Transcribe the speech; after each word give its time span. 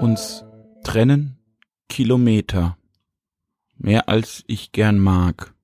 Uns 0.00 0.44
trennen 0.82 1.38
Kilometer, 1.88 2.76
mehr 3.76 4.08
als 4.08 4.44
ich 4.46 4.72
gern 4.72 4.98
mag. 4.98 5.54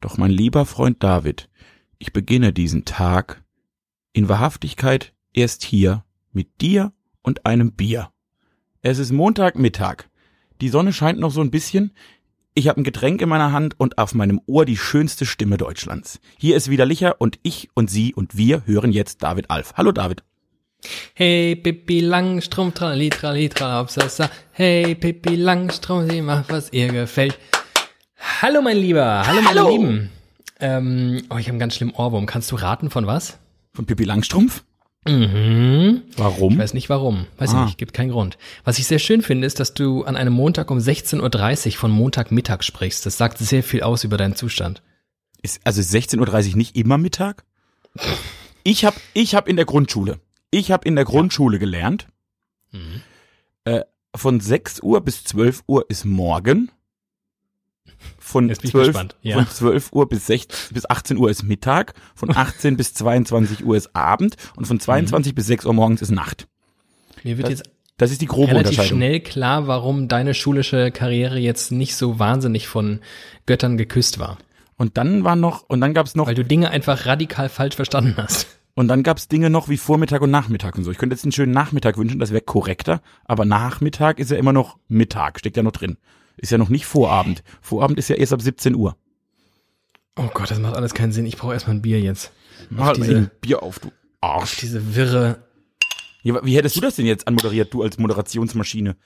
Doch 0.00 0.18
mein 0.18 0.30
lieber 0.30 0.64
Freund 0.66 1.02
David, 1.02 1.48
ich 1.98 2.12
beginne 2.12 2.52
diesen 2.52 2.84
Tag 2.84 3.44
in 4.12 4.28
Wahrhaftigkeit 4.28 5.12
erst 5.32 5.62
hier 5.62 6.04
mit 6.32 6.60
dir 6.60 6.92
und 7.22 7.44
einem 7.44 7.72
Bier. 7.72 8.10
Es 8.88 9.00
ist 9.00 9.10
Montagmittag. 9.10 10.04
Die 10.60 10.68
Sonne 10.68 10.92
scheint 10.92 11.18
noch 11.18 11.32
so 11.32 11.40
ein 11.40 11.50
bisschen. 11.50 11.90
Ich 12.54 12.68
habe 12.68 12.80
ein 12.80 12.84
Getränk 12.84 13.20
in 13.20 13.28
meiner 13.28 13.50
Hand 13.50 13.74
und 13.80 13.98
auf 13.98 14.14
meinem 14.14 14.40
Ohr 14.46 14.64
die 14.64 14.76
schönste 14.76 15.26
Stimme 15.26 15.56
Deutschlands. 15.56 16.20
Hier 16.38 16.54
ist 16.56 16.70
wieder 16.70 16.86
Licher 16.86 17.16
und 17.18 17.40
ich 17.42 17.68
und 17.74 17.90
Sie 17.90 18.14
und 18.14 18.36
wir 18.36 18.64
hören 18.64 18.92
jetzt 18.92 19.24
David 19.24 19.50
Alf. 19.50 19.74
Hallo 19.76 19.90
David. 19.90 20.22
Hey, 21.14 21.56
Pippi 21.56 21.98
Langstrumpf, 21.98 22.74
tralali, 22.74 23.10
tralali, 23.10 23.48
tralapsasa. 23.48 24.30
Hey, 24.52 24.94
Pippi 24.94 25.34
Langstrumpf, 25.34 26.12
sie 26.12 26.22
macht, 26.22 26.50
was 26.50 26.72
ihr 26.72 26.86
gefällt. 26.86 27.36
Hallo, 28.40 28.62
mein 28.62 28.76
Lieber. 28.76 29.26
Hallo, 29.26 29.42
meine 29.42 29.62
Hallo. 29.62 29.68
Lieben. 29.68 30.10
Ähm, 30.60 31.24
oh, 31.30 31.38
ich 31.38 31.46
habe 31.46 31.54
einen 31.54 31.58
ganz 31.58 31.74
schlimmen 31.74 31.94
Ohrwurm. 31.96 32.26
Kannst 32.26 32.52
du 32.52 32.54
raten 32.54 32.90
von 32.90 33.08
was? 33.08 33.36
Von 33.72 33.84
Pippi 33.84 34.04
Langstrumpf? 34.04 34.62
Mhm. 35.08 36.02
Warum? 36.16 36.52
Ich 36.54 36.58
weiß 36.58 36.74
nicht 36.74 36.88
warum. 36.88 37.26
Weiß 37.38 37.54
Ah. 37.54 37.60
ich 37.60 37.66
nicht, 37.66 37.78
gibt 37.78 37.92
keinen 37.94 38.10
Grund. 38.10 38.38
Was 38.64 38.78
ich 38.78 38.86
sehr 38.86 38.98
schön 38.98 39.22
finde, 39.22 39.46
ist, 39.46 39.60
dass 39.60 39.74
du 39.74 40.04
an 40.04 40.16
einem 40.16 40.32
Montag 40.32 40.70
um 40.70 40.78
16.30 40.78 41.66
Uhr 41.66 41.72
von 41.78 41.90
Montagmittag 41.90 42.62
sprichst. 42.62 43.06
Das 43.06 43.16
sagt 43.16 43.38
sehr 43.38 43.62
viel 43.62 43.82
aus 43.82 44.04
über 44.04 44.16
deinen 44.16 44.36
Zustand. 44.36 44.82
Ist 45.42 45.60
also 45.64 45.80
16.30 45.80 46.50
Uhr 46.52 46.56
nicht 46.56 46.76
immer 46.76 46.98
Mittag? 46.98 47.44
Ich 48.64 48.84
habe 48.84 48.96
ich 49.14 49.34
hab 49.34 49.48
in 49.48 49.56
der 49.56 49.64
Grundschule, 49.64 50.18
ich 50.50 50.70
habe 50.72 50.86
in 50.86 50.96
der 50.96 51.04
Grundschule 51.04 51.58
gelernt, 51.58 52.08
Mhm. 52.72 53.00
äh, 53.64 53.82
von 54.14 54.40
6 54.40 54.80
Uhr 54.82 55.00
bis 55.02 55.24
12 55.24 55.62
Uhr 55.66 55.86
ist 55.88 56.04
morgen. 56.04 56.70
Von 58.26 58.48
Jetzt 58.48 58.62
bin 58.62 58.68
ich 58.68 58.72
12, 58.72 58.86
gespannt, 58.88 59.16
ja. 59.22 59.36
von 59.36 59.48
12 59.48 59.92
Uhr 59.92 60.08
bis, 60.08 60.26
16, 60.26 60.74
bis 60.74 60.90
18 60.90 61.16
Uhr 61.16 61.30
ist 61.30 61.44
Mittag, 61.44 61.94
von 62.16 62.28
18 62.36 62.76
bis 62.76 62.92
22 62.92 63.64
Uhr 63.64 63.76
ist 63.76 63.94
Abend 63.94 64.34
und 64.56 64.66
von 64.66 64.80
22 64.80 65.32
bis 65.32 65.46
6 65.46 65.64
Uhr 65.64 65.72
morgens 65.72 66.02
ist 66.02 66.10
Nacht. 66.10 66.48
Mir 67.22 67.38
wird 67.38 67.46
Das, 67.46 67.58
jetzt 67.60 67.70
das 67.98 68.10
ist 68.10 68.22
die 68.22 68.26
grobe 68.26 68.48
relativ 68.48 68.70
Unterscheidung. 68.72 68.98
schnell 68.98 69.20
klar, 69.20 69.68
warum 69.68 70.08
deine 70.08 70.34
schulische 70.34 70.90
Karriere 70.90 71.38
jetzt 71.38 71.70
nicht 71.70 71.94
so 71.94 72.18
wahnsinnig 72.18 72.66
von 72.66 72.98
Göttern 73.46 73.76
geküsst 73.76 74.18
war. 74.18 74.38
Und 74.76 74.98
dann 74.98 75.22
war 75.22 75.36
noch, 75.36 75.62
und 75.68 75.80
dann 75.80 75.94
gab's 75.94 76.16
noch 76.16 76.26
Weil 76.26 76.34
du 76.34 76.44
Dinge 76.44 76.70
einfach 76.70 77.06
radikal 77.06 77.48
falsch 77.48 77.76
verstanden 77.76 78.14
hast. 78.16 78.48
Und 78.74 78.88
dann 78.88 79.04
gab's 79.04 79.28
Dinge 79.28 79.50
noch 79.50 79.68
wie 79.68 79.76
Vormittag 79.76 80.20
und 80.20 80.32
Nachmittag 80.32 80.76
und 80.76 80.82
so. 80.82 80.90
Ich 80.90 80.98
könnte 80.98 81.14
jetzt 81.14 81.24
einen 81.24 81.30
schönen 81.32 81.52
Nachmittag 81.52 81.96
wünschen, 81.96 82.18
das 82.18 82.32
wäre 82.32 82.42
korrekter, 82.42 83.00
aber 83.24 83.44
Nachmittag 83.44 84.18
ist 84.18 84.32
ja 84.32 84.36
immer 84.36 84.52
noch 84.52 84.78
Mittag, 84.88 85.38
steckt 85.38 85.56
ja 85.56 85.62
noch 85.62 85.70
drin. 85.70 85.96
Ist 86.36 86.52
ja 86.52 86.58
noch 86.58 86.68
nicht 86.68 86.86
Vorabend. 86.86 87.42
Vorabend 87.60 87.98
ist 87.98 88.08
ja 88.08 88.16
erst 88.16 88.32
ab 88.32 88.42
17 88.42 88.74
Uhr. 88.74 88.96
Oh 90.16 90.28
Gott, 90.32 90.50
das 90.50 90.58
macht 90.58 90.76
alles 90.76 90.94
keinen 90.94 91.12
Sinn. 91.12 91.26
Ich 91.26 91.36
brauche 91.36 91.52
erstmal 91.54 91.76
ein 91.76 91.82
Bier 91.82 92.00
jetzt. 92.00 92.32
Mach 92.70 92.86
halt 92.86 92.98
mal 92.98 93.06
diese- 93.06 93.18
ein 93.18 93.30
Bier 93.40 93.62
auf, 93.62 93.78
du 93.78 93.90
Arsch. 94.20 94.56
Diese 94.58 94.94
wirre. 94.94 95.42
Ja, 96.22 96.44
wie 96.44 96.56
hättest 96.56 96.76
du 96.76 96.80
das 96.80 96.96
denn 96.96 97.06
jetzt 97.06 97.28
anmoderiert, 97.28 97.72
du 97.72 97.82
als 97.82 97.98
Moderationsmaschine? 97.98 98.96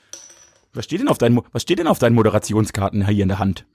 Was 0.73 0.85
steht 0.85 1.01
denn 1.01 1.09
auf 1.09 1.19
deinen, 1.19 1.41
was 1.53 1.63
steht 1.63 1.79
denn 1.81 1.89
auf 1.89 1.99
deinen 1.99 2.15
Moderationskarten 2.15 3.07
hier 3.09 3.23
in 3.25 3.29
der 3.29 3.39
Hand? 3.41 3.67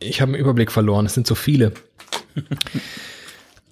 Ich 0.00 0.20
habe 0.20 0.32
einen 0.32 0.40
Überblick 0.40 0.72
verloren. 0.72 1.06
Es 1.06 1.14
sind 1.14 1.26
so 1.26 1.34
viele. 1.34 1.72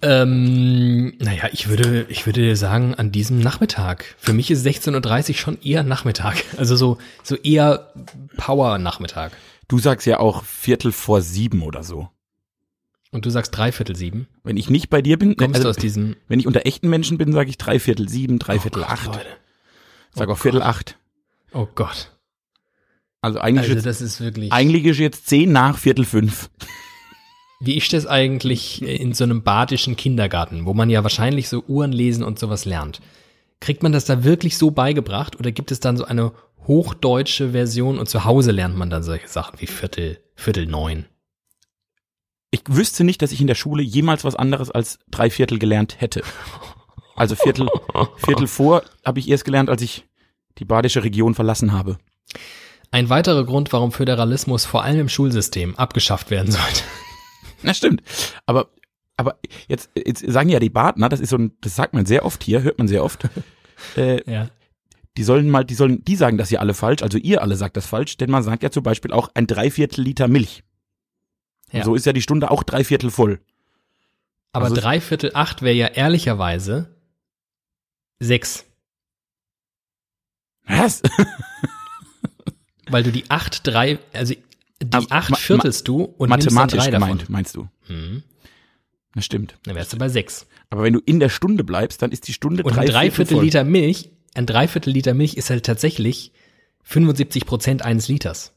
ähm, 0.05 1.15
naja, 1.19 1.49
ich 1.53 1.69
würde, 1.69 2.07
ich 2.09 2.27
würde 2.27 2.55
sagen, 2.57 2.95
an 2.95 3.11
diesem 3.11 3.39
Nachmittag. 3.39 4.15
Für 4.19 4.33
mich 4.33 4.51
ist 4.51 4.67
16.30 4.67 5.29
Uhr 5.31 5.35
schon 5.35 5.59
eher 5.63 5.83
Nachmittag. 5.83 6.37
Also 6.59 6.77
so, 6.77 6.99
so 7.23 7.37
eher 7.37 7.93
Power-Nachmittag. 8.37 9.33
Du 9.69 9.79
sagst 9.79 10.07
ja 10.07 10.21
auch 10.21 10.45
Viertel 10.45 10.93
vor 10.93 11.21
sieben 11.23 11.63
oder 11.63 11.83
so. 11.83 12.09
Und 13.11 13.25
du 13.27 13.31
sagst 13.31 13.57
dreiviertel 13.57 13.97
sieben. 13.97 14.29
Wenn 14.43 14.57
ich 14.57 14.71
nicht 14.71 14.91
bei 14.91 15.01
dir 15.01 15.19
bin, 15.19 15.37
Kommst 15.37 15.57
also, 15.57 15.65
du 15.65 15.71
aus 15.71 15.77
diesem. 15.77 16.17
wenn 16.29 16.39
ich 16.41 16.47
unter 16.47 16.67
echten 16.67 16.89
Menschen 16.91 17.17
bin, 17.17 17.33
sage 17.33 17.49
ich 17.51 17.59
dreiviertel 17.59 18.09
sieben, 18.09 18.35
Oh 18.37 18.39
dreiviertel 18.45 18.83
Gott, 18.83 18.91
acht. 18.91 19.07
Leute. 19.07 19.27
Sag 20.13 20.29
Oh 20.29 20.33
auch 20.33 20.39
Viertel 20.39 20.61
Gott. 20.61 20.69
acht. 20.69 20.99
Oh 21.53 21.67
Gott. 21.75 22.11
Also 23.21 23.39
eigentlich, 23.41 23.63
Also 23.63 23.75
jetzt, 23.75 23.87
das 23.87 24.01
ist 24.03 24.21
wirklich. 24.21 24.53
eigentlich 24.53 24.85
ist 24.85 24.99
jetzt 24.99 25.27
zehn 25.29 25.51
nach 25.53 25.79
Viertel 25.79 26.05
fünf. 26.05 26.51
Wie 27.65 27.79
ist 27.79 27.95
das 27.95 28.07
eigentlich 28.07 28.83
in 28.83 29.15
so 29.15 29.25
einem 29.25 29.43
badischen 29.43 29.97
Kindergarten, 29.97 30.67
wo 30.67 30.75
man 30.75 30.91
ja 30.91 31.03
wahrscheinlich 31.03 31.49
so 31.49 31.65
Uhren 31.67 31.93
lesen 31.93 32.23
und 32.23 32.39
sowas 32.39 32.67
lernt? 32.67 33.01
Kriegt 33.61 33.83
man 33.83 33.93
das 33.93 34.05
da 34.05 34.23
wirklich 34.23 34.59
so 34.59 34.71
beigebracht 34.71 35.39
oder 35.39 35.51
gibt 35.51 35.71
es 35.73 35.81
dann 35.81 35.97
so 35.97 36.05
eine 36.05 36.33
hochdeutsche 36.67 37.53
Version 37.53 37.99
und 37.99 38.07
zu 38.07 38.27
Hause 38.27 38.51
lernt 38.51 38.77
man 38.77 38.91
dann 38.91 39.03
solche 39.03 39.29
Sachen 39.29 39.61
wie 39.61 39.67
Viertel, 39.67 40.19
Viertel 40.35 40.67
neun? 40.67 41.07
Ich 42.51 42.63
wüsste 42.69 43.03
nicht, 43.03 43.23
dass 43.23 43.33
ich 43.33 43.41
in 43.41 43.47
der 43.47 43.55
Schule 43.55 43.83
jemals 43.83 44.25
was 44.25 44.37
anderes 44.37 44.71
als 44.71 44.99
drei 45.11 45.31
Viertel 45.31 45.59
gelernt 45.59 46.03
hätte. 46.03 46.23
Also 47.17 47.35
Viertel, 47.35 47.69
Viertel 48.19 48.47
vor 48.47 48.83
habe 49.07 49.21
ich 49.21 49.29
erst 49.29 49.47
gelernt, 49.47 49.71
als 49.71 49.81
ich 49.81 50.05
die 50.59 50.67
badische 50.67 51.03
Region 51.03 51.35
verlassen 51.35 51.73
habe. 51.73 51.97
Ein 52.91 53.09
weiterer 53.09 53.45
Grund, 53.45 53.73
warum 53.73 53.91
Föderalismus 53.91 54.67
vor 54.67 54.85
allem 54.85 55.01
im 55.01 55.09
Schulsystem 55.09 55.75
abgeschafft 55.77 56.31
werden 56.31 56.53
sollte. 56.53 56.83
Na 57.65 57.75
stimmt. 57.75 58.03
Aber 58.47 58.69
aber 59.17 59.39
jetzt, 59.69 59.91
jetzt 59.95 60.25
sagen 60.29 60.49
ja 60.49 60.59
die 60.59 60.71
Badner, 60.71 61.09
das 61.09 61.21
ist 61.21 61.31
so 61.31 61.37
ein, 61.39 61.53
das 61.61 61.77
sagt 61.77 61.95
man 61.95 62.05
sehr 62.05 62.25
oft 62.25 62.43
hier, 62.43 62.63
hört 62.63 62.79
man 62.79 62.89
sehr 62.89 63.05
oft. 63.05 63.29
Äh, 63.97 64.23
Ja. 64.31 64.49
die 65.17 65.25
sollen 65.25 65.51
mal, 65.51 65.65
die 65.65 65.75
sollen, 65.75 66.05
die 66.05 66.15
sagen 66.17 66.39
das 66.39 66.51
ja 66.51 66.61
alle 66.61 66.75
falsch, 66.75 67.03
also 67.03 67.19
ihr 67.19 67.43
alle 67.43 67.57
sagt 67.57 67.77
das 67.77 67.87
falsch, 67.87 68.17
denn 68.17 68.31
man 68.31 68.43
sagt 68.45 68.63
ja 68.63 68.71
zum 68.71 68.83
Beispiel 68.85 69.13
auch 69.13 69.31
ein 69.35 69.47
Dreiviertel 69.49 70.03
Liter 70.03 70.27
Milch. 70.29 70.63
Ja. 71.73 71.85
so 71.85 71.95
ist 71.97 72.07
ja 72.07 72.13
die 72.13 72.23
Stunde 72.23 72.51
auch 72.53 72.63
Dreiviertel 72.63 73.11
voll. 73.11 73.41
Aber 74.53 74.67
Also- 74.67 74.77
dreiviertel 74.77 75.33
acht 75.35 75.63
wäre 75.63 75.75
ja 75.75 75.87
ehrlicherweise 75.89 76.95
sechs, 78.21 78.65
Was? 80.67 81.03
weil 82.89 83.03
du 83.03 83.11
die 83.13 83.29
acht 83.31 83.67
drei, 83.67 83.99
also 84.13 84.35
die 84.83 84.93
Also, 84.95 85.09
acht 85.11 85.37
viertelst 85.39 85.87
du 85.89 86.03
und 86.03 86.31
nimmst 86.31 86.47
dann 86.49 86.55
Mathematisch 86.55 86.85
drei 86.85 86.91
davon. 86.91 87.09
gemeint, 87.11 87.31
meinst 87.31 87.57
du? 87.57 87.69
Hm. 87.87 88.23
Das 89.15 89.25
stimmt. 89.25 89.57
Dann 89.65 89.77
wärst 89.77 89.93
du 89.93 89.99
bei 89.99 90.09
sechs. 90.09 90.47
Aber 90.71 90.83
wenn 90.83 90.93
du 90.93 91.01
in 91.05 91.21
der 91.21 91.29
Stunde 91.29 91.63
bleibst, 91.65 92.03
dann 92.03 92.11
ist 92.11 92.27
die 92.27 92.33
Stunde 92.33 92.63
Und 92.65 92.73
ein 92.73 92.87
drei 92.87 92.87
Dreiviertel 92.87 93.37
voll. 93.37 93.45
Liter 93.45 93.63
Milch, 93.65 94.11
ein 94.35 94.47
Dreiviertel 94.47 94.93
Liter 94.93 95.15
Milch 95.15 95.35
ist 95.37 95.51
halt 95.51 95.65
tatsächlich 95.65 96.33
75 96.83 97.47
Prozent 97.47 97.83
eines 97.83 98.09
Liters. 98.09 98.53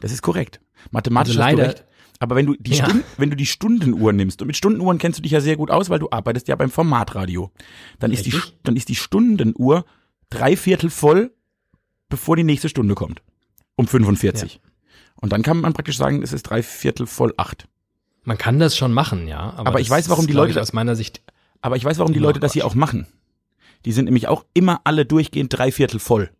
Das 0.00 0.12
ist 0.12 0.22
korrekt. 0.22 0.60
Mathematisch 0.90 1.36
Also 1.36 1.44
hast 1.44 1.52
du 1.52 1.56
leider-. 1.58 1.74
Aber 2.18 2.34
wenn 2.34 2.46
du 2.46 2.54
die 2.58 2.72
Ja. 2.74 2.84
Stunden, 2.86 3.04
wenn 3.18 3.30
du 3.30 3.36
die 3.36 3.46
Stundenuhr 3.46 4.12
nimmst, 4.12 4.40
und 4.40 4.46
mit 4.46 4.56
Stundenuhren 4.56 4.96
kennst 4.98 5.18
du 5.18 5.22
dich 5.22 5.32
ja 5.32 5.40
sehr 5.40 5.56
gut 5.56 5.70
aus, 5.70 5.90
weil 5.90 5.98
du 5.98 6.08
arbeitest 6.10 6.48
ja 6.48 6.56
beim 6.56 6.70
Formatradio, 6.70 7.50
dann 7.98 8.10
ist 8.10 8.24
die, 8.26 8.30
Richtig. 8.30 8.56
dann 8.64 8.74
ist 8.74 8.88
die 8.88 8.94
Stundenuhr 8.94 9.84
drei 10.30 10.56
Viertel 10.56 10.88
voll, 10.90 11.32
bevor 12.08 12.34
die 12.36 12.42
nächste 12.44 12.68
Stunde 12.70 12.94
kommt. 12.94 13.22
Um 13.76 13.86
45. 13.86 14.60
Und 15.20 15.32
dann 15.32 15.42
kann 15.42 15.60
man 15.60 15.72
praktisch 15.72 15.96
sagen, 15.96 16.22
es 16.22 16.32
ist 16.32 16.44
drei 16.44 16.62
Viertel 16.62 17.06
voll 17.06 17.32
acht. 17.36 17.68
Man 18.24 18.38
kann 18.38 18.58
das 18.58 18.76
schon 18.76 18.92
machen, 18.92 19.28
ja. 19.28 19.54
Aber, 19.56 19.68
Aber 19.68 19.80
ich 19.80 19.88
weiß, 19.88 20.08
warum 20.08 20.24
ist, 20.24 20.30
die 20.30 20.34
Leute 20.34 20.52
ich, 20.52 20.58
aus 20.58 20.72
meiner 20.72 20.96
Sicht. 20.96 21.22
Aber 21.60 21.76
ich 21.76 21.84
weiß, 21.84 21.98
warum 21.98 22.12
die 22.12 22.18
Leute 22.18 22.40
das 22.40 22.52
hier 22.52 22.66
auch 22.66 22.74
machen. 22.74 23.06
Die 23.84 23.92
sind 23.92 24.06
nämlich 24.06 24.28
auch 24.28 24.44
immer 24.52 24.80
alle 24.84 25.06
durchgehend 25.06 25.56
drei 25.56 25.70
Viertel 25.70 26.00
voll. 26.00 26.30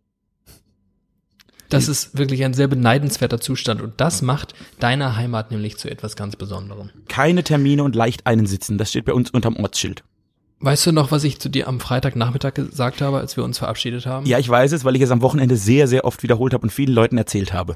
Das 1.69 1.87
ist 1.87 2.17
wirklich 2.17 2.45
ein 2.45 2.53
sehr 2.53 2.67
beneidenswerter 2.67 3.41
Zustand 3.41 3.81
und 3.81 3.99
das 3.99 4.21
macht 4.21 4.53
deine 4.79 5.17
Heimat 5.17 5.51
nämlich 5.51 5.77
zu 5.77 5.89
etwas 5.89 6.15
ganz 6.15 6.35
Besonderem. 6.35 6.91
Keine 7.09 7.43
Termine 7.43 7.83
und 7.83 7.95
leicht 7.95 8.25
einen 8.25 8.45
sitzen. 8.47 8.77
Das 8.77 8.89
steht 8.89 9.05
bei 9.05 9.13
uns 9.13 9.31
unterm 9.31 9.57
Ortsschild. 9.57 10.03
Weißt 10.59 10.87
du 10.87 10.91
noch, 10.91 11.11
was 11.11 11.23
ich 11.23 11.39
zu 11.39 11.49
dir 11.49 11.67
am 11.67 11.79
Freitagnachmittag 11.79 12.55
gesagt 12.55 13.01
habe, 13.01 13.17
als 13.19 13.37
wir 13.37 13.43
uns 13.43 13.59
verabschiedet 13.59 14.07
haben? 14.07 14.25
Ja, 14.25 14.39
ich 14.39 14.49
weiß 14.49 14.71
es, 14.71 14.83
weil 14.83 14.95
ich 14.95 15.03
es 15.03 15.11
am 15.11 15.21
Wochenende 15.21 15.55
sehr, 15.55 15.87
sehr 15.87 16.03
oft 16.03 16.23
wiederholt 16.23 16.53
habe 16.53 16.63
und 16.63 16.71
vielen 16.71 16.93
Leuten 16.93 17.17
erzählt 17.17 17.53
habe. 17.53 17.75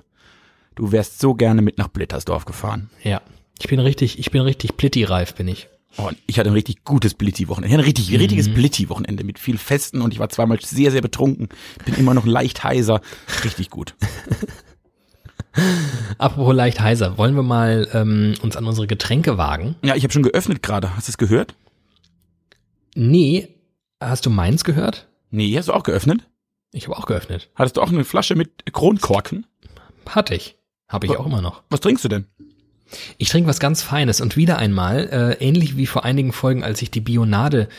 Du 0.74 0.92
wärst 0.92 1.20
so 1.20 1.36
gerne 1.36 1.62
mit 1.62 1.78
nach 1.78 1.90
Blittersdorf 1.90 2.46
gefahren. 2.46 2.90
Ja. 3.04 3.22
Ich 3.60 3.68
bin 3.68 3.80
richtig, 3.80 4.18
ich 4.18 4.32
bin 4.32 4.42
richtig 4.42 4.78
plitti-reif, 4.78 5.36
bin 5.36 5.48
ich. 5.48 5.68
Oh, 5.98 6.08
und 6.08 6.18
ich 6.26 6.40
hatte 6.40 6.50
ein 6.50 6.54
richtig 6.54 6.84
gutes 6.84 7.14
Blitti-Wochenende. 7.14 7.68
Ich 7.68 7.74
hatte 7.74 7.84
ein 7.84 7.86
richtig, 7.86 8.18
richtiges 8.18 8.52
Blitti-Wochenende 8.52 9.24
mit 9.24 9.38
viel 9.38 9.58
Festen 9.60 10.02
und 10.02 10.14
ich 10.14 10.20
war 10.20 10.30
zweimal 10.30 10.60
sehr, 10.62 10.90
sehr 10.90 11.02
betrunken. 11.02 11.50
Bin 11.86 11.96
immer 11.96 12.16
noch 12.16 12.26
leicht 12.26 12.64
heiser. 12.64 13.02
Richtig 13.44 13.70
gut. 13.70 13.94
Apropos 16.18 16.56
leicht 16.56 16.80
heiser, 16.80 17.18
wollen 17.18 17.36
wir 17.36 17.44
mal 17.44 17.88
ähm, 17.94 18.36
uns 18.42 18.56
an 18.56 18.66
unsere 18.66 18.88
Getränke 18.88 19.38
wagen? 19.38 19.76
Ja, 19.84 19.96
ich 19.96 20.04
habe 20.04 20.14
schon 20.14 20.24
geöffnet 20.24 20.64
gerade. 20.64 20.96
Hast 20.96 21.10
du 21.10 21.12
es 21.12 21.18
gehört? 21.18 21.56
Nee, 22.96 23.56
hast 24.00 24.26
du 24.26 24.30
meins 24.30 24.64
gehört? 24.64 25.08
Nee, 25.30 25.58
hast 25.58 25.70
du 25.70 25.74
auch 25.74 25.84
geöffnet? 25.84 26.28
Ich 26.74 26.88
habe 26.88 26.98
auch 26.98 27.06
geöffnet. 27.06 27.50
Hattest 27.56 27.78
du 27.78 27.82
auch 27.82 27.90
eine 27.90 28.06
Flasche 28.06 28.36
mit 28.36 28.72
Kronkorken? 28.72 29.46
Hatte 30.08 30.36
ich. 30.36 30.58
Habe 30.88 31.06
ich 31.06 31.18
auch 31.18 31.26
immer 31.26 31.42
noch. 31.42 31.64
Was 31.70 31.80
trinkst 31.80 32.04
du 32.04 32.10
denn? 32.10 32.26
Ich 33.18 33.30
trinke 33.30 33.50
was 33.50 33.60
ganz 33.60 33.82
Feines 33.82 34.20
und 34.20 34.36
wieder 34.36 34.58
einmal, 34.58 35.08
äh, 35.40 35.46
ähnlich 35.46 35.78
wie 35.78 35.86
vor 35.88 36.04
einigen 36.04 36.34
Folgen, 36.34 36.64
als 36.64 36.82
ich 36.82 36.92
die 36.92 37.00
Bionade 37.00 37.70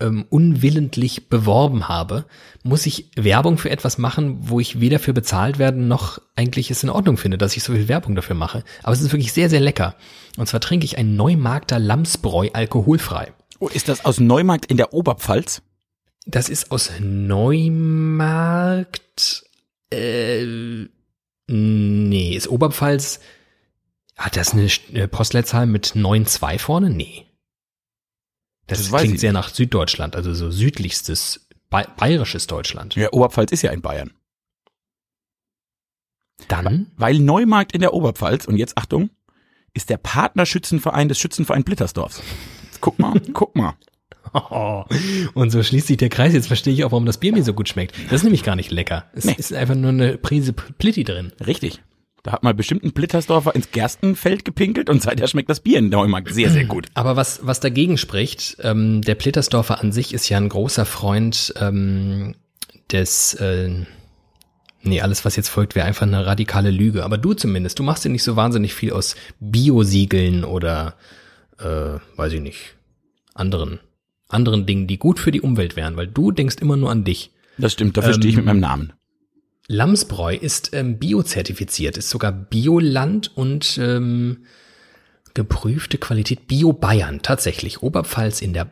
ähm, 0.00 0.24
unwillentlich 0.30 1.28
beworben 1.28 1.88
habe, 1.88 2.24
muss 2.62 2.86
ich 2.86 3.10
Werbung 3.14 3.58
für 3.58 3.70
etwas 3.70 3.98
machen, 3.98 4.38
wo 4.40 4.58
ich 4.58 4.80
weder 4.80 4.98
für 4.98 5.12
bezahlt 5.12 5.58
werden 5.58 5.88
noch 5.88 6.20
eigentlich 6.34 6.70
es 6.70 6.82
in 6.82 6.90
Ordnung 6.90 7.18
finde, 7.18 7.38
dass 7.38 7.56
ich 7.56 7.62
so 7.62 7.72
viel 7.72 7.88
Werbung 7.88 8.14
dafür 8.14 8.36
mache. 8.36 8.64
Aber 8.82 8.92
es 8.92 9.00
ist 9.00 9.12
wirklich 9.12 9.32
sehr, 9.32 9.50
sehr 9.50 9.60
lecker. 9.60 9.94
Und 10.38 10.46
zwar 10.46 10.60
trinke 10.60 10.84
ich 10.86 10.98
ein 10.98 11.14
Neumarkter 11.16 11.78
Lamsbräu 11.78 12.48
alkoholfrei. 12.52 13.32
Oh, 13.62 13.68
ist 13.68 13.86
das 13.88 14.04
aus 14.04 14.18
Neumarkt 14.18 14.66
in 14.66 14.76
der 14.76 14.92
Oberpfalz? 14.92 15.62
Das 16.26 16.48
ist 16.48 16.72
aus 16.72 16.90
Neumarkt. 16.98 18.34
Äh, 19.92 20.86
nee, 21.46 22.34
ist 22.34 22.48
Oberpfalz. 22.48 23.20
Hat 24.16 24.36
das 24.36 24.52
eine 24.52 24.68
eine 24.88 25.06
Postleitzahl 25.06 25.66
mit 25.66 25.92
9,2 25.94 26.58
vorne? 26.58 26.90
Nee. 26.90 27.24
Das, 28.66 28.90
Das 28.90 29.00
klingt 29.00 29.20
sehr 29.20 29.32
nach 29.32 29.48
Süddeutschland, 29.48 30.16
also 30.16 30.34
so 30.34 30.50
südlichstes 30.50 31.46
Ba- 31.70 31.86
bayerisches 31.96 32.48
Deutschland. 32.48 32.96
Ja, 32.96 33.12
Oberpfalz 33.12 33.52
ist 33.52 33.62
ja 33.62 33.70
in 33.70 33.80
Bayern. 33.80 34.10
Dann, 36.48 36.90
Weil 36.96 37.20
Neumarkt 37.20 37.70
in 37.72 37.80
der 37.80 37.94
Oberpfalz, 37.94 38.44
und 38.46 38.56
jetzt 38.56 38.76
Achtung, 38.76 39.10
ist 39.72 39.88
der 39.88 39.98
Partnerschützenverein 39.98 41.08
des 41.08 41.20
Schützenverein 41.20 41.62
Blittersdorfs. 41.62 42.20
Guck 42.82 42.98
mal, 42.98 43.14
guck 43.32 43.56
mal. 43.56 43.72
und 45.34 45.50
so 45.50 45.62
schließt 45.62 45.86
sich 45.86 45.96
der 45.96 46.08
Kreis. 46.08 46.32
Jetzt 46.34 46.46
verstehe 46.48 46.72
ich 46.74 46.84
auch, 46.84 46.92
warum 46.92 47.06
das 47.06 47.18
Bier 47.18 47.32
mir 47.32 47.42
so 47.44 47.54
gut 47.54 47.68
schmeckt. 47.68 47.94
Das 48.06 48.16
ist 48.20 48.22
nämlich 48.24 48.42
gar 48.42 48.56
nicht 48.56 48.70
lecker. 48.70 49.04
Es 49.14 49.24
Nee. 49.24 49.34
ist 49.38 49.52
einfach 49.54 49.74
nur 49.74 49.90
eine 49.90 50.16
Prise 50.18 50.52
Plitti 50.52 51.04
drin. 51.04 51.32
Richtig. 51.46 51.80
Da 52.22 52.32
hat 52.32 52.42
mal 52.44 52.54
bestimmt 52.54 52.84
ein 52.84 52.92
Blittersdorfer 52.92 53.54
ins 53.54 53.72
Gerstenfeld 53.72 54.44
gepinkelt 54.44 54.88
und 54.88 55.02
seither 55.02 55.26
schmeckt 55.26 55.50
das 55.50 55.60
Bier 55.60 55.78
in 55.80 55.88
Neumarkt 55.88 56.32
sehr, 56.32 56.50
sehr 56.50 56.64
gut. 56.64 56.86
Aber 56.94 57.16
was, 57.16 57.40
was 57.42 57.58
dagegen 57.58 57.98
spricht, 57.98 58.58
ähm, 58.60 59.02
der 59.02 59.16
Plittersdorfer 59.16 59.80
an 59.80 59.90
sich 59.90 60.14
ist 60.14 60.28
ja 60.28 60.36
ein 60.36 60.48
großer 60.48 60.86
Freund 60.86 61.52
ähm, 61.60 62.36
des, 62.92 63.34
äh, 63.34 63.70
nee, 64.82 65.00
alles 65.00 65.24
was 65.24 65.34
jetzt 65.34 65.48
folgt, 65.48 65.74
wäre 65.74 65.86
einfach 65.86 66.06
eine 66.06 66.24
radikale 66.24 66.70
Lüge. 66.70 67.04
Aber 67.04 67.18
du 67.18 67.34
zumindest, 67.34 67.80
du 67.80 67.82
machst 67.82 68.04
ja 68.04 68.10
nicht 68.10 68.22
so 68.22 68.36
wahnsinnig 68.36 68.72
viel 68.72 68.92
aus 68.92 69.16
Biosiegeln 69.40 70.44
oder, 70.44 70.94
äh, 71.62 71.98
weiß 72.16 72.32
ich 72.32 72.40
nicht, 72.40 72.74
anderen, 73.34 73.80
anderen 74.28 74.66
Dingen, 74.66 74.86
die 74.86 74.98
gut 74.98 75.18
für 75.18 75.30
die 75.30 75.40
Umwelt 75.40 75.76
wären, 75.76 75.96
weil 75.96 76.06
du 76.06 76.32
denkst 76.32 76.56
immer 76.60 76.76
nur 76.76 76.90
an 76.90 77.04
dich. 77.04 77.30
Das 77.58 77.72
stimmt, 77.72 77.96
dafür 77.96 78.14
stehe 78.14 78.30
ich 78.30 78.36
mit 78.36 78.46
meinem 78.46 78.60
Namen. 78.60 78.92
Lamsbräu 79.68 80.34
ist 80.34 80.70
ähm, 80.74 80.98
biozertifiziert, 80.98 81.96
ist 81.96 82.10
sogar 82.10 82.32
Bioland 82.32 83.36
und 83.36 83.78
ähm, 83.80 84.44
geprüfte 85.34 85.98
Qualität 85.98 86.48
Bio 86.48 86.72
Bayern, 86.72 87.22
tatsächlich. 87.22 87.82
Oberpfalz 87.82 88.42
in 88.42 88.52
der 88.52 88.70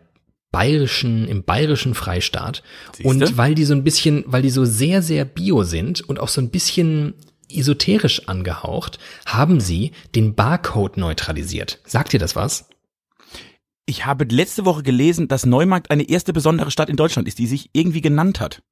bayerischen, 0.51 1.29
im 1.29 1.45
bayerischen 1.45 1.95
Freistaat. 1.95 2.63
Siehste? 2.93 3.09
Und 3.09 3.37
weil 3.37 3.55
die 3.55 3.65
so 3.65 3.75
ein 3.75 3.85
bisschen, 3.85 4.25
weil 4.27 4.43
die 4.43 4.51
so 4.51 4.65
sehr, 4.65 5.03
sehr 5.03 5.25
bio 5.25 5.63
sind 5.63 6.01
und 6.01 6.19
auch 6.19 6.29
so 6.29 6.41
ein 6.41 6.51
bisschen 6.51 7.15
esoterisch 7.53 8.29
angehaucht, 8.29 8.99
haben 9.27 9.61
sie 9.61 9.93
den 10.15 10.35
Barcode 10.35 10.97
neutralisiert. 10.97 11.81
Sagt 11.85 12.13
dir 12.13 12.21
das 12.21 12.37
was? 12.37 12.70
Ich 13.91 14.07
habe 14.07 14.25
letzte 14.25 14.65
Woche 14.65 14.85
gelesen, 14.85 15.27
dass 15.27 15.45
Neumarkt 15.45 15.91
eine 15.91 16.09
erste 16.09 16.33
besondere 16.33 16.71
Stadt 16.71 16.89
in 16.89 16.95
Deutschland 16.95 17.27
ist, 17.27 17.41
die 17.41 17.49
sich 17.49 17.71
irgendwie 17.73 18.01
genannt 18.01 18.39
hat. 18.39 18.63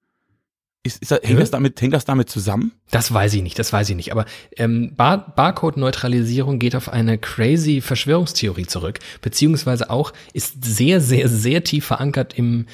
Ist, 0.85 1.03
ist 1.03 1.11
das, 1.11 1.19
hängt, 1.25 1.38
Hä? 1.38 1.41
das 1.41 1.50
damit, 1.50 1.81
hängt 1.81 1.93
das 1.93 2.05
damit 2.05 2.31
zusammen? 2.31 2.70
Das 2.93 3.12
weiß 3.12 3.35
ich 3.35 3.43
nicht, 3.43 3.59
das 3.59 3.73
weiß 3.73 3.91
ich 3.91 3.97
nicht. 3.97 4.12
Aber 4.12 4.26
ähm, 4.56 4.94
Bar 4.94 5.35
Barcode-Neutralisierung 5.35 6.61
geht 6.61 6.76
auf 6.76 6.88
eine 6.88 7.19
crazy 7.19 7.81
Verschwörungstheorie 7.81 8.67
zurück, 8.67 9.00
beziehungsweise 9.20 9.91
auch 9.91 10.12
ist 10.35 10.65
sehr, 10.65 11.00
sehr, 11.00 11.29
sehr 11.29 11.64
tief 11.64 11.87
verankert 11.87 12.38
im, 12.38 12.67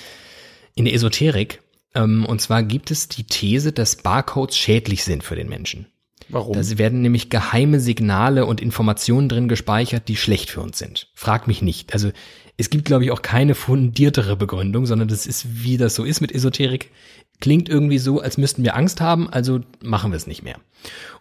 in 0.75 0.85
der 0.85 0.93
Esoterik. 0.93 1.62
Ähm, 1.94 2.26
und 2.26 2.43
zwar 2.43 2.62
gibt 2.62 2.90
es 2.90 3.08
die 3.08 3.25
These, 3.25 3.73
dass 3.73 3.97
Barcodes 3.97 4.58
schädlich 4.58 5.02
sind 5.02 5.25
für 5.25 5.35
den 5.35 5.49
Menschen. 5.49 5.87
Warum? 6.29 6.55
Da 6.55 6.79
werden 6.79 7.03
nämlich 7.03 7.31
geheime 7.31 7.81
Signale 7.81 8.47
und 8.47 8.61
Informationen 8.61 9.29
drin 9.29 9.49
gespeichert, 9.49 10.09
die 10.09 10.17
schlecht 10.17 10.50
für 10.50 10.61
uns 10.61 10.79
sind. 10.79 11.09
Frag 11.15 11.47
mich 11.47 11.62
nicht. 11.62 11.93
Also 11.93 12.11
es 12.56 12.71
gibt, 12.71 12.85
glaube 12.85 13.05
ich, 13.05 13.11
auch 13.11 13.23
keine 13.23 13.55
fundiertere 13.55 14.37
Begründung, 14.37 14.87
sondern 14.87 15.09
das 15.09 15.26
ist, 15.26 15.65
wie 15.65 15.76
das 15.76 15.94
so 15.94 16.05
ist 16.05 16.21
mit 16.21 16.32
Esoterik. 16.32 16.91
Klingt 17.41 17.69
irgendwie 17.69 17.99
so, 17.99 18.21
als 18.21 18.38
müssten 18.38 18.62
wir 18.62 18.76
Angst 18.76 19.00
haben, 19.00 19.29
also 19.29 19.61
machen 19.82 20.12
wir 20.12 20.17
es 20.17 20.26
nicht 20.26 20.43
mehr. 20.43 20.56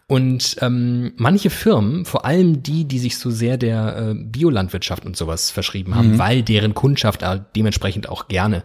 Und 0.06 0.56
ähm, 0.60 1.12
manche 1.16 1.50
Firmen, 1.50 2.04
vor 2.04 2.24
allem 2.24 2.62
die, 2.62 2.84
die 2.84 2.98
sich 2.98 3.18
so 3.18 3.30
sehr 3.30 3.56
der 3.56 3.96
äh, 3.96 4.14
Biolandwirtschaft 4.14 5.06
und 5.06 5.16
sowas 5.16 5.50
verschrieben 5.50 5.94
haben, 5.94 6.18
weil 6.18 6.42
deren 6.42 6.74
Kundschaft 6.74 7.24
dementsprechend 7.56 8.08
auch 8.08 8.28
gerne 8.28 8.62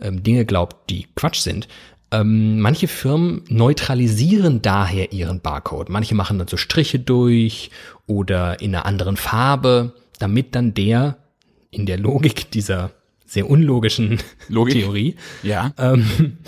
ähm, 0.00 0.22
Dinge 0.22 0.46
glaubt, 0.46 0.88
die 0.90 1.06
Quatsch 1.16 1.40
sind, 1.40 1.68
ähm, 2.10 2.60
manche 2.60 2.88
Firmen 2.88 3.42
neutralisieren 3.48 4.62
daher 4.62 5.12
ihren 5.12 5.40
Barcode. 5.40 5.88
Manche 5.88 6.14
machen 6.14 6.38
dann 6.38 6.48
so 6.48 6.56
Striche 6.56 6.98
durch 6.98 7.70
oder 8.06 8.60
in 8.60 8.74
einer 8.74 8.86
anderen 8.86 9.16
Farbe, 9.16 9.94
damit 10.18 10.54
dann 10.54 10.74
der 10.74 11.18
in 11.70 11.86
der 11.86 11.98
Logik 11.98 12.50
dieser 12.50 12.92
sehr 13.26 13.48
unlogischen 13.48 14.18
Logik. 14.48 14.74
Theorie 14.74 15.16
ja. 15.42 15.72
ähm, 15.76 16.38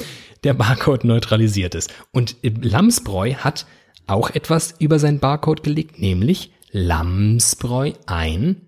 der 0.44 0.54
Barcode 0.54 1.04
neutralisiert 1.04 1.74
ist. 1.74 1.92
Und 2.10 2.36
Lamsbräu 2.42 3.34
hat 3.34 3.66
auch 4.06 4.30
etwas 4.30 4.74
über 4.78 4.98
seinen 4.98 5.18
Barcode 5.20 5.62
gelegt, 5.62 5.98
nämlich 5.98 6.52
Lamsbräu 6.72 7.92
ein 8.06 8.66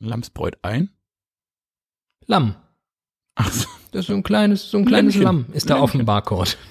Lamsbräut 0.00 0.58
ein. 0.62 0.90
Lamm. 2.26 2.54
Ach 3.34 3.50
so. 3.50 3.68
Das 3.90 4.00
ist 4.00 4.06
so 4.08 4.14
ein 4.14 4.22
kleines, 4.22 4.70
so 4.70 4.78
ein 4.78 4.84
kleines 4.84 5.14
Lämmchen. 5.14 5.24
Lamm 5.24 5.46
ist 5.52 5.70
da 5.70 5.76
auf 5.76 5.92
dem 5.92 5.98
Lämmchen. 5.98 6.06
Barcode. 6.06 6.56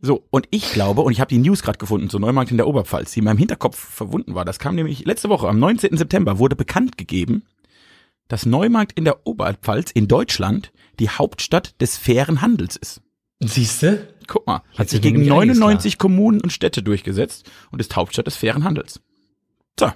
So, 0.00 0.24
und 0.30 0.48
ich 0.50 0.72
glaube, 0.72 1.02
und 1.02 1.12
ich 1.12 1.20
habe 1.20 1.28
die 1.28 1.38
News 1.38 1.62
gerade 1.62 1.78
gefunden 1.78 2.10
zu 2.10 2.18
Neumarkt 2.18 2.50
in 2.50 2.56
der 2.56 2.66
Oberpfalz, 2.66 3.12
die 3.12 3.20
in 3.20 3.24
meinem 3.24 3.38
Hinterkopf 3.38 3.78
verwunden 3.78 4.34
war. 4.34 4.44
Das 4.44 4.58
kam 4.58 4.74
nämlich 4.74 5.04
letzte 5.04 5.28
Woche, 5.28 5.48
am 5.48 5.60
19. 5.60 5.96
September, 5.96 6.40
wurde 6.40 6.56
bekannt 6.56 6.98
gegeben, 6.98 7.44
dass 8.26 8.44
Neumarkt 8.44 8.98
in 8.98 9.04
der 9.04 9.24
Oberpfalz 9.24 9.92
in 9.92 10.08
Deutschland 10.08 10.72
die 10.98 11.10
Hauptstadt 11.10 11.80
des 11.80 11.96
fairen 11.96 12.40
Handels 12.40 12.74
ist. 12.74 13.02
Siehste? 13.38 14.08
Guck 14.26 14.46
mal, 14.46 14.62
hat 14.76 14.88
sich 14.88 15.00
gegen 15.00 15.18
nämlich 15.18 15.32
einiges 15.32 15.58
99 15.58 15.98
Kommunen 15.98 16.40
und 16.40 16.52
Städte 16.52 16.82
durchgesetzt 16.82 17.50
und 17.70 17.80
ist 17.80 17.94
Hauptstadt 17.94 18.26
des 18.26 18.36
fairen 18.36 18.64
Handels. 18.64 19.00
So, 19.78 19.92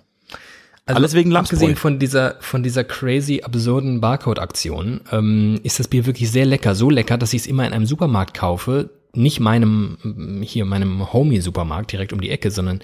Also 0.87 0.97
Alles 0.99 1.15
wegen. 1.15 1.35
Abgesehen 1.37 1.77
von 1.77 1.99
dieser, 1.99 2.37
von 2.41 2.63
dieser 2.63 2.85
crazy, 2.85 3.43
absurden 3.43 4.01
Barcode-Aktion, 4.01 5.01
ähm, 5.11 5.61
ist 5.65 5.81
das 5.81 5.89
Bier 5.89 6.07
wirklich 6.07 6.31
sehr 6.31 6.47
lecker. 6.47 6.75
So 6.77 6.91
lecker, 6.91 7.19
dass 7.19 7.33
ich 7.33 7.43
es 7.43 7.47
immer 7.47 7.67
in 7.67 7.73
einem 7.73 7.87
Supermarkt 7.87 8.35
kaufe. 8.35 8.91
Nicht 9.13 9.41
meinem, 9.41 10.43
hier 10.45 10.65
meinem 10.65 11.13
Homie-Supermarkt 11.13 11.91
direkt 11.93 12.13
um 12.13 12.21
die 12.21 12.31
Ecke, 12.31 12.51
sondern 12.51 12.81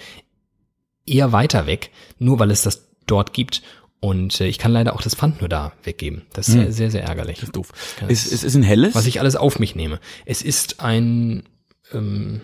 eher 1.06 1.30
weiter 1.32 1.66
weg. 1.66 1.90
Nur 2.18 2.38
weil 2.38 2.50
es 2.50 2.62
das 2.62 2.88
dort 3.06 3.32
gibt. 3.32 3.62
Und 4.00 4.40
äh, 4.40 4.46
ich 4.48 4.58
kann 4.58 4.72
leider 4.72 4.94
auch 4.94 5.02
das 5.02 5.14
Pfand 5.14 5.40
nur 5.40 5.48
da 5.48 5.72
weggeben. 5.84 6.22
Das 6.32 6.48
ist 6.48 6.54
sehr, 6.54 6.72
sehr, 6.72 6.90
sehr 6.90 7.04
ärgerlich. 7.04 7.36
das 7.36 7.44
ist 7.50 7.56
doof. 7.56 7.72
Es, 8.08 8.26
es- 8.26 8.32
es 8.32 8.42
ist 8.44 8.54
ein 8.56 8.64
helles. 8.64 8.96
Was 8.96 9.06
ich 9.06 9.20
alles 9.20 9.36
auf 9.36 9.60
mich 9.60 9.76
nehme. 9.76 10.00
Es 10.26 10.42
ist 10.42 10.80
ein, 10.80 11.44
ähm. 11.92 12.40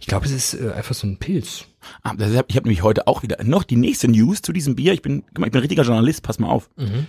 Ich 0.00 0.06
glaube, 0.06 0.26
es 0.26 0.32
ist 0.32 0.54
äh, 0.54 0.70
einfach 0.72 0.94
so 0.94 1.06
ein 1.06 1.18
Pilz. 1.18 1.64
Ah, 2.02 2.14
das 2.14 2.30
ich 2.30 2.36
habe 2.36 2.52
nämlich 2.52 2.82
heute 2.82 3.06
auch 3.06 3.22
wieder 3.22 3.42
noch 3.44 3.64
die 3.64 3.76
nächste 3.76 4.08
News 4.08 4.42
zu 4.42 4.52
diesem 4.52 4.76
Bier. 4.76 4.92
Ich 4.94 5.02
bin, 5.02 5.24
ich 5.28 5.34
bin 5.34 5.44
ein 5.44 5.54
richtiger 5.54 5.82
Journalist, 5.82 6.22
pass 6.22 6.38
mal 6.38 6.48
auf. 6.48 6.70
Mhm. 6.76 7.06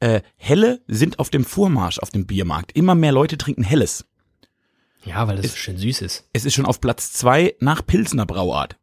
Äh, 0.00 0.20
Helle 0.36 0.80
sind 0.88 1.18
auf 1.18 1.30
dem 1.30 1.44
Vormarsch 1.44 1.98
auf 2.00 2.10
dem 2.10 2.26
Biermarkt. 2.26 2.72
Immer 2.72 2.94
mehr 2.94 3.12
Leute 3.12 3.38
trinken 3.38 3.62
Helles. 3.62 4.04
Ja, 5.04 5.26
weil 5.26 5.36
das 5.36 5.52
so 5.52 5.56
schön 5.56 5.78
süß 5.78 6.02
ist. 6.02 6.28
Es 6.32 6.44
ist 6.44 6.54
schon 6.54 6.66
auf 6.66 6.80
Platz 6.80 7.12
zwei 7.12 7.54
nach 7.60 7.84
Pilsner 7.86 8.26
Brauart. 8.26 8.76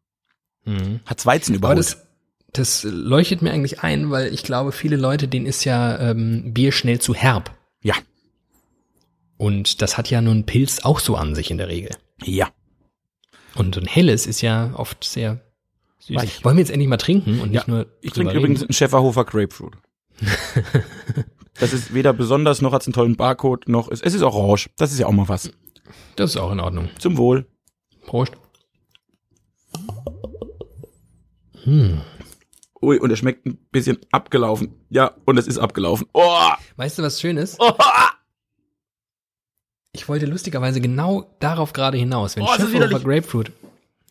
Mhm. 0.65 1.01
Hat 1.05 1.25
Weizen 1.25 1.55
überholt. 1.55 1.79
das, 1.79 2.07
das 2.51 2.83
leuchtet 2.83 3.41
mir 3.41 3.51
eigentlich 3.51 3.81
ein, 3.81 4.09
weil 4.11 4.33
ich 4.33 4.43
glaube, 4.43 4.71
viele 4.71 4.95
Leute, 4.95 5.27
denen 5.27 5.45
ist 5.45 5.63
ja 5.65 5.99
ähm, 5.99 6.53
Bier 6.53 6.71
schnell 6.71 6.99
zu 6.99 7.13
herb. 7.13 7.51
ja, 7.81 7.95
Und 9.39 9.81
das 9.81 9.97
hat 9.97 10.09
ja 10.09 10.19
nun 10.21 10.45
Pilz 10.45 10.81
auch 10.81 10.99
so 10.99 11.15
an 11.15 11.33
sich 11.33 11.49
in 11.49 11.57
der 11.57 11.69
Regel. 11.69 11.95
ja. 12.23 12.49
Und 13.55 13.73
so 13.73 13.81
ein 13.81 13.87
helles 13.87 14.27
ist 14.27 14.41
ja 14.41 14.73
oft 14.75 15.03
sehr 15.03 15.41
süß. 15.99 16.15
Weich. 16.17 16.43
Wollen 16.45 16.57
wir 16.57 16.61
jetzt 16.61 16.69
endlich 16.71 16.87
mal 16.89 16.97
trinken 16.97 17.39
und 17.39 17.51
nicht 17.51 17.67
nur 17.67 17.87
Ich 18.01 18.11
trinke 18.11 18.33
übrigens 18.37 18.59
reden? 18.59 18.69
einen 18.69 18.73
Schäferhofer 18.73 19.25
Grapefruit. 19.25 19.73
das 21.59 21.73
ist 21.73 21.93
weder 21.93 22.13
besonders, 22.13 22.61
noch 22.61 22.73
hat 22.73 22.81
es 22.81 22.87
einen 22.87 22.93
tollen 22.93 23.15
Barcode, 23.15 23.67
noch 23.67 23.89
es, 23.89 24.01
es 24.01 24.13
ist 24.13 24.21
orange. 24.21 24.69
Das 24.77 24.91
ist 24.91 24.99
ja 24.99 25.07
auch 25.07 25.13
mal 25.13 25.27
was. 25.29 25.51
Das 26.15 26.31
ist 26.31 26.37
auch 26.37 26.51
in 26.51 26.59
Ordnung. 26.59 26.89
Zum 26.99 27.17
Wohl. 27.17 27.47
Prost. 28.05 28.33
Ui, 32.81 32.99
und 32.99 33.09
er 33.09 33.15
schmeckt 33.15 33.45
ein 33.45 33.57
bisschen 33.71 33.99
abgelaufen. 34.11 34.75
Ja, 34.89 35.15
und 35.25 35.37
es 35.37 35.47
ist 35.47 35.57
abgelaufen. 35.57 36.07
Oh! 36.13 36.51
Weißt 36.75 36.99
du, 36.99 37.03
was 37.03 37.19
schön 37.19 37.37
ist? 37.37 37.55
oh. 37.59 37.73
Ich 39.91 40.07
wollte 40.07 40.25
lustigerweise 40.27 40.81
genau 40.81 41.35
darauf 41.39 41.73
gerade 41.73 41.97
hinaus. 41.97 42.35
Wenn 42.35 42.43
Oh, 42.43 42.47
widerlich. 42.71 43.03
Grapefruit. 43.03 43.51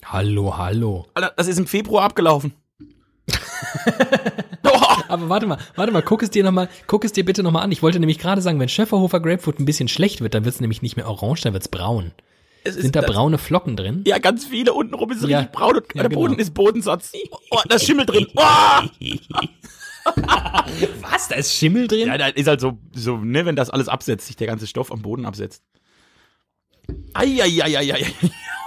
Hallo, 0.05 0.57
hallo. 0.57 1.07
Alter, 1.15 1.33
das 1.37 1.47
ist 1.49 1.59
im 1.59 1.67
Februar 1.67 2.05
abgelaufen. 2.05 2.53
oh. 4.65 4.71
Aber 5.09 5.29
warte 5.29 5.47
mal, 5.47 5.59
warte 5.77 5.93
mal, 5.93 6.03
guck 6.03 6.23
es 6.23 6.31
dir 6.31 6.43
noch 6.45 6.53
mal, 6.53 6.69
guck 6.87 7.05
es 7.05 7.13
dir 7.13 7.25
bitte 7.25 7.43
noch 7.43 7.53
mal 7.53 7.63
an. 7.63 7.73
Ich 7.73 7.83
wollte 7.83 8.01
nämlich 8.01 8.19
gerade 8.19 8.43
sagen, 8.43 8.59
wenn 8.59 8.69
Schöfferhofer 8.69 9.21
Grapefruit 9.21 9.59
ein 9.61 9.65
bisschen 9.65 9.89
schlecht 9.89 10.21
wird, 10.21 10.35
dann 10.35 10.45
wird 10.45 10.55
es 10.57 10.61
nämlich 10.61 10.83
nicht 10.83 10.97
mehr 10.97 11.09
orange, 11.09 11.43
dann 11.43 11.53
wird 11.53 11.63
es 11.63 11.69
braun. 11.69 12.13
Es 12.65 12.75
Sind 12.75 12.97
da 12.97 13.01
braune 13.03 13.39
Flocken 13.39 13.77
drin? 13.77 14.03
Ja, 14.07 14.19
ganz 14.19 14.45
viele. 14.45 14.75
Untenrum 14.75 15.11
ist 15.13 15.23
es 15.23 15.29
Ja. 15.31 15.39
richtig 15.39 15.53
braun 15.57 15.77
und 15.77 15.85
Ja, 15.95 16.03
der 16.03 16.09
genau. 16.11 16.21
Boden 16.21 16.39
ist 16.39 16.55
Bodensatz. 16.55 17.13
Oh, 17.51 17.61
da 17.69 17.77
ist 17.77 17.87
Schimmel 17.87 18.05
drin. 18.05 18.27
Oh! 18.35 18.43
Was? 21.01 21.29
Da 21.29 21.35
ist 21.37 21.55
Schimmel 21.55 21.89
drin? 21.89 22.09
Ja, 22.09 22.19
da 22.19 22.29
ist 22.29 22.47
halt 22.47 22.61
so, 22.61 22.79
so, 22.93 23.17
ne, 23.17 23.47
wenn 23.47 23.57
das 23.57 23.71
alles 23.71 23.89
absetzt, 23.89 24.27
sich 24.27 24.37
der 24.37 24.47
ganze 24.47 24.67
Stoff 24.67 24.93
am 24.93 25.03
Boden 25.03 25.27
absetzt. 25.27 25.63
Eieieiei. 27.15 28.07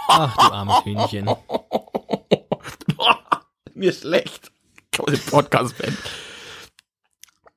Ach, 0.07 0.35
du 0.35 0.53
armes 0.53 0.85
Hühnchen. 0.85 1.29
Mir 3.73 3.93
schlecht. 3.93 4.51
Podcast-Fan. 4.91 5.97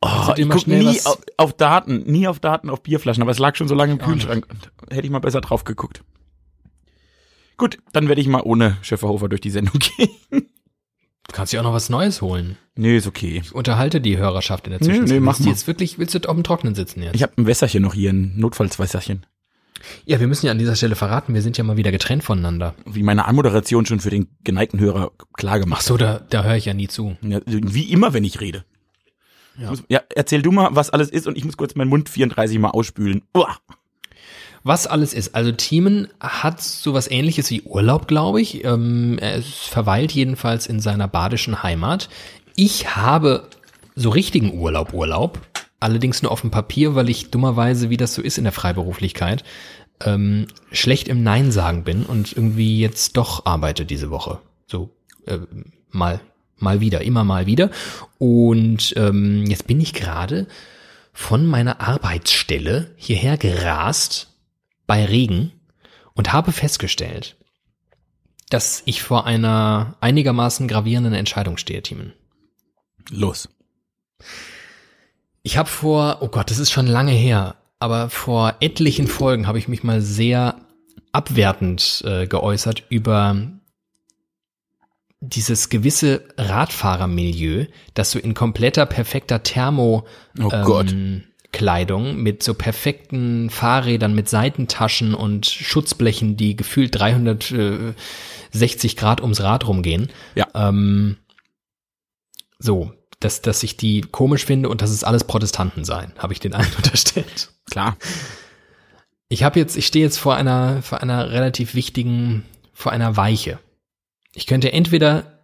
Oh, 0.00 0.32
ich 0.36 0.48
guck 0.48 0.66
nie 0.66 1.00
auf, 1.04 1.18
auf 1.38 1.52
Daten, 1.54 2.04
nie 2.04 2.28
auf 2.28 2.38
Daten 2.38 2.68
auf 2.70 2.82
Bierflaschen, 2.82 3.22
aber 3.22 3.32
es 3.32 3.38
lag 3.38 3.56
schon 3.56 3.68
so 3.68 3.74
lange 3.74 3.92
im. 3.92 3.98
Kühlschrank. 3.98 4.46
Hätte 4.90 5.06
ich 5.06 5.10
mal 5.10 5.18
besser 5.18 5.40
drauf 5.40 5.64
geguckt. 5.64 6.04
Gut, 7.56 7.78
dann 7.92 8.08
werde 8.08 8.20
ich 8.20 8.26
mal 8.26 8.42
ohne 8.42 8.76
Schäferhofer 8.82 9.28
durch 9.28 9.40
die 9.40 9.50
Sendung 9.50 9.78
gehen. 9.96 10.50
Du 11.28 11.32
kannst 11.32 11.52
dir 11.52 11.60
auch 11.60 11.64
noch 11.64 11.72
was 11.72 11.88
Neues 11.90 12.20
holen. 12.22 12.56
Nö, 12.76 12.96
ist 12.96 13.06
okay. 13.06 13.40
Ich 13.44 13.54
unterhalte 13.54 14.00
die 14.00 14.18
Hörerschaft 14.18 14.66
in 14.66 14.72
der 14.72 14.80
Nee, 14.80 14.86
Zwischenzeit. 14.86 15.14
nee, 15.14 15.20
mach 15.20 15.32
willst 15.34 15.40
du 15.40 15.44
mal. 15.44 15.50
jetzt 15.52 15.66
wirklich, 15.66 15.98
willst 15.98 16.14
du 16.14 16.28
auf 16.28 16.34
dem 16.34 16.44
Trocknen 16.44 16.74
sitzen 16.74 17.02
jetzt? 17.02 17.14
Ich 17.14 17.22
habe 17.22 17.32
ein 17.36 17.46
Wässerchen 17.46 17.82
noch 17.82 17.94
hier, 17.94 18.12
ein 18.12 18.38
Notfallswässerchen. 18.38 19.24
Ja, 20.06 20.18
wir 20.20 20.26
müssen 20.28 20.46
ja 20.46 20.52
an 20.52 20.58
dieser 20.58 20.76
Stelle 20.76 20.96
verraten, 20.96 21.34
wir 21.34 21.42
sind 21.42 21.58
ja 21.58 21.64
mal 21.64 21.76
wieder 21.76 21.92
getrennt 21.92 22.24
voneinander. 22.24 22.74
Wie 22.86 23.02
meine 23.02 23.26
Anmoderation 23.26 23.84
schon 23.86 24.00
für 24.00 24.10
den 24.10 24.28
geneigten 24.42 24.80
Hörer 24.80 25.12
klar 25.34 25.56
Ach 25.56 25.60
gemacht. 25.60 25.82
so, 25.82 25.96
da, 25.96 26.20
da 26.30 26.42
höre 26.44 26.56
ich 26.56 26.64
ja 26.64 26.74
nie 26.74 26.88
zu. 26.88 27.16
Ja, 27.22 27.40
wie 27.46 27.90
immer, 27.92 28.12
wenn 28.14 28.24
ich 28.24 28.40
rede. 28.40 28.64
Ja. 29.58 29.72
Ja, 29.88 30.00
erzähl 30.14 30.42
du 30.42 30.52
mal, 30.52 30.70
was 30.72 30.90
alles 30.90 31.10
ist 31.10 31.26
und 31.26 31.36
ich 31.36 31.44
muss 31.44 31.56
kurz 31.56 31.74
meinen 31.74 31.88
Mund 31.88 32.08
34 32.08 32.58
Mal 32.58 32.70
ausspülen. 32.70 33.22
Uah. 33.34 33.56
Was 34.66 34.87
alles 34.87 35.12
ist. 35.12 35.35
Also 35.35 35.52
Thiemen 35.52 36.09
hat 36.21 36.62
sowas 36.62 37.11
ähnliches 37.11 37.50
wie 37.50 37.61
Urlaub, 37.62 38.09
glaube 38.09 38.40
ich. 38.40 38.64
Ähm, 38.64 39.18
er 39.21 39.42
verweilt 39.42 40.12
jedenfalls 40.12 40.66
in 40.66 40.80
seiner 40.80 41.06
badischen 41.06 41.62
Heimat. 41.62 42.09
Ich 42.56 42.97
habe 42.97 43.49
so 43.94 44.09
richtigen 44.09 44.59
Urlaub, 44.59 44.94
Urlaub. 44.94 45.38
Allerdings 45.80 46.23
nur 46.23 46.33
auf 46.33 46.40
dem 46.40 46.50
Papier, 46.50 46.94
weil 46.94 47.11
ich 47.11 47.30
dummerweise, 47.30 47.90
wie 47.90 47.99
das 47.99 48.14
so 48.14 48.23
ist 48.23 48.38
in 48.38 48.44
der 48.44 48.54
Freiberuflichkeit, 48.54 49.44
ähm, 50.02 50.47
schlecht 50.73 51.09
im 51.09 51.23
Nein 51.23 51.52
sagen 51.52 51.85
bin 51.85 52.04
und 52.04 52.33
irgendwie 52.33 52.80
jetzt 52.80 53.18
doch 53.18 53.44
arbeite 53.44 53.85
diese 53.85 54.09
Woche. 54.09 54.40
So 54.66 54.97
äh, 55.26 55.40
mal, 55.90 56.21
mal 56.56 56.80
wieder, 56.80 57.02
immer 57.02 57.23
mal 57.23 57.44
wieder. 57.44 57.71
Und 58.16 58.94
ähm, 58.97 59.44
jetzt 59.47 59.66
bin 59.66 59.78
ich 59.78 59.92
gerade 59.92 60.47
von 61.12 61.47
meiner 61.47 61.83
Arbeitsstelle 61.83 62.92
hierher 62.97 63.37
gerast 63.37 64.33
bei 64.86 65.04
Regen 65.04 65.52
und 66.14 66.32
habe 66.32 66.52
festgestellt, 66.52 67.36
dass 68.50 68.82
ich 68.86 69.02
vor 69.02 69.26
einer 69.26 69.96
einigermaßen 70.00 70.68
gravierenden 70.68 71.14
Entscheidung 71.14 71.56
stehe, 71.56 71.82
Timon. 71.82 72.12
Los. 73.10 73.48
Ich 75.42 75.56
habe 75.58 75.68
vor, 75.68 76.18
oh 76.20 76.28
Gott, 76.28 76.50
das 76.50 76.58
ist 76.58 76.70
schon 76.70 76.86
lange 76.86 77.12
her, 77.12 77.56
aber 77.78 78.08
vor 78.10 78.56
etlichen 78.60 79.06
Folgen 79.06 79.46
habe 79.46 79.58
ich 79.58 79.68
mich 79.68 79.82
mal 79.82 80.00
sehr 80.00 80.60
abwertend 81.12 82.02
äh, 82.06 82.26
geäußert 82.26 82.84
über 82.88 83.36
dieses 85.20 85.68
gewisse 85.68 86.24
Radfahrermilieu, 86.36 87.66
das 87.94 88.10
so 88.10 88.18
in 88.18 88.34
kompletter, 88.34 88.86
perfekter 88.86 89.42
Thermo 89.42 90.06
Oh 90.38 90.48
Gott. 90.48 90.92
ähm, 90.92 91.24
Kleidung 91.54 92.16
mit 92.16 92.42
so 92.42 92.52
perfekten 92.52 93.49
Fahrrädern 93.49 94.12
mit 94.12 94.28
Seitentaschen 94.28 95.14
und 95.14 95.46
Schutzblechen, 95.46 96.37
die 96.37 96.56
gefühlt 96.56 96.99
360 96.99 97.94
Grad 98.96 99.20
ums 99.20 99.40
Rad 99.40 99.68
rumgehen. 99.68 100.11
Ja. 100.34 100.49
Ähm, 100.52 101.16
so, 102.58 102.92
dass, 103.20 103.40
dass 103.40 103.62
ich 103.62 103.76
die 103.76 104.00
komisch 104.00 104.44
finde 104.44 104.68
und 104.68 104.82
dass 104.82 104.90
es 104.90 105.04
alles 105.04 105.23
Protestanten 105.25 105.84
seien, 105.84 106.12
habe 106.18 106.32
ich 106.32 106.40
den 106.40 106.54
allen 106.54 106.73
unterstellt. 106.76 107.50
Klar. 107.70 107.96
Ich 109.28 109.44
habe 109.44 109.61
jetzt, 109.61 109.76
ich 109.76 109.87
stehe 109.87 110.04
jetzt 110.04 110.18
vor 110.18 110.34
einer, 110.34 110.82
vor 110.82 111.02
einer 111.02 111.30
relativ 111.30 111.76
wichtigen, 111.76 112.44
vor 112.73 112.90
einer 112.90 113.16
Weiche. 113.16 113.61
Ich 114.34 114.46
könnte 114.46 114.73
entweder 114.73 115.38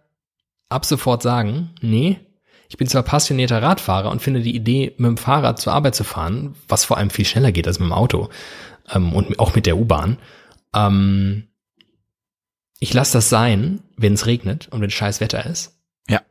ab 0.67 0.83
sofort 0.85 1.23
sagen, 1.23 1.69
nee, 1.79 2.19
ich 2.71 2.77
bin 2.77 2.87
zwar 2.87 3.03
passionierter 3.03 3.61
Radfahrer 3.61 4.09
und 4.09 4.21
finde 4.21 4.39
die 4.39 4.55
Idee, 4.55 4.93
mit 4.95 5.05
dem 5.05 5.17
Fahrrad 5.17 5.59
zur 5.59 5.73
Arbeit 5.73 5.93
zu 5.93 6.05
fahren, 6.05 6.55
was 6.69 6.85
vor 6.85 6.95
allem 6.95 7.09
viel 7.09 7.25
schneller 7.25 7.51
geht 7.51 7.67
als 7.67 7.79
mit 7.79 7.89
dem 7.89 7.91
Auto 7.91 8.29
ähm, 8.93 9.11
und 9.11 9.39
auch 9.39 9.55
mit 9.55 9.65
der 9.65 9.75
U-Bahn. 9.75 10.19
Ähm, 10.73 11.49
ich 12.79 12.93
lasse 12.93 13.17
das 13.17 13.27
sein, 13.27 13.81
wenn 13.97 14.13
es 14.13 14.25
regnet 14.25 14.69
und 14.69 14.79
wenn 14.79 14.89
scheiß 14.89 15.19
Wetter 15.19 15.45
ist. 15.45 15.81
Ja. 16.07 16.21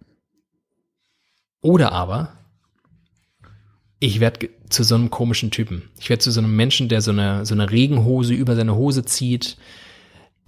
Oder 1.61 1.93
aber 1.93 2.33
ich 3.99 4.21
werde 4.21 4.49
zu 4.71 4.83
so 4.83 4.95
einem 4.95 5.11
komischen 5.11 5.51
Typen. 5.51 5.91
Ich 6.01 6.09
werde 6.09 6.23
zu 6.23 6.31
so 6.31 6.41
einem 6.41 6.57
Menschen, 6.57 6.89
der 6.89 7.03
so 7.03 7.11
eine, 7.11 7.45
so 7.45 7.53
eine 7.55 7.71
Regenhose 7.71 8.33
über 8.33 8.57
seine 8.57 8.77
Hose 8.77 9.05
zieht, 9.05 9.59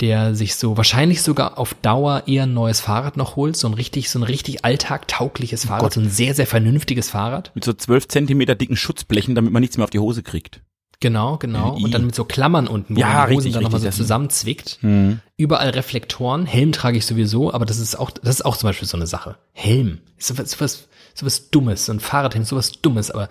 der 0.02 0.35
sich 0.35 0.56
so 0.56 0.76
wahrscheinlich 0.76 1.23
sogar 1.23 1.59
auf 1.59 1.75
Dauer 1.75 2.25
eher 2.26 2.42
ein 2.42 2.52
neues 2.52 2.80
Fahrrad 2.80 3.16
noch 3.16 3.37
holt, 3.37 3.56
so 3.56 3.68
ein 3.68 3.75
richtig, 3.75 4.11
so 4.11 4.18
ein 4.18 4.25
richtig 4.25 4.64
alltagtaugliches 4.64 5.66
Fahrrad, 5.66 5.82
Gott. 5.82 5.92
so 5.94 6.00
ein 6.00 6.11
sehr, 6.11 6.35
sehr 6.35 6.47
vernünftiges 6.47 7.09
Fahrrad. 7.09 7.52
Mit 7.54 7.64
so 7.64 7.73
12 7.73 8.09
Zentimeter 8.09 8.56
dicken 8.56 8.76
Schutzblechen, 8.76 9.37
damit 9.37 9.52
man 9.52 9.61
nichts 9.61 9.76
mehr 9.76 9.85
auf 9.85 9.90
die 9.90 10.00
Hose 10.00 10.25
kriegt. 10.25 10.61
Genau, 10.99 11.37
genau. 11.38 11.76
I. 11.78 11.85
Und 11.85 11.94
dann 11.94 12.04
mit 12.06 12.14
so 12.14 12.25
Klammern 12.25 12.66
unten, 12.66 12.97
wo 12.97 13.00
Ja, 13.00 13.06
man 13.06 13.14
die 13.14 13.21
Hosen 13.23 13.37
richtig, 13.37 13.52
dann 13.54 13.62
nochmal 13.62 13.80
so 13.80 13.90
zusammenzwickt. 13.90 14.78
Hm. 14.80 15.21
Überall 15.37 15.71
Reflektoren. 15.71 16.47
Helm 16.47 16.73
trage 16.73 16.99
ich 16.99 17.06
sowieso, 17.06 17.52
aber 17.52 17.64
das 17.64 17.78
ist 17.78 17.97
auch, 17.97 18.11
das 18.11 18.37
ist 18.37 18.44
auch 18.44 18.56
zum 18.56 18.68
Beispiel 18.68 18.87
so 18.88 18.97
eine 18.97 19.06
Sache. 19.06 19.37
Helm. 19.52 19.99
Ist 20.18 20.28
sowas, 20.28 20.50
sowas, 20.50 20.88
sowas 21.14 21.50
Dummes. 21.50 21.87
So 21.87 21.92
ein 21.92 22.00
Fahrradhelm, 22.00 22.44
sowas 22.44 22.73
Dummes, 22.82 23.11
aber 23.11 23.28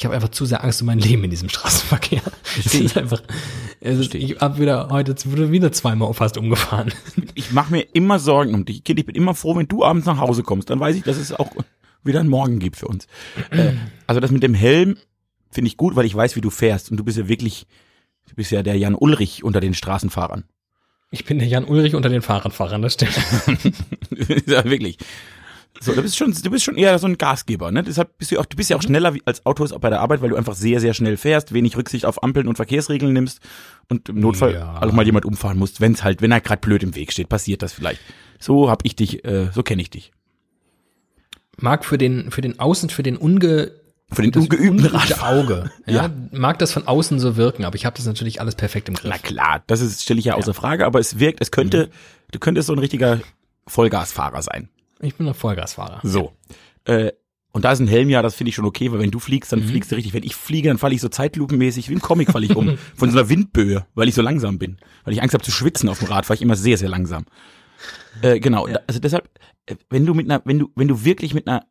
ich 0.00 0.06
habe 0.06 0.14
einfach 0.14 0.30
zu 0.30 0.46
sehr 0.46 0.64
Angst 0.64 0.80
um 0.80 0.86
mein 0.86 0.98
Leben 0.98 1.24
in 1.24 1.30
diesem 1.30 1.50
Straßenverkehr. 1.50 2.22
Es 2.58 2.72
ist 2.72 2.96
einfach, 2.96 3.22
es 3.80 3.98
ist, 3.98 4.14
ich 4.14 4.40
habe 4.40 4.58
wieder 4.58 4.88
heute 4.88 5.14
wurde 5.26 5.52
wieder 5.52 5.72
zweimal 5.72 6.14
fast 6.14 6.38
umgefahren. 6.38 6.94
Ich 7.34 7.52
mache 7.52 7.70
mir 7.70 7.82
immer 7.92 8.18
Sorgen 8.18 8.54
um 8.54 8.64
dich. 8.64 8.82
Kind, 8.82 8.98
ich 8.98 9.04
bin 9.04 9.14
immer 9.14 9.34
froh, 9.34 9.56
wenn 9.56 9.68
du 9.68 9.84
abends 9.84 10.06
nach 10.06 10.16
Hause 10.16 10.42
kommst. 10.42 10.70
Dann 10.70 10.80
weiß 10.80 10.96
ich, 10.96 11.02
dass 11.02 11.18
es 11.18 11.34
auch 11.34 11.50
wieder 12.02 12.20
einen 12.20 12.30
Morgen 12.30 12.60
gibt 12.60 12.78
für 12.78 12.88
uns. 12.88 13.08
äh, 13.50 13.72
also 14.06 14.20
das 14.22 14.30
mit 14.30 14.42
dem 14.42 14.54
Helm 14.54 14.96
finde 15.50 15.68
ich 15.68 15.76
gut, 15.76 15.96
weil 15.96 16.06
ich 16.06 16.14
weiß, 16.14 16.34
wie 16.34 16.40
du 16.40 16.48
fährst. 16.48 16.90
Und 16.90 16.96
du 16.96 17.04
bist 17.04 17.18
ja 17.18 17.28
wirklich, 17.28 17.66
du 18.26 18.34
bist 18.36 18.50
ja 18.52 18.62
der 18.62 18.78
Jan 18.78 18.94
Ulrich 18.94 19.44
unter 19.44 19.60
den 19.60 19.74
Straßenfahrern. 19.74 20.44
Ich 21.10 21.26
bin 21.26 21.38
der 21.38 21.48
Jan 21.48 21.66
Ulrich 21.66 21.94
unter 21.94 22.08
den 22.08 22.22
Fahrradfahrern, 22.22 22.80
das 22.80 22.94
stimmt. 22.94 23.20
ja, 24.46 24.64
wirklich. 24.64 24.96
So, 25.78 25.94
du 25.94 26.02
bist 26.02 26.16
schon, 26.16 26.32
du 26.32 26.50
bist 26.50 26.64
schon 26.64 26.76
eher 26.76 26.98
so 26.98 27.06
ein 27.06 27.16
Gasgeber, 27.16 27.70
ne? 27.70 27.82
Deshalb 27.82 28.18
bist 28.18 28.32
du 28.32 28.38
auch, 28.38 28.44
du 28.44 28.56
bist 28.56 28.68
ja 28.70 28.76
auch 28.76 28.82
schneller 28.82 29.14
wie, 29.14 29.22
als 29.24 29.46
Autos 29.46 29.72
bei 29.80 29.88
der 29.88 30.00
Arbeit, 30.00 30.20
weil 30.20 30.30
du 30.30 30.36
einfach 30.36 30.54
sehr, 30.54 30.80
sehr 30.80 30.92
schnell 30.94 31.16
fährst, 31.16 31.54
wenig 31.54 31.76
Rücksicht 31.76 32.04
auf 32.04 32.22
Ampeln 32.22 32.48
und 32.48 32.56
Verkehrsregeln 32.56 33.12
nimmst 33.12 33.40
und 33.88 34.08
im 34.08 34.20
Notfall 34.20 34.52
Ja. 34.54 34.82
auch 34.82 34.92
mal 34.92 35.06
jemand 35.06 35.24
umfahren 35.24 35.58
musst, 35.58 35.80
wenn 35.80 35.92
es 35.92 36.02
halt, 36.04 36.20
wenn 36.22 36.32
er 36.32 36.40
gerade 36.40 36.60
blöd 36.60 36.82
im 36.82 36.94
Weg 36.96 37.12
steht, 37.12 37.28
passiert 37.28 37.62
das 37.62 37.72
vielleicht. 37.72 38.00
So 38.38 38.68
hab 38.68 38.84
ich 38.84 38.96
dich, 38.96 39.24
äh, 39.24 39.50
so 39.54 39.62
kenne 39.62 39.80
ich 39.80 39.90
dich. 39.90 40.12
Mag 41.56 41.84
für 41.84 41.98
den, 41.98 42.30
für 42.30 42.40
den 42.40 42.58
Außen, 42.58 42.90
für 42.90 43.02
den 43.02 43.16
unge, 43.16 43.70
Für 44.12 44.22
den 44.22 44.34
ungeübten 44.34 44.70
ungeübte. 44.86 45.22
Auge. 45.22 45.70
Ja, 45.86 45.94
Ja. 46.06 46.10
mag 46.32 46.58
das 46.58 46.72
von 46.72 46.86
außen 46.88 47.18
so 47.20 47.36
wirken, 47.36 47.64
aber 47.64 47.76
ich 47.76 47.86
habe 47.86 47.96
das 47.96 48.06
natürlich 48.06 48.40
alles 48.40 48.54
perfekt 48.54 48.88
im 48.88 48.94
Griff. 48.96 49.10
Na 49.10 49.18
klar, 49.18 49.62
das 49.66 49.80
ist, 49.80 50.02
stelle 50.02 50.18
ich 50.18 50.26
ja 50.26 50.34
außer 50.34 50.52
Frage, 50.52 50.84
aber 50.84 50.98
es 50.98 51.18
wirkt, 51.18 51.40
es 51.40 51.50
könnte, 51.50 51.90
du 52.32 52.38
könntest 52.38 52.66
so 52.66 52.72
ein 52.74 52.78
richtiger 52.78 53.20
Vollgasfahrer 53.66 54.42
sein. 54.42 54.68
Ich 55.00 55.14
bin 55.16 55.26
ein 55.28 55.34
Vollgasfahrer. 55.34 56.00
So. 56.02 56.32
Äh, 56.84 57.12
und 57.52 57.64
da 57.64 57.72
ist 57.72 57.80
ein 57.80 57.88
Helm 57.88 58.08
ja, 58.10 58.22
das 58.22 58.34
finde 58.36 58.50
ich 58.50 58.54
schon 58.54 58.64
okay, 58.64 58.92
weil 58.92 59.00
wenn 59.00 59.10
du 59.10 59.18
fliegst, 59.18 59.52
dann 59.52 59.62
fliegst 59.62 59.90
du 59.90 59.96
richtig. 59.96 60.12
Wenn 60.14 60.22
ich 60.22 60.36
fliege, 60.36 60.68
dann 60.68 60.78
falle 60.78 60.94
ich 60.94 61.00
so 61.00 61.08
zeitlupenmäßig, 61.08 61.88
wie 61.88 61.94
ein 61.94 62.00
Comic 62.00 62.30
falle 62.30 62.46
ich 62.46 62.54
um. 62.54 62.78
Von 62.96 63.10
so 63.10 63.18
einer 63.18 63.28
Windböe, 63.28 63.86
weil 63.94 64.08
ich 64.08 64.14
so 64.14 64.22
langsam 64.22 64.58
bin. 64.58 64.76
Weil 65.04 65.14
ich 65.14 65.22
Angst 65.22 65.34
habe 65.34 65.42
zu 65.42 65.50
schwitzen 65.50 65.88
auf 65.88 65.98
dem 65.98 66.08
Rad, 66.08 66.28
war 66.28 66.34
ich 66.34 66.42
immer 66.42 66.54
sehr, 66.56 66.78
sehr 66.78 66.88
langsam. 66.88 67.24
Äh, 68.22 68.38
genau, 68.40 68.66
da- 68.68 68.80
also 68.86 69.00
deshalb, 69.00 69.28
äh, 69.66 69.74
wenn 69.88 70.06
du 70.06 70.14
mit 70.14 70.30
einer, 70.30 70.42
wenn 70.44 70.58
du, 70.60 70.70
wenn 70.76 70.86
du 70.86 71.04
wirklich 71.04 71.34
mit 71.34 71.48
einer 71.48 71.66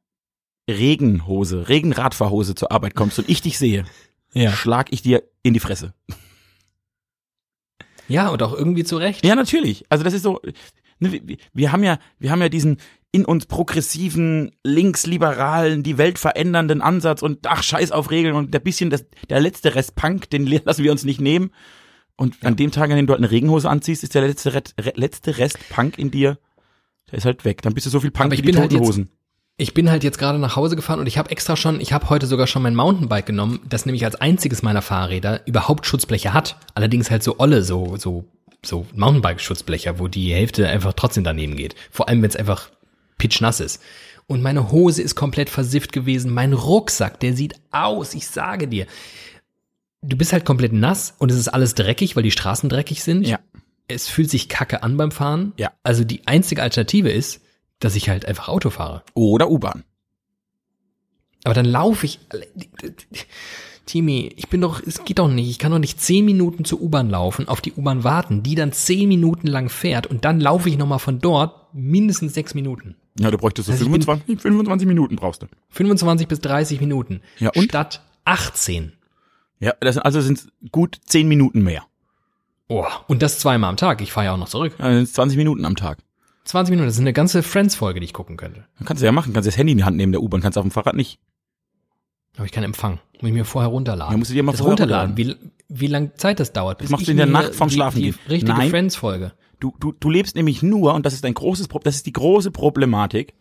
Regenhose, 0.69 1.69
Regenradfahrhose 1.69 2.55
zur 2.55 2.71
Arbeit 2.71 2.95
kommst 2.95 3.17
und 3.19 3.29
ich 3.29 3.41
dich 3.41 3.57
sehe, 3.57 3.86
Ja. 4.33 4.51
schlag 4.51 4.91
ich 4.91 5.01
dir 5.01 5.24
in 5.43 5.53
die 5.53 5.59
Fresse. 5.59 5.93
Ja, 8.07 8.29
und 8.29 8.41
auch 8.43 8.53
irgendwie 8.53 8.83
zurecht. 8.83 9.24
Ja, 9.25 9.36
natürlich. 9.36 9.86
Also 9.89 10.03
das 10.03 10.13
ist 10.13 10.24
so. 10.24 10.41
Ne, 11.00 11.12
wir, 11.25 11.38
wir 11.53 11.71
haben 11.71 11.83
ja, 11.83 12.00
wir 12.17 12.31
haben 12.31 12.41
ja 12.41 12.50
diesen 12.50 12.77
in 13.11 13.25
uns 13.25 13.45
progressiven, 13.47 14.51
linksliberalen, 14.63 15.81
die 15.83 15.97
Welt 15.97 16.19
verändernden 16.19 16.81
Ansatz 16.81 17.21
und 17.21 17.47
ach, 17.47 17.63
scheiß 17.63 17.91
auf 17.91 18.11
Regeln 18.11 18.35
und 18.35 18.53
der 18.53 18.59
bisschen, 18.59 18.89
das, 18.89 19.05
der 19.29 19.39
letzte 19.39 19.73
Rest 19.75 19.95
Punk, 19.95 20.29
den 20.29 20.45
lassen 20.65 20.83
wir 20.83 20.91
uns 20.91 21.03
nicht 21.03 21.21
nehmen. 21.21 21.51
Und 22.15 22.35
an 22.43 22.57
dem 22.57 22.71
Tag, 22.71 22.91
an 22.91 22.97
dem 22.97 23.07
du 23.07 23.13
halt 23.13 23.21
eine 23.21 23.31
Regenhose 23.31 23.69
anziehst, 23.69 24.03
ist 24.03 24.13
der 24.13 24.27
letzte, 24.27 24.53
Re 24.53 24.61
letzte 24.95 25.37
Rest 25.37 25.57
Punk 25.69 25.97
in 25.97 26.11
dir, 26.11 26.37
der 27.09 27.17
ist 27.17 27.25
halt 27.25 27.45
weg. 27.45 27.61
Dann 27.61 27.73
bist 27.73 27.85
du 27.85 27.89
so 27.89 27.99
viel 28.01 28.11
Punk 28.11 28.31
wie 28.31 28.41
die 28.41 28.55
halt 28.55 28.69
toten 28.71 28.75
jetzt- 28.75 28.87
Hosen. 28.87 29.09
Ich 29.61 29.73
bin 29.73 29.89
halt 29.91 30.05
jetzt 30.05 30.19
gerade 30.19 30.39
nach 30.39 30.55
Hause 30.55 30.77
gefahren 30.77 31.01
und 31.01 31.07
ich 31.07 31.17
habe 31.17 31.31
extra 31.31 31.57
schon, 31.57 31.81
ich 31.81 31.91
habe 31.91 32.09
heute 32.09 32.27
sogar 32.27 32.47
schon 32.47 32.61
mein 32.61 32.75
Mountainbike 32.75 33.25
genommen, 33.25 33.59
das 33.67 33.85
nämlich 33.85 34.05
als 34.05 34.15
einziges 34.15 34.61
meiner 34.63 34.81
Fahrräder 34.81 35.45
überhaupt 35.47 35.85
Schutzbleche 35.85 36.33
hat. 36.33 36.55
Allerdings 36.75 37.11
halt 37.11 37.23
so 37.23 37.39
olle, 37.39 37.61
so, 37.63 37.97
so, 37.97 38.23
so 38.65 38.85
Mountainbike-Schutzblecher, 38.95 39.99
wo 39.99 40.07
die 40.07 40.33
Hälfte 40.33 40.67
einfach 40.69 40.93
trotzdem 40.93 41.25
daneben 41.25 41.57
geht. 41.57 41.75
Vor 41.91 42.07
allem, 42.07 42.21
wenn 42.21 42.29
es 42.29 42.37
einfach 42.37 42.69
pitschnass 43.19 43.59
ist. 43.59 43.79
Und 44.25 44.41
meine 44.41 44.71
Hose 44.71 45.03
ist 45.03 45.15
komplett 45.15 45.49
versifft 45.49 45.91
gewesen. 45.91 46.33
Mein 46.33 46.53
Rucksack, 46.53 47.19
der 47.19 47.35
sieht 47.35 47.55
aus, 47.71 48.15
ich 48.15 48.27
sage 48.27 48.67
dir. 48.67 48.88
Du 50.01 50.17
bist 50.17 50.33
halt 50.33 50.45
komplett 50.45 50.73
nass 50.73 51.13
und 51.19 51.31
es 51.31 51.38
ist 51.38 51.49
alles 51.49 51.75
dreckig, 51.75 52.15
weil 52.15 52.23
die 52.23 52.31
Straßen 52.31 52.69
dreckig 52.69 53.03
sind. 53.03 53.27
Ja. 53.27 53.39
Es 53.88 54.07
fühlt 54.07 54.29
sich 54.29 54.49
kacke 54.49 54.83
an 54.83 54.97
beim 54.97 55.11
Fahren. 55.11 55.53
Ja. 55.57 55.71
Also 55.83 56.03
die 56.03 56.27
einzige 56.27 56.61
Alternative 56.61 57.09
ist, 57.09 57.41
dass 57.79 57.95
ich 57.95 58.09
halt 58.09 58.25
einfach 58.25 58.47
Auto 58.47 58.69
fahre. 58.69 59.03
Oder 59.13 59.49
U-Bahn. 59.49 59.83
Aber 61.43 61.53
dann 61.53 61.65
laufe 61.65 62.05
ich. 62.05 62.19
Timi, 63.85 64.31
ich 64.35 64.49
bin 64.49 64.61
doch, 64.61 64.83
es 64.85 65.03
geht 65.03 65.17
doch 65.17 65.29
nicht. 65.29 65.49
Ich 65.49 65.57
kann 65.57 65.71
doch 65.71 65.79
nicht 65.79 65.99
zehn 65.99 66.23
Minuten 66.23 66.65
zur 66.65 66.79
U-Bahn 66.81 67.09
laufen, 67.09 67.47
auf 67.47 67.61
die 67.61 67.73
U-Bahn 67.73 68.03
warten, 68.03 68.43
die 68.43 68.53
dann 68.53 68.71
zehn 68.71 69.09
Minuten 69.09 69.47
lang 69.47 69.69
fährt 69.69 70.05
und 70.05 70.25
dann 70.25 70.39
laufe 70.39 70.69
ich 70.69 70.77
nochmal 70.77 70.99
von 70.99 71.19
dort 71.19 71.73
mindestens 71.73 72.35
sechs 72.35 72.53
Minuten. 72.53 72.95
Ja, 73.19 73.31
du 73.31 73.38
bräuchtest 73.38 73.67
so 73.67 73.71
Also 73.73 73.85
ich 73.85 73.91
bin- 73.91 74.01
25, 74.01 74.41
25 74.41 74.88
Minuten 74.88 75.15
brauchst 75.15 75.41
du. 75.41 75.47
25 75.69 76.27
bis 76.27 76.39
30 76.39 76.79
Minuten. 76.79 77.21
Ja, 77.39 77.51
und? 77.55 77.63
Statt 77.65 78.01
18. 78.25 78.93
Ja, 79.59 79.73
das, 79.81 79.97
also 79.97 80.21
sind 80.21 80.47
gut 80.71 80.97
10 81.05 81.27
Minuten 81.27 81.61
mehr. 81.63 81.83
Oh, 82.67 82.85
und 83.07 83.21
das 83.21 83.39
zweimal 83.39 83.69
am 83.69 83.77
Tag. 83.77 83.99
Ich 84.01 84.11
fahre 84.11 84.27
ja 84.27 84.33
auch 84.33 84.38
noch 84.38 84.47
zurück. 84.49 84.73
Ja, 84.79 84.85
das 84.89 84.95
sind 84.95 85.07
20 85.15 85.38
Minuten 85.38 85.65
am 85.65 85.75
Tag. 85.75 85.97
20 86.45 86.71
Minuten, 86.71 86.88
das 86.88 86.95
ist 86.95 87.01
eine 87.01 87.13
ganze 87.13 87.43
Friends-Folge, 87.43 87.99
die 87.99 88.05
ich 88.05 88.13
gucken 88.13 88.38
könnte. 88.38 88.65
Dann 88.77 88.88
kannst 88.88 89.01
du 89.01 89.05
ja 89.05 89.11
machen, 89.11 89.33
kannst 89.33 89.47
das 89.47 89.57
Handy 89.57 89.73
in 89.73 89.77
die 89.79 89.83
Hand 89.83 89.97
nehmen 89.97 90.11
der 90.13 90.21
U-Bahn, 90.21 90.41
kannst 90.41 90.57
auf 90.57 90.63
dem 90.63 90.71
Fahrrad 90.71 90.95
nicht. 90.95 91.19
Aber 92.38 92.45
ich 92.45 92.51
keinen 92.51 92.63
Empfang. 92.65 92.99
Muss 93.19 93.27
ich 93.29 93.33
mir 93.33 93.43
vorher 93.45 93.69
runterladen. 93.69 94.13
Ja, 94.13 94.17
musst 94.17 94.31
du 94.31 94.35
dir 94.35 94.43
mal 94.43 94.53
das 94.53 94.61
vorher 94.61 94.71
runterladen. 94.77 95.17
Wie, 95.17 95.35
wie 95.67 95.88
lang 95.88 96.11
Zeit 96.15 96.39
das 96.39 96.53
dauert. 96.53 96.77
bis 96.77 96.89
machst 96.89 97.01
ich 97.01 97.05
du 97.07 97.11
in 97.11 97.17
der 97.17 97.25
Nacht 97.25 97.51
die- 97.59 97.69
Schlafen 97.69 97.97
die 97.97 98.11
gehen. 98.11 98.19
richtige. 98.29 98.53
Friends-Folge. 98.69 99.33
Du, 99.59 99.75
du, 99.79 99.91
du 99.91 100.09
lebst 100.09 100.35
nämlich 100.35 100.63
nur, 100.63 100.93
und 100.93 101.05
das 101.05 101.13
ist 101.13 101.25
ein 101.25 101.33
großes 101.33 101.67
Problem, 101.67 101.85
das 101.85 101.97
ist 101.97 102.05
die 102.05 102.13
große 102.13 102.51
Problematik, 102.51 103.33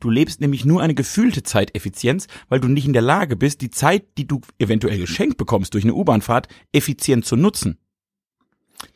du 0.00 0.08
lebst 0.08 0.40
nämlich 0.40 0.64
nur 0.64 0.82
eine 0.82 0.94
gefühlte 0.94 1.42
Zeiteffizienz, 1.42 2.28
weil 2.48 2.60
du 2.60 2.68
nicht 2.68 2.86
in 2.86 2.92
der 2.92 3.02
Lage 3.02 3.36
bist, 3.36 3.60
die 3.60 3.70
Zeit, 3.70 4.04
die 4.16 4.26
du 4.26 4.40
eventuell 4.58 4.98
geschenkt 4.98 5.36
bekommst 5.36 5.74
durch 5.74 5.84
eine 5.84 5.94
U-Bahnfahrt, 5.94 6.48
effizient 6.72 7.26
zu 7.26 7.36
nutzen. 7.36 7.78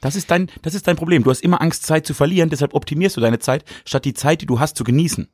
Das 0.00 0.16
ist 0.16 0.30
dein, 0.30 0.50
das 0.62 0.74
ist 0.74 0.86
dein 0.86 0.96
Problem. 0.96 1.22
Du 1.22 1.30
hast 1.30 1.42
immer 1.42 1.60
Angst, 1.60 1.84
Zeit 1.84 2.06
zu 2.06 2.14
verlieren, 2.14 2.50
deshalb 2.50 2.74
optimierst 2.74 3.16
du 3.16 3.20
deine 3.20 3.38
Zeit, 3.38 3.64
statt 3.84 4.04
die 4.04 4.14
Zeit, 4.14 4.40
die 4.40 4.46
du 4.46 4.60
hast, 4.60 4.76
zu 4.76 4.84
genießen. 4.84 5.28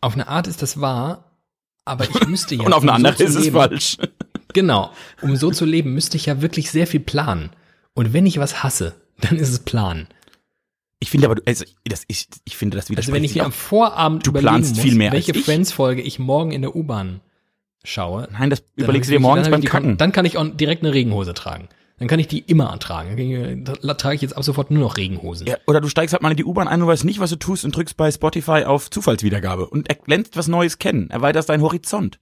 Auf 0.00 0.14
eine 0.14 0.28
Art 0.28 0.46
ist 0.46 0.62
das 0.62 0.80
wahr, 0.80 1.32
aber 1.84 2.04
ich 2.04 2.26
müsste 2.26 2.54
ja. 2.56 2.62
und 2.62 2.72
auf 2.72 2.82
eine 2.82 2.90
um 2.92 2.96
andere 2.96 3.16
so 3.16 3.24
ist 3.24 3.34
es 3.36 3.44
leben, 3.44 3.56
falsch. 3.56 3.98
Genau. 4.52 4.92
Um 5.22 5.36
so 5.36 5.50
zu 5.50 5.64
leben, 5.64 5.94
müsste 5.94 6.16
ich 6.16 6.26
ja 6.26 6.42
wirklich 6.42 6.70
sehr 6.70 6.86
viel 6.86 7.00
planen. 7.00 7.50
Und 7.94 8.12
wenn 8.12 8.26
ich 8.26 8.38
was 8.38 8.62
hasse, 8.62 8.94
dann 9.20 9.36
ist 9.36 9.50
es 9.50 9.60
planen. 9.60 10.08
Ich 11.02 11.10
finde 11.10 11.28
aber, 11.28 11.40
also, 11.46 11.64
das, 11.84 12.04
ich, 12.06 12.28
ich 12.44 12.56
finde 12.56 12.76
das 12.76 12.84
Also 12.84 12.92
widerspricht 12.92 13.14
wenn 13.16 13.24
ich 13.24 13.34
mir 13.34 13.44
am 13.44 13.50
Vorabend 13.50 14.24
Du 14.24 14.30
überlegen 14.30 14.48
planst 14.50 14.76
muss, 14.76 14.84
viel 14.84 14.94
mehr 14.94 15.10
welche. 15.12 15.34
Friends-Folge 15.34 16.00
ich 16.00 16.20
morgen 16.20 16.52
in 16.52 16.62
der 16.62 16.76
U-Bahn 16.76 17.20
schaue. 17.82 18.28
Nein, 18.30 18.50
das 18.50 18.62
überlegst 18.76 19.10
du 19.10 19.14
dir 19.14 19.20
morgens 19.20 19.48
beim 19.50 19.60
die- 19.60 19.66
Kacken. 19.66 19.96
Dann 19.96 20.12
kann 20.12 20.24
ich 20.24 20.38
auch 20.38 20.46
direkt 20.46 20.84
eine 20.84 20.94
Regenhose 20.94 21.34
tragen. 21.34 21.68
Dann 21.98 22.06
kann 22.06 22.20
ich 22.20 22.28
die 22.28 22.38
immer 22.38 22.78
tragen. 22.78 23.16
Dann 23.16 23.64
kann 23.66 23.76
ich- 23.78 23.80
Da 23.82 23.94
trage 23.94 24.14
ich 24.14 24.22
jetzt 24.22 24.36
ab 24.36 24.44
sofort 24.44 24.70
nur 24.70 24.80
noch 24.82 24.96
Regenhosen. 24.96 25.46
Ja, 25.48 25.56
oder 25.66 25.80
du 25.80 25.88
steigst 25.88 26.12
halt 26.12 26.22
mal 26.22 26.30
in 26.30 26.36
die 26.36 26.44
U-Bahn 26.44 26.68
ein 26.68 26.80
und 26.82 26.86
weißt 26.88 27.04
nicht, 27.04 27.18
was 27.18 27.30
du 27.30 27.36
tust 27.36 27.64
und 27.64 27.74
drückst 27.74 27.96
bei 27.96 28.10
Spotify 28.12 28.62
auf 28.64 28.88
Zufallswiedergabe 28.88 29.66
und 29.68 29.90
er- 29.90 29.98
lernst 30.06 30.36
was 30.36 30.46
Neues 30.46 30.78
kennen, 30.78 31.10
erweiterst 31.10 31.48
deinen 31.48 31.62
Horizont. 31.62 32.20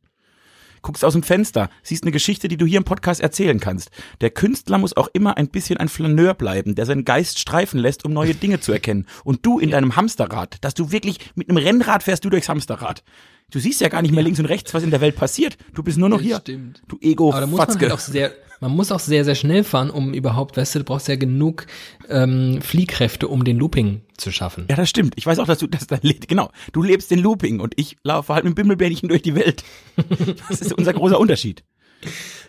Guckst 0.82 1.04
aus 1.04 1.12
dem 1.12 1.22
Fenster, 1.22 1.70
siehst 1.82 2.04
eine 2.04 2.12
Geschichte, 2.12 2.48
die 2.48 2.56
du 2.56 2.66
hier 2.66 2.78
im 2.78 2.84
Podcast 2.84 3.20
erzählen 3.20 3.60
kannst. 3.60 3.90
Der 4.20 4.30
Künstler 4.30 4.78
muss 4.78 4.96
auch 4.96 5.08
immer 5.12 5.36
ein 5.36 5.48
bisschen 5.48 5.78
ein 5.78 5.88
Flaneur 5.88 6.34
bleiben, 6.34 6.74
der 6.74 6.86
seinen 6.86 7.04
Geist 7.04 7.38
streifen 7.38 7.80
lässt, 7.80 8.04
um 8.04 8.12
neue 8.12 8.34
Dinge 8.34 8.60
zu 8.60 8.72
erkennen. 8.72 9.06
Und 9.24 9.44
du 9.44 9.58
in 9.58 9.70
deinem 9.70 9.96
Hamsterrad, 9.96 10.56
dass 10.62 10.74
du 10.74 10.92
wirklich 10.92 11.18
mit 11.34 11.48
einem 11.48 11.58
Rennrad 11.58 12.02
fährst 12.02 12.24
du 12.24 12.30
durchs 12.30 12.48
Hamsterrad. 12.48 13.02
Du 13.50 13.58
siehst 13.58 13.80
ja 13.80 13.88
gar 13.88 14.02
nicht 14.02 14.12
mehr 14.14 14.22
links 14.22 14.38
und 14.38 14.46
rechts, 14.46 14.72
was 14.74 14.82
in 14.82 14.90
der 14.90 15.00
Welt 15.00 15.16
passiert. 15.16 15.56
Du 15.74 15.82
bist 15.82 15.98
nur 15.98 16.08
noch 16.08 16.18
Das 16.18 16.26
hier. 16.26 16.36
stimmt. 16.38 16.82
Du 16.88 16.98
ego 17.00 17.30
Aber 17.30 17.40
da 17.40 17.46
muss 17.46 17.58
man 17.58 17.68
halt 17.80 17.92
auch 17.92 17.98
sehr, 17.98 18.32
man 18.60 18.70
muss 18.72 18.92
auch 18.92 19.00
sehr, 19.00 19.24
sehr 19.24 19.34
schnell 19.34 19.64
fahren, 19.64 19.90
um 19.90 20.14
überhaupt, 20.14 20.56
weißt 20.56 20.74
du, 20.74 20.78
du 20.80 20.84
brauchst 20.84 21.08
ja 21.08 21.16
genug 21.16 21.66
ähm, 22.08 22.60
Fliehkräfte, 22.62 23.28
um 23.28 23.44
den 23.44 23.58
Looping 23.58 24.02
zu 24.16 24.30
schaffen. 24.32 24.66
Ja, 24.70 24.76
das 24.76 24.88
stimmt. 24.90 25.14
Ich 25.16 25.26
weiß 25.26 25.38
auch, 25.38 25.46
dass 25.46 25.58
du 25.58 25.66
das 25.66 25.86
dein 25.86 26.00
Le- 26.02 26.14
genau. 26.14 26.50
Du 26.72 26.82
lebst 26.82 27.10
den 27.10 27.18
Looping 27.20 27.60
und 27.60 27.74
ich 27.76 27.96
laufe 28.04 28.34
halt 28.34 28.44
mit 28.44 28.52
dem 28.52 28.54
Bimmelbärchen 28.56 29.08
durch 29.08 29.22
die 29.22 29.34
Welt. 29.34 29.64
Das 30.48 30.60
ist 30.60 30.72
unser 30.72 30.92
großer 30.92 31.18
Unterschied. 31.18 31.64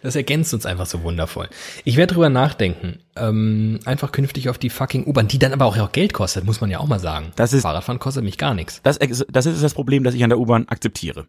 Das 0.04 0.16
ergänzt 0.16 0.54
uns 0.54 0.66
einfach 0.66 0.86
so 0.86 1.04
wundervoll. 1.04 1.48
Ich 1.84 1.98
werde 1.98 2.14
drüber 2.14 2.30
nachdenken, 2.30 3.00
ähm, 3.16 3.80
einfach 3.86 4.12
künftig 4.12 4.50
auf 4.50 4.58
die 4.58 4.70
fucking 4.70 5.06
U-Bahn, 5.06 5.28
die 5.28 5.40
dann 5.40 5.54
aber 5.54 5.66
auch, 5.66 5.78
auch 5.78 5.92
Geld 5.92 6.14
kostet, 6.14 6.44
muss 6.46 6.62
man 6.62 6.72
ja 6.72 6.80
auch 6.80 6.88
mal 6.88 7.00
sagen. 7.00 7.32
Das 7.36 7.54
ist- 7.54 7.62
Fahrradfahren 7.64 8.00
kostet 8.00 8.24
mich 8.24 8.38
gar 8.38 8.54
nichts. 8.54 8.82
Das, 8.84 8.98
ex- 8.98 9.26
das 9.30 9.46
ist 9.46 9.62
das 9.64 9.74
Problem, 9.74 10.04
das 10.04 10.16
ich 10.16 10.24
an 10.24 10.30
der 10.30 10.40
U-Bahn 10.40 10.68
akzeptiere. 10.70 11.28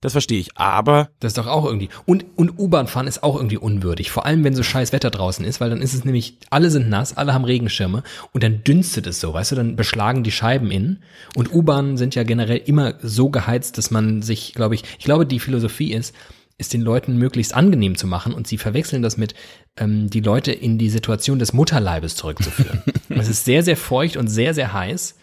Das 0.00 0.12
verstehe 0.12 0.38
ich. 0.38 0.50
Aber 0.58 1.08
Das 1.20 1.30
ist 1.30 1.38
doch 1.38 1.46
auch 1.46 1.64
irgendwie. 1.64 1.88
Und, 2.04 2.26
und 2.36 2.58
U-Bahn 2.58 2.88
fahren 2.88 3.06
ist 3.06 3.22
auch 3.22 3.36
irgendwie 3.36 3.56
unwürdig. 3.56 4.10
Vor 4.10 4.26
allem, 4.26 4.44
wenn 4.44 4.54
so 4.54 4.62
scheiß 4.62 4.92
Wetter 4.92 5.10
draußen 5.10 5.46
ist, 5.46 5.62
weil 5.62 5.70
dann 5.70 5.80
ist 5.80 5.94
es 5.94 6.04
nämlich, 6.04 6.36
alle 6.50 6.68
sind 6.70 6.90
nass, 6.90 7.16
alle 7.16 7.32
haben 7.32 7.44
Regenschirme 7.46 8.02
und 8.32 8.42
dann 8.44 8.62
dünstet 8.62 9.06
es 9.06 9.18
so, 9.20 9.32
weißt 9.32 9.52
du, 9.52 9.56
dann 9.56 9.76
beschlagen 9.76 10.22
die 10.22 10.30
Scheiben 10.30 10.70
innen. 10.70 11.02
Und 11.36 11.50
U-Bahnen 11.54 11.96
sind 11.96 12.14
ja 12.14 12.22
generell 12.22 12.58
immer 12.58 12.96
so 13.02 13.30
geheizt, 13.30 13.78
dass 13.78 13.90
man 13.90 14.20
sich, 14.20 14.52
glaube 14.52 14.74
ich, 14.74 14.82
ich 14.98 15.06
glaube, 15.06 15.24
die 15.24 15.40
Philosophie 15.40 15.94
ist, 15.94 16.14
ist 16.58 16.72
den 16.72 16.82
Leuten 16.82 17.16
möglichst 17.18 17.54
angenehm 17.54 17.96
zu 17.96 18.06
machen 18.06 18.32
und 18.32 18.46
sie 18.46 18.58
verwechseln 18.58 19.02
das 19.02 19.16
mit, 19.16 19.34
ähm, 19.76 20.08
die 20.10 20.20
Leute 20.20 20.52
in 20.52 20.78
die 20.78 20.90
Situation 20.90 21.38
des 21.38 21.52
Mutterleibes 21.52 22.14
zurückzuführen. 22.16 22.82
es 23.08 23.28
ist 23.28 23.44
sehr, 23.44 23.62
sehr 23.62 23.76
feucht 23.76 24.16
und 24.16 24.28
sehr, 24.28 24.54
sehr 24.54 24.72
heiß. 24.72 25.16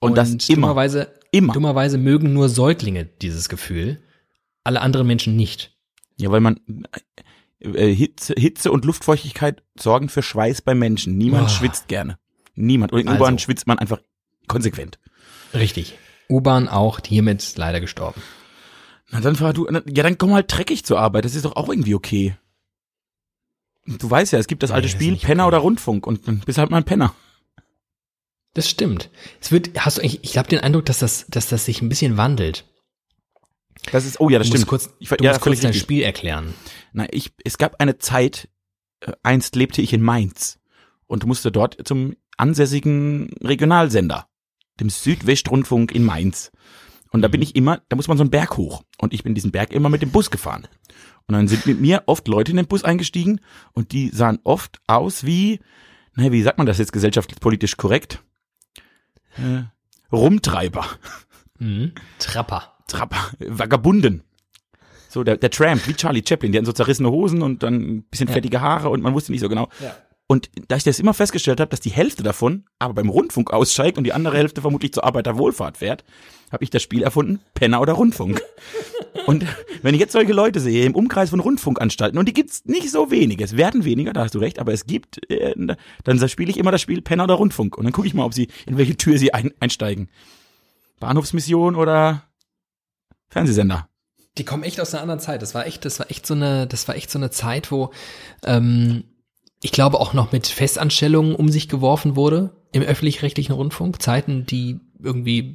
Und 0.00 0.16
das 0.16 0.30
immer. 0.48 0.68
Dummerweise, 0.68 1.12
Immer. 1.32 1.52
dummerweise 1.52 1.98
mögen 1.98 2.32
nur 2.32 2.48
Säuglinge 2.48 3.04
dieses 3.04 3.48
Gefühl, 3.48 4.00
alle 4.64 4.80
anderen 4.80 5.06
Menschen 5.06 5.36
nicht. 5.36 5.76
ja, 6.16 6.30
weil 6.30 6.40
man 6.40 6.60
äh, 7.60 7.92
Hitze, 7.94 8.34
Hitze 8.36 8.70
und 8.72 8.84
Luftfeuchtigkeit 8.84 9.62
sorgen 9.78 10.08
für 10.08 10.22
Schweiß 10.22 10.62
beim 10.62 10.78
Menschen. 10.78 11.16
Niemand 11.16 11.46
Oh. 11.46 11.48
schwitzt 11.50 11.88
gerne. 11.88 12.18
Niemand. 12.54 12.92
Und 12.92 13.00
in 13.00 13.08
Also. 13.08 13.22
U-Bahn 13.22 13.38
schwitzt 13.38 13.66
man 13.66 13.78
einfach 13.78 14.00
konsequent. 14.48 14.98
Richtig. 15.54 15.94
U-Bahn 16.28 16.68
auch 16.68 17.00
hiermit 17.06 17.54
leider 17.56 17.80
gestorben. 17.80 18.20
Na 19.10 19.20
dann 19.20 19.36
fahr 19.36 19.52
du. 19.52 19.66
Ja, 19.68 20.02
dann 20.02 20.18
komm 20.18 20.34
halt 20.34 20.52
dreckig 20.52 20.84
zur 20.84 20.98
Arbeit. 20.98 21.24
Das 21.24 21.34
ist 21.34 21.44
doch 21.44 21.56
auch 21.56 21.68
irgendwie 21.68 21.94
okay. 21.94 22.36
Du 23.86 24.10
weißt 24.10 24.32
ja, 24.32 24.38
es 24.38 24.48
gibt 24.48 24.62
das 24.62 24.72
alte 24.72 24.88
Nee, 24.88 24.92
das 24.92 25.02
Spiel 25.02 25.16
Penner 25.16 25.44
okay. 25.44 25.48
oder 25.48 25.58
Rundfunk 25.58 26.06
und 26.06 26.26
dann 26.26 26.40
bist 26.40 26.58
halt 26.58 26.70
mal 26.70 26.78
ein 26.78 26.84
Penner. 26.84 27.14
Das 28.54 28.68
stimmt. 28.68 29.10
Es 29.40 29.52
wird, 29.52 29.78
hast 29.78 29.98
du, 29.98 30.02
ich, 30.02 30.24
ich 30.24 30.38
habe 30.38 30.48
den 30.48 30.60
Eindruck, 30.60 30.86
dass 30.86 30.98
das, 30.98 31.26
dass 31.28 31.48
das 31.48 31.66
sich 31.66 31.82
ein 31.82 31.88
bisschen 31.88 32.16
wandelt. 32.16 32.64
Das 33.92 34.04
ist, 34.04 34.18
oh 34.18 34.28
ja, 34.28 34.38
das 34.38 34.48
du 34.48 34.56
stimmt. 34.56 34.68
kurz, 34.68 34.90
Ich 34.98 35.08
du 35.08 35.22
ja, 35.22 35.32
musst 35.32 35.42
kurz 35.42 35.60
dein. 35.60 35.74
Spiel 35.74 36.02
erklären. 36.02 36.54
Na, 36.92 37.06
ich, 37.10 37.32
es 37.44 37.58
gab 37.58 37.80
eine 37.80 37.98
Zeit, 37.98 38.48
äh, 39.00 39.12
einst 39.22 39.54
lebte 39.54 39.82
ich 39.82 39.92
in 39.92 40.02
Mainz 40.02 40.58
und 41.06 41.26
musste 41.26 41.52
dort 41.52 41.86
zum 41.86 42.16
ansässigen 42.38 43.30
Regionalsender, 43.42 44.26
dem 44.80 44.90
Südwestrundfunk 44.90 45.92
in 45.92 46.04
Mainz. 46.04 46.50
Und 47.10 47.22
da 47.22 47.28
bin 47.28 47.42
ich 47.42 47.56
immer, 47.56 47.80
da 47.88 47.96
muss 47.96 48.08
man 48.08 48.16
so 48.16 48.22
einen 48.22 48.30
Berg 48.30 48.56
hoch. 48.56 48.82
Und 48.98 49.14
ich 49.14 49.22
bin 49.22 49.34
diesen 49.34 49.52
Berg 49.52 49.72
immer 49.72 49.88
mit 49.88 50.02
dem 50.02 50.10
Bus 50.10 50.30
gefahren. 50.30 50.66
Und 51.26 51.34
dann 51.34 51.48
sind 51.48 51.66
mit 51.66 51.80
mir 51.80 52.02
oft 52.06 52.28
Leute 52.28 52.50
in 52.52 52.56
den 52.56 52.66
Bus 52.66 52.84
eingestiegen 52.84 53.40
und 53.72 53.92
die 53.92 54.10
sahen 54.10 54.38
oft 54.44 54.80
aus 54.86 55.24
wie, 55.26 55.60
naja, 56.14 56.30
wie 56.32 56.42
sagt 56.42 56.58
man 56.58 56.66
das 56.66 56.78
jetzt 56.78 56.92
gesellschaftspolitisch 56.92 57.76
korrekt? 57.76 58.22
Äh, 59.36 59.62
Rumtreiber. 60.12 60.86
Mhm. 61.58 61.92
Trapper. 62.18 62.74
Trapper, 62.86 63.32
Vagabunden. 63.40 64.22
So, 65.08 65.24
der, 65.24 65.36
der 65.36 65.50
Tramp, 65.50 65.86
wie 65.88 65.94
Charlie 65.94 66.22
Chaplin, 66.26 66.52
die 66.52 66.58
hatten 66.58 66.66
so 66.66 66.72
zerrissene 66.72 67.10
Hosen 67.10 67.42
und 67.42 67.62
dann 67.62 67.74
ein 67.74 68.02
bisschen 68.04 68.28
Ja. 68.28 68.34
fettige 68.34 68.60
Haare 68.60 68.90
und 68.90 69.02
man 69.02 69.14
wusste 69.14 69.32
nicht 69.32 69.40
so 69.40 69.48
genau. 69.48 69.68
Ja. 69.80 69.96
Und 70.28 70.50
da 70.68 70.76
ich 70.76 70.84
das 70.84 70.98
immer 71.00 71.14
festgestellt 71.14 71.60
habe, 71.60 71.70
dass 71.70 71.80
die 71.80 71.90
Hälfte 71.90 72.22
davon 72.22 72.64
aber 72.78 72.94
beim 72.94 73.08
Rundfunk 73.08 73.52
aussteigt 73.52 73.96
und 73.96 74.04
die 74.04 74.12
andere 74.12 74.36
Hälfte 74.36 74.60
vermutlich 74.60 74.92
zur 74.92 75.04
Arbeiterwohlfahrt 75.04 75.78
fährt, 75.78 76.04
habe 76.50 76.64
ich 76.64 76.70
das 76.70 76.82
Spiel 76.82 77.02
erfunden, 77.02 77.40
Penner 77.54 77.80
oder 77.80 77.94
Rundfunk. 77.94 78.42
und 79.26 79.44
wenn 79.82 79.94
ich 79.94 80.00
jetzt 80.00 80.12
solche 80.12 80.32
Leute 80.32 80.60
sehe 80.60 80.84
im 80.84 80.94
Umkreis 80.94 81.30
von 81.30 81.40
Rundfunkanstalten, 81.40 82.18
und 82.18 82.28
die 82.28 82.32
gibt's 82.32 82.64
nicht 82.64 82.90
so 82.90 83.10
wenige, 83.10 83.44
es 83.44 83.56
werden 83.56 83.84
weniger, 83.84 84.12
da 84.12 84.24
hast 84.24 84.34
du 84.34 84.38
recht, 84.38 84.58
aber 84.58 84.72
es 84.72 84.86
gibt, 84.86 85.30
äh, 85.30 85.54
dann 86.04 86.28
spiele 86.28 86.50
ich 86.50 86.58
immer 86.58 86.72
das 86.72 86.80
Spiel 86.80 87.02
Penner 87.02 87.24
oder 87.24 87.34
Rundfunk 87.34 87.76
und 87.76 87.84
dann 87.84 87.92
gucke 87.92 88.06
ich 88.06 88.14
mal, 88.14 88.24
ob 88.24 88.34
sie, 88.34 88.48
in 88.66 88.78
welche 88.78 88.96
Tür 88.96 89.18
sie 89.18 89.34
ein, 89.34 89.52
einsteigen. 89.60 90.08
Bahnhofsmission 91.00 91.74
oder 91.74 92.22
Fernsehsender? 93.28 93.88
Die 94.38 94.44
kommen 94.44 94.62
echt 94.64 94.80
aus 94.80 94.92
einer 94.92 95.02
anderen 95.02 95.20
Zeit. 95.20 95.42
Das 95.42 95.54
war 95.54 95.66
echt, 95.66 95.84
das 95.84 95.98
war 95.98 96.10
echt 96.10 96.26
so 96.26 96.34
eine, 96.34 96.66
das 96.66 96.88
war 96.88 96.96
echt 96.96 97.10
so 97.10 97.18
eine 97.18 97.30
Zeit, 97.30 97.70
wo 97.70 97.90
ähm, 98.44 99.04
ich 99.62 99.72
glaube 99.72 99.98
auch 99.98 100.12
noch 100.12 100.32
mit 100.32 100.46
Festanstellungen 100.46 101.34
um 101.34 101.48
sich 101.48 101.68
geworfen 101.68 102.16
wurde 102.16 102.50
im 102.72 102.82
öffentlich-rechtlichen 102.82 103.54
Rundfunk. 103.54 104.02
Zeiten, 104.02 104.44
die 104.46 104.80
irgendwie 105.02 105.54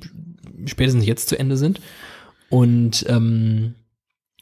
spätestens 0.66 1.06
jetzt 1.06 1.30
zu 1.30 1.38
Ende 1.38 1.58
sind. 1.58 1.80
Und 2.50 3.06
ähm, 3.08 3.76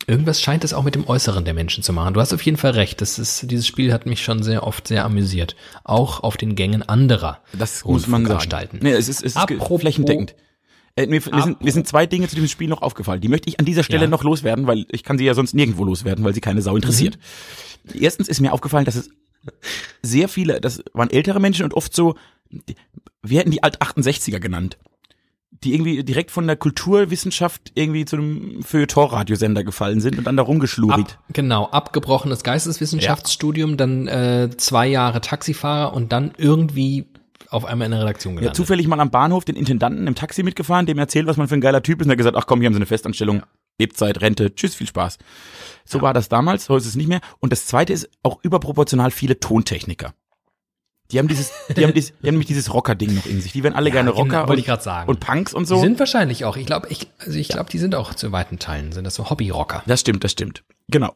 irgendwas 0.08 0.42
scheint 0.42 0.64
es 0.64 0.74
auch 0.74 0.84
mit 0.84 0.96
dem 0.96 1.08
Äußeren 1.08 1.46
der 1.46 1.54
Menschen 1.54 1.84
zu 1.84 1.94
machen. 1.94 2.14
Du 2.14 2.20
hast 2.20 2.34
auf 2.34 2.42
jeden 2.42 2.58
Fall 2.58 2.72
recht. 2.72 3.02
Das 3.02 3.20
ist, 3.20 3.50
dieses 3.52 3.68
Spiel 3.68 3.94
hat 3.94 4.06
mich 4.06 4.24
schon 4.24 4.42
sehr 4.44 4.66
oft 4.66 4.88
sehr 4.88 5.06
amüsiert. 5.06 5.56
Auch 5.84 6.22
auf 6.24 6.36
den 6.38 6.56
Gängen 6.56 6.82
anderer. 6.84 7.42
Das 7.58 7.84
muss 7.86 8.08
man. 8.08 8.22
Rundfunkanstalten. 8.22 8.80
Nee, 8.82 8.92
es 8.92 9.08
ist, 9.10 9.20
es 9.20 9.34
ist 9.34 9.38
Apropos- 9.38 9.82
flächendeckend. 9.82 10.36
Äh, 10.96 11.06
mir, 11.06 11.22
mir, 11.32 11.44
sind, 11.44 11.64
mir 11.64 11.72
sind 11.72 11.88
zwei 11.88 12.08
Dinge 12.08 12.28
zu 12.28 12.36
diesem 12.36 12.50
Spiel 12.50 12.68
noch 12.68 12.82
aufgefallen. 12.82 13.22
Die 13.22 13.28
möchte 13.28 13.48
ich 13.48 13.60
an 13.60 13.66
dieser 13.66 13.84
Stelle 13.84 14.04
Ja. 14.06 14.10
noch 14.10 14.24
loswerden, 14.24 14.66
weil 14.68 14.86
ich 14.90 15.04
kann 15.04 15.18
sie 15.20 15.26
ja 15.26 15.34
sonst 15.36 15.54
nirgendwo 15.54 15.86
loswerden, 15.86 16.26
weil 16.26 16.34
sie 16.34 16.42
keine 16.42 16.62
Sau 16.64 16.76
interessiert. 16.76 17.18
Mhm. 17.84 18.02
Erstens 18.02 18.28
ist 18.28 18.42
mir 18.42 18.52
aufgefallen, 18.52 18.86
dass 18.86 18.96
es 18.96 19.10
sehr 20.02 20.28
viele, 20.28 20.60
das 20.60 20.84
waren 20.94 21.10
ältere 21.12 21.40
Menschen 21.40 21.64
und 21.64 21.74
oft 21.74 21.96
so, 21.96 22.16
wir 23.22 23.40
hätten 23.40 23.52
die 23.52 23.64
Alt-68er 23.64 24.40
genannt. 24.40 24.78
Die 25.64 25.74
irgendwie 25.74 26.04
direkt 26.04 26.32
von 26.32 26.48
der 26.48 26.56
Kulturwissenschaft 26.56 27.72
irgendwie 27.74 28.06
zu 28.06 28.16
einem 28.16 28.62
Feuilleton-Radiosender 28.64 29.64
gefallen 29.64 30.00
sind 30.00 30.18
und 30.18 30.24
dann 30.26 30.38
da 30.38 30.44
rumgeschlurit. 30.44 31.18
Ab, 31.18 31.24
genau, 31.34 31.66
abgebrochenes 31.70 32.44
Geisteswissenschaftsstudium, 32.44 33.76
dann 33.76 34.08
äh, 34.08 34.50
zwei 34.56 34.88
Jahre 34.88 35.20
Taxifahrer 35.22 35.94
und 35.94 36.12
dann 36.14 36.32
irgendwie 36.38 37.08
auf 37.50 37.66
einmal 37.66 37.86
in 37.88 37.92
der 37.92 38.02
Redaktion 38.02 38.36
Ja, 38.36 38.40
gelandet. 38.42 38.56
zufällig 38.58 38.88
mal 38.88 39.00
am 39.00 39.10
Bahnhof 39.10 39.44
den 39.44 39.56
Intendanten 39.56 40.08
im 40.08 40.16
Taxi 40.16 40.44
mitgefahren, 40.44 40.86
dem 40.86 40.98
erzählt, 41.00 41.26
was 41.28 41.36
man 41.36 41.48
für 41.48 41.56
ein 41.56 41.62
geiler 41.62 41.84
Typ 41.84 42.00
ist 42.00 42.06
und 42.06 42.12
er 42.12 42.14
hat 42.14 42.18
gesagt, 42.20 42.38
ach 42.38 42.46
komm, 42.46 42.60
hier 42.60 42.68
haben 42.68 42.74
Sie 42.74 42.80
eine 42.80 42.86
Festanstellung, 42.86 43.42
Lebzeit, 43.80 44.22
Rente, 44.22 44.54
tschüss, 44.54 44.76
viel 44.76 44.88
Spaß. 44.88 45.18
So 45.84 46.02
war 46.02 46.14
das 46.14 46.30
damals, 46.30 46.70
heute 46.70 46.82
ist 46.84 46.88
es 46.90 46.96
nicht 46.96 47.08
mehr. 47.08 47.22
Und 47.40 47.52
das 47.52 47.66
zweite 47.66 47.92
ist 47.92 48.08
auch 48.24 48.40
überproportional 48.44 49.10
viele 49.12 49.40
Tontechniker. 49.40 50.14
Die 51.12 51.18
haben 51.18 51.28
dieses, 51.28 51.52
die 51.76 51.84
haben, 51.84 51.94
dieses, 51.94 52.12
die 52.22 52.28
haben 52.28 52.36
nämlich 52.36 52.48
dieses 52.48 52.72
Rocker-Ding 52.72 53.16
noch 53.16 53.26
in 53.26 53.42
sich. 53.42 53.52
Die 53.52 53.64
werden 53.64 53.74
alle 53.76 53.90
gerne 53.90 54.12
genau, 54.12 54.22
Rocker 54.22 54.48
wollte 54.48 54.72
und, 54.72 54.82
sagen. 54.82 55.10
und 55.10 55.20
Punks 55.20 55.54
und 55.54 55.64
Die 55.64 55.68
so. 55.70 55.80
sind 55.80 55.98
wahrscheinlich 55.98 56.46
auch, 56.46 56.56
ich 56.56 56.68
glaube, 56.68 56.88
ich, 56.90 57.08
also 57.18 57.38
ich 57.38 57.48
glaube, 57.48 57.70
die 57.70 57.80
sind 57.80 57.96
auch 57.96 58.14
zu 58.14 58.32
weiten 58.32 58.60
Teilen, 58.60 58.92
sind 58.92 59.06
das 59.06 59.16
so 59.16 59.30
Hobbyrocker. 59.30 59.84
Das 59.88 60.02
stimmt, 60.02 60.24
das 60.24 60.32
stimmt. 60.32 60.64
Genau. 60.88 61.16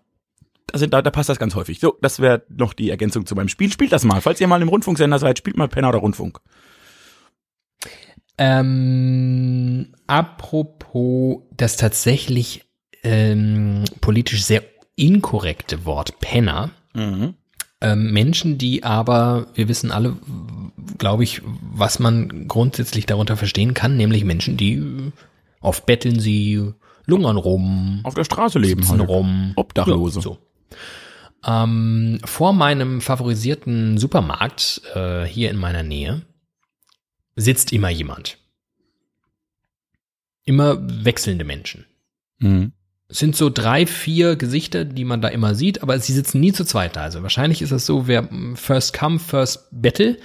Da, 0.67 0.79
sind, 0.79 0.93
da, 0.93 1.01
da 1.01 1.11
passt 1.11 1.29
das 1.29 1.37
ganz 1.37 1.53
häufig. 1.55 1.79
So, 1.79 1.97
das 2.01 2.19
wäre 2.19 2.43
noch 2.49 2.73
die 2.73 2.89
Ergänzung 2.89 3.25
zu 3.25 3.35
meinem 3.35 3.49
Spiel. 3.49 3.71
Spielt 3.71 3.91
das 3.91 4.03
mal. 4.03 4.21
Falls 4.21 4.41
ihr 4.41 4.47
mal 4.47 4.61
im 4.61 4.69
Rundfunksender 4.69 5.19
seid, 5.19 5.37
spielt 5.37 5.57
mal 5.57 5.67
Penner 5.67 5.89
oder 5.89 5.99
Rundfunk. 5.99 6.39
Ähm, 8.37 9.93
apropos 10.07 11.41
das 11.55 11.77
tatsächlich 11.77 12.65
ähm, 13.03 13.83
politisch 14.01 14.43
sehr 14.43 14.63
inkorrekte 14.95 15.85
Wort 15.85 16.19
Penner. 16.19 16.71
Mhm. 16.93 17.35
Ähm, 17.83 18.13
Menschen, 18.13 18.57
die 18.57 18.83
aber, 18.83 19.47
wir 19.55 19.67
wissen 19.67 19.91
alle, 19.91 20.15
glaube 20.97 21.23
ich, 21.23 21.41
was 21.73 21.99
man 21.99 22.47
grundsätzlich 22.47 23.05
darunter 23.05 23.35
verstehen 23.35 23.73
kann, 23.73 23.97
nämlich 23.97 24.23
Menschen, 24.23 24.55
die 24.55 24.75
äh, 24.75 25.11
oft 25.59 25.85
betteln 25.85 26.19
sie, 26.19 26.71
lungern 27.05 27.35
rum, 27.35 27.99
Auf 28.03 28.13
der 28.13 28.23
Straße 28.23 28.57
leben 28.57 28.87
halt. 28.87 29.01
rum. 29.01 29.51
Obdachlose. 29.57 30.19
Ja, 30.19 30.23
so. 30.23 30.37
Ähm, 31.45 32.19
vor 32.23 32.53
meinem 32.53 33.01
favorisierten 33.01 33.97
Supermarkt 33.97 34.81
äh, 34.95 35.25
hier 35.25 35.51
in 35.51 35.57
meiner 35.57 35.83
Nähe 35.83 36.21
sitzt 37.35 37.73
immer 37.73 37.89
jemand. 37.89 38.37
Immer 40.45 40.77
wechselnde 41.03 41.43
Menschen. 41.43 41.85
Mhm. 42.39 42.71
Es 43.09 43.19
sind 43.19 43.35
so 43.35 43.49
drei, 43.49 43.85
vier 43.85 44.35
Gesichter, 44.35 44.85
die 44.85 45.05
man 45.05 45.21
da 45.21 45.27
immer 45.27 45.55
sieht, 45.55 45.83
aber 45.83 45.99
sie 45.99 46.13
sitzen 46.13 46.39
nie 46.39 46.53
zu 46.53 46.65
zweit 46.65 46.95
da. 46.95 47.01
Also 47.01 47.21
wahrscheinlich 47.21 47.61
ist 47.61 47.71
es 47.71 47.85
so, 47.85 48.07
wer 48.07 48.23
mm, 48.23 48.55
first 48.55 48.97
come, 48.97 49.19
first 49.19 49.67
battle. 49.71 50.17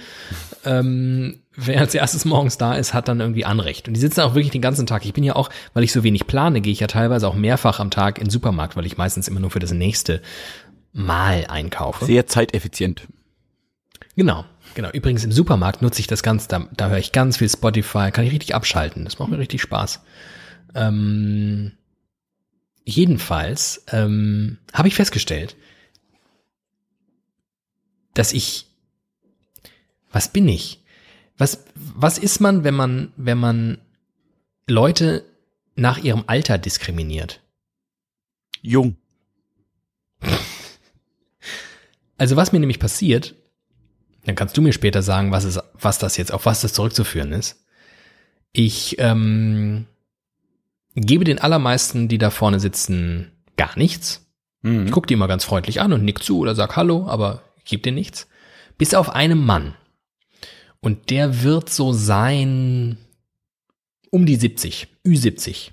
Ähm, 0.65 1.41
wer 1.55 1.81
als 1.81 1.93
erstes 1.93 2.25
morgens 2.25 2.57
da 2.57 2.75
ist, 2.75 2.93
hat 2.93 3.07
dann 3.07 3.19
irgendwie 3.19 3.45
Anrecht. 3.45 3.87
Und 3.87 3.93
die 3.93 3.99
sitzen 3.99 4.21
auch 4.21 4.33
wirklich 4.33 4.51
den 4.51 4.61
ganzen 4.61 4.87
Tag. 4.87 5.05
Ich 5.05 5.13
bin 5.13 5.23
ja 5.23 5.35
auch, 5.35 5.49
weil 5.73 5.83
ich 5.83 5.91
so 5.91 6.03
wenig 6.03 6.25
plane, 6.25 6.61
gehe 6.61 6.73
ich 6.73 6.79
ja 6.79 6.87
teilweise 6.87 7.27
auch 7.27 7.35
mehrfach 7.35 7.79
am 7.79 7.91
Tag 7.91 8.17
in 8.17 8.25
den 8.25 8.29
Supermarkt, 8.31 8.75
weil 8.75 8.85
ich 8.85 8.97
meistens 8.97 9.27
immer 9.27 9.39
nur 9.39 9.51
für 9.51 9.59
das 9.59 9.71
nächste 9.71 10.21
Mal 10.91 11.45
einkaufe. 11.47 12.05
Sehr 12.05 12.25
zeiteffizient. 12.25 13.07
Genau, 14.15 14.45
genau. 14.73 14.89
Übrigens 14.91 15.23
im 15.23 15.31
Supermarkt 15.31 15.81
nutze 15.81 15.99
ich 15.99 16.07
das 16.07 16.23
ganz, 16.23 16.47
da, 16.47 16.67
da 16.75 16.89
höre 16.89 16.97
ich 16.97 17.11
ganz 17.11 17.37
viel 17.37 17.49
Spotify, 17.49 18.11
kann 18.11 18.25
ich 18.25 18.31
richtig 18.31 18.55
abschalten. 18.55 19.05
Das 19.05 19.19
macht 19.19 19.29
mir 19.29 19.37
richtig 19.37 19.61
Spaß. 19.61 20.01
Ähm, 20.75 21.73
jedenfalls 22.89 23.83
ähm, 23.91 24.57
habe 24.73 24.87
ich 24.87 24.95
festgestellt, 24.95 25.55
dass 28.13 28.33
ich, 28.33 28.65
was 30.11 30.27
bin 30.29 30.47
ich? 30.47 30.83
Was, 31.37 31.65
was 31.75 32.17
ist 32.17 32.39
man, 32.41 32.63
wenn 32.63 32.73
man, 32.73 33.13
wenn 33.15 33.37
man 33.37 33.77
Leute 34.67 35.23
nach 35.75 35.97
ihrem 35.97 36.25
Alter 36.27 36.57
diskriminiert? 36.57 37.41
Jung. 38.61 38.97
Also 42.17 42.35
was 42.35 42.51
mir 42.51 42.59
nämlich 42.59 42.79
passiert, 42.79 43.35
dann 44.25 44.35
kannst 44.35 44.57
du 44.57 44.61
mir 44.61 44.73
später 44.73 45.01
sagen, 45.01 45.31
was, 45.31 45.45
ist, 45.45 45.61
was 45.73 45.99
das 45.99 46.17
jetzt, 46.17 46.33
auf 46.33 46.45
was 46.45 46.59
das 46.59 46.73
zurückzuführen 46.73 47.31
ist. 47.31 47.63
Ich 48.51 48.97
ähm, 48.99 49.85
gebe 51.01 51.23
den 51.23 51.39
allermeisten, 51.39 52.07
die 52.07 52.17
da 52.17 52.29
vorne 52.29 52.59
sitzen, 52.59 53.31
gar 53.57 53.77
nichts. 53.77 54.25
Ich 54.61 54.69
Mhm. 54.69 54.91
gucke 54.91 55.07
die 55.07 55.13
immer 55.13 55.27
ganz 55.27 55.45
freundlich 55.45 55.79
an 55.79 55.93
und 55.93 56.03
nick 56.03 56.21
zu 56.23 56.39
oder 56.39 56.53
sag 56.55 56.75
Hallo, 56.75 57.07
aber 57.07 57.43
ich 57.57 57.65
gebe 57.65 57.81
dir 57.81 57.93
nichts. 57.93 58.27
Bis 58.77 58.93
auf 58.93 59.09
einen 59.09 59.45
Mann. 59.45 59.75
Und 60.81 61.09
der 61.09 61.43
wird 61.43 61.69
so 61.69 61.93
sein 61.93 62.97
um 64.11 64.25
die 64.25 64.35
70, 64.35 64.87
Ü70. 65.05 65.71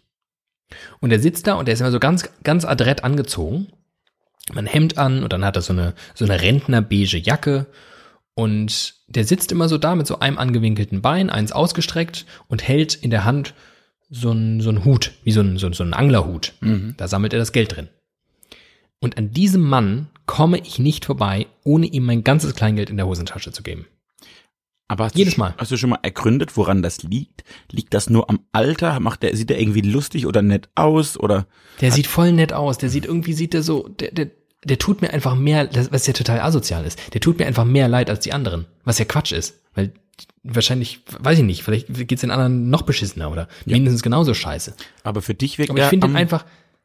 Und 1.00 1.10
er 1.10 1.20
sitzt 1.20 1.46
da 1.46 1.54
und 1.54 1.68
er 1.68 1.74
ist 1.74 1.80
immer 1.80 1.92
so 1.92 2.00
ganz, 2.00 2.28
ganz 2.42 2.64
adrett 2.64 3.02
angezogen. 3.04 3.68
Ein 4.54 4.66
Hemd 4.66 4.98
an 4.98 5.22
und 5.22 5.32
dann 5.32 5.44
hat 5.44 5.56
er 5.56 5.62
so 5.62 5.72
eine, 5.72 5.94
so 6.14 6.24
eine 6.24 6.40
Rentnerbeige 6.40 7.18
Jacke. 7.18 7.66
Und 8.34 8.94
der 9.08 9.24
sitzt 9.24 9.52
immer 9.52 9.68
so 9.68 9.78
da 9.78 9.94
mit 9.94 10.06
so 10.06 10.18
einem 10.18 10.38
angewinkelten 10.38 11.02
Bein, 11.02 11.30
eins 11.30 11.52
ausgestreckt 11.52 12.26
und 12.48 12.66
hält 12.66 12.94
in 12.94 13.10
der 13.10 13.24
Hand 13.24 13.54
so 14.08 14.30
ein, 14.30 14.60
so 14.60 14.70
ein 14.70 14.84
Hut, 14.84 15.12
wie 15.24 15.32
so 15.32 15.40
ein, 15.40 15.58
so, 15.58 15.66
ein- 15.66 15.72
so 15.72 15.82
ein 15.84 15.94
Anglerhut. 15.94 16.54
Mhm. 16.60 16.94
Da 16.96 17.08
sammelt 17.08 17.32
er 17.32 17.38
das 17.38 17.52
Geld 17.52 17.74
drin. 17.76 17.88
Und 19.00 19.18
an 19.18 19.30
diesem 19.32 19.62
Mann 19.62 20.08
komme 20.26 20.58
ich 20.58 20.78
nicht 20.78 21.04
vorbei, 21.04 21.46
ohne 21.64 21.86
ihm 21.86 22.04
mein 22.04 22.24
ganzes 22.24 22.54
Kleingeld 22.54 22.90
in 22.90 22.96
der 22.96 23.06
Hosentasche 23.06 23.52
zu 23.52 23.62
geben. 23.62 23.86
Aber 24.88 25.04
hast 25.04 25.16
Jedes 25.16 25.34
du, 25.34 25.40
Mal. 25.40 25.54
Hast 25.58 25.72
du 25.72 25.76
schon 25.76 25.90
mal 25.90 25.98
ergründet, 26.02 26.56
woran 26.56 26.80
das 26.82 27.02
liegt? 27.02 27.42
Liegt 27.72 27.92
das 27.92 28.08
nur 28.08 28.30
am 28.30 28.40
Alter? 28.52 29.00
Macht 29.00 29.22
der, 29.24 29.36
sieht 29.36 29.50
der 29.50 29.60
irgendwie 29.60 29.80
lustig 29.80 30.26
oder 30.26 30.42
nett 30.42 30.68
aus 30.76 31.18
oder? 31.18 31.46
Der 31.80 31.90
sieht 31.90 32.06
voll 32.06 32.30
nett 32.32 32.52
aus. 32.52 32.78
Der 32.78 32.88
sieht 32.88 33.04
irgendwie, 33.04 33.32
sieht 33.32 33.52
der 33.52 33.64
so, 33.64 33.88
der, 33.88 34.12
der, 34.12 34.30
der 34.64 34.78
tut 34.78 35.02
mir 35.02 35.12
einfach 35.12 35.34
mehr, 35.34 35.68
was 35.90 36.06
ja 36.06 36.12
total 36.12 36.40
asozial 36.40 36.84
ist, 36.84 37.00
der 37.14 37.20
tut 37.20 37.38
mir 37.38 37.46
einfach 37.46 37.64
mehr 37.64 37.88
leid 37.88 38.08
als 38.10 38.20
die 38.20 38.32
anderen. 38.32 38.66
Was 38.84 38.98
ja 38.98 39.04
Quatsch 39.04 39.32
ist. 39.32 39.60
Weil 39.74 39.92
wahrscheinlich, 40.42 41.00
weiß 41.18 41.38
ich 41.38 41.44
nicht, 41.44 41.62
vielleicht 41.62 41.88
geht's 42.08 42.20
den 42.22 42.30
anderen 42.30 42.70
noch 42.70 42.82
beschissener 42.82 43.30
oder 43.30 43.48
mindestens 43.64 44.02
genauso 44.02 44.34
scheiße. 44.34 44.74
Aber 45.02 45.22
für 45.22 45.34
dich 45.34 45.58
wirkt 45.58 45.70
Aber 45.70 45.80
ich 45.80 45.86
finde 45.86 46.06
den 46.08 46.16
einfach, 46.16 46.44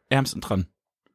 ärmsten 0.09 0.41
dran. 0.41 0.65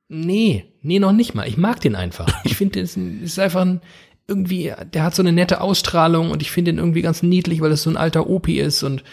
nee, 0.09 0.65
nee, 0.83 0.99
noch 0.99 1.13
nicht 1.13 1.35
mal. 1.35 1.47
Ich 1.49 1.57
mag 1.57 1.81
den 1.81 1.95
einfach. 1.97 2.29
Ich 2.45 2.57
finde, 2.57 2.81
es 2.81 2.97
ist 2.97 3.39
einfach 3.39 3.63
ein, 3.63 3.81
irgendwie, 4.29 4.73
der 4.93 5.03
hat 5.05 5.15
so 5.15 5.23
eine 5.23 5.33
nette 5.33 5.61
Ausstrahlung 5.61 6.31
und 6.31 6.43
ich 6.43 6.51
finde 6.51 6.71
ihn 6.73 6.79
irgendwie 6.79 7.03
ganz 7.03 7.23
niedlich, 7.23 7.61
weil 7.61 7.71
das 7.71 7.83
so 7.83 7.91
ein 7.91 7.97
alter 7.97 8.29
Opi 8.29 8.61
ist 8.61 8.83
und 8.83 9.05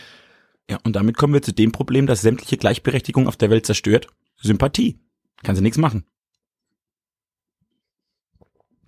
Ja, 0.69 0.77
und 0.83 0.95
damit 0.95 1.17
kommen 1.17 1.33
wir 1.33 1.41
zu 1.41 1.53
dem 1.53 1.71
Problem, 1.71 2.07
das 2.07 2.21
sämtliche 2.21 2.57
Gleichberechtigung 2.57 3.27
auf 3.27 3.37
der 3.37 3.49
Welt 3.49 3.65
zerstört. 3.65 4.07
Sympathie. 4.41 4.99
Kann 5.43 5.55
sie 5.55 5.61
nichts 5.61 5.77
machen. 5.77 6.05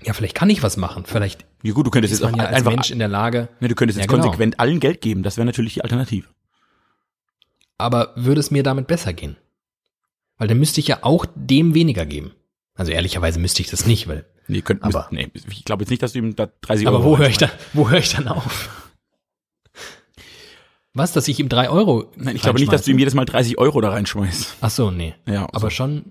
Ja, 0.06 0.14
vielleicht 0.14 0.36
kann 0.36 0.50
ich 0.50 0.62
was 0.64 0.78
machen. 0.78 1.04
Vielleicht 1.06 1.46
Ja 1.64 1.74
gut, 1.74 1.86
du 1.88 1.92
könntest 1.92 2.14
ist 2.14 2.20
jetzt 2.20 2.28
auch 2.28 2.32
man 2.32 2.40
ja 2.42 2.46
als 2.48 2.58
einfach, 2.58 2.72
Mensch 2.72 2.92
in 2.92 3.00
der 3.00 3.08
Lage, 3.08 3.50
ne, 3.60 3.68
du 3.68 3.76
könntest 3.76 3.98
Ja, 3.98 4.04
jetzt 4.04 4.12
genau. 4.12 4.24
konsequent 4.24 4.60
allen 4.60 4.80
Geld 4.80 5.02
geben. 5.02 5.24
Das 5.24 5.38
wäre 5.38 5.46
natürlich 5.46 5.76
die 5.76 5.82
Alternative. 5.84 6.28
aber 7.78 8.14
würde 8.16 8.40
es 8.40 8.52
mir 8.52 8.64
damit 8.64 8.88
besser 8.88 9.14
gehen? 9.14 9.36
Weil 10.38 10.48
dann 10.48 10.60
müsste 10.60 10.80
ich 10.82 10.88
ja 10.88 11.00
auch 11.02 11.26
dem 11.36 11.74
weniger 11.74 12.06
geben. 12.06 12.34
Also 12.76 12.92
ehrlicherweise 12.92 13.40
müsste 13.40 13.62
ich 13.62 13.70
das 13.70 13.86
nicht, 13.86 14.08
weil. 14.08 14.26
Nee, 14.48 14.62
könnt, 14.62 14.84
Aber- 14.84 15.08
müsst, 15.10 15.12
nee, 15.12 15.32
ich 15.50 15.66
glaube 15.66 15.84
jetzt 15.84 15.90
nicht, 15.90 16.04
dass 16.04 16.14
du 16.14 16.20
ihm 16.20 16.36
da 16.36 16.48
30 16.62 16.88
Aber 16.88 16.98
Euro 17.00 17.06
wo 17.12 17.18
höre 17.18 17.30
ich 17.30 17.38
dann, 17.38 17.50
wo 17.74 17.90
höre 17.90 18.00
ich 18.00 18.14
dann 18.14 18.28
auf? 18.28 18.70
Was, 20.94 21.12
dass 21.12 21.28
ich 21.28 21.40
ihm 21.40 21.50
drei 21.50 21.70
Euro? 21.70 22.12
Nein, 22.16 22.36
ich 22.36 22.42
glaube 22.42 22.60
nicht, 22.60 22.72
dass 22.72 22.84
du 22.84 22.92
ihm 22.92 23.00
jedes 23.00 23.14
Mal 23.16 23.26
30 23.26 23.58
Euro 23.58 23.82
da 23.82 23.90
reinschmeißt. 23.90 24.58
Ach 24.62 24.70
so, 24.70 24.92
nee. 24.92 25.14
Ja, 25.28 25.48
Aber 25.52 25.70
schon, 25.70 26.06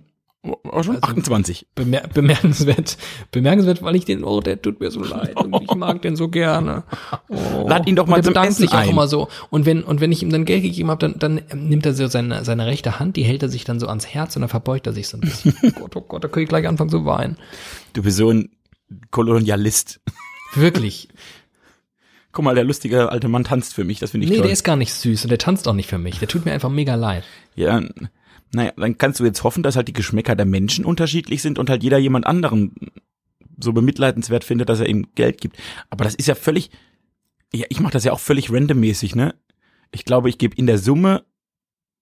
Oh, 0.47 0.83
schon 0.83 0.99
28. 1.03 1.69
Bemer 1.75 2.03
bemerkenswert, 2.13 2.99
bemerkenswert, 3.31 3.83
weil 3.83 3.97
ich 3.97 4.05
den, 4.05 4.25
oh, 4.25 4.41
der 4.41 4.61
tut 4.61 4.79
mir 4.79 4.91
so 4.91 5.03
leid 5.03 5.37
und 5.37 5.55
ich 5.63 5.75
mag 5.75 6.03
den 6.03 6.17
so 6.17 6.29
gerne. 6.29 6.85
Oh. 7.29 7.67
Lad 7.69 7.89
ihn 7.89 7.97
doch 7.97 8.07
mal 8.07 8.23
zum 8.23 8.35
Essen 8.35 8.53
sich 8.53 8.71
auch 8.73 8.79
ein. 8.79 8.91
immer 8.91 9.09
so. 9.09 9.29
Und 9.51 9.65
wenn, 9.67 9.83
und 9.83 10.01
wenn 10.01 10.13
ich 10.13 10.23
ihm 10.23 10.31
dann 10.31 10.45
Geld 10.45 10.63
gegeben 10.63 10.91
habe, 10.91 11.09
dann, 11.09 11.19
dann 11.19 11.69
nimmt 11.69 11.87
er 11.87 11.95
so 11.95 12.07
seine, 12.07 12.45
seine 12.45 12.67
rechte 12.67 12.99
Hand, 12.99 13.17
die 13.17 13.25
hält 13.25 13.43
er 13.43 13.49
sich 13.49 13.65
dann 13.65 13.81
so 13.81 13.89
ans 13.89 14.07
Herz 14.07 14.37
und 14.37 14.43
dann 14.43 14.49
verbeugt 14.51 14.87
er 14.87 14.93
sich 14.93 15.09
so 15.09 15.17
ein 15.17 15.21
bisschen. 15.23 15.55
oh 15.63 15.71
Gott, 15.81 15.97
oh 15.97 16.01
Gott, 16.03 16.25
da 16.25 16.29
könnte 16.29 16.43
ich 16.43 16.49
gleich 16.49 16.69
anfangen 16.69 16.91
zu 16.91 17.05
weinen. 17.07 17.39
Du 17.95 18.03
bist 18.03 18.19
so 18.19 18.31
ein 18.31 18.51
Kolonialist. 19.11 20.01
Wirklich. 20.55 21.09
Guck 22.33 22.45
mal, 22.45 22.55
der 22.55 22.65
lustige 22.65 23.11
alte 23.11 23.29
Mann 23.29 23.45
tanzt 23.45 23.75
für 23.75 23.85
mich, 23.85 24.01
das 24.01 24.11
finde 24.11 24.25
ich 24.27 24.31
Nee, 24.31 24.37
toll. 24.37 24.45
der 24.45 24.53
ist 24.53 24.65
gar 24.65 24.77
nicht 24.77 24.93
süß 24.93 25.25
und 25.25 25.31
der 25.31 25.39
tanzt 25.39 25.67
auch 25.67 25.73
nicht 25.75 25.89
für 25.89 25.99
mich. 25.99 26.19
Der 26.19 26.29
tut 26.29 26.45
mir 26.45 26.53
einfach 26.53 26.71
mega 26.71 26.95
leid. 26.95 27.25
ja, 27.57 27.81
naja, 28.55 28.73
dann 28.77 28.99
kannst 28.99 29.21
du 29.21 29.25
jetzt 29.25 29.45
hoffen, 29.45 29.63
dass 29.63 29.77
halt 29.77 29.89
die 29.89 29.93
Geschmäcker 29.93 30.35
der 30.37 30.47
Menschen 30.47 30.85
unterschiedlich 30.85 31.43
sind 31.43 31.59
und 31.59 31.71
halt 31.71 31.83
jeder 31.83 31.99
jemand 31.99 32.27
anderen 32.27 32.75
so 33.59 33.73
bemitleidenswert 33.73 34.45
findet, 34.45 34.69
dass 34.69 34.81
er 34.81 34.89
ihm 34.89 35.07
Geld 35.15 35.41
gibt. 35.41 35.57
Aber 35.91 36.05
das 36.05 36.15
ist 36.15 36.27
ja 36.27 36.35
völlig, 36.35 36.71
ja, 37.53 37.67
ich 37.69 37.81
mache 37.81 37.93
das 37.93 38.05
ja 38.05 38.13
auch 38.13 38.21
völlig 38.21 38.53
randommäßig, 38.53 39.15
ne? 39.15 39.35
Ich 39.93 40.05
glaube, 40.05 40.29
ich 40.29 40.39
gebe 40.39 40.57
in 40.57 40.67
der 40.67 40.79
Summe 40.79 41.25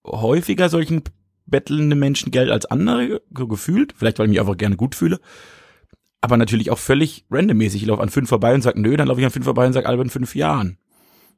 häufiger 0.07 0.69
solchen 0.69 1.03
bettelnden 1.47 1.99
Menschen 1.99 2.31
Geld 2.31 2.51
als 2.51 2.67
andere, 2.67 3.21
so 3.37 3.47
gefühlt. 3.47 3.95
Vielleicht, 3.97 4.19
weil 4.19 4.27
ich 4.27 4.31
mich 4.31 4.41
einfach 4.41 4.57
gerne 4.57 4.77
gut 4.77 4.95
fühle. 4.95 5.21
Aber 6.21 6.37
natürlich 6.37 6.71
auch 6.71 6.79
völlig 6.79 7.27
randommäßig. 7.31 7.83
Ich 7.83 7.89
laufe 7.89 8.03
an 8.03 8.09
fünf 8.09 8.29
vorbei 8.29 8.55
und 8.55 8.63
sag 8.63 8.77
nö, 8.77 8.97
dann 8.97 9.09
laufe 9.09 9.21
ich 9.21 9.27
an 9.27 9.33
fünf 9.33 9.45
vorbei 9.45 9.67
und 9.67 9.73
sag 9.73 9.87
Alter 9.87 10.03
in 10.03 10.11
fünf 10.11 10.35
Jahren. 10.35 10.79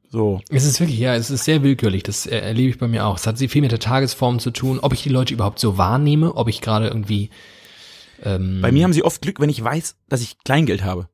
So. 0.09 0.41
Es 0.49 0.65
ist 0.65 0.79
wirklich, 0.79 0.99
ja, 0.99 1.15
es 1.15 1.29
ist 1.29 1.45
sehr 1.45 1.63
willkürlich. 1.63 2.03
Das 2.03 2.25
erlebe 2.25 2.69
ich 2.69 2.77
bei 2.77 2.87
mir 2.87 3.05
auch. 3.05 3.17
Es 3.17 3.27
hat 3.27 3.37
viel 3.37 3.61
mit 3.61 3.71
der 3.71 3.79
Tagesform 3.79 4.39
zu 4.39 4.51
tun, 4.51 4.79
ob 4.79 4.93
ich 4.93 5.03
die 5.03 5.09
Leute 5.09 5.33
überhaupt 5.33 5.59
so 5.59 5.77
wahrnehme, 5.77 6.35
ob 6.35 6.47
ich 6.47 6.61
gerade 6.61 6.87
irgendwie. 6.87 7.29
Ähm, 8.23 8.61
Bei 8.61 8.71
mir 8.71 8.83
haben 8.83 8.93
sie 8.93 9.03
oft 9.03 9.21
Glück, 9.21 9.39
wenn 9.39 9.49
ich 9.49 9.63
weiß, 9.63 9.97
dass 10.07 10.21
ich 10.21 10.37
Kleingeld 10.43 10.83
habe. 10.83 11.09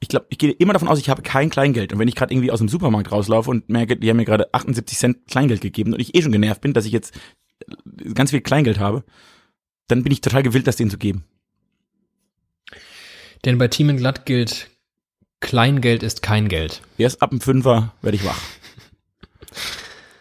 Ich 0.00 0.08
glaube, 0.08 0.26
ich 0.30 0.38
gehe 0.38 0.50
immer 0.50 0.72
davon 0.72 0.88
aus, 0.88 0.98
ich 0.98 1.10
habe 1.10 1.22
kein 1.22 1.50
Kleingeld. 1.50 1.92
Und 1.92 1.98
wenn 1.98 2.08
ich 2.08 2.16
gerade 2.16 2.32
irgendwie 2.34 2.50
aus 2.50 2.58
dem 2.58 2.68
Supermarkt 2.68 3.12
rauslaufe 3.12 3.50
und 3.50 3.68
merke, 3.68 3.96
die 3.96 4.08
haben 4.10 4.16
mir 4.16 4.24
gerade 4.24 4.52
78 4.52 4.98
Cent 4.98 5.26
Kleingeld 5.28 5.60
gegeben 5.60 5.92
und 5.92 6.00
ich 6.00 6.14
eh 6.14 6.22
schon 6.22 6.32
genervt 6.32 6.60
bin, 6.60 6.72
dass 6.72 6.86
ich 6.86 6.92
jetzt 6.92 7.14
äh, 7.60 8.12
ganz 8.12 8.30
viel 8.30 8.40
Kleingeld 8.40 8.80
habe, 8.80 9.04
dann 9.88 10.02
bin 10.02 10.12
ich 10.12 10.20
total 10.20 10.42
gewillt, 10.42 10.66
das 10.66 10.76
denen 10.76 10.90
zu 10.90 10.98
geben. 10.98 11.24
Denn 13.44 13.58
bei 13.58 13.68
Team 13.68 13.96
Glatt 13.96 14.26
gilt, 14.26 14.70
Kleingeld 15.42 16.02
ist 16.02 16.22
kein 16.22 16.48
Geld. 16.48 16.80
Erst 16.96 17.20
ab 17.20 17.30
dem 17.30 17.40
Fünfer 17.42 17.92
werde 18.00 18.16
ich 18.16 18.24
wach. 18.24 18.38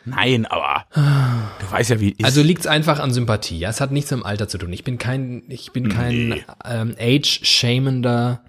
Nein, 0.04 0.48
aber 0.48 0.86
du 0.96 1.72
weißt 1.72 1.92
ja, 1.92 2.00
wie 2.00 2.10
ist. 2.10 2.26
Also 2.26 2.42
liegt 2.42 2.62
es 2.62 2.68
einfach 2.68 3.00
an 3.00 3.14
Sympathie. 3.14 3.60
Ja, 3.60 3.70
es 3.70 3.80
hat 3.80 3.92
nichts 3.92 4.10
mit 4.12 4.20
dem 4.22 4.26
Alter 4.26 4.48
zu 4.48 4.58
tun. 4.58 4.74
Ich 4.74 4.84
bin 4.84 4.98
kein, 4.98 5.44
ich 5.48 5.72
bin 5.72 5.90
kein 5.90 6.30
Nee. 6.30 6.44
ähm, 6.66 6.96
age-shamender, 7.00 8.42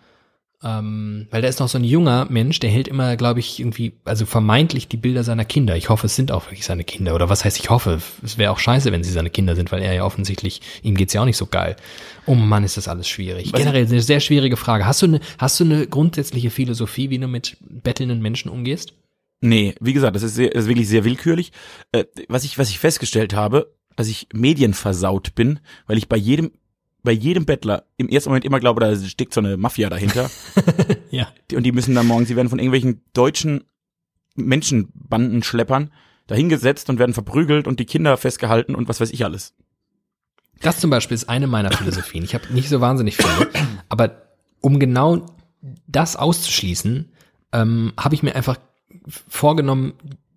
ähm, 0.64 1.27
weil 1.31 1.42
da 1.42 1.48
ist 1.48 1.61
noch 1.61 1.68
so 1.68 1.79
ein 1.79 1.85
junger 1.85 2.27
Mensch, 2.31 2.61
der 2.61 2.70
hält 2.70 2.88
immer, 2.88 3.16
glaube 3.16 3.40
ich, 3.40 3.59
irgendwie, 3.61 3.92
also 4.05 4.27
vermeintlich 4.27 4.88
die 4.88 4.96
Bilder 4.96 5.25
seiner 5.25 5.44
Kinder. 5.44 5.77
Ich 5.77 5.88
hoffe, 5.88 6.07
es 6.07 6.14
sind 6.16 6.31
auch 6.33 6.46
wirklich 6.46 6.64
seine 6.64 6.85
Kinder. 6.85 7.14
Oder 7.14 7.29
was 7.29 7.44
heißt, 7.44 7.59
ich 7.59 7.70
hoffe, 7.70 8.01
es 8.22 8.38
wäre 8.38 8.53
auch 8.53 8.59
scheiße, 8.59 8.92
wenn 8.92 9.03
sie 9.03 9.11
seine 9.12 9.31
Kinder 9.31 9.57
sind, 9.57 9.72
weil 9.72 9.83
er 9.83 9.92
ja 9.92 10.05
offensichtlich, 10.05 10.61
ihm 10.83 10.94
geht's 10.96 11.12
ja 11.12 11.20
auch 11.22 11.27
nicht 11.27 11.37
so 11.37 11.46
geil. 11.46 11.77
Oh 12.27 12.35
Mann, 12.35 12.64
ist 12.64 12.77
das 12.77 12.88
alles 12.88 13.09
schwierig. 13.09 13.53
Was- 13.53 13.61
Generell 13.61 13.87
eine 13.87 14.01
sehr 14.03 14.20
schwierige 14.20 14.57
Frage. 14.57 14.87
Hast 14.87 15.03
du 15.03 15.07
eine, 15.07 15.20
hast 15.38 15.59
du 15.59 15.64
eine 15.64 15.87
grundsätzliche 15.87 16.51
Philosophie, 16.51 17.11
wie 17.11 17.18
du 17.18 17.27
mit 17.29 17.57
bettelnden 17.68 18.20
Menschen 18.20 18.48
umgehst? 18.51 18.94
Nee, 19.40 19.75
wie 19.81 19.92
gesagt, 19.92 20.14
das 20.14 20.22
ist, 20.22 20.37
sehr, 20.37 20.51
das 20.51 20.64
ist 20.64 20.68
wirklich 20.68 20.87
sehr 20.88 21.05
willkürlich. 21.05 21.51
Äh, 21.90 22.05
was 22.29 22.44
ich, 22.44 22.59
was 22.59 22.70
ich 22.70 22.79
festgestellt 22.79 23.35
habe, 23.35 23.75
dass 23.96 24.07
ich 24.09 24.29
medienversaut 24.33 25.35
bin, 25.35 25.59
weil 25.87 25.98
ich 25.98 26.09
bei 26.09 26.16
jedem, 26.16 26.53
bei 27.02 27.12
jedem 27.12 27.44
Bettler 27.44 27.84
im 27.96 28.08
ersten 28.08 28.30
Moment 28.30 28.44
immer 28.44 28.60
glaube, 28.60 28.80
da 28.80 28.94
steckt 28.96 29.34
so 29.34 29.40
eine 29.40 29.56
Mafia 29.56 29.88
dahinter. 29.90 30.30
Ja. 31.10 31.28
Und 31.54 31.64
die 31.64 31.72
müssen 31.72 31.94
dann 31.94 32.06
morgen, 32.06 32.24
sie 32.24 32.36
werden 32.36 32.48
von 32.48 32.58
irgendwelchen 32.58 33.02
deutschen 33.12 33.64
Menschenbandenschleppern 34.34 35.92
dahingesetzt 36.26 36.88
und 36.88 36.98
werden 36.98 37.12
verprügelt 37.12 37.66
und 37.66 37.80
die 37.80 37.84
Kinder 37.84 38.16
festgehalten 38.16 38.74
und 38.74 38.88
was 38.88 38.98
weiß 38.98 39.10
ich 39.10 39.22
alles. 39.22 39.52
Das 40.62 40.80
zum 40.80 40.88
Beispiel 40.88 41.14
ist 41.14 41.28
eine 41.28 41.48
meiner 41.48 41.70
Philosophien. 41.70 42.24
Ich 42.24 42.34
habe 42.34 42.50
nicht 42.54 42.70
so 42.70 42.80
wahnsinnig 42.80 43.18
viele, 43.18 43.50
aber 43.90 44.22
um 44.62 44.78
genau 44.78 45.26
das 45.86 46.16
auszuschließen, 46.16 47.12
ähm, 47.52 47.92
habe 47.98 48.14
ich 48.14 48.22
mir 48.22 48.34
einfach 48.34 48.58
vorgenommen, 49.28 49.92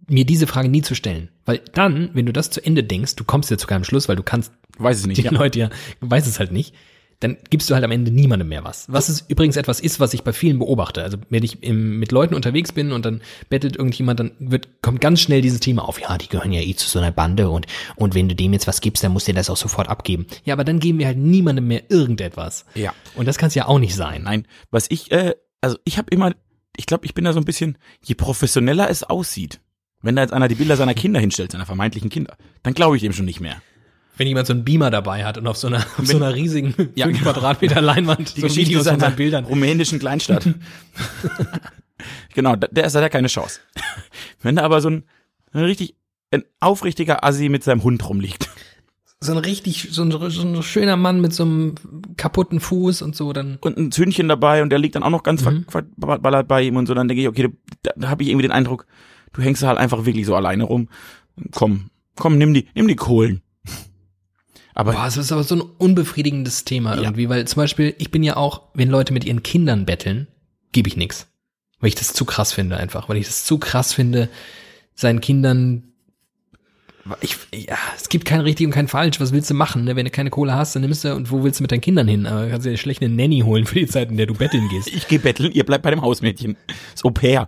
mir 0.08 0.26
diese 0.26 0.48
Frage 0.48 0.70
nie 0.70 0.82
zu 0.82 0.96
stellen. 0.96 1.30
Weil 1.46 1.62
dann, 1.74 2.10
wenn 2.14 2.26
du 2.26 2.34
das 2.34 2.50
zu 2.50 2.64
Ende 2.64 2.84
denkst, 2.84 3.16
du 3.16 3.24
kommst 3.24 3.50
ja 3.52 3.58
zu 3.58 3.68
keinem 3.68 3.84
Schluss, 3.84 4.08
weil 4.08 4.16
du 4.16 4.24
kannst 4.24 4.52
Weiß 4.78 4.98
es 5.00 5.06
nicht. 5.06 5.18
die 5.18 5.24
Ja. 5.24 5.32
Leute 5.32 5.60
ja, 5.60 5.70
du 6.02 6.10
weißt 6.10 6.28
es 6.28 6.40
halt 6.40 6.52
nicht, 6.52 6.74
dann 7.22 7.38
gibst 7.50 7.70
du 7.70 7.74
halt 7.74 7.84
am 7.86 7.92
Ende 7.92 8.12
niemandem 8.12 8.50
mehr 8.50 8.66
was. 8.66 8.92
Was 8.92 9.08
es 9.08 9.22
übrigens 9.22 9.56
etwas 9.56 9.80
ist, 9.80 10.02
was 10.02 10.14
ich 10.14 10.24
bei 10.24 10.34
vielen 10.34 10.60
beobachte. 10.60 11.02
Also 11.02 11.18
wenn 11.30 11.44
ich 11.44 11.64
im, 11.64 11.98
mit 11.98 12.12
Leuten 12.12 12.36
unterwegs 12.36 12.74
bin 12.74 12.92
und 12.92 13.06
dann 13.06 13.22
bettelt 13.50 13.78
irgendjemand, 13.78 14.20
dann 14.20 14.32
wird, 14.40 14.82
kommt 14.82 15.00
ganz 15.00 15.22
schnell 15.22 15.42
dieses 15.42 15.62
Thema 15.62 15.88
auf, 15.88 16.00
ja, 16.02 16.18
die 16.18 16.28
gehören 16.28 16.52
ja 16.52 16.60
eh 16.62 16.76
zu 16.76 16.90
so 16.90 17.00
einer 17.00 17.14
Bande 17.14 17.50
und, 17.50 17.68
und 17.96 18.16
wenn 18.16 18.28
du 18.28 18.36
dem 18.36 18.52
jetzt 18.52 18.68
was 18.68 18.82
gibst, 18.82 19.02
dann 19.04 19.14
musst 19.14 19.28
du 19.28 19.32
dir 19.32 19.38
das 19.38 19.50
auch 19.50 19.58
sofort 19.58 19.88
abgeben. 19.88 20.26
Ja, 20.44 20.54
aber 20.54 20.66
dann 20.66 20.80
geben 20.80 21.00
wir 21.00 21.08
halt 21.08 21.18
niemandem 21.18 21.68
mehr 21.68 21.84
irgendetwas. 21.90 22.66
Ja. 22.76 22.94
Und 23.16 23.28
das 23.28 23.38
kann 23.38 23.48
es 23.48 23.56
ja 23.56 23.66
auch 23.66 23.80
nicht 23.80 23.96
sein. 23.96 24.24
Nein, 24.24 24.46
was 24.72 24.88
ich, 24.90 25.10
äh, 25.12 25.36
also 25.62 25.78
ich 25.86 25.98
habe 25.98 26.10
immer, 26.12 26.34
ich 26.76 26.86
glaube, 26.86 27.06
ich 27.06 27.14
bin 27.14 27.24
da 27.24 27.32
so 27.32 27.40
ein 27.40 27.46
bisschen, 27.46 27.78
je 28.04 28.16
professioneller 28.16 28.90
es 28.90 29.04
aussieht, 29.04 29.62
wenn 30.06 30.16
da 30.16 30.22
jetzt 30.22 30.34
einer 30.34 30.48
die 30.48 30.56
Bilder 30.56 30.78
seiner 30.78 30.94
Kinder 30.94 31.20
hinstellt, 31.20 31.52
seiner 31.52 31.66
vermeintlichen 31.66 32.10
Kinder, 32.10 32.38
dann 32.64 32.74
glaube 32.74 32.96
ich 32.96 33.02
dem 33.02 33.14
schon 33.14 33.26
nicht 33.26 33.40
mehr. 33.42 33.58
Wenn 34.18 34.28
jemand 34.28 34.48
so 34.48 34.54
einen 34.54 34.64
Beamer 34.64 34.92
dabei 34.92 35.26
hat 35.26 35.38
und 35.38 35.46
auf 35.46 35.58
so 35.58 35.68
einer, 35.68 35.80
auf 35.98 36.06
so 36.06 36.16
einer 36.16 36.34
riesigen 36.34 36.74
Ja, 36.96 37.06
5 37.08 37.20
genau. 37.20 37.32
Quadratmeter 37.34 37.82
Leinwand 37.82 38.38
Die 38.38 38.42
so 38.42 38.48
Geschichte 38.48 38.70
Videos 38.70 38.84
von 38.88 38.94
seiner 38.98 39.10
seinen 39.10 39.16
Bildern. 39.18 39.44
rumänischen 39.46 40.00
Kleinstadt. 40.00 40.48
genau, 42.34 42.56
da- 42.56 42.68
der 42.68 42.86
ist 42.86 42.96
hat 42.96 43.02
ja 43.02 43.10
keine 43.10 43.28
Chance. 43.28 43.60
Wenn 44.42 44.56
da 44.56 44.64
aber 44.64 44.82
so 44.82 44.90
ein, 44.90 45.04
ein 45.54 45.64
richtig, 45.66 45.96
ein 46.32 46.44
aufrichtiger 46.60 47.24
Assi 47.24 47.50
mit 47.50 47.64
seinem 47.64 47.84
Hund 47.84 48.08
rumliegt. 48.08 48.50
So 49.22 49.32
ein 49.32 49.38
richtig, 49.40 49.88
so 49.92 50.04
ein, 50.04 50.12
so 50.12 50.42
ein 50.44 50.62
schöner 50.62 50.98
Mann 50.98 51.20
mit 51.22 51.34
so 51.34 51.44
einem 51.44 51.76
kaputten 52.18 52.60
Fuß 52.60 53.02
und 53.02 53.16
so, 53.16 53.34
dann 53.34 53.58
und 53.62 53.78
ein 53.78 53.92
Zündchen 53.92 54.28
dabei 54.28 54.62
und 54.62 54.70
der 54.70 54.78
liegt 54.80 54.96
dann 54.96 55.04
auch 55.04 55.10
noch 55.10 55.24
ganz 55.24 55.44
Mhm. 55.44 55.66
ver- 55.68 55.84
verballert 56.00 56.48
bei 56.48 56.62
ihm 56.64 56.76
und 56.76 56.86
so, 56.86 56.94
dann 56.94 57.08
denke 57.08 57.22
ich, 57.22 57.28
okay, 57.28 57.50
da, 57.84 57.92
da 57.96 58.10
habe 58.10 58.24
ich 58.24 58.30
irgendwie 58.30 58.44
den 58.48 58.52
Eindruck, 58.52 58.86
du 59.36 59.42
hängst 59.42 59.64
halt 59.64 59.78
einfach 59.78 60.06
wirklich 60.06 60.26
so 60.26 60.36
alleine 60.36 60.64
rum. 60.64 60.90
Komm, 61.52 61.90
komm, 62.16 62.38
nimm 62.38 62.54
die, 62.54 62.68
nimm 62.74 62.88
die 62.88 62.96
Kohlen. 62.96 63.42
Aber 64.74 64.94
Boah, 64.94 65.08
es 65.08 65.18
ist 65.18 65.32
aber 65.32 65.44
so 65.44 65.56
ein 65.56 65.62
unbefriedigendes 65.62 66.66
Thema 66.66 66.96
Ja. 66.96 67.04
irgendwie, 67.04 67.30
weil 67.30 67.48
zum 67.48 67.62
Beispiel, 67.62 67.96
ich 67.98 68.12
bin 68.12 68.24
ja 68.24 68.36
auch, 68.36 68.64
wenn 68.74 68.90
Leute 68.90 69.14
mit 69.14 69.24
ihren 69.24 69.42
Kindern 69.42 69.86
betteln, 69.86 70.28
gebe 70.74 70.90
ich 70.90 70.98
nix. 70.98 71.28
Weil 71.80 71.90
ich 71.90 71.96
das 71.96 72.12
zu 72.12 72.26
krass 72.26 72.52
finde 72.52 72.76
einfach, 72.78 73.08
weil 73.08 73.18
ich 73.18 73.26
das 73.26 73.46
zu 73.46 73.58
krass 73.58 73.94
finde, 73.94 74.28
seinen 74.94 75.22
Kindern 75.22 75.96
ich, 77.22 77.38
ja, 77.54 77.78
es 77.96 78.10
gibt 78.10 78.26
kein 78.26 78.40
richtig 78.42 78.66
und 78.66 78.74
kein 78.74 78.88
falsch. 78.88 79.20
Was 79.20 79.32
willst 79.32 79.50
du 79.52 79.54
machen? 79.54 79.84
Ne? 79.84 79.96
Wenn 79.96 80.06
du 80.06 80.12
keine 80.12 80.32
Kohle 80.32 80.56
hast, 80.56 80.76
dann 80.76 80.82
nimmst 80.82 81.04
du 81.04 81.14
und 81.14 81.30
wo 81.30 81.44
willst 81.44 81.60
du 81.60 81.64
mit 81.64 81.72
deinen 81.72 81.82
Kindern 81.82 82.08
hin? 82.08 82.26
Aber 82.26 82.48
kannst 82.48 82.66
du 82.66 82.72
dir 82.72 82.78
schlecht 82.78 83.04
eine 83.04 83.14
Nanny 83.14 83.42
holen 83.42 83.68
für 83.68 83.76
die 83.76 83.86
Zeit, 83.86 84.10
in 84.10 84.18
der 84.18 84.26
du 84.26 84.34
betteln 84.34 84.68
gehst. 84.70 84.88
ich 84.94 85.08
gehe 85.08 85.20
betteln, 85.20 85.52
ihr 85.52 85.66
bleibt 85.66 85.84
bei 85.84 85.92
dem 85.92 86.02
Hausmädchen. 86.02 86.58
Das 86.94 87.06
Au 87.06 87.12
pair. 87.12 87.48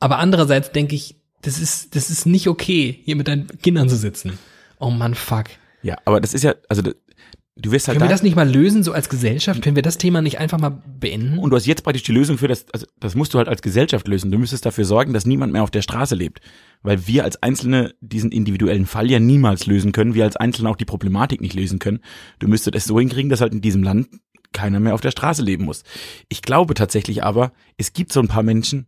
Aber 0.00 0.18
andererseits 0.18 0.72
denke 0.72 0.94
ich, 0.94 1.16
das 1.42 1.58
ist, 1.58 1.94
das 1.94 2.10
ist 2.10 2.26
nicht 2.26 2.48
okay, 2.48 2.98
hier 3.04 3.16
mit 3.16 3.28
deinen 3.28 3.46
Kindern 3.62 3.88
zu 3.88 3.96
sitzen. 3.96 4.38
Oh 4.78 4.90
Mann, 4.90 5.14
fuck. 5.14 5.46
Ja, 5.82 5.96
aber 6.04 6.20
das 6.20 6.34
ist 6.34 6.42
ja, 6.42 6.54
also 6.68 6.82
du 6.82 7.70
wirst 7.70 7.88
halt 7.88 7.96
Können 7.96 8.08
wir 8.08 8.08
da, 8.08 8.14
das 8.14 8.22
nicht 8.22 8.36
mal 8.36 8.48
lösen, 8.48 8.82
so 8.82 8.92
als 8.92 9.08
Gesellschaft? 9.08 9.62
Können 9.62 9.76
wir 9.76 9.82
das 9.82 9.98
Thema 9.98 10.20
nicht 10.22 10.38
einfach 10.38 10.58
mal 10.58 10.82
beenden? 10.98 11.38
und 11.38 11.50
du 11.50 11.56
hast 11.56 11.66
jetzt 11.66 11.82
praktisch 11.82 12.02
die 12.02 12.12
Lösung 12.12 12.38
für 12.38 12.48
das, 12.48 12.66
also 12.72 12.86
das 13.00 13.14
musst 13.14 13.32
du 13.32 13.38
halt 13.38 13.48
als 13.48 13.62
Gesellschaft 13.62 14.06
lösen. 14.08 14.30
Du 14.30 14.38
müsstest 14.38 14.66
dafür 14.66 14.84
sorgen, 14.84 15.12
dass 15.12 15.26
niemand 15.26 15.52
mehr 15.52 15.62
auf 15.62 15.70
der 15.70 15.82
Straße 15.82 16.14
lebt. 16.14 16.40
Weil 16.82 17.06
wir 17.06 17.24
als 17.24 17.42
Einzelne 17.42 17.94
diesen 18.00 18.30
individuellen 18.30 18.86
Fall 18.86 19.10
ja 19.10 19.18
niemals 19.18 19.66
lösen 19.66 19.92
können, 19.92 20.14
wir 20.14 20.24
als 20.24 20.36
Einzelne 20.36 20.68
auch 20.68 20.76
die 20.76 20.84
Problematik 20.84 21.40
nicht 21.40 21.54
lösen 21.54 21.78
können. 21.78 22.00
Du 22.38 22.48
müsstest 22.48 22.76
es 22.76 22.84
so 22.84 22.98
hinkriegen, 22.98 23.30
dass 23.30 23.40
halt 23.40 23.52
in 23.52 23.62
diesem 23.62 23.82
Land 23.82 24.08
keiner 24.52 24.80
mehr 24.80 24.94
auf 24.94 25.00
der 25.00 25.10
Straße 25.10 25.42
leben 25.42 25.64
muss. 25.64 25.82
Ich 26.28 26.42
glaube 26.42 26.74
tatsächlich 26.74 27.24
aber, 27.24 27.52
es 27.76 27.92
gibt 27.92 28.12
so 28.12 28.20
ein 28.20 28.28
paar 28.28 28.42
Menschen, 28.42 28.86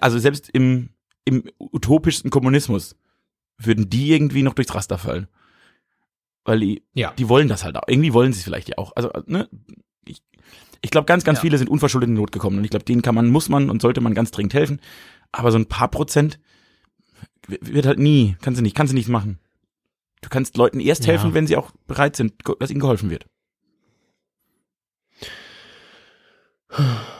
also 0.00 0.18
selbst 0.18 0.48
im, 0.50 0.90
im 1.24 1.44
utopischsten 1.58 2.30
Kommunismus, 2.30 2.96
würden 3.58 3.90
die 3.90 4.12
irgendwie 4.12 4.42
noch 4.42 4.54
durchs 4.54 4.74
Raster 4.74 4.98
fallen. 4.98 5.26
Weil 6.44 6.60
die, 6.60 6.82
Ja. 6.94 7.12
die 7.12 7.28
wollen 7.28 7.48
das 7.48 7.64
halt 7.64 7.76
auch. 7.76 7.86
Irgendwie 7.88 8.12
wollen 8.12 8.32
sie 8.32 8.38
es 8.38 8.44
vielleicht 8.44 8.68
ja 8.68 8.78
auch. 8.78 8.92
Also, 8.96 9.10
ne, 9.26 9.48
ich, 10.06 10.22
ich 10.80 10.90
glaube, 10.90 11.06
ganz, 11.06 11.24
ganz 11.24 11.38
Ja. 11.38 11.42
viele 11.42 11.58
sind 11.58 11.68
unverschuldet 11.68 12.08
in 12.08 12.14
Not 12.14 12.32
gekommen. 12.32 12.58
Und 12.58 12.64
ich 12.64 12.70
glaube, 12.70 12.84
denen 12.84 13.02
kann 13.02 13.14
man, 13.14 13.28
muss 13.28 13.48
man 13.48 13.68
und 13.68 13.82
sollte 13.82 14.00
man 14.00 14.14
ganz 14.14 14.30
dringend 14.30 14.54
helfen. 14.54 14.80
Aber 15.32 15.50
so 15.52 15.58
ein 15.58 15.66
paar 15.66 15.88
Prozent 15.88 16.38
wird 17.48 17.86
halt 17.86 17.98
nie, 17.98 18.36
kannst 18.40 18.58
du 18.58 18.62
nicht, 18.62 18.74
kannst 18.76 18.92
du 18.92 18.96
nicht 18.96 19.08
machen. 19.08 19.38
Du 20.22 20.28
kannst 20.28 20.56
Leuten 20.56 20.80
erst 20.80 21.04
Ja. 21.04 21.12
helfen, 21.12 21.34
wenn 21.34 21.46
sie 21.46 21.56
auch 21.56 21.70
bereit 21.86 22.16
sind, 22.16 22.34
dass 22.60 22.70
ihnen 22.70 22.80
geholfen 22.80 23.10
wird. 23.10 23.26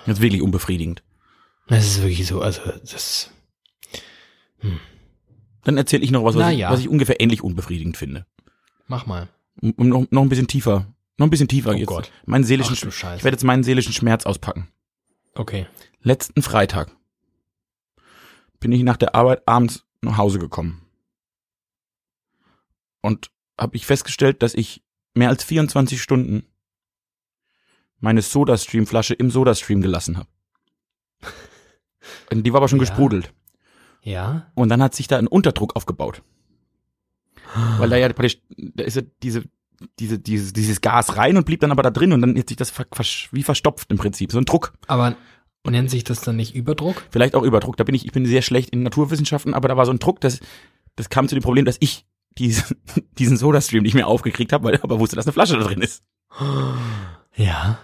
Das 0.06 0.16
ist 0.18 0.20
wirklich 0.22 0.40
unbefriedigend. 0.42 1.02
Das 1.68 1.86
ist 1.86 2.02
wirklich 2.02 2.26
so, 2.26 2.40
also 2.40 2.60
das. 2.64 3.30
Dann 5.64 5.76
erzähle 5.76 6.02
ich 6.02 6.10
noch 6.10 6.24
was, 6.24 6.34
was, 6.34 6.40
Na 6.40 6.52
ich, 6.52 6.58
ja. 6.58 6.70
was 6.70 6.80
ich 6.80 6.88
ungefähr 6.88 7.20
ähnlich 7.20 7.42
unbefriedigend 7.42 7.96
finde. 7.96 8.26
Mach 8.86 9.06
mal. 9.06 9.28
Um 9.60 9.88
noch, 9.88 10.06
noch 10.10 10.22
ein 10.22 10.28
bisschen 10.28 10.48
tiefer. 10.48 10.86
Noch 11.18 11.26
ein 11.26 11.30
bisschen 11.30 11.48
tiefer 11.48 11.70
Oh 11.70 11.74
jetzt. 11.74 11.86
Gott. 11.88 12.10
Meinen 12.26 12.44
seelischen, 12.44 12.76
Ach 12.88 12.92
Scheiße. 12.92 13.16
ich 13.18 13.24
werde 13.24 13.34
jetzt 13.34 13.44
meinen 13.44 13.64
seelischen 13.64 13.92
Schmerz 13.92 14.24
auspacken. 14.24 14.68
Okay. 15.34 15.66
Letzten 16.00 16.42
Freitag 16.42 16.94
bin 18.60 18.72
ich 18.72 18.82
nach 18.82 18.96
der 18.96 19.14
Arbeit 19.14 19.46
abends 19.46 19.84
nach 20.00 20.16
Hause 20.16 20.38
gekommen. 20.38 20.82
Und 23.02 23.30
habe 23.58 23.76
ich 23.76 23.84
festgestellt, 23.86 24.42
dass 24.42 24.54
ich 24.54 24.82
mehr 25.14 25.28
als 25.28 25.44
24 25.44 26.00
Stunden 26.00 26.44
meine 28.00 28.22
Soda-Stream-Flasche 28.22 29.14
im 29.14 29.30
Soda-Stream 29.30 29.80
gelassen 29.82 30.16
habe. 30.16 30.28
Die 32.32 32.52
war 32.52 32.58
aber 32.58 32.68
schon 32.68 32.78
Ja. 32.78 32.84
gesprudelt. 32.84 33.32
Ja. 34.02 34.46
Und 34.54 34.68
dann 34.68 34.82
hat 34.82 34.94
sich 34.94 35.08
da 35.08 35.18
ein 35.18 35.26
Unterdruck 35.26 35.76
aufgebaut. 35.76 36.22
Weil 37.78 37.88
da 37.88 37.96
ja 37.96 38.08
praktisch, 38.08 38.38
da 38.56 38.84
ist 38.84 38.96
ja 38.96 39.02
diese, 39.22 39.44
diese, 39.98 40.18
dieses, 40.18 40.52
dieses 40.52 40.80
Gas 40.80 41.16
rein 41.16 41.36
und 41.36 41.46
blieb 41.46 41.60
dann 41.60 41.70
aber 41.72 41.82
da 41.82 41.90
drin 41.90 42.12
und 42.12 42.20
dann 42.20 42.36
hat 42.36 42.48
sich 42.48 42.56
das 42.56 42.72
wie 43.32 43.42
verstopft 43.42 43.90
im 43.90 43.96
Prinzip. 43.98 44.32
So 44.32 44.38
ein 44.38 44.44
Druck. 44.44 44.74
Aber 44.86 45.16
nennt 45.68 45.90
sich 45.90 46.04
das 46.04 46.20
dann 46.20 46.36
nicht 46.36 46.54
Überdruck? 46.54 47.02
Vielleicht 47.10 47.34
auch 47.34 47.42
Überdruck. 47.42 47.76
Da 47.76 47.84
bin 47.84 47.94
ich, 47.94 48.04
ich 48.06 48.12
bin 48.12 48.24
sehr 48.26 48.42
schlecht 48.42 48.70
in 48.70 48.82
Naturwissenschaften, 48.82 49.54
aber 49.54 49.68
da 49.68 49.76
war 49.76 49.86
so 49.86 49.92
ein 49.92 49.98
Druck, 49.98 50.20
dass, 50.20 50.40
das 50.96 51.08
kam 51.10 51.28
zu 51.28 51.34
dem 51.34 51.42
Problem, 51.42 51.64
dass 51.64 51.76
ich 51.80 52.06
diese, 52.38 52.74
diesen 53.18 53.36
Soda-Stream 53.36 53.82
nicht 53.82 53.94
mehr 53.94 54.06
aufgekriegt 54.06 54.52
habe, 54.52 54.64
weil 54.64 54.80
aber 54.82 54.98
wusste, 55.00 55.16
dass 55.16 55.26
eine 55.26 55.32
Flasche 55.32 55.58
da 55.58 55.64
drin 55.64 55.80
ist. 55.82 56.02
Ja. 57.34 57.78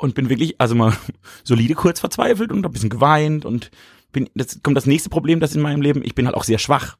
Und 0.00 0.14
bin 0.14 0.30
wirklich, 0.30 0.60
also 0.60 0.74
mal 0.74 0.96
solide 1.44 1.74
kurz 1.74 2.00
verzweifelt 2.00 2.52
und 2.52 2.64
ein 2.64 2.72
bisschen 2.72 2.90
geweint 2.90 3.44
und 3.44 3.70
bin, 4.12 4.28
das 4.34 4.60
kommt 4.62 4.76
das 4.76 4.86
nächste 4.86 5.10
Problem, 5.10 5.40
das 5.40 5.54
in 5.54 5.60
meinem 5.60 5.82
Leben, 5.82 6.02
ich 6.04 6.14
bin 6.14 6.26
halt 6.26 6.36
auch 6.36 6.44
sehr 6.44 6.58
schwach. 6.58 6.96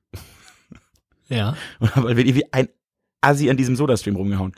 Ja. 1.28 1.56
weil 1.94 2.16
wir 2.16 2.24
wie 2.34 2.52
ein 2.52 2.68
Assi 3.22 3.50
an 3.50 3.56
diesem 3.56 3.76
Soda-Stream 3.76 4.16
rumgehauen. 4.16 4.52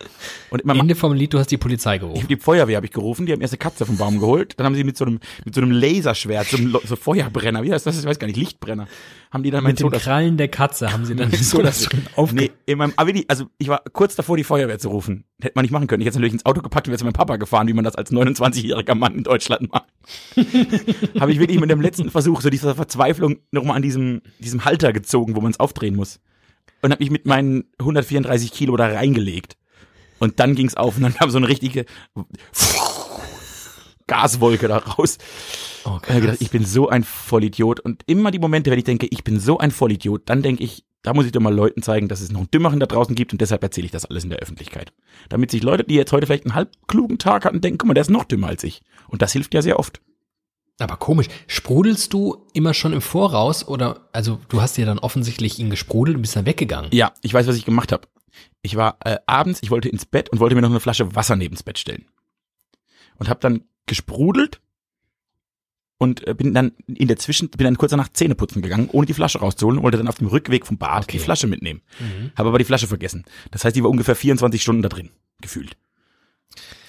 Und 0.51 0.62
immer 0.62 0.77
Ende 0.77 0.94
vom 0.94 1.12
Lied, 1.12 1.35
du 1.35 1.38
hast 1.38 1.51
die 1.51 1.57
Polizei 1.57 1.98
gerufen. 1.98 2.29
die 2.29 2.37
Feuerwehr 2.37 2.77
habe 2.77 2.87
ich 2.87 2.92
gerufen, 2.92 3.27
die 3.27 3.33
haben 3.33 3.40
erst 3.40 3.55
eine 3.55 3.59
Katze 3.59 3.85
vom 3.85 3.96
Baum 3.96 4.20
geholt, 4.20 4.55
dann 4.57 4.66
haben 4.66 4.75
sie 4.75 4.85
mit 4.85 4.96
so 4.96 5.05
einem 5.05 5.18
mit 5.44 5.55
so 5.55 5.61
einem 5.61 5.72
Laserschwert, 5.72 6.46
so 6.46 6.57
einem 6.57 6.77
so 6.85 6.94
Feuerbrenner, 6.94 7.64
wie 7.64 7.72
heißt 7.72 7.87
das? 7.87 7.98
Ich 7.98 8.05
weiß 8.05 8.20
gar 8.20 8.29
nicht, 8.29 8.37
Lichtbrenner, 8.37 8.87
haben 9.33 9.42
die 9.42 9.51
dann 9.51 9.64
Mit 9.64 9.81
dem 9.81 9.85
Soda 9.85 9.98
Krallen 9.98 10.37
der 10.37 10.48
Katze 10.48 10.92
haben 10.92 11.05
sie 11.05 11.16
dann 11.16 11.31
so 11.33 11.37
so 11.57 11.62
das 11.62 11.88
das 11.88 11.88
aufge 12.16 12.37
Nee, 12.37 12.51
in 12.66 12.79
meinem 12.79 12.92
aber 12.96 13.12
die, 13.12 13.29
also 13.29 13.46
ich 13.59 13.68
war 13.68 13.83
kurz 13.92 14.14
davor 14.14 14.37
die 14.37 14.44
Feuerwehr 14.44 14.79
zu 14.79 14.90
rufen. 14.90 15.25
Hätte 15.40 15.55
man 15.57 15.64
nicht 15.64 15.72
machen 15.72 15.88
können. 15.88 16.01
Ich 16.01 16.07
hätte 16.07 16.18
natürlich 16.18 16.35
ins 16.35 16.46
Auto 16.46 16.62
gepackt 16.62 16.87
und 16.87 16.92
wäre 16.92 16.98
zu 16.98 17.05
meinem 17.05 17.14
Papa 17.14 17.37
gefahren, 17.37 17.66
wie 17.66 17.72
man 17.72 17.85
das 17.85 17.96
als 17.96 18.12
29-jähriger 18.12 18.94
Mann 18.94 19.16
in 19.16 19.25
Deutschland 19.25 19.72
macht. 19.72 19.88
habe 21.20 21.33
ich 21.33 21.40
wirklich 21.40 21.59
mit 21.59 21.70
dem 21.70 21.81
letzten 21.81 22.11
Versuch 22.11 22.40
so 22.40 22.51
dieser 22.51 22.77
Verzweiflung 22.77 23.38
nochmal 23.51 23.77
an 23.77 23.83
diesem 23.83 24.22
diesem 24.38 24.64
Halter 24.64 24.92
gezogen, 24.92 25.35
wo 25.35 25.40
man 25.40 25.51
es 25.51 25.59
aufdrehen 25.59 25.96
muss. 25.96 26.20
Und 26.83 26.90
habe 26.90 27.03
mich 27.03 27.11
mit 27.11 27.27
meinen 27.27 27.64
134 27.79 28.53
Kilo 28.53 28.77
da 28.77 28.87
reingelegt. 28.87 29.57
Und 30.18 30.38
dann 30.40 30.55
ging's 30.55 30.75
auf 30.75 30.97
und 30.97 31.03
dann 31.03 31.14
kam 31.14 31.31
so 31.31 31.38
eine 31.38 31.49
richtige 31.49 31.85
Gaswolke 34.07 34.68
da 34.68 34.79
raus. 34.79 35.18
Oh, 35.85 35.99
Ich 36.07 36.21
gedacht, 36.21 36.37
ich 36.40 36.51
bin 36.51 36.64
so 36.64 36.88
ein 36.88 37.03
Vollidiot. 37.03 37.81
Und 37.81 38.03
immer 38.07 38.31
die 38.31 38.38
Momente, 38.38 38.71
wenn 38.71 38.79
ich 38.79 38.85
denke, 38.85 39.07
ich 39.11 39.25
bin 39.25 39.40
so 39.40 39.59
ein 39.59 39.71
Vollidiot, 39.71 40.23
dann 40.27 40.42
denke 40.42 40.62
ich, 40.62 40.85
da 41.03 41.14
muss 41.14 41.27
ich 41.27 41.33
doch 41.33 41.40
mal 41.40 41.55
Leuten 41.55 41.83
zeigen, 41.83 42.09
dass 42.09 42.21
es 42.21 42.31
noch 42.31 42.40
einen 42.40 42.51
Dümmeren 42.53 42.79
da 42.79 42.87
draußen 42.87 43.14
gibt 43.14 43.33
und 43.33 43.40
deshalb 43.40 43.62
erzähle 43.62 43.87
ich 43.87 43.90
das 43.90 44.05
alles 44.05 44.23
in 44.23 44.31
der 44.31 44.38
Öffentlichkeit. 44.38 44.92
Damit 45.29 45.51
sich 45.51 45.62
Leute, 45.62 45.83
die 45.85 45.95
jetzt 45.95 46.12
heute 46.12 46.27
vielleicht 46.27 46.47
einen 46.47 46.55
halb 46.55 46.71
klugen 46.87 47.18
Tag 47.18 47.45
hatten, 47.45 47.61
denken, 47.61 47.79
guck 47.79 47.88
mal, 47.88 47.95
der 47.95 48.03
ist 48.03 48.11
noch 48.11 48.25
dümmer 48.25 48.49
als 48.49 48.62
ich. 48.62 48.83
Und 49.09 49.23
das 49.23 49.33
hilft 49.33 49.55
ja 49.55 49.62
sehr 49.62 49.79
oft. 49.79 50.01
Aber 50.83 50.97
komisch, 50.97 51.29
sprudelst 51.47 52.12
du 52.12 52.45
immer 52.53 52.75
schon 52.75 52.92
im 52.92 53.01
Voraus 53.01 53.66
oder, 53.66 54.09
also 54.12 54.40
du 54.49 54.61
hast 54.61 54.77
dir 54.77 54.87
dann 54.87 54.99
offensichtlich 54.99 55.59
ihn 55.59 55.71
gesprudelt 55.71 56.16
und 56.16 56.23
bist 56.23 56.37
dann 56.37 56.47
weggegangen. 56.47 56.90
Ja, 56.92 57.12
ich 57.23 57.33
weiß, 57.33 57.47
was 57.47 57.57
ich 57.57 57.64
gemacht 57.64 57.92
habe. 57.92 58.09
Ich 58.62 58.77
war 58.77 58.97
äh, 59.05 59.18
abends, 59.27 59.61
ich 59.62 59.71
wollte 59.71 59.88
ins 59.88 60.07
Bett 60.07 60.29
und 60.31 60.40
wollte 60.40 60.55
mir 60.55 60.62
noch 60.62 60.71
eine 60.71 60.81
Flasche 60.81 61.14
Wasser 61.14 61.37
neben's 61.37 61.62
Bett 61.62 61.79
stellen. 61.79 62.07
Und 63.18 63.29
habe 63.29 63.40
dann 63.40 63.62
gesprudelt 63.87 64.61
und 65.99 66.27
äh, 66.27 66.35
bin 66.35 66.55
dann 66.55 66.73
in 66.87 67.09
der 67.09 67.16
Zwischen, 67.16 67.51
bin 67.51 67.64
dann 67.64 67.79
kurz 67.79 67.90
danach 67.90 68.09
Zähne 68.09 68.35
putzen 68.35 68.62
gegangen, 68.62 68.88
ohne 68.90 69.07
die 69.07 69.14
Flasche 69.14 69.38
rauszuholen 69.38 69.79
und 69.79 69.85
wollte 69.85 69.99
dann 69.99 70.09
auf 70.09 70.16
dem 70.16 70.27
Rückweg 70.27 70.66
vom 70.66 70.79
Bad 70.79 71.05
Okay. 71.05 71.12
die 71.12 71.18
Flasche 71.21 71.47
mitnehmen. 71.47 71.83
Mhm. 72.01 72.33
Habe 72.37 72.49
aber 72.49 72.59
die 72.59 72.64
Flasche 72.64 72.88
vergessen. 72.88 73.25
Das 73.51 73.64
heißt, 73.64 73.77
die 73.77 73.83
war 73.83 73.90
ungefähr 73.90 74.16
24 74.16 74.61
Stunden 74.62 74.83
da 74.83 74.88
drin, 74.88 75.11
gefühlt. 75.40 75.77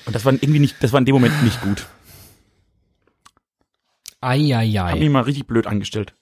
Und 0.06 0.16
das 0.16 0.26
war 0.26 0.34
irgendwie 0.34 0.60
nicht, 0.60 0.78
das 0.82 0.92
war 0.92 1.00
in 1.00 1.06
dem 1.06 1.14
Moment 1.14 1.44
nicht 1.44 1.62
gut. 1.62 1.88
Hab 4.24 4.38
mich 4.38 4.54
Eieiei. 4.54 5.10
mal 5.10 5.22
richtig 5.22 5.48
blöd 5.48 5.68
angestellt. 5.68 6.14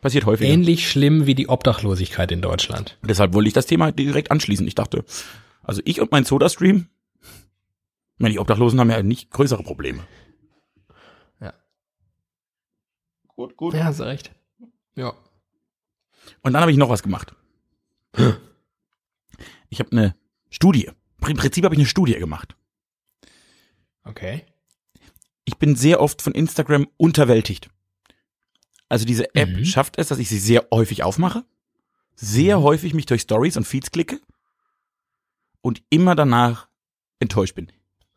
Passiert 0.00 0.26
häufiger. 0.26 0.50
Ähnlich 0.50 0.88
schlimm 0.88 1.26
wie 1.26 1.34
die 1.34 1.48
Obdachlosigkeit 1.48 2.30
in 2.30 2.40
Deutschland. 2.40 2.98
Deshalb 3.02 3.34
wollte 3.34 3.48
ich 3.48 3.54
das 3.54 3.66
Thema 3.66 3.90
direkt 3.90 4.30
anschließen. 4.30 4.66
Ich 4.66 4.76
dachte, 4.76 5.04
also 5.62 5.82
ich 5.84 6.00
und 6.00 6.12
mein 6.12 6.24
Soda-Stream, 6.24 6.86
meine, 8.18 8.32
die 8.32 8.38
Obdachlosen 8.38 8.78
haben 8.80 8.90
ja 8.90 9.02
nicht 9.02 9.30
größere 9.30 9.62
Probleme. 9.62 10.04
Ja. 11.40 11.54
Gut, 13.28 13.56
gut. 13.56 13.74
Ja, 13.74 13.84
hast 13.84 14.00
recht. 14.00 14.32
Ja. 14.94 15.14
Und 16.42 16.52
dann 16.52 16.60
habe 16.60 16.72
ich 16.72 16.78
noch 16.78 16.90
was 16.90 17.02
gemacht. 17.02 17.34
Ich 19.68 19.80
habe 19.80 19.92
eine 19.92 20.14
Studie. 20.50 20.90
Im 21.26 21.36
Prinzip 21.36 21.64
habe 21.64 21.74
ich 21.74 21.78
eine 21.80 21.88
Studie 21.88 22.14
gemacht. 22.14 22.56
Okay. 24.04 24.44
Ich 25.48 25.56
bin 25.56 25.76
sehr 25.76 26.00
oft 26.00 26.20
von 26.20 26.34
Instagram 26.34 26.86
unterwältigt. 26.98 27.70
Also 28.90 29.06
diese 29.06 29.34
App 29.34 29.48
Mhm. 29.48 29.64
schafft 29.64 29.96
es, 29.98 30.08
dass 30.08 30.18
ich 30.18 30.28
sie 30.28 30.38
sehr 30.38 30.66
häufig 30.70 31.02
aufmache, 31.04 31.42
sehr 32.14 32.60
häufig 32.60 32.92
mich 32.92 33.06
durch 33.06 33.22
Stories 33.22 33.56
und 33.56 33.64
Feeds 33.66 33.90
klicke 33.90 34.20
und 35.62 35.82
immer 35.88 36.14
danach 36.14 36.68
enttäuscht 37.18 37.54
bin. 37.54 37.72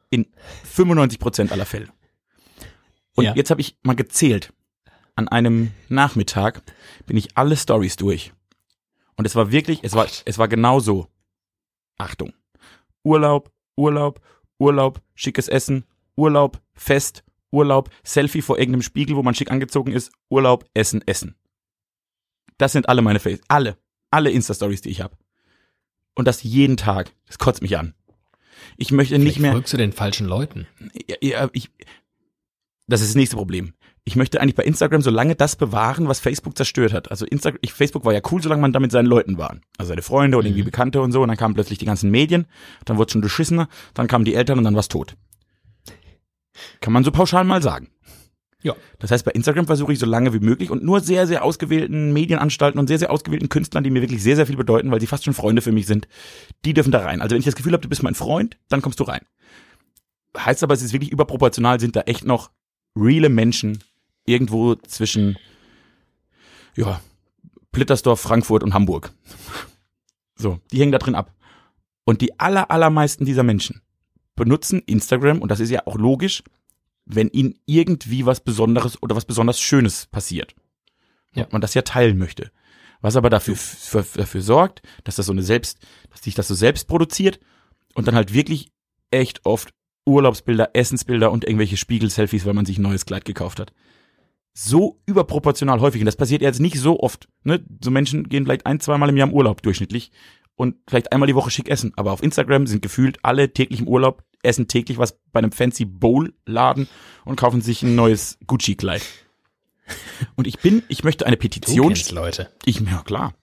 In 0.09 0.27
95 0.65 1.19
Prozent 1.19 1.53
aller 1.53 1.65
Fälle. 1.65 1.87
Und 3.15 3.23
Ja. 3.23 3.33
jetzt 3.33 3.49
habe 3.49 3.61
ich 3.61 3.77
mal 3.81 3.95
gezählt. 3.95 4.51
An 5.15 5.29
einem 5.29 5.71
Nachmittag 5.87 6.61
bin 7.05 7.15
ich 7.15 7.37
alle 7.37 7.55
Stories 7.55 7.95
durch. 7.95 8.33
Und 9.15 9.23
es 9.25 9.35
war 9.35 9.53
wirklich, 9.53 9.79
es 9.83 9.93
war, 9.93 10.05
es 10.25 10.37
war 10.37 10.49
genau 10.49 10.81
so. 10.81 11.07
Achtung. 11.97 12.33
Urlaub, 13.03 13.53
Urlaub, 13.77 14.19
Urlaub, 14.57 15.01
schickes 15.15 15.47
Essen, 15.47 15.85
Urlaub, 16.21 16.61
Fest, 16.75 17.23
Urlaub, 17.49 17.89
Selfie 18.03 18.43
vor 18.43 18.59
irgendeinem 18.59 18.83
Spiegel, 18.83 19.15
wo 19.15 19.23
man 19.23 19.33
schick 19.33 19.49
angezogen 19.49 19.91
ist, 19.91 20.11
Urlaub, 20.29 20.65
Essen, 20.75 21.01
Essen. 21.07 21.33
Das 22.59 22.73
sind 22.73 22.87
alle 22.87 23.01
meine 23.01 23.19
Face, 23.19 23.41
alle, 23.47 23.75
alle 24.11 24.29
Insta-Stories, 24.29 24.81
die 24.81 24.89
ich 24.89 25.01
habe. 25.01 25.17
Und 26.13 26.27
das 26.27 26.43
jeden 26.43 26.77
Tag. 26.77 27.11
Das 27.25 27.39
kotzt 27.39 27.63
mich 27.63 27.75
an. 27.75 27.95
Ich 28.77 28.91
möchte 28.91 29.15
nicht 29.17 29.23
Vielleicht 29.23 29.39
mehr. 29.39 29.51
folgst 29.53 29.73
du 29.73 29.77
den 29.77 29.93
falschen 29.93 30.27
Leuten. 30.27 30.67
Ja, 31.09 31.15
ja, 31.21 31.49
ich, 31.53 31.71
das 32.87 33.01
ist 33.01 33.09
das 33.09 33.15
nächste 33.15 33.35
Problem. 33.37 33.73
Ich 34.03 34.15
möchte 34.15 34.39
eigentlich 34.41 34.55
bei 34.55 34.63
Instagram 34.63 35.01
so 35.01 35.09
lange 35.09 35.35
das 35.35 35.55
bewahren, 35.55 36.07
was 36.07 36.19
Facebook 36.19 36.55
zerstört 36.55 36.93
hat. 36.93 37.09
Also 37.09 37.25
Instagram, 37.25 37.59
ich, 37.63 37.73
Facebook 37.73 38.05
war 38.05 38.13
ja 38.13 38.21
cool, 38.31 38.43
solange 38.43 38.61
man 38.61 38.73
da 38.73 38.79
mit 38.79 38.91
seinen 38.91 39.07
Leuten 39.07 39.39
war. 39.39 39.57
Also 39.79 39.89
seine 39.89 40.03
Freunde 40.03 40.37
und 40.37 40.45
irgendwie 40.45 40.61
Mhm. 40.61 40.65
Bekannte 40.65 41.01
und 41.01 41.11
so. 41.11 41.21
Und 41.23 41.29
dann 41.29 41.37
kamen 41.37 41.55
plötzlich 41.55 41.79
die 41.79 41.85
ganzen 41.85 42.11
Medien. 42.11 42.45
Dann 42.85 42.97
wurde 42.97 43.11
schon 43.11 43.21
beschissener. 43.21 43.67
Dann 43.95 44.07
kamen 44.07 44.25
die 44.25 44.35
Eltern 44.35 44.59
und 44.59 44.63
dann 44.65 44.75
war's 44.75 44.87
tot. 44.87 45.15
Kann 46.79 46.93
man 46.93 47.03
so 47.03 47.11
pauschal 47.11 47.43
mal 47.43 47.61
sagen. 47.61 47.89
Ja. 48.63 48.75
Das 48.99 49.11
heißt, 49.11 49.25
bei 49.25 49.31
Instagram 49.31 49.65
versuche 49.65 49.93
ich 49.93 49.99
so 49.99 50.05
lange 50.05 50.33
wie 50.33 50.39
möglich 50.39 50.69
und 50.69 50.83
nur 50.83 50.99
sehr, 50.99 51.25
sehr 51.25 51.43
ausgewählten 51.43 52.13
Medienanstalten 52.13 52.79
und 52.79 52.87
sehr, 52.87 52.99
sehr 52.99 53.11
ausgewählten 53.11 53.49
Künstlern, 53.49 53.83
die 53.83 53.89
mir 53.89 54.01
wirklich 54.01 54.21
sehr, 54.21 54.35
sehr 54.35 54.45
viel 54.45 54.57
bedeuten, 54.57 54.91
weil 54.91 54.99
sie 54.99 55.07
fast 55.07 55.25
schon 55.25 55.33
Freunde 55.33 55.61
für 55.61 55.71
mich 55.71 55.87
sind, 55.87 56.07
die 56.63 56.73
dürfen 56.73 56.91
da 56.91 56.99
rein. 56.99 57.21
Also 57.21 57.33
wenn 57.33 57.39
ich 57.39 57.45
das 57.45 57.55
Gefühl 57.55 57.73
habe, 57.73 57.81
du 57.81 57.89
bist 57.89 58.03
mein 58.03 58.15
Freund, 58.15 58.57
dann 58.69 58.81
kommst 58.81 58.99
du 58.99 59.03
rein. 59.03 59.21
Heißt 60.37 60.63
aber, 60.63 60.73
es 60.73 60.83
ist 60.83 60.93
wirklich 60.93 61.11
überproportional, 61.11 61.79
sind 61.79 61.95
da 61.95 62.01
echt 62.01 62.23
noch 62.23 62.51
reale 62.95 63.29
Menschen 63.29 63.83
irgendwo 64.25 64.75
zwischen, 64.75 65.37
ja, 66.75 67.01
Plittersdorf, 67.71 68.19
Frankfurt 68.19 68.63
und 68.63 68.73
Hamburg. 68.73 69.11
So, 70.35 70.59
die 70.71 70.79
hängen 70.79 70.91
da 70.91 70.97
drin 70.97 71.15
ab. 71.15 71.33
Und 72.03 72.21
die 72.21 72.39
aller, 72.39 72.69
allermeisten 72.69 73.25
dieser 73.25 73.43
Menschen 73.43 73.81
benutzen 74.35 74.81
Instagram, 74.85 75.41
und 75.41 75.49
das 75.49 75.59
ist 75.59 75.69
ja 75.69 75.85
auch 75.85 75.95
logisch, 75.95 76.43
wenn 77.05 77.29
ihnen 77.29 77.55
irgendwie 77.65 78.25
was 78.25 78.41
Besonderes 78.41 79.01
oder 79.01 79.15
was 79.15 79.25
besonders 79.25 79.59
Schönes 79.59 80.07
passiert. 80.07 80.55
Ja. 81.33 81.43
Und 81.45 81.53
man 81.53 81.61
das 81.61 81.73
ja 81.73 81.81
teilen 81.81 82.17
möchte. 82.17 82.51
Was 83.01 83.15
aber 83.15 83.29
dafür, 83.29 83.55
für, 83.55 84.05
dafür 84.15 84.41
sorgt, 84.41 84.81
dass 85.03 85.15
das 85.15 85.25
so 85.25 85.31
eine 85.31 85.43
selbst, 85.43 85.79
dass 86.11 86.21
sich 86.21 86.35
das 86.35 86.47
so 86.47 86.53
selbst 86.53 86.87
produziert 86.87 87.39
und 87.95 88.07
dann 88.07 88.15
halt 88.15 88.33
wirklich 88.33 88.71
echt 89.09 89.45
oft 89.45 89.73
Urlaubsbilder, 90.05 90.71
Essensbilder 90.73 91.31
und 91.31 91.45
irgendwelche 91.45 91.77
Spiegel-Selfies, 91.77 92.45
weil 92.45 92.53
man 92.53 92.65
sich 92.65 92.77
ein 92.77 92.83
neues 92.83 93.05
Kleid 93.05 93.25
gekauft 93.25 93.59
hat. 93.59 93.73
So 94.53 95.01
überproportional 95.05 95.79
häufig. 95.79 96.01
Und 96.01 96.05
das 96.05 96.15
passiert 96.15 96.41
jetzt 96.41 96.59
nicht 96.59 96.79
so 96.79 96.99
oft. 96.99 97.27
Ne? 97.43 97.63
So 97.83 97.89
Menschen 97.89 98.27
gehen 98.27 98.43
vielleicht 98.43 98.65
ein, 98.65 98.79
zweimal 98.79 99.09
im 99.09 99.17
Jahr 99.17 99.27
im 99.27 99.33
Urlaub 99.33 99.61
durchschnittlich 99.61 100.11
und 100.55 100.75
vielleicht 100.87 101.11
einmal 101.11 101.27
die 101.27 101.35
Woche 101.35 101.51
schick 101.51 101.69
essen. 101.69 101.93
Aber 101.95 102.11
auf 102.11 102.23
Instagram 102.23 102.67
sind 102.67 102.81
gefühlt 102.81 103.19
alle 103.23 103.53
täglich 103.53 103.79
im 103.79 103.87
Urlaub, 103.87 104.23
essen 104.43 104.67
täglich 104.67 104.97
was 104.97 105.19
bei 105.31 105.39
einem 105.39 105.51
fancy 105.51 105.85
Bowl-Laden 105.85 106.87
und 107.25 107.35
kaufen 107.35 107.61
sich 107.61 107.83
ein 107.83 107.95
neues 107.95 108.37
Gucci-Kleid. 108.47 109.03
Und 110.35 110.47
ich 110.47 110.59
bin, 110.59 110.83
ich 110.87 111.03
möchte 111.03 111.25
eine 111.25 111.35
Du 111.35 111.41
Petition. 111.41 111.87
kennst 111.87 112.11
Leute. 112.11 112.51
Ich, 112.65 112.79
ja 112.79 113.01
klar. 113.03 113.33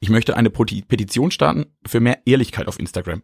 Ich 0.00 0.08
möchte 0.08 0.36
eine 0.36 0.50
Petition 0.50 1.30
starten 1.30 1.66
für 1.86 2.00
mehr 2.00 2.22
Ehrlichkeit 2.26 2.66
auf 2.66 2.78
Instagram. 2.78 3.22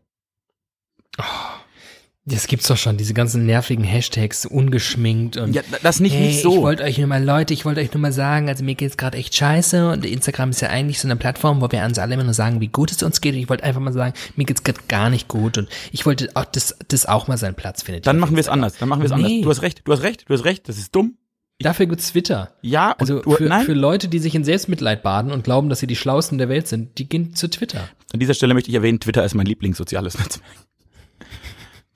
Das 2.28 2.48
gibt's 2.48 2.66
doch 2.66 2.76
schon, 2.76 2.96
diese 2.96 3.14
ganzen 3.14 3.46
nervigen 3.46 3.84
Hashtags, 3.84 4.46
ungeschminkt 4.46 5.36
und 5.36 5.54
Ja, 5.54 5.62
das 5.84 6.00
nicht, 6.00 6.12
Hey, 6.12 6.26
nicht 6.26 6.42
so. 6.42 6.56
Ich 6.56 6.62
wollte 6.62 6.82
euch 6.82 6.98
nur 6.98 7.06
mal, 7.06 7.22
Leute, 7.22 7.54
ich 7.54 7.64
wollte 7.64 7.80
euch 7.80 7.94
nur 7.94 8.00
mal 8.00 8.10
sagen, 8.12 8.48
also 8.48 8.64
mir 8.64 8.74
geht's 8.74 8.96
gerade 8.96 9.16
echt 9.16 9.36
scheiße 9.36 9.92
und 9.92 10.04
Instagram 10.04 10.50
ist 10.50 10.60
ja 10.60 10.68
eigentlich 10.68 10.98
so 10.98 11.06
eine 11.06 11.14
Plattform, 11.14 11.60
wo 11.60 11.70
wir 11.70 11.84
uns 11.84 12.00
alle 12.00 12.14
immer 12.14 12.24
nur 12.24 12.34
sagen, 12.34 12.60
wie 12.60 12.66
gut 12.66 12.90
es 12.90 13.04
uns 13.04 13.20
geht. 13.20 13.34
Und 13.34 13.40
ich 13.40 13.48
wollte 13.48 13.62
einfach 13.62 13.80
mal 13.80 13.92
sagen, 13.92 14.12
mir 14.34 14.44
geht's 14.44 14.64
gerade 14.64 14.80
gar 14.88 15.08
nicht 15.08 15.28
gut 15.28 15.56
und 15.56 15.68
ich 15.92 16.04
wollte 16.04 16.28
auch, 16.34 16.44
dass 16.46 16.76
das 16.88 17.06
auch 17.06 17.28
mal 17.28 17.38
seinen 17.38 17.54
Platz 17.54 17.84
findet. 17.84 18.08
Dann 18.08 18.18
machen 18.18 18.34
wir 18.34 18.40
es 18.40 18.48
anders. 18.48 18.76
Dann 18.78 18.88
machen 18.88 19.02
wir 19.02 19.06
es 19.06 19.16
Nee. 19.16 19.24
anders. 19.24 19.42
Du 19.42 19.50
hast 19.50 19.62
recht, 19.62 19.82
du 19.84 19.92
hast 19.92 20.02
recht, 20.02 20.24
du 20.28 20.34
hast 20.34 20.44
recht. 20.44 20.68
Das 20.68 20.78
ist 20.78 20.94
dumm. 20.96 21.16
Dafür 21.60 21.86
gibt's 21.86 22.10
Twitter. 22.10 22.50
Ja, 22.60 22.90
und 22.90 23.00
Also 23.02 23.20
du, 23.20 23.30
für, 23.36 23.44
nein. 23.44 23.64
für 23.64 23.72
Leute, 23.72 24.08
die 24.08 24.18
sich 24.18 24.34
in 24.34 24.42
Selbstmitleid 24.44 25.04
baden 25.04 25.30
und 25.30 25.44
glauben, 25.44 25.68
dass 25.68 25.78
sie 25.78 25.86
die 25.86 25.94
Schlausten 25.96 26.38
der 26.38 26.48
Welt 26.48 26.66
sind, 26.66 26.98
die 26.98 27.08
gehen 27.08 27.36
zu 27.36 27.48
Twitter. 27.48 27.88
An 28.12 28.18
dieser 28.18 28.34
Stelle 28.34 28.52
möchte 28.52 28.68
ich 28.70 28.74
erwähnen, 28.74 28.98
Twitter 28.98 29.24
ist 29.24 29.34
mein 29.34 29.46
Lieblingssoziales 29.46 30.18
Netzwerk. 30.18 30.42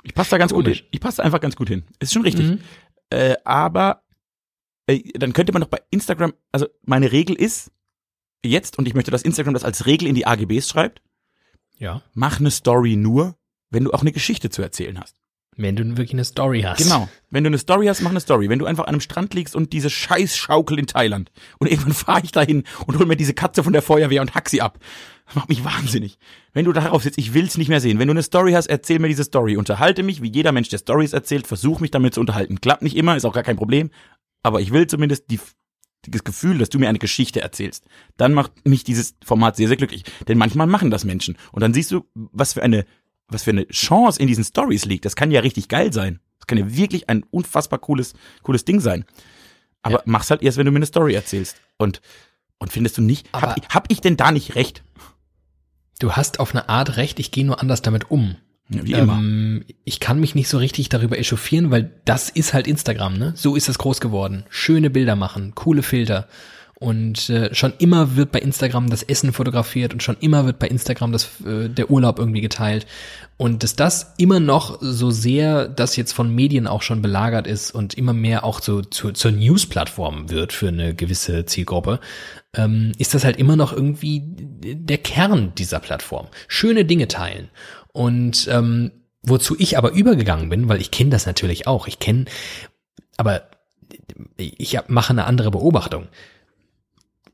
Ich 0.03 0.15
passe 0.15 0.31
da 0.31 0.39
ganz 0.39 0.53
gut 0.53 0.67
hin. 0.67 0.81
Ich 0.91 1.01
passe 1.01 1.19
da 1.19 1.23
einfach 1.25 1.41
ganz 1.41 1.57
gut 1.57 1.69
hin. 1.69 1.85
Ist 1.99 2.13
schon 2.13 2.23
richtig. 2.23 2.47
Mhm. 2.47 2.61
Äh, 3.11 3.37
aber 3.45 4.03
äh, 4.87 5.01
dann 5.19 5.33
könnte 5.33 5.53
man 5.53 5.63
doch 5.63 5.69
bei 5.69 5.81
Instagram, 5.91 6.33
also 6.53 6.67
meine 6.83 7.13
Regel 7.13 7.37
ist 7.37 7.71
jetzt, 8.45 8.79
und 8.79 8.87
ich 8.89 8.95
möchte, 8.95 9.11
dass 9.11 9.23
Instagram 9.23 9.53
das 9.55 9.65
als 9.65 9.85
Regel 9.87 10.09
in 10.09 10.15
die 10.15 10.27
AGBs 10.27 10.69
schreibt, 10.69 11.03
Ja. 11.79 12.03
mach 12.15 12.41
eine 12.41 12.51
Story 12.51 12.97
nur, 12.97 13.37
wenn 13.71 13.85
du 13.85 13.93
auch 13.93 14.01
eine 14.01 14.13
Geschichte 14.13 14.49
zu 14.51 14.63
erzählen 14.63 14.99
hast. 14.99 15.17
Wenn 15.61 15.77
du 15.77 15.85
wirklich 15.91 16.15
eine 16.15 16.25
Story 16.25 16.63
hast. 16.63 16.79
Genau. 16.79 17.09
Wenn 17.29 17.45
du 17.45 17.49
eine 17.49 17.59
Story 17.59 17.87
hast, 17.87 18.01
mach 18.01 18.11
eine 18.11 18.21
Story. 18.21 18.49
Wenn 18.49 18.59
du 18.59 18.65
einfach 18.65 18.85
an 18.85 18.91
einem 18.91 19.01
Strand 19.01 19.35
liegst 19.35 19.55
und 19.55 19.73
diese 19.75 19.91
Scheißschaukel 19.91 20.79
in 20.79 20.87
Thailand 20.87 21.31
und 21.59 21.67
irgendwann 21.71 21.93
fahre 21.93 22.23
ich 22.25 22.33
dahin 22.33 22.65
und 22.87 22.99
hol 22.99 23.07
mir 23.07 23.17
diese 23.17 23.35
Katze 23.35 23.63
von 23.63 23.73
der 23.73 23.83
Feuerwehr 23.83 24.23
und 24.23 24.35
hack 24.35 24.49
sie 24.49 24.63
ab. 24.63 24.79
Das 25.27 25.35
macht 25.35 25.51
mich 25.51 25.63
wahnsinnig. 25.63 26.19
Wenn 26.55 26.65
du 26.65 26.73
darauf 26.73 27.03
sitzt, 27.03 27.19
ich 27.19 27.35
will's 27.35 27.59
nicht 27.59 27.69
mehr 27.69 27.81
sehen. 27.81 27.99
Wenn 27.99 28.09
du 28.09 28.13
eine 28.13 28.23
Story 28.23 28.53
hast, 28.53 28.67
erzähl 28.67 28.99
mir 28.99 29.09
diese 29.09 29.25
Story. 29.25 29.57
Unterhalte 29.57 30.03
mich, 30.03 30.23
wie 30.23 30.33
jeder 30.33 30.51
Mensch, 30.51 30.71
der 30.71 30.79
Stories 30.79 31.13
erzählt, 31.13 31.47
versuch 31.47 31.81
mich 31.81 31.91
damit 31.91 32.15
zu 32.15 32.21
unterhalten. 32.21 32.61
Klappt 32.61 32.83
nicht 32.83 32.97
immer, 32.97 33.17
ist 33.17 33.27
auch 33.27 33.35
gar 33.35 33.45
kein 33.45 33.57
Problem. 33.57 33.91
Aber 34.43 34.61
ich 34.61 34.73
will 34.73 34.87
zumindest 34.87 35.31
die, 35.31 35.39
das 36.09 36.25
Gefühl, 36.25 36.59
dass 36.59 36.71
du 36.71 36.79
mir 36.79 36.89
eine 36.89 36.99
Geschichte 36.99 37.43
erzählst. 37.43 37.85
Dann 38.17 38.33
macht 38.33 38.67
mich 38.67 38.83
dieses 38.83 39.15
Format 39.23 39.57
sehr, 39.57 39.69
sehr 39.69 39.77
glücklich. 39.77 40.05
Denn 40.27 40.39
manchmal 40.39 40.67
machen 40.67 40.91
das 40.91 41.05
Menschen. 41.05 41.37
Und 41.53 41.61
dann 41.61 41.75
siehst 41.75 41.93
du, 41.93 42.07
was 42.15 42.55
für 42.55 42.63
eine, 42.63 42.87
was 43.31 43.43
für 43.45 43.51
eine 43.51 43.67
Chance 43.69 44.21
in 44.21 44.27
diesen 44.27 44.45
Stories 44.45 44.85
liegt. 44.85 45.05
Das 45.05 45.17
kann 45.17 45.31
ja 45.31 45.41
richtig 45.41 45.69
geil 45.69 45.93
sein. 45.93 46.21
Das 46.39 46.47
kann 46.47 46.59
ja 46.59 46.75
wirklich 46.77 47.09
ein 47.09 47.25
unfassbar 47.31 47.79
cooles, 47.79 48.15
cooles 48.43 48.65
Ding 48.65 48.81
sein. 48.81 49.05
Aber 49.83 49.97
Ja. 49.97 50.03
mach's 50.05 50.31
halt 50.31 50.43
erst, 50.43 50.59
wenn 50.59 50.67
du 50.67 50.73
mir 50.73 50.77
eine 50.79 50.87
Story 50.87 51.15
erzählst. 51.15 51.61
Und, 51.79 52.01
und 52.59 52.73
findest 52.73 52.99
du 52.99 53.03
nicht, 53.03 53.29
Aber- 53.33 53.49
hab, 53.51 53.59
ich- 53.59 53.69
hab 53.69 53.91
ich 53.93 54.01
denn 54.01 54.17
da 54.17 54.31
nicht 54.33 54.55
recht? 54.55 54.83
Du 55.99 56.13
hast 56.13 56.41
auf 56.41 56.55
eine 56.55 56.69
Art 56.69 56.97
recht, 56.97 57.19
ich 57.21 57.31
gehe 57.31 57.45
nur 57.45 57.61
anders 57.61 57.83
damit 57.83 58.11
um. 58.11 58.37
Ja, 58.71 58.85
Wie 58.87 58.93
immer. 58.93 59.15
Ähm, 59.15 59.65
ich 59.85 59.99
kann 60.01 60.21
mich 60.21 60.35
nicht 60.37 60.49
so 60.49 60.57
richtig 60.59 60.89
darüber 60.89 61.19
echauffieren, 61.19 61.71
weil 61.71 62.01
das 62.05 62.31
ist 62.31 62.55
halt 62.55 62.67
Instagram, 62.69 63.19
ne? 63.19 63.33
So 63.37 63.57
ist 63.57 63.69
es 63.69 63.79
groß 63.79 64.01
geworden. 64.01 64.45
Schöne 64.49 64.91
Bilder 64.91 65.17
machen, 65.17 65.55
coole 65.57 65.83
Filter. 65.83 66.29
Und 66.83 67.29
äh, 67.29 67.55
schon 67.55 67.75
immer 67.77 68.17
wird 68.17 68.33
bei 68.33 68.39
Instagram 68.39 68.89
das 68.89 69.03
Essen 69.03 69.35
fotografiert 69.35 69.93
und 69.93 70.03
schon 70.03 70.17
immer 70.21 70.47
wird 70.47 70.59
bei 70.59 70.67
Instagram 70.67 71.13
das, 71.13 71.29
äh, 71.45 71.69
der 71.69 71.91
Urlaub 71.91 72.19
irgendwie 72.19 72.41
geteilt. 72.41 72.87
Und 73.37 73.63
dass 73.63 73.77
das 73.77 74.15
immer 74.17 74.41
noch 74.41 74.79
so 74.81 75.11
sehr, 75.11 75.69
das 75.69 75.97
jetzt 75.97 76.13
von 76.13 76.35
Medien 76.35 76.67
auch 76.67 76.81
schon 76.81 77.03
belagert 77.03 77.47
ist 77.47 77.71
und 77.71 77.93
immer 77.99 78.15
mehr 78.15 78.45
auch 78.45 78.63
so 78.63 78.81
zu, 78.81 79.13
zur 79.13 79.31
News-Plattform 79.31 80.31
wird 80.31 80.55
für 80.55 80.69
eine 80.69 80.95
gewisse 80.95 81.45
Zielgruppe, 81.45 82.01
ähm, 82.57 82.93
ist 82.97 83.13
das 83.13 83.25
halt 83.25 83.37
immer 83.37 83.57
noch 83.57 83.75
irgendwie 83.75 84.23
der 84.25 84.99
Kern 84.99 85.53
dieser 85.59 85.81
Plattform. 85.81 86.29
Schöne 86.49 86.87
Dinge 86.87 87.09
teilen. 87.09 87.51
Und 87.93 88.49
ähm, 88.51 88.91
wozu 89.23 89.55
ich 89.59 89.77
aber 89.77 89.93
übergegangen 89.93 90.49
bin, 90.49 90.71
weil 90.71 90.81
ich 90.81 90.91
kenne 90.91 91.11
das 91.11 91.27
natürlich 91.27 91.67
auch. 91.67 91.89
Ich 91.89 91.99
kenne, 91.99 92.25
aber 93.19 93.51
ich 94.39 94.79
mache 94.89 95.11
eine 95.11 95.27
andere 95.27 95.51
Beobachtung. 95.51 96.09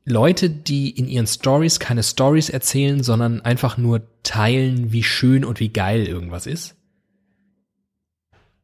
Leute, 0.09 0.49
die 0.49 0.89
in 0.89 1.09
ihren 1.09 1.27
Stories 1.27 1.81
keine 1.81 2.01
Stories 2.01 2.49
erzählen, 2.49 3.03
sondern 3.03 3.41
einfach 3.41 3.77
nur 3.77 4.07
teilen, 4.23 4.93
wie 4.93 5.03
schön 5.03 5.43
und 5.43 5.59
wie 5.59 5.67
geil 5.67 6.07
irgendwas 6.07 6.47
ist. 6.47 6.77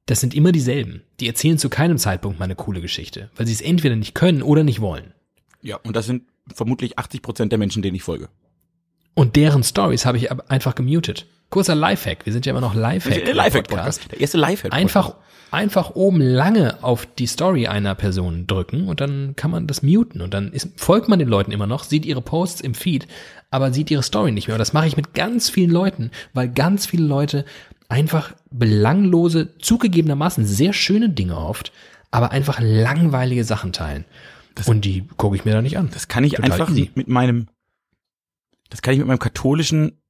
Das 0.05 0.21
sind 0.21 0.33
immer 0.33 0.53
dieselben. 0.53 1.03
Die 1.19 1.27
erzählen 1.27 1.57
zu 1.57 1.67
keinem 1.67 1.97
Zeitpunkt 1.97 2.39
mal 2.39 2.45
eine 2.45 2.55
coole 2.55 2.79
Geschichte, 2.79 3.29
weil 3.35 3.45
sie 3.45 3.51
es 3.51 3.59
entweder 3.59 3.97
nicht 3.97 4.15
können 4.15 4.41
oder 4.41 4.63
nicht 4.63 4.79
wollen. 4.79 5.13
Ja, 5.61 5.75
und 5.83 5.97
das 5.97 6.05
sind 6.05 6.23
vermutlich 6.53 6.97
80 6.97 7.21
Prozent 7.21 7.51
der 7.51 7.59
Menschen, 7.59 7.81
denen 7.81 7.95
ich 7.97 8.03
folge. 8.03 8.29
Und 9.15 9.35
deren 9.35 9.63
Stories 9.63 10.05
habe 10.05 10.17
ich 10.17 10.31
einfach 10.31 10.75
gemutet. 10.75 11.27
Kurzer 11.49 11.75
Lifehack. 11.75 12.25
Wir 12.25 12.33
sind 12.33 12.45
ja 12.45 12.51
immer 12.51 12.61
noch 12.61 12.73
Lifehack. 12.73 13.25
Der 13.25 13.35
Lifehack-Podcast. 13.35 14.11
Der 14.11 14.19
erste 14.19 14.37
Lifehack-Podcast. 14.39 14.81
Einfach, 14.81 15.15
einfach 15.51 15.91
oben 15.91 16.19
lange 16.19 16.83
auf 16.83 17.05
die 17.05 17.27
Story 17.27 17.67
einer 17.67 17.93
Person 17.93 18.47
drücken 18.47 18.87
und 18.87 19.01
dann 19.01 19.35
kann 19.35 19.51
man 19.51 19.67
das 19.67 19.83
muten 19.83 20.21
und 20.21 20.33
dann 20.33 20.51
ist, 20.51 20.69
folgt 20.77 21.09
man 21.09 21.19
den 21.19 21.27
Leuten 21.27 21.51
immer 21.51 21.67
noch, 21.67 21.83
sieht 21.83 22.05
ihre 22.05 22.21
Posts 22.23 22.61
im 22.61 22.73
Feed, 22.73 23.07
aber 23.51 23.71
sieht 23.71 23.91
ihre 23.91 24.01
Story 24.01 24.31
nicht 24.31 24.47
mehr. 24.47 24.55
Und 24.55 24.59
das 24.59 24.73
mache 24.73 24.87
ich 24.87 24.97
mit 24.97 25.13
ganz 25.13 25.47
vielen 25.49 25.69
Leuten, 25.69 26.09
weil 26.33 26.49
ganz 26.49 26.87
viele 26.87 27.05
Leute 27.05 27.45
einfach 27.87 28.33
belanglose, 28.49 29.55
zugegebenermaßen 29.59 30.45
sehr 30.45 30.73
schöne 30.73 31.09
Dinge 31.09 31.37
oft, 31.37 31.71
aber 32.09 32.31
einfach 32.31 32.59
langweilige 32.59 33.43
Sachen 33.43 33.73
teilen. 33.73 34.05
und 34.65 34.85
die 34.85 35.05
gucke 35.17 35.35
ich 35.35 35.45
mir 35.45 35.51
da 35.51 35.61
nicht 35.61 35.77
an. 35.77 35.89
Das 35.93 36.07
kann 36.07 36.23
ich 36.23 36.33
Total 36.33 36.51
einfach 36.51 36.69
easy. 36.71 36.89
mit 36.95 37.07
meinem, 37.07 37.47
das 38.69 38.81
kann 38.81 38.93
ich 38.93 38.99
mit 38.99 39.07
meinem 39.07 39.19
katholischen, 39.19 40.01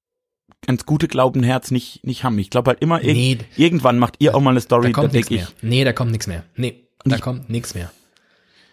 ganz 0.66 0.86
gute 0.86 1.08
Glaubenherz 1.08 1.72
nicht, 1.72 2.04
nicht 2.06 2.24
haben. 2.24 2.38
Ich 2.40 2.50
glaube 2.50 2.70
halt 2.72 2.82
immer, 2.82 3.02
irg 3.04 3.16
Nee. 3.16 3.38
irgendwann 3.58 4.00
macht 4.00 4.16
ihr 4.20 4.36
auch 4.36 4.42
mal 4.42 4.52
eine 4.52 4.60
Da 4.60 4.64
Story, 4.66 4.88
da, 4.88 4.94
kommt 4.94 5.14
nichts 5.14 5.28
denke 5.30 5.44
mehr. 5.44 5.54
ich, 5.58 5.64
Nee, 5.64 5.84
da 5.84 5.94
kommt 5.94 6.12
nichts 6.12 6.28
mehr. 6.28 6.44
Nee, 6.56 6.88
da 7.06 7.18
kommt 7.18 7.50
nichts 7.50 7.74
mehr. 7.76 7.92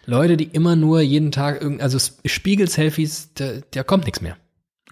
Leute, 0.05 0.35
die 0.37 0.45
immer 0.45 0.75
nur 0.75 1.01
jeden 1.01 1.31
Tag 1.31 1.61
irgend, 1.61 1.81
also 1.81 1.97
Spiegel-Selfies, 2.25 3.33
da, 3.35 3.59
da 3.71 3.83
kommt 3.83 4.05
nichts 4.05 4.21
mehr. 4.21 4.37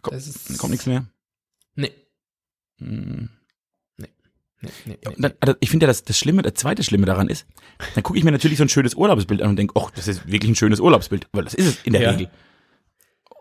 Ko- 0.02 0.12
Das 0.12 0.28
ist, 0.28 0.58
kommt 0.60 0.72
nichts 0.72 0.86
mehr. 0.86 1.06
Nee, 1.76 1.92
Hm. 2.80 3.30
nee, 3.98 4.08
nee, 4.62 4.70
nee. 4.86 4.98
Und 5.08 5.20
dann, 5.22 5.34
also 5.40 5.56
ich 5.60 5.70
finde 5.70 5.86
ja, 5.86 5.88
das, 5.88 6.04
das 6.04 6.18
Schlimme, 6.18 6.42
das 6.44 6.54
zweite 6.56 6.84
Schlimme 6.84 7.06
daran 7.06 7.28
ist, 7.28 7.46
dann 7.96 8.04
gucke 8.04 8.18
ich 8.20 8.24
mir 8.26 8.32
natürlich 8.32 8.58
so 8.58 8.64
ein 8.64 8.70
schönes 8.70 8.94
Urlaubsbild 8.96 9.42
an 9.42 9.50
und 9.50 9.56
denke, 9.56 9.74
ach, 9.80 9.90
das 9.92 10.08
ist 10.08 10.28
wirklich 10.32 10.52
ein 10.52 10.56
schönes 10.56 10.80
Urlaubsbild, 10.80 11.28
weil 11.32 11.44
das 11.44 11.54
ist 11.54 11.66
es 11.66 11.84
in 11.84 11.94
der 11.94 12.02
Ja. 12.04 12.12
Regel. 12.12 12.30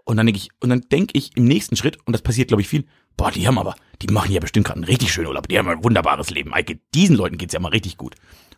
Und 0.08 0.16
dann 0.16 0.24
denke 0.26 0.38
ich, 0.40 0.48
und 0.60 0.70
dann 0.70 0.80
denke 0.90 1.18
ich 1.18 1.36
im 1.36 1.44
nächsten 1.44 1.76
Schritt, 1.76 1.98
und 2.06 2.14
das 2.14 2.22
passiert, 2.22 2.48
glaube 2.48 2.62
ich, 2.62 2.68
viel, 2.68 2.86
boah, 3.18 3.30
die 3.30 3.46
haben 3.46 3.58
aber, 3.58 3.74
die 4.00 4.06
machen 4.06 4.32
ja 4.32 4.40
bestimmt 4.40 4.64
gerade 4.66 4.78
einen 4.78 4.84
richtig 4.84 5.12
schönen 5.12 5.26
Urlaub, 5.26 5.46
die 5.48 5.58
haben 5.58 5.68
ein 5.68 5.84
wunderbares 5.84 6.30
Leben. 6.30 6.54
Eike, 6.54 6.78
diesen 6.94 7.14
Leuten 7.14 7.36
geht's 7.36 7.52
ja 7.52 7.60
mal 7.60 7.68
richtig 7.68 7.98
gut. 7.98 8.14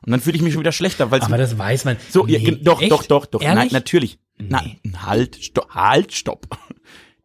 Und 0.07 0.13
dann 0.13 0.21
fühle 0.21 0.37
ich 0.37 0.43
mich 0.43 0.53
schon 0.53 0.61
wieder 0.61 0.71
schlechter, 0.71 1.11
weil 1.11 1.21
Aber 1.23 1.37
das 1.39 1.59
weiß 1.59 1.87
man. 1.87 1.97
so, 2.09 2.25
ja, 2.29 2.39
Nee, 2.39 2.45
gen- 2.45 2.63
doch, 2.63 2.81
echt? 2.81 2.93
doch, 2.93 3.05
doch, 3.05 3.27
doch, 3.27 3.43
nein, 3.43 3.69
natürlich. 3.73 4.21
Nein, 4.39 4.79
halt, 5.05 5.37
stopp, 5.43 5.71
halt, 5.75 6.13
stopp. 6.15 6.47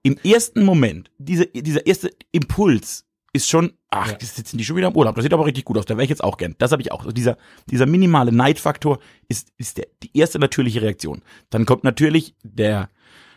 Im 0.02 0.18
ersten 0.24 0.64
Moment, 0.64 1.12
diese, 1.20 1.46
dieser 1.46 1.86
erste 1.86 2.10
Impuls 2.32 3.06
ist 3.32 3.48
schon, 3.50 3.74
ach, 3.92 4.08
Ja. 4.08 4.12
jetzt 4.14 4.36
sitzen 4.38 4.58
die 4.58 4.64
schon 4.66 4.76
wieder 4.76 4.88
im 4.88 4.96
Urlaub. 4.96 5.14
Das 5.16 5.24
sieht 5.24 5.34
aber 5.34 5.46
richtig 5.46 5.66
gut 5.66 5.78
aus. 5.78 5.86
Da 5.86 5.96
wäre 5.96 6.04
ich 6.04 6.10
jetzt 6.10 6.24
auch 6.24 6.38
gern. 6.38 6.56
Das 6.58 6.72
habe 6.72 6.82
ich 6.82 6.92
auch. 6.92 7.00
Also 7.02 7.12
dieser, 7.12 7.38
dieser 7.70 7.86
minimale 7.86 8.32
Neidfaktor 8.32 9.00
ist, 9.28 9.50
ist 9.58 9.78
der, 9.78 9.88
die 10.04 10.18
erste 10.18 10.40
natürliche 10.40 10.82
Reaktion. 10.82 11.22
Dann 11.50 11.66
kommt 11.66 11.84
natürlich 11.84 12.36
der 12.44 12.90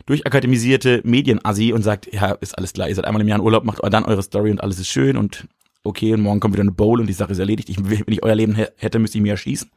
durchakademisierte 0.09 1.03
Medienassi 1.05 1.73
und 1.73 1.83
sagt, 1.83 2.13
ja, 2.13 2.33
ist 2.33 2.57
alles 2.57 2.73
klar, 2.73 2.89
ihr 2.89 2.95
seid 2.95 3.05
einmal 3.05 3.21
im 3.21 3.29
Jahr 3.29 3.39
in 3.39 3.45
Urlaub, 3.45 3.65
macht 3.65 3.81
dann 3.93 4.05
eure 4.05 4.23
Story 4.23 4.51
und 4.51 4.63
alles 4.63 4.79
ist 4.79 4.89
schön 4.89 5.17
und 5.17 5.47
okay, 5.85 6.15
und 6.15 6.23
morgen 6.23 6.41
kommt 6.41 6.55
wieder 6.55 6.63
eine 6.63 6.73
Bowl 6.73 7.01
und 7.01 7.07
die 7.07 7.13
Sache 7.13 7.33
ist 7.33 7.39
erledigt. 7.39 7.69
Ich, 7.69 7.79
wenn 7.79 8.03
ich 8.07 8.23
euer 8.23 8.35
Leben 8.35 8.55
hä- 8.55 8.71
hätte, 8.77 8.99
müsste 8.99 9.19
ich 9.19 9.23
mir 9.23 9.33
erschießen. 9.33 9.71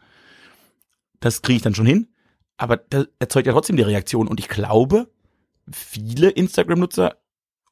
Das 1.19 1.41
kriege 1.41 1.57
ich 1.57 1.61
dann 1.61 1.75
schon 1.75 1.85
hin. 1.85 2.07
Aber 2.57 2.77
das 2.77 3.07
erzeugt 3.19 3.47
ja 3.47 3.53
trotzdem 3.53 3.75
die 3.75 3.83
Reaktion. 3.83 4.27
Und 4.27 4.39
ich 4.39 4.47
glaube, 4.47 5.09
viele 5.71 6.29
Instagram-Nutzer 6.29 7.17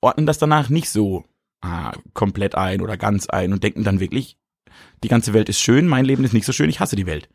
ordnen 0.02 0.26
das 0.26 0.38
danach 0.38 0.70
nicht 0.70 0.90
so 0.90 1.26
ah, 1.62 1.94
komplett 2.14 2.56
ein 2.56 2.82
oder 2.82 2.98
ganz 2.98 3.28
ein 3.30 3.54
und 3.54 3.64
denken 3.64 3.84
dann 3.84 4.00
wirklich, 4.00 4.38
die 5.04 5.08
ganze 5.10 5.34
Welt 5.34 5.50
ist 5.50 5.60
schön, 5.60 5.88
mein 5.88 6.06
Leben 6.06 6.24
ist 6.24 6.34
nicht 6.34 6.46
so 6.46 6.54
schön, 6.54 6.70
ich 6.70 6.80
hasse 6.80 6.96
die 6.96 7.06
Welt. 7.06 7.30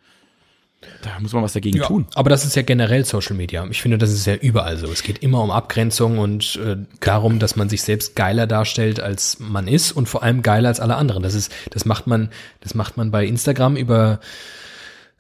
Da 1.03 1.11
muss 1.21 1.33
man 1.33 1.43
was 1.43 1.53
dagegen 1.53 1.79
Ja, 1.79 1.87
tun. 1.87 2.07
aber 2.15 2.31
das 2.31 2.45
ist 2.45 2.57
ja 2.57 2.63
generell 2.63 3.05
Social 3.05 3.37
Media. 3.37 3.67
Ich 3.71 3.83
finde, 3.83 3.99
das 3.99 4.11
ist 4.13 4.27
ja 4.27 4.35
überall 4.35 4.77
so. 4.77 4.87
Es 4.91 5.03
geht 5.03 5.23
immer 5.23 5.43
um 5.43 5.51
Abgrenzung 5.51 6.19
und 6.19 6.57
äh, 6.65 6.77
darum, 7.01 7.39
dass 7.39 7.57
man 7.57 7.69
sich 7.69 7.83
selbst 7.83 8.17
geiler 8.17 8.47
darstellt, 8.47 9.01
als 9.01 9.39
man 9.41 9.69
ist 9.69 9.93
und 9.93 10.09
vor 10.09 10.23
allem 10.23 10.43
geiler 10.43 10.69
als 10.69 10.81
alle 10.81 10.97
anderen. 10.97 11.23
Das 11.23 11.35
ist, 11.35 11.53
das 11.71 11.85
macht 11.85 12.07
man, 12.07 12.31
das 12.61 12.75
macht 12.75 12.97
man 12.97 13.11
bei 13.11 13.27
Instagram 13.27 13.77
über 13.77 14.21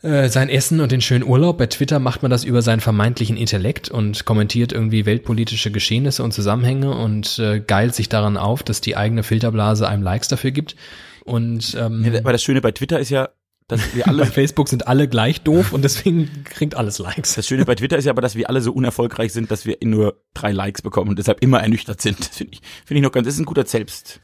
äh, 0.02 0.28
sein 0.28 0.48
Essen 0.50 0.80
und 0.80 0.92
den 0.92 1.00
schönen 1.00 1.24
Urlaub. 1.24 1.58
Bei 1.58 1.66
Twitter 1.66 1.98
macht 1.98 2.22
man 2.22 2.30
das 2.30 2.44
über 2.44 2.60
seinen 2.62 2.80
vermeintlichen 2.80 3.36
Intellekt 3.36 3.88
und 3.90 4.24
kommentiert 4.26 4.72
irgendwie 4.72 5.06
weltpolitische 5.06 5.70
Geschehnisse 5.70 6.22
und 6.22 6.32
Zusammenhänge 6.32 6.90
und 6.94 7.38
äh, 7.38 7.60
geilt 7.60 7.94
sich 7.94 8.08
daran 8.08 8.36
auf, 8.36 8.62
dass 8.62 8.80
die 8.80 8.96
eigene 8.96 9.22
Filterblase 9.22 9.88
einem 9.88 10.02
Likes 10.02 10.28
dafür 10.28 10.50
gibt. 10.50 10.76
Und 11.24 11.74
ähm, 11.80 12.04
Ja, 12.04 12.20
Aber 12.20 12.32
das 12.32 12.42
Schöne 12.42 12.60
bei 12.60 12.72
Twitter 12.72 13.00
ist 13.00 13.08
ja, 13.10 13.30
dass 13.68 13.94
wir 13.94 14.04
Bei 14.04 14.10
alle, 14.10 14.26
Facebook 14.26 14.68
sind 14.68 14.86
alle 14.88 15.08
gleich 15.08 15.40
doof 15.42 15.72
und 15.72 15.82
deswegen 15.82 16.44
kriegt 16.44 16.74
alles 16.74 16.98
Likes. 16.98 17.34
das 17.34 17.46
Schöne 17.46 17.64
bei 17.64 17.74
Twitter 17.74 17.96
ist 17.96 18.04
ja 18.04 18.12
aber, 18.12 18.22
dass 18.22 18.34
wir 18.36 18.48
alle 18.48 18.60
so 18.60 18.72
unerfolgreich 18.72 19.32
sind, 19.32 19.50
dass 19.50 19.64
wir 19.66 19.78
nur 19.82 20.22
drei 20.34 20.52
Likes 20.52 20.82
bekommen 20.82 21.10
und 21.10 21.18
deshalb 21.18 21.40
immer 21.42 21.60
ernüchtert 21.60 22.00
sind. 22.02 22.18
Das 22.20 22.28
finde 22.36 22.52
ich, 22.54 22.60
finde 22.84 22.98
ich 23.00 23.02
noch 23.04 23.12
ganz, 23.12 23.26
das 23.26 23.34
ist 23.34 23.40
ein 23.40 23.46
guter 23.46 23.64
Selbst. 23.66 24.20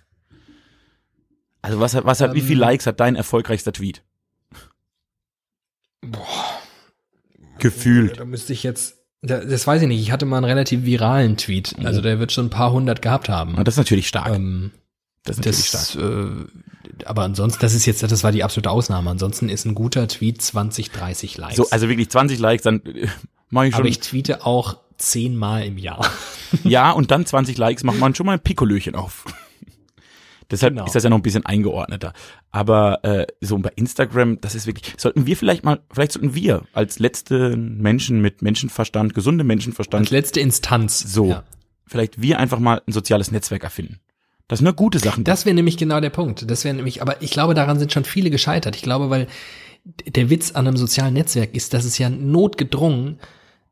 Also 1.62 1.78
was 1.80 1.94
hat, 1.94 2.04
was 2.04 2.20
hat, 2.20 2.34
wie 2.34 2.40
viel 2.40 2.52
Ähm. 2.56 2.60
Likes 2.60 2.86
hat 2.86 3.00
dein 3.00 3.16
erfolgreichster 3.16 3.72
Tweet? 3.72 4.02
Gefühlt. 7.58 8.18
Da 8.18 8.24
müsste 8.24 8.52
ich 8.52 8.62
jetzt, 8.62 8.96
da- 9.22 9.44
das 9.44 9.66
weiß 9.66 9.82
ich 9.82 9.88
nicht, 9.88 10.00
ich 10.00 10.12
hatte 10.12 10.24
mal 10.26 10.38
einen 10.38 10.46
relativ 10.46 10.84
viralen 10.84 11.36
Tweet. 11.36 11.74
Also 11.84 12.00
der 12.00 12.18
wird 12.18 12.32
schon 12.32 12.46
ein 12.46 12.50
paar 12.50 12.72
hundert 12.72 13.02
gehabt 13.02 13.28
haben. 13.28 13.54
Und 13.56 13.66
das 13.68 13.74
ist 13.74 13.78
natürlich 13.78 14.08
stark. 14.08 14.34
Ähm, 14.34 14.70
das 15.24 15.38
ist 15.38 15.44
natürlich 15.44 15.66
stark. 15.66 15.86
das, 15.94 15.96
äh, 15.96 17.04
aber 17.06 17.22
ansonsten, 17.22 17.60
das 17.60 17.74
ist 17.74 17.86
jetzt, 17.86 18.02
das 18.02 18.24
war 18.24 18.32
die 18.32 18.42
absolute 18.44 18.70
Ausnahme. 18.70 19.10
Ansonsten 19.10 19.48
ist 19.48 19.64
ein 19.66 19.74
guter 19.74 20.08
Tweet 20.08 20.40
20, 20.40 20.90
30 20.90 21.36
Likes. 21.38 21.56
So, 21.56 21.68
also 21.70 21.88
wirklich 21.88 22.10
20 22.10 22.38
Likes, 22.38 22.62
dann 22.64 22.82
äh, 22.86 23.08
mach 23.50 23.64
ich 23.64 23.72
schon. 23.72 23.80
aber 23.80 23.88
ich 23.88 24.00
tweete 24.00 24.44
auch 24.46 24.78
zehnmal 24.96 25.64
im 25.64 25.78
Jahr. 25.78 26.06
ja, 26.64 26.90
und 26.90 27.10
dann 27.10 27.26
20 27.26 27.56
Likes 27.58 27.84
macht 27.84 27.98
man 27.98 28.14
schon 28.14 28.26
mal 28.26 28.32
ein 28.34 28.40
Pikolöchen 28.40 28.94
auf. 28.94 29.24
Deshalb 30.50 30.72
Genau. 30.74 30.84
ist 30.86 30.94
das 30.96 31.04
ja 31.04 31.10
noch 31.10 31.18
ein 31.18 31.22
bisschen 31.22 31.46
eingeordneter. 31.46 32.12
Aber 32.50 33.04
äh, 33.04 33.26
so 33.40 33.56
bei 33.58 33.70
Instagram, 33.76 34.40
das 34.40 34.54
ist 34.56 34.66
wirklich, 34.66 34.94
sollten 34.98 35.24
wir 35.26 35.36
vielleicht 35.36 35.64
mal, 35.64 35.80
vielleicht 35.92 36.12
sollten 36.12 36.34
wir 36.34 36.64
als 36.72 36.98
letzte 36.98 37.56
Menschen 37.56 38.20
mit 38.20 38.42
Menschenverstand, 38.42 39.14
gesunde 39.14 39.44
Menschenverstand, 39.44 40.00
Als 40.06 40.10
letzte 40.10 40.40
Instanz. 40.40 40.98
so, 41.00 41.26
Ja. 41.28 41.44
vielleicht 41.86 42.20
wir 42.20 42.40
einfach 42.40 42.58
mal 42.58 42.82
ein 42.84 42.92
soziales 42.92 43.30
Netzwerk 43.30 43.62
erfinden. 43.62 44.00
Das 44.50 44.58
sind 44.58 44.64
nur 44.64 44.74
gute 44.74 44.98
Sachen. 44.98 45.22
Das 45.22 45.46
wäre 45.46 45.54
nämlich 45.54 45.76
genau 45.76 46.00
der 46.00 46.10
Punkt. 46.10 46.50
Das 46.50 46.64
wäre 46.64 46.74
nämlich, 46.74 47.02
aber 47.02 47.22
ich 47.22 47.30
glaube, 47.30 47.54
daran 47.54 47.78
sind 47.78 47.92
schon 47.92 48.02
viele 48.02 48.30
gescheitert. 48.30 48.74
Ich 48.74 48.82
glaube, 48.82 49.08
weil 49.08 49.28
der 49.84 50.28
Witz 50.28 50.50
an 50.56 50.66
einem 50.66 50.76
sozialen 50.76 51.14
Netzwerk 51.14 51.54
ist, 51.54 51.72
dass 51.72 51.84
es 51.84 51.98
ja 51.98 52.10
notgedrungen, 52.10 53.20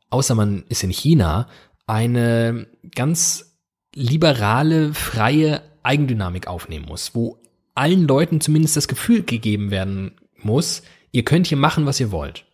außer 0.09 0.37
man 0.37 0.63
ist 0.69 0.85
in 0.85 0.91
China, 0.91 1.49
eine 1.89 2.69
ganz 2.95 3.57
liberale, 3.93 4.95
freie 4.95 5.63
Eigendynamik 5.83 6.47
aufnehmen 6.47 6.87
muss, 6.87 7.13
wo 7.13 7.43
allen 7.75 8.07
Leuten 8.07 8.41
zumindest 8.41 8.77
das 8.77 8.87
Gefühl 8.87 9.25
gegeben 9.25 9.73
werden 9.73 10.13
muss, 10.37 10.83
ihr 11.11 11.25
könnt 11.25 11.49
hier 11.49 11.59
machen, 11.59 11.87
was 11.87 11.99
ihr 11.99 12.13
wollt. 12.13 12.45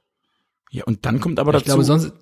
ja, 0.71 0.85
und 0.85 1.05
dann 1.05 1.21
kommt 1.21 1.39
aber 1.39 1.51
Ich 1.51 1.65
dazu, 1.65 1.67
glaube, 1.67 1.85
sonst, 1.85 2.15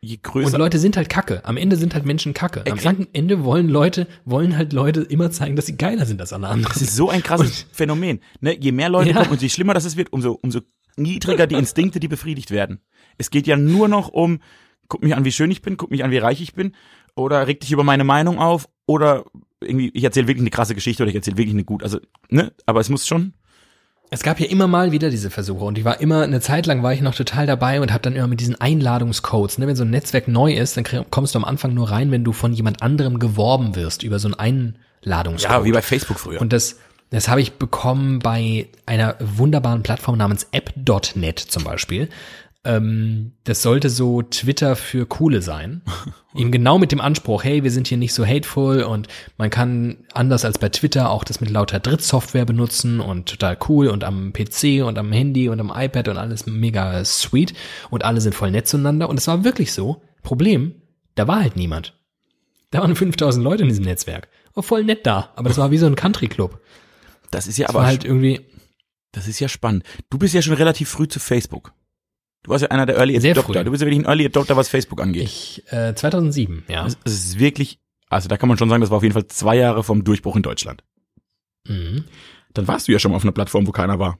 je 0.00 0.16
und 0.16 0.22
größer, 0.22 0.58
Leute 0.58 0.78
sind 0.78 0.96
halt 0.96 1.08
Kacke. 1.08 1.44
Am 1.44 1.56
Ende 1.56 1.76
sind 1.76 1.94
halt 1.94 2.06
Menschen 2.06 2.34
Kacke. 2.34 2.60
Am 2.60 2.74
Exakt. 2.74 3.08
Ende 3.12 3.44
wollen 3.44 3.68
Leute, 3.68 4.06
wollen 4.24 4.56
halt 4.56 4.72
Leute 4.72 5.02
immer 5.02 5.30
zeigen, 5.30 5.56
dass 5.56 5.66
sie 5.66 5.76
geiler 5.76 6.06
sind 6.06 6.20
als 6.20 6.32
alle 6.32 6.48
anderen. 6.48 6.72
das 6.72 6.82
ist 6.82 6.96
so 6.96 7.08
ein 7.10 7.22
krasses 7.22 7.66
Phänomen. 7.72 8.20
Ne? 8.40 8.56
Je 8.58 8.72
mehr 8.72 8.88
Leute 8.88 9.10
Ja. 9.10 9.16
kommen 9.16 9.30
und 9.32 9.42
je 9.42 9.48
schlimmer 9.48 9.74
das 9.74 9.84
es 9.84 9.96
wird, 9.96 10.12
umso, 10.12 10.38
umso 10.42 10.60
niedriger 10.96 11.46
die 11.46 11.54
Instinkte, 11.56 12.00
die 12.00 12.08
befriedigt 12.08 12.50
werden. 12.50 12.80
Es 13.18 13.30
geht 13.30 13.46
ja 13.46 13.56
nur 13.56 13.88
noch 13.88 14.08
um, 14.08 14.40
guck 14.88 15.02
mich 15.02 15.14
an, 15.14 15.24
wie 15.24 15.32
schön 15.32 15.50
ich 15.50 15.62
bin, 15.62 15.76
guck 15.76 15.90
mich 15.90 16.04
an, 16.04 16.10
wie 16.10 16.18
reich 16.18 16.40
ich 16.40 16.54
bin, 16.54 16.74
oder 17.14 17.46
reg 17.46 17.60
dich 17.60 17.72
über 17.72 17.84
meine 17.84 18.04
Meinung 18.04 18.38
auf, 18.38 18.68
oder 18.86 19.24
irgendwie, 19.60 19.90
ich 19.92 20.04
erzähle 20.04 20.28
wirklich 20.28 20.42
eine 20.42 20.50
krasse 20.50 20.74
Geschichte 20.74 21.02
oder 21.02 21.10
ich 21.10 21.16
erzähle 21.16 21.36
wirklich 21.36 21.54
eine 21.54 21.64
gut, 21.64 21.82
also, 21.82 21.98
ne, 22.30 22.52
aber 22.66 22.80
es 22.80 22.88
muss 22.88 23.06
schon, 23.06 23.34
Es 24.10 24.22
gab 24.22 24.40
ja 24.40 24.46
immer 24.46 24.66
mal 24.66 24.90
wieder 24.92 25.10
diese 25.10 25.30
Versuche 25.30 25.64
und 25.64 25.76
ich 25.76 25.84
war 25.84 26.00
immer, 26.00 26.22
eine 26.22 26.40
Zeit 26.40 26.66
lang 26.66 26.82
war 26.82 26.92
ich 26.92 27.02
noch 27.02 27.14
total 27.14 27.46
dabei 27.46 27.80
und 27.80 27.92
habe 27.92 28.02
dann 28.02 28.16
immer 28.16 28.26
mit 28.26 28.40
diesen 28.40 28.58
Einladungscodes, 28.58 29.58
ne, 29.58 29.66
wenn 29.66 29.76
so 29.76 29.84
ein 29.84 29.90
Netzwerk 29.90 30.28
neu 30.28 30.54
ist, 30.54 30.76
dann 30.76 30.84
kommst 31.10 31.34
du 31.34 31.38
am 31.38 31.44
Anfang 31.44 31.74
nur 31.74 31.90
rein, 31.90 32.10
wenn 32.10 32.24
du 32.24 32.32
von 32.32 32.52
jemand 32.52 32.82
anderem 32.82 33.18
geworben 33.18 33.76
wirst 33.76 34.02
über 34.02 34.18
so 34.18 34.28
einen 34.28 34.76
Einladungscode. 35.04 35.50
ja, 35.50 35.64
wie 35.64 35.72
bei 35.72 35.82
Facebook 35.82 36.18
früher. 36.18 36.40
Und 36.40 36.52
das, 36.52 36.76
das 37.10 37.28
habe 37.28 37.42
ich 37.42 37.54
bekommen 37.54 38.20
bei 38.20 38.68
einer 38.86 39.16
wunderbaren 39.20 39.82
Plattform 39.82 40.16
namens 40.16 40.46
app.net 40.52 41.38
zum 41.38 41.64
Beispiel. 41.64 42.08
Ähm, 42.64 43.32
das 43.44 43.62
sollte 43.62 43.88
so 43.88 44.22
Twitter 44.22 44.76
für 44.76 45.06
Coole 45.06 45.42
sein. 45.42 45.82
Eben 46.34 46.50
genau 46.50 46.78
mit 46.78 46.92
dem 46.92 47.00
Anspruch, 47.00 47.44
hey, 47.44 47.62
wir 47.62 47.70
sind 47.70 47.88
hier 47.88 47.98
nicht 47.98 48.12
so 48.12 48.26
hateful 48.26 48.82
und 48.82 49.08
man 49.36 49.50
kann 49.50 50.04
anders 50.12 50.44
als 50.44 50.58
bei 50.58 50.68
Twitter 50.68 51.10
auch 51.10 51.24
das 51.24 51.40
mit 51.40 51.50
lauter 51.50 51.80
Drittsoftware 51.80 52.44
benutzen 52.44 53.00
und 53.00 53.28
total 53.28 53.56
cool 53.68 53.88
und 53.88 54.04
am 54.04 54.32
PC 54.32 54.84
und 54.84 54.98
am 54.98 55.12
Handy 55.12 55.48
und 55.48 55.60
am 55.60 55.72
iPad 55.74 56.08
und 56.08 56.18
alles 56.18 56.46
mega 56.46 57.04
sweet 57.04 57.54
und 57.90 58.04
alle 58.04 58.20
sind 58.20 58.34
voll 58.34 58.50
nett 58.50 58.68
zueinander 58.68 59.08
und 59.08 59.18
es 59.18 59.28
war 59.28 59.44
wirklich 59.44 59.72
so. 59.72 60.02
Problem, 60.22 60.74
da 61.14 61.26
war 61.28 61.40
halt 61.40 61.56
niemand. 61.56 61.98
Da 62.70 62.80
waren 62.80 62.96
5000 62.96 63.42
Leute 63.42 63.62
in 63.62 63.68
diesem 63.68 63.84
Netzwerk. 63.84 64.28
War 64.54 64.62
voll 64.62 64.84
nett 64.84 65.06
da, 65.06 65.32
aber 65.36 65.48
das 65.48 65.58
war 65.58 65.70
wie 65.70 65.78
so 65.78 65.86
ein 65.86 65.96
Country 65.96 66.28
Club. 66.28 66.60
das 67.30 67.46
ist 67.46 67.56
ja 67.56 67.66
Das 67.68 67.76
aber, 67.76 67.86
halt 67.86 68.04
irgendwie 68.04 68.40
das 69.12 69.26
ist 69.26 69.40
ja 69.40 69.48
spannend. 69.48 69.84
Du 70.10 70.18
bist 70.18 70.34
ja 70.34 70.42
schon 70.42 70.54
relativ 70.54 70.88
früh 70.88 71.08
zu 71.08 71.18
Facebook. 71.18 71.72
Du 72.42 72.50
warst 72.50 72.62
ja 72.62 72.68
einer 72.70 72.86
der 72.86 72.96
Early 72.96 73.16
Adopter. 73.16 73.64
Du 73.64 73.70
bist 73.70 73.82
ja 73.82 73.86
wirklich 73.86 74.04
ein 74.04 74.08
Early 74.08 74.26
Adopter, 74.26 74.56
was 74.56 74.68
Facebook 74.68 75.00
angeht. 75.00 75.24
ich 75.24 75.62
äh, 75.72 75.94
2007, 75.94 76.64
ja. 76.68 76.86
Es 76.86 76.96
es 77.04 77.12
ist 77.12 77.38
wirklich, 77.38 77.78
also 78.08 78.28
da 78.28 78.36
kann 78.36 78.48
man 78.48 78.58
schon 78.58 78.68
sagen, 78.68 78.80
das 78.80 78.90
war 78.90 78.98
auf 78.98 79.02
jeden 79.02 79.12
Fall 79.12 79.26
zwei 79.26 79.56
Jahre 79.56 79.82
vom 79.84 80.04
Durchbruch 80.04 80.36
in 80.36 80.42
Deutschland. 80.42 80.82
Mhm. 81.66 82.04
Dann 82.54 82.68
warst 82.68 82.88
du 82.88 82.92
ja 82.92 82.98
schon 82.98 83.10
mal 83.10 83.16
auf 83.16 83.24
einer 83.24 83.32
Plattform, 83.32 83.66
wo 83.66 83.72
keiner 83.72 83.98
war. 83.98 84.18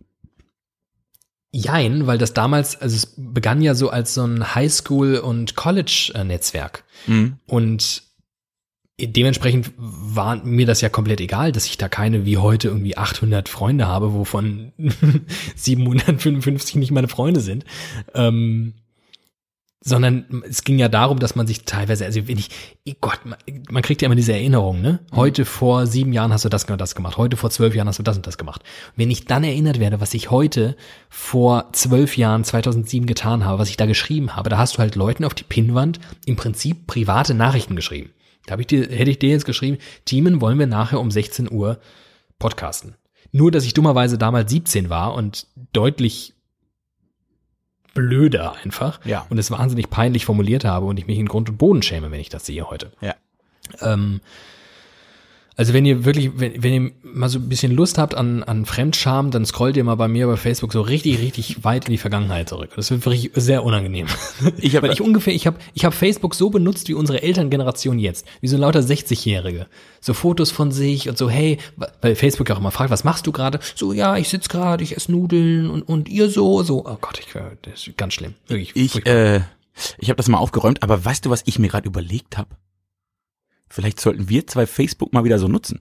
Jein, 1.51 2.07
weil 2.07 2.19
das 2.19 2.35
damals, 2.35 2.77
also 2.81 2.95
es 2.95 3.15
begann 3.17 3.63
ja 3.63 3.75
so 3.75 3.89
als 3.89 4.13
so 4.13 4.25
ein 4.25 4.55
Highschool- 4.55 5.19
und 5.19 5.55
College-Netzwerk. 5.57 6.85
Mhm. 7.07 7.39
Und 7.47 8.03
dementsprechend 9.01 9.73
war 9.77 10.45
mir 10.45 10.67
das 10.67 10.81
ja 10.81 10.89
komplett 10.89 11.21
egal, 11.21 11.53
dass 11.53 11.67
ich 11.67 11.79
da 11.79 11.89
keine 11.89 12.27
wie 12.27 12.39
heute 12.39 12.69
irgendwie 12.69 12.97
800 12.97 13.49
Freunde 13.49 13.87
habe, 13.87 14.13
wovon 14.13 14.73
755 15.57 16.77
nicht 16.77 16.91
meine 16.91 17.09
Freunde 17.09 17.41
sind. 17.41 17.65
Ähm, 18.15 18.75
sondern 19.81 20.43
es 20.49 20.65
ging 20.65 20.79
ja 20.79 20.89
darum, 20.89 21.21
dass 21.21 21.37
man 21.37 21.47
sich 21.47 21.65
teilweise, 21.65 22.05
also 22.05 22.27
wenn 22.27 22.37
ich, 22.37 22.51
oh 22.87 22.93
Gott, 23.01 23.21
man, 23.25 23.39
man 23.71 23.83
kriegt 23.83 24.03
ja 24.03 24.07
immer 24.07 24.17
diese 24.17 24.33
Erinnerung, 24.33 24.81
ne? 24.81 24.99
Heute 25.15 25.45
vor 25.45 25.87
sieben 25.87 26.13
Jahren 26.13 26.33
hast 26.33 26.45
du 26.45 26.49
das 26.49 26.65
und 26.65 26.81
das 26.81 26.97
gemacht, 26.97 27.17
heute 27.17 27.37
vor 27.37 27.51
zwölf 27.51 27.77
Jahren 27.77 27.87
hast 27.87 28.01
du 28.01 28.03
das 28.03 28.17
und 28.17 28.27
das 28.27 28.39
gemacht. 28.39 28.63
Wenn 28.97 29.11
ich 29.11 29.27
dann 29.27 29.45
erinnert 29.45 29.79
werde, 29.79 30.01
was 30.01 30.15
ich 30.15 30.31
heute 30.33 30.77
vor 31.09 31.69
zwölf 31.73 32.17
Jahren, 32.17 32.43
2007 32.43 33.07
getan 33.07 33.45
habe, 33.45 33.61
was 33.61 33.71
ich 33.71 33.77
da 33.77 33.87
geschrieben 33.87 34.35
habe, 34.35 34.51
da 34.51 34.59
hast 34.59 34.75
du 34.75 34.79
halt 34.79 34.97
Leuten 34.97 35.25
auf 35.25 35.35
die 35.35 35.45
Pinnwand 35.45 36.01
im 36.27 36.35
Prinzip 36.35 36.89
private 36.89 37.35
Nachrichten 37.35 37.77
geschrieben. 37.77 38.11
Da 38.49 38.53
hab 38.55 38.61
ich 38.61 38.67
dir, 38.67 38.89
hätte 38.89 39.11
ich 39.11 39.19
dir 39.19 39.29
jetzt 39.29 39.45
geschrieben, 39.45 39.77
Teamen 40.07 40.41
wollen 40.41 40.59
wir 40.59 40.67
nachher 40.67 41.01
um 41.01 41.11
16 41.11 41.53
Uhr 41.53 41.79
podcasten. 42.39 42.95
Nur, 43.31 43.51
dass 43.51 43.65
ich 43.67 43.75
dummerweise 43.75 44.17
damals 44.17 44.51
17 44.51 44.89
war 44.89 45.13
und 45.15 45.47
deutlich 45.75 46.33
blöder 47.95 48.55
einfach 48.65 49.05
Ja. 49.05 49.27
und 49.29 49.39
es 49.39 49.51
wahnsinnig 49.51 49.91
peinlich 49.91 50.25
formuliert 50.25 50.65
habe 50.65 50.87
und 50.87 50.99
ich 50.99 51.07
mich 51.07 51.19
in 51.19 51.27
Grund 51.27 51.51
und 51.51 51.59
Boden 51.59 51.83
schäme, 51.83 52.11
wenn 52.11 52.21
ich 52.21 52.29
das 52.31 52.47
sehe 52.47 52.71
heute. 52.71 52.93
Ja. 53.01 53.15
Ähm, 53.81 54.21
also 55.59 55.75
wenn 55.75 55.85
ihr 55.85 56.05
wirklich, 56.07 56.31
wenn, 56.37 56.63
wenn 56.63 56.73
ihr 56.73 56.91
mal 57.03 57.29
so 57.29 57.39
ein 57.39 57.49
bisschen 57.49 57.73
Lust 57.73 57.99
habt 57.99 58.15
an, 58.15 58.43
an 58.45 58.65
Fremdscham, 58.65 59.31
dann 59.31 59.45
scrollt 59.45 59.77
ihr 59.77 59.83
mal 59.85 59.97
bei 59.97 60.09
mir 60.09 60.27
bei 60.29 60.37
Facebook 60.37 60.73
so 60.73 60.81
richtig, 60.81 61.19
richtig 61.19 61.65
weit 61.65 61.87
in 61.87 61.91
die 61.93 61.99
Vergangenheit 61.99 62.49
zurück. 62.49 62.71
Das 62.77 62.91
wird 62.91 63.05
wirklich 63.05 63.33
sehr 63.35 63.65
unangenehm. 63.65 64.07
Ich 64.59 64.75
hab- 64.77 64.83
Weil 64.85 64.93
ich 64.93 65.01
ungefähr, 65.03 65.35
ich 65.35 65.47
habe 65.47 65.59
ich 65.75 65.85
hab 65.85 65.93
Facebook 65.95 66.35
so 66.37 66.49
benutzt 66.49 66.89
wie 66.89 66.95
unsere 66.95 67.23
Elterngeneration 67.23 67.99
jetzt, 67.99 68.25
wie 68.41 68.47
so 68.49 68.57
lauter 68.57 68.81
60-Jährige. 68.81 69.67
So 70.01 70.15
Fotos 70.15 70.51
von 70.53 70.71
sich 70.73 71.09
und 71.09 71.19
so, 71.19 71.29
hey, 71.29 71.59
weil 72.01 72.15
Facebook 72.15 72.49
ja 72.49 72.55
auch 72.55 72.61
immer 72.61 72.71
fragt, 72.71 72.91
was 72.91 73.03
machst 73.05 73.27
du 73.27 73.33
gerade? 73.33 73.59
So, 73.75 73.93
ja, 73.93 74.17
ich 74.17 74.29
sitz 74.29 74.49
gerade, 74.49 74.85
ich 74.85 74.97
esse 74.97 75.11
Nudeln 75.13 75.69
und, 75.71 75.83
und 75.83 76.09
ihr 76.09 76.31
so, 76.31 76.63
so. 76.63 76.87
Oh 76.87 76.97
Gott, 77.01 77.19
ich, 77.19 77.35
äh, 77.35 77.43
das 77.63 77.87
ist 77.87 77.97
ganz 77.99 78.15
schlimm. 78.15 78.35
Wirklich. 78.47 78.77
Ich, 78.77 78.93
furchtbar. 78.93 79.13
äh, 79.13 79.41
ich 79.99 80.09
habe 80.09 80.17
das 80.19 80.29
mal 80.29 80.39
aufgeräumt, 80.39 80.83
aber 80.85 81.05
weißt 81.05 81.27
du, 81.27 81.31
was 81.31 81.43
ich 81.47 81.59
mir 81.59 81.69
gerade 81.69 81.87
überlegt 81.89 82.39
habe? 82.39 82.51
Vielleicht 83.71 84.01
sollten 84.01 84.29
wir 84.29 84.47
zwei 84.47 84.67
Facebook 84.67 85.13
mal 85.13 85.25
wieder 85.25 85.39
so 85.39 85.49
nutzen. 85.49 85.81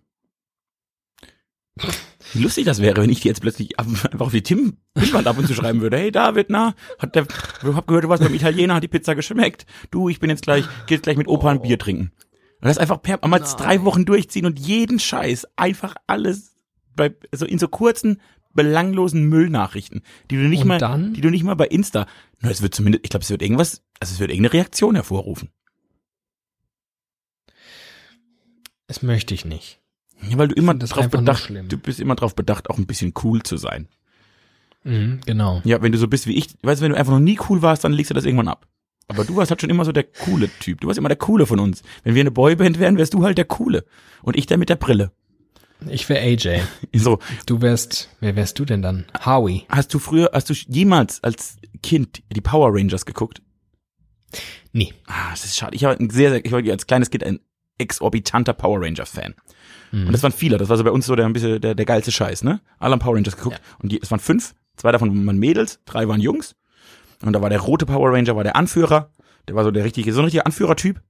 Wie 2.34 2.42
lustig 2.42 2.66
das 2.66 2.82
wäre, 2.82 3.00
wenn 3.02 3.10
ich 3.12 3.20
dir 3.22 3.30
jetzt 3.30 3.42
plötzlich 3.42 3.80
ab- 3.80 3.86
einfach 3.88 4.26
auf 4.26 4.32
die 4.32 4.42
Tim 4.42 4.78
Pinnwand 4.96 5.28
ab 5.28 5.38
und 5.38 5.46
zu 5.48 5.54
schreiben 5.54 5.80
würde. 5.82 5.98
Hey 5.98 6.12
David, 6.12 6.48
na, 6.50 6.74
hat 6.98 7.14
der, 7.16 7.24
ich 7.24 7.68
hab 7.76 7.86
gehört, 7.88 8.04
du 8.04 8.10
warst 8.10 8.24
beim 8.24 8.34
Italiener, 8.34 8.74
hat 8.76 8.84
die 8.84 8.88
Pizza 8.88 9.14
geschmeckt. 9.14 9.66
Du, 9.92 10.10
ich 10.10 10.20
bin 10.20 10.30
jetzt 10.32 10.42
gleich, 10.42 10.66
geh 10.88 10.96
jetzt 10.96 11.04
gleich 11.04 11.18
mit 11.18 11.28
Opa 11.28 11.52
ein 11.52 11.62
Bier 11.62 11.78
trinken. 11.78 12.12
Und 12.60 12.68
das 12.68 12.80
einfach 12.80 13.00
per, 13.02 13.26
mal 13.28 13.38
drei 13.40 13.84
Wochen 13.84 14.06
durchziehen 14.06 14.48
und 14.48 14.58
jeden 14.60 15.00
Scheiß, 15.00 15.48
einfach 15.56 15.94
alles 16.08 16.56
bei, 16.96 17.16
so 17.32 17.46
in 17.46 17.60
so 17.60 17.68
kurzen, 17.68 18.20
belanglosen 18.56 19.26
Müllnachrichten, 19.30 20.02
die 20.32 20.38
du 20.38 20.42
nicht 20.50 20.64
Und 20.64 20.70
mal, 20.70 20.80
dann? 20.80 21.14
die 21.14 21.22
du 21.22 21.30
nicht 21.30 21.44
mal 21.44 21.54
bei 21.54 21.68
Insta, 21.68 22.08
na, 22.42 22.50
es 22.50 22.64
wird 22.64 22.74
zumindest, 22.74 23.06
ich 23.06 23.12
glaube, 23.12 23.24
es 23.24 23.30
wird 23.30 23.44
irgendwas, 23.44 23.84
also 24.00 24.14
es 24.14 24.20
wird 24.20 24.32
irgendeine 24.32 24.54
Reaktion 24.54 24.96
hervorrufen. 24.96 25.50
Das 28.88 29.02
möchte 29.02 29.34
ich 29.34 29.46
nicht. 29.46 29.80
Ja, 30.30 30.38
weil 30.38 30.48
du 30.48 30.56
immer 30.56 30.74
drauf 30.74 31.10
bedacht, 31.10 31.52
du 31.68 31.78
bist 31.78 32.00
immer 32.00 32.16
drauf 32.16 32.36
bedacht, 32.36 32.70
auch 32.70 32.78
ein 32.78 32.88
bisschen 32.88 33.14
cool 33.24 33.44
zu 33.44 33.58
sein. 33.58 33.88
Mhm, 34.84 35.20
genau. 35.26 35.62
Ja, 35.64 35.82
wenn 35.82 35.92
du 35.92 35.98
so 35.98 36.08
bist 36.08 36.28
wie 36.28 36.36
ich, 36.36 36.56
weißt 36.64 36.82
du, 36.82 36.86
wenn 36.86 36.92
du 36.94 36.98
einfach 36.98 37.14
noch 37.14 37.20
nie 37.20 37.40
cool 37.50 37.62
warst, 37.62 37.84
dann 37.84 37.94
legst 37.94 38.10
du 38.10 38.14
das 38.16 38.26
irgendwann 38.26 38.48
ab. 38.48 38.68
Aber 39.10 39.24
du 39.24 39.36
warst 39.36 39.52
halt 39.52 39.62
schon 39.62 39.70
immer 39.70 39.86
so 39.86 39.92
der 39.92 40.04
coole 40.04 40.50
Typ. 40.60 40.82
Du 40.82 40.88
warst 40.88 40.98
immer 40.98 41.10
der 41.10 41.18
coole 41.18 41.46
von 41.46 41.60
uns. 41.60 41.82
Wenn 42.04 42.16
wir 42.16 42.22
eine 42.22 42.32
Boyband 42.32 42.80
wären, 42.80 42.98
wärst 42.98 43.14
du 43.14 43.24
halt 43.24 43.38
der 43.38 43.46
coole. 43.46 43.86
Und 44.22 44.36
ich 44.36 44.48
der 44.48 44.58
mit 44.58 44.70
der 44.70 44.76
Brille. 44.76 45.12
Ich 45.88 46.10
wäre 46.10 46.22
AJ. 46.22 46.62
So, 46.94 47.20
Du 47.46 47.62
wärst, 47.62 48.10
wer 48.20 48.36
wärst 48.36 48.60
du 48.60 48.66
denn 48.66 48.82
dann? 48.82 49.06
Howie. 49.26 49.66
hast 49.70 49.94
du 49.94 50.00
früher, 50.00 50.32
hast 50.34 50.50
du 50.50 50.54
jemals 50.54 51.24
als 51.24 51.58
Kind 51.84 52.22
die 52.36 52.42
Power 52.42 52.74
Rangers 52.74 53.06
geguckt? 53.06 53.42
Nee. 54.74 54.94
Ah, 55.06 55.32
das 55.32 55.46
ist 55.46 55.58
schade. 55.58 55.76
Ich 55.76 55.86
ein 55.86 56.10
sehr, 56.10 56.32
sehr, 56.32 56.46
ich 56.46 56.52
war 56.52 56.62
als 56.64 56.88
kleines 56.88 57.10
Kind 57.10 57.24
ein 57.24 57.40
exorbitanter 57.78 58.54
Power 58.54 58.82
Rangers 58.82 59.10
Fan. 59.12 59.36
Und 59.94 60.12
das 60.12 60.22
waren 60.22 60.34
viele. 60.34 60.58
Das 60.58 60.68
war 60.68 60.76
so 60.76 60.84
bei 60.84 60.92
uns 60.92 61.06
so 61.06 61.16
der 61.16 61.26
ein 61.26 61.32
bisschen 61.34 61.62
der, 61.62 61.74
der 61.74 61.86
geilste 61.86 62.12
Scheiß, 62.12 62.44
ne? 62.44 62.60
Alle 62.78 62.92
haben 62.92 63.00
Power 63.00 63.16
Rangers 63.16 63.38
geguckt. 63.38 63.62
Und 63.80 63.92
die, 63.92 64.02
es 64.02 64.12
waren 64.12 64.20
fünf. 64.20 64.54
Zwei 64.76 64.92
davon 64.92 65.26
waren 65.26 65.38
Mädels, 65.38 65.80
drei 65.86 66.08
waren 66.10 66.20
Jungs. 66.20 66.56
Und 67.24 67.32
da 67.34 67.42
war 67.42 67.50
der 67.50 67.60
rote 67.62 67.86
Power 67.86 68.12
Ranger, 68.12 68.36
war 68.36 68.44
der 68.44 68.58
Anführer. 68.58 69.12
Der 69.48 69.56
war 69.56 69.64
so 69.64 69.72
der 69.72 69.86
richtige, 69.86 70.12
so 70.12 70.20
ein 70.20 70.26
richtiger 70.26 70.46
Anführertyp. 70.46 71.02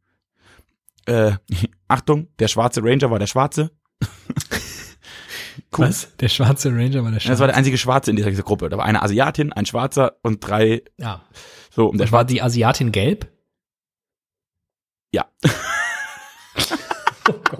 Äh, 1.08 1.32
Achtung, 1.88 2.28
der 2.38 2.48
schwarze 2.48 2.84
Ranger 2.84 3.10
war 3.10 3.18
der 3.18 3.26
schwarze. 3.28 3.72
Cool. 4.04 4.10
Was? 5.88 6.16
Der 6.18 6.30
schwarze 6.30 6.70
Ranger 6.70 7.04
war 7.04 7.10
der 7.10 7.14
Das 7.14 7.24
schwarze. 7.24 7.40
war 7.40 7.48
der 7.48 7.56
einzige 7.58 7.78
Schwarze 7.80 8.12
in 8.12 8.16
dieser 8.16 8.32
Gruppe. 8.32 8.70
Da 8.70 8.78
war 8.78 8.86
eine 8.86 9.02
Asiatin, 9.02 9.52
ein 9.54 9.66
Schwarzer 9.66 10.18
und 10.22 10.40
drei, 10.48 10.84
ja. 10.98 11.24
so, 11.72 11.88
und 11.88 11.98
der 11.98 12.06
Und 12.06 12.12
war 12.12 12.20
Schwarze, 12.20 12.34
die 12.36 12.42
Asiatin 12.44 12.92
gelb? 12.92 13.28
ja. 15.12 15.26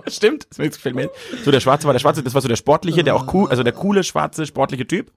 Stimmt, 0.16 0.48
das 0.50 0.58
gefällt 0.58 0.96
mir. 0.96 1.10
So, 1.44 1.52
der 1.52 1.60
Schwarze 1.60 1.86
war 1.86 1.94
der 1.94 2.00
Schwarze, 2.00 2.24
das 2.24 2.34
war 2.34 2.42
so 2.42 2.48
der 2.48 2.56
sportliche, 2.56 3.04
der 3.04 3.16
auch 3.16 3.34
cool, 3.34 3.50
also 3.50 3.64
der 3.64 3.74
coole, 3.74 4.04
schwarze, 4.04 4.46
sportliche 4.46 4.88
Typ. 4.88 5.12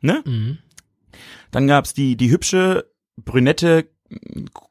Ne? 0.00 0.22
Mhm. 0.24 0.58
Dann 1.50 1.66
gab's 1.66 1.94
die, 1.94 2.16
die 2.16 2.30
hübsche, 2.30 2.86
brünette, 3.16 3.88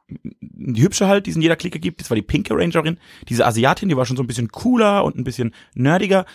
die 0.07 0.81
hübsche 0.81 1.07
halt, 1.07 1.25
die 1.25 1.31
es 1.31 1.35
in 1.35 1.41
jeder 1.41 1.55
Clique 1.55 1.79
gibt. 1.79 2.01
Das 2.01 2.09
war 2.09 2.15
die 2.15 2.21
pinke 2.21 2.55
Rangerin. 2.55 2.99
Diese 3.27 3.45
Asiatin, 3.45 3.89
die 3.89 3.97
war 3.97 4.05
schon 4.05 4.17
so 4.17 4.23
ein 4.23 4.27
bisschen 4.27 4.49
cooler 4.49 5.03
und 5.03 5.17
ein 5.17 5.23
bisschen 5.23 5.53
nerdiger. 5.75 6.25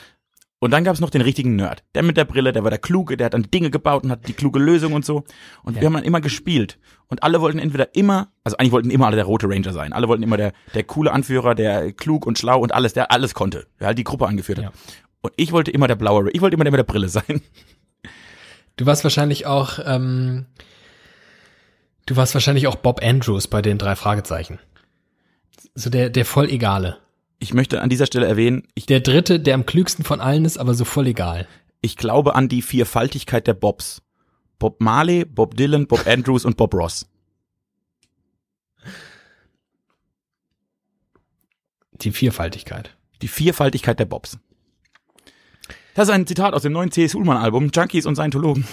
Und 0.60 0.70
dann 0.70 0.84
gab's 0.84 1.00
noch 1.00 1.10
den 1.10 1.20
richtigen 1.20 1.56
Nerd. 1.56 1.84
Der 1.94 2.02
mit 2.02 2.16
der 2.16 2.24
Brille, 2.24 2.52
der 2.52 2.62
war 2.64 2.70
der 2.70 2.78
Kluge, 2.78 3.16
der 3.18 3.26
hat 3.26 3.34
dann 3.34 3.50
Dinge 3.52 3.70
gebaut 3.70 4.04
und 4.04 4.10
hat 4.10 4.26
die 4.28 4.32
kluge 4.32 4.58
Lösung 4.58 4.94
und 4.94 5.04
so. 5.04 5.24
Und 5.62 5.74
wir 5.74 5.82
Ja. 5.82 5.86
haben 5.86 5.94
dann 5.94 6.04
immer 6.04 6.20
gespielt. 6.22 6.78
Und 7.08 7.22
alle 7.22 7.40
wollten 7.42 7.58
entweder 7.58 7.94
immer, 7.94 8.28
also 8.44 8.56
eigentlich 8.56 8.72
wollten 8.72 8.90
immer 8.90 9.06
alle 9.06 9.16
der 9.16 9.26
rote 9.26 9.46
Ranger 9.48 9.72
sein. 9.72 9.92
Alle 9.92 10.08
wollten 10.08 10.22
immer 10.22 10.38
der, 10.38 10.52
der 10.72 10.84
coole 10.84 11.12
Anführer, 11.12 11.54
der 11.54 11.92
klug 11.92 12.24
und 12.26 12.38
schlau 12.38 12.60
und 12.60 12.72
alles, 12.72 12.94
der 12.94 13.10
alles 13.10 13.34
konnte. 13.34 13.66
Der 13.78 13.88
halt 13.88 13.98
die 13.98 14.04
Gruppe 14.04 14.26
angeführt 14.26 14.58
hat. 14.58 14.64
Ja. 14.64 14.72
Und 15.20 15.32
ich 15.36 15.52
wollte 15.52 15.70
immer 15.70 15.86
der 15.88 15.96
blaue, 15.96 16.30
ich 16.30 16.40
wollte 16.40 16.54
immer 16.54 16.64
der 16.64 16.70
mit 16.72 16.78
der 16.78 16.84
Brille 16.84 17.08
sein. 17.08 17.42
Du 18.76 18.86
warst 18.86 19.04
wahrscheinlich 19.04 19.46
auch, 19.46 19.78
ähm, 19.84 20.46
du 22.06 22.16
warst 22.16 22.34
wahrscheinlich 22.34 22.66
auch 22.66 22.76
Bob 22.76 23.00
Andrews 23.02 23.48
bei 23.48 23.60
den 23.62 23.78
drei 23.78 23.96
Fragezeichen. 23.96 24.58
So 25.74 25.90
der, 25.90 26.10
der 26.10 26.24
voll 26.24 26.48
egale. 26.50 26.98
Ich 27.38 27.54
möchte 27.54 27.80
an 27.82 27.90
dieser 27.90 28.06
Stelle 28.06 28.26
erwähnen, 28.26 28.66
ich 28.74 28.86
Der 28.86 29.00
dritte, 29.00 29.40
der 29.40 29.54
am 29.54 29.66
klügsten 29.66 30.04
von 30.04 30.20
allen 30.20 30.44
ist, 30.44 30.58
aber 30.58 30.74
so 30.74 30.84
voll 30.84 31.06
egal. 31.06 31.46
ich 31.80 31.96
glaube 31.96 32.34
an 32.34 32.48
die 32.48 32.62
Vierfaltigkeit 32.62 33.46
der 33.46 33.54
Bobs. 33.54 34.02
Bob 34.58 34.80
Marley, 34.80 35.24
Bob 35.24 35.56
Dylan, 35.56 35.86
Bob 35.86 36.06
Andrews 36.06 36.44
und 36.44 36.56
Bob 36.56 36.72
Ross. 36.74 37.06
Die 41.92 42.12
Vielfaltigkeit. 42.12 42.96
Die 43.20 43.28
Vierfaltigkeit 43.28 43.98
der 43.98 44.06
Bobs. 44.06 44.38
Das 45.94 46.08
ist 46.08 46.14
ein 46.14 46.26
Zitat 46.26 46.54
aus 46.54 46.62
dem 46.62 46.72
neuen 46.72 46.90
C.S. 46.90 47.14
Ullmann-Album, 47.14 47.70
Junkies 47.74 48.06
und 48.06 48.16
Scientologen. 48.16 48.66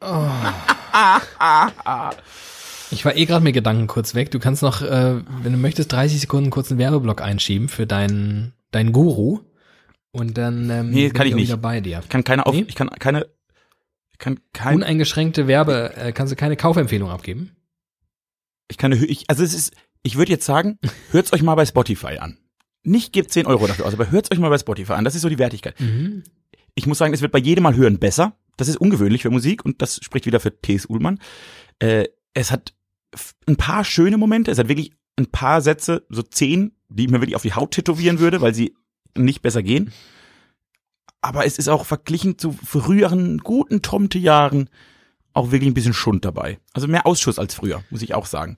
Ich 2.90 3.04
war 3.04 3.16
eh 3.16 3.24
gerade 3.26 3.42
mit 3.42 3.54
Gedanken 3.54 3.86
kurz 3.86 4.14
weg. 4.14 4.30
Du 4.30 4.38
kannst 4.38 4.62
noch, 4.62 4.82
äh, 4.82 5.20
wenn 5.42 5.52
du 5.52 5.58
möchtest, 5.58 5.92
30 5.92 6.20
Sekunden 6.20 6.50
kurz 6.50 6.70
einen 6.70 6.78
Werbeblock 6.78 7.20
einschieben 7.20 7.68
für 7.68 7.86
deinen, 7.86 8.52
deinen 8.70 8.92
Guru. 8.92 9.40
Und 10.12 10.38
dann 10.38 10.70
ähm, 10.70 10.90
Nee, 10.90 11.04
bin 11.08 11.12
kann 11.12 11.26
ich 11.26 11.34
nicht. 11.34 11.48
wieder 11.48 11.56
bei 11.56 11.80
dir. 11.80 12.00
Ich 12.02 12.08
kann 12.08 12.24
keine 12.24 12.46
auf, 12.46 12.54
Nee? 12.54 12.64
ich 12.68 12.74
kann 12.74 12.88
keine, 12.90 13.26
ich 14.12 14.18
kann 14.18 14.40
kein, 14.52 14.76
Uneingeschränkte 14.76 15.46
Werbe, 15.46 15.94
äh, 15.96 16.12
kannst 16.12 16.32
du 16.32 16.36
keine 16.36 16.56
Kaufempfehlung 16.56 17.10
abgeben? 17.10 17.52
ich 18.68 18.78
kann, 18.78 18.90
ich, 18.92 19.24
also 19.28 19.44
es 19.44 19.54
ist, 19.54 19.74
ich 20.02 20.16
würde 20.16 20.32
jetzt 20.32 20.44
sagen, 20.46 20.78
hört's 21.10 21.32
euch 21.32 21.42
mal 21.42 21.54
bei 21.54 21.66
Spotify 21.66 22.18
an. 22.18 22.38
Nicht 22.82 23.12
gebt 23.12 23.30
10 23.32 23.46
Euro 23.46 23.66
dafür 23.66 23.84
aus, 23.86 23.94
aber 23.94 24.10
hört's 24.10 24.30
euch 24.30 24.38
mal 24.38 24.48
bei 24.48 24.58
Spotify 24.58 24.92
an. 24.94 25.04
Das 25.04 25.14
ist 25.14 25.22
so 25.22 25.28
die 25.28 25.38
Wertigkeit. 25.38 25.78
Mhm. 25.80 26.22
ich 26.74 26.86
muss 26.86 26.98
sagen, 26.98 27.12
es 27.14 27.20
wird 27.22 27.32
bei 27.32 27.38
jedem 27.38 27.62
Mal 27.64 27.74
hören 27.76 27.98
besser. 27.98 28.36
Das 28.56 28.68
ist 28.68 28.76
ungewöhnlich 28.76 29.22
für 29.22 29.30
Musik 29.30 29.64
und 29.64 29.82
das 29.82 29.96
spricht 30.02 30.24
wieder 30.26 30.40
für 30.40 30.58
T.S. 30.60 30.86
Ullmann. 30.86 31.18
Äh, 31.78 32.04
es 32.32 32.50
hat 32.50 32.72
ein 33.46 33.56
paar 33.56 33.84
schöne 33.84 34.16
Momente. 34.16 34.50
Es 34.50 34.58
hat 34.58 34.68
wirklich 34.68 34.92
ein 35.16 35.26
paar 35.26 35.60
Sätze, 35.60 36.04
so 36.08 36.22
zehn, 36.22 36.72
die 36.88 37.04
ich 37.04 37.10
mir 37.10 37.20
wirklich 37.20 37.36
auf 37.36 37.42
die 37.42 37.54
Haut 37.54 37.72
tätowieren 37.72 38.18
würde, 38.18 38.40
weil 38.40 38.54
sie 38.54 38.74
nicht 39.16 39.42
besser 39.42 39.62
gehen. 39.62 39.92
Aber 41.20 41.46
es 41.46 41.58
ist 41.58 41.68
auch 41.68 41.84
verglichen 41.84 42.38
zu 42.38 42.52
früheren 42.52 43.38
guten 43.38 43.82
Tomte-Jahren 43.82 44.70
auch 45.32 45.50
wirklich 45.50 45.70
ein 45.70 45.74
bisschen 45.74 45.94
Schund 45.94 46.24
dabei. 46.24 46.58
Also 46.72 46.88
mehr 46.88 47.06
Ausschuss 47.06 47.38
als 47.38 47.54
früher, 47.54 47.82
muss 47.90 48.02
ich 48.02 48.14
auch 48.14 48.26
sagen. 48.26 48.56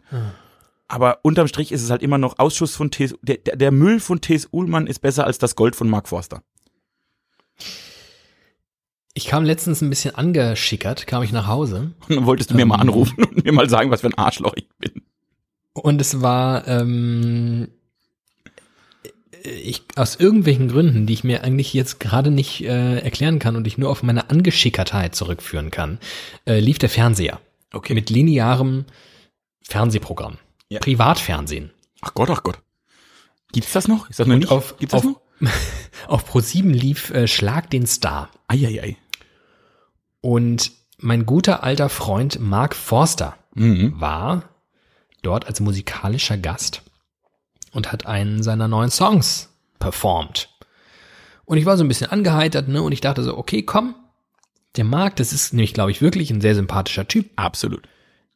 Aber 0.87 1.19
unterm 1.23 1.49
Strich 1.49 1.73
ist 1.73 1.83
es 1.83 1.91
halt 1.91 2.03
immer 2.03 2.19
noch 2.19 2.39
Ausschuss 2.39 2.75
von 2.75 2.91
T.S. 2.91 3.15
Der, 3.23 3.37
der, 3.37 3.57
der 3.57 3.71
Müll 3.71 4.01
von 4.01 4.21
T.S. 4.21 4.49
Ullmann 4.51 4.87
ist 4.87 5.01
besser 5.01 5.25
als 5.27 5.39
das 5.39 5.57
Gold 5.57 5.77
von 5.77 5.89
Mark 5.89 6.09
Forster. 6.09 6.43
Ich 9.19 9.27
kam 9.27 9.45
letztens 9.45 9.81
ein 9.83 9.91
bisschen 9.91 10.15
angeschickert, 10.15 11.09
kam 11.09 11.25
ich 11.25 11.33
nach 11.33 11.49
Hause. 11.49 11.91
Und 12.09 12.15
dann 12.15 12.25
wolltest 12.27 12.53
du 12.53 12.55
mir 12.55 12.67
mal 12.67 12.77
Ähm. 12.77 12.83
anrufen 12.83 13.25
und 13.25 13.45
mir 13.45 13.51
mal 13.53 13.69
sagen, 13.69 13.91
was 13.91 14.03
für 14.03 14.07
ein 14.07 14.15
Arschloch 14.17 14.53
ich 14.55 14.69
bin. 14.79 15.03
Und 15.73 16.01
es 16.01 16.23
war, 16.23 16.69
ähm, 16.69 17.67
ich, 19.43 19.83
aus 19.97 20.15
irgendwelchen 20.15 20.69
Gründen, 20.69 21.07
die 21.07 21.15
ich 21.15 21.25
mir 21.25 21.43
eigentlich 21.43 21.73
jetzt 21.75 21.99
gerade 21.99 22.31
nicht 22.31 22.61
äh, 22.63 22.99
erklären 23.01 23.41
kann 23.41 23.57
und 23.57 23.67
ich 23.67 23.77
nur 23.77 23.91
auf 23.91 24.05
meine 24.05 24.31
Angeschickertheit 24.31 25.17
zurückführen 25.17 25.73
kann, 25.73 25.99
äh, 26.47 26.61
lief 26.61 26.79
der 26.79 26.89
Fernseher. 26.89 27.41
Okay. 27.73 27.95
Mit 27.95 28.11
linearem 28.11 28.85
Fernsehprogramm. 29.63 30.39
Ja. 30.69 30.79
Privatfernsehen. 30.79 31.73
Ach 32.03 32.15
Gott, 32.15 32.31
ach 32.31 32.45
Gott. 32.45 32.61
Gibt's 33.51 33.73
das 33.73 33.89
noch? 33.89 34.09
Ist 34.11 34.21
das 34.21 34.29
noch 34.29 34.35
Und 34.35 34.41
nicht? 34.43 34.53
auf, 34.53 34.77
Gibt's 34.79 34.93
das 34.93 35.05
auf, 35.05 35.17
noch? 35.41 35.51
auf 36.07 36.33
Pro7 36.33 36.71
lief 36.71 37.11
äh, 37.11 37.27
Schlag 37.27 37.69
den 37.71 37.85
Star. 37.89 38.31
Eieiei. 38.47 38.97
Und 40.21 40.73
mein 40.99 41.27
guter 41.27 41.63
alter 41.63 41.89
Freund 41.89 42.41
Mark 42.41 42.75
Forster 42.75 43.37
Mhm. 43.55 44.01
war 44.01 44.45
dort 45.23 45.47
als 45.47 45.61
musikalischer 45.61 46.39
Gast 46.39 46.83
und 47.73 47.91
hat 47.91 48.07
einen 48.07 48.43
seiner 48.43 48.69
neuen 48.69 48.91
Songs 48.91 49.49
performt. 49.79 50.49
Und 51.45 51.59
ich 51.59 51.67
war 51.67 51.77
so 51.77 51.85
ein 51.85 51.89
bisschen 51.89 52.11
angeheitert, 52.11 52.69
ne? 52.69 52.83
Und 52.83 52.93
ich 52.93 53.01
dachte 53.01 53.25
so, 53.25 53.37
okay, 53.37 53.63
komm, 53.63 53.95
der 54.77 54.85
Mark, 54.85 55.17
das 55.17 55.33
ist 55.33 55.53
nämlich, 55.53 55.75
glaube 55.75 55.91
ich, 55.91 56.03
wirklich 56.03 56.31
ein 56.31 56.41
sehr 56.41 56.55
sympathischer 56.55 57.09
Typ. 57.09 57.31
Absolut. 57.37 57.89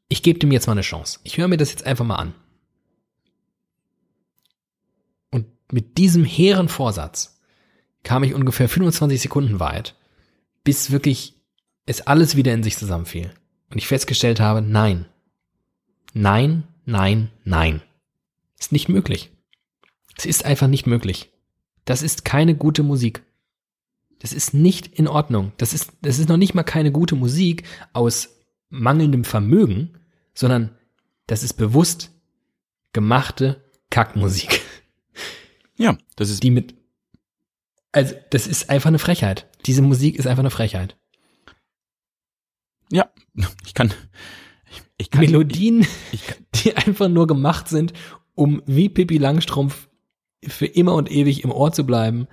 Ich 0.08 0.22
gebe 0.22 0.38
dem 0.38 0.50
jetzt 0.50 0.66
mal 0.66 0.72
eine 0.72 0.80
Chance. 0.80 1.20
Ich 1.22 1.36
höre 1.38 1.48
mir 1.48 1.56
das 1.56 1.70
jetzt 1.70 1.86
einfach 1.86 2.04
mal 2.04 2.16
an. 2.16 2.34
Und 5.30 5.46
mit 5.70 5.98
diesem 5.98 6.24
hehren 6.24 6.68
Vorsatz 6.68 7.40
kam 8.02 8.24
ich 8.24 8.34
ungefähr 8.34 8.68
25 8.68 9.20
Sekunden 9.20 9.60
weit, 9.60 9.94
bis 10.64 10.90
wirklich 10.90 11.41
es 11.86 12.02
alles 12.02 12.36
wieder 12.36 12.52
in 12.52 12.62
sich 12.62 12.76
zusammenfiel. 12.76 13.30
Und 13.70 13.78
ich 13.78 13.86
festgestellt 13.86 14.40
habe, 14.40 14.62
nein. 14.62 15.06
Nein, 16.12 16.64
nein, 16.84 17.30
nein. 17.44 17.82
Ist 18.58 18.72
nicht 18.72 18.88
möglich. 18.88 19.30
Es 20.16 20.26
ist 20.26 20.44
einfach 20.44 20.68
nicht 20.68 20.86
möglich. 20.86 21.30
Das 21.84 22.02
ist 22.02 22.24
keine 22.24 22.54
gute 22.54 22.82
Musik. 22.82 23.22
Das 24.18 24.32
ist 24.32 24.54
nicht 24.54 24.86
in 24.86 25.08
Ordnung. 25.08 25.52
Das 25.56 25.72
ist, 25.72 25.92
das 26.02 26.18
ist 26.18 26.28
noch 26.28 26.36
nicht 26.36 26.54
mal 26.54 26.62
keine 26.62 26.92
gute 26.92 27.16
Musik 27.16 27.64
aus 27.92 28.28
mangelndem 28.68 29.24
Vermögen, 29.24 29.98
sondern 30.34 30.76
das 31.26 31.42
ist 31.42 31.54
bewusst 31.54 32.10
gemachte 32.92 33.62
Kackmusik, 33.90 34.62
Ja, 35.76 35.98
das 36.16 36.30
ist, 36.30 36.42
die 36.42 36.50
mit, 36.50 36.74
also 37.90 38.14
das 38.30 38.46
ist 38.46 38.70
einfach 38.70 38.88
eine 38.88 38.98
Frechheit. 38.98 39.46
Diese 39.66 39.82
Musik 39.82 40.16
ist 40.16 40.26
einfach 40.26 40.42
eine 40.42 40.50
Frechheit. 40.50 40.96
Ja, 42.92 43.06
ich 43.66 43.74
kann, 43.74 43.92
ich, 44.70 44.82
ich 44.98 45.10
kann, 45.10 45.20
Melodien, 45.20 45.86
ich 46.12 46.26
kann, 46.26 46.38
die 46.54 46.76
einfach 46.76 47.08
nur 47.08 47.26
gemacht 47.26 47.68
sind, 47.68 47.92
um 48.34 48.62
wie 48.66 48.88
Pippi 48.88 49.18
Langstrumpf 49.18 49.88
für 50.46 50.66
immer 50.66 50.94
und 50.94 51.10
ewig 51.10 51.44
im 51.44 51.52
Ohr 51.52 51.72
zu 51.72 51.84
bleiben, 51.84 52.26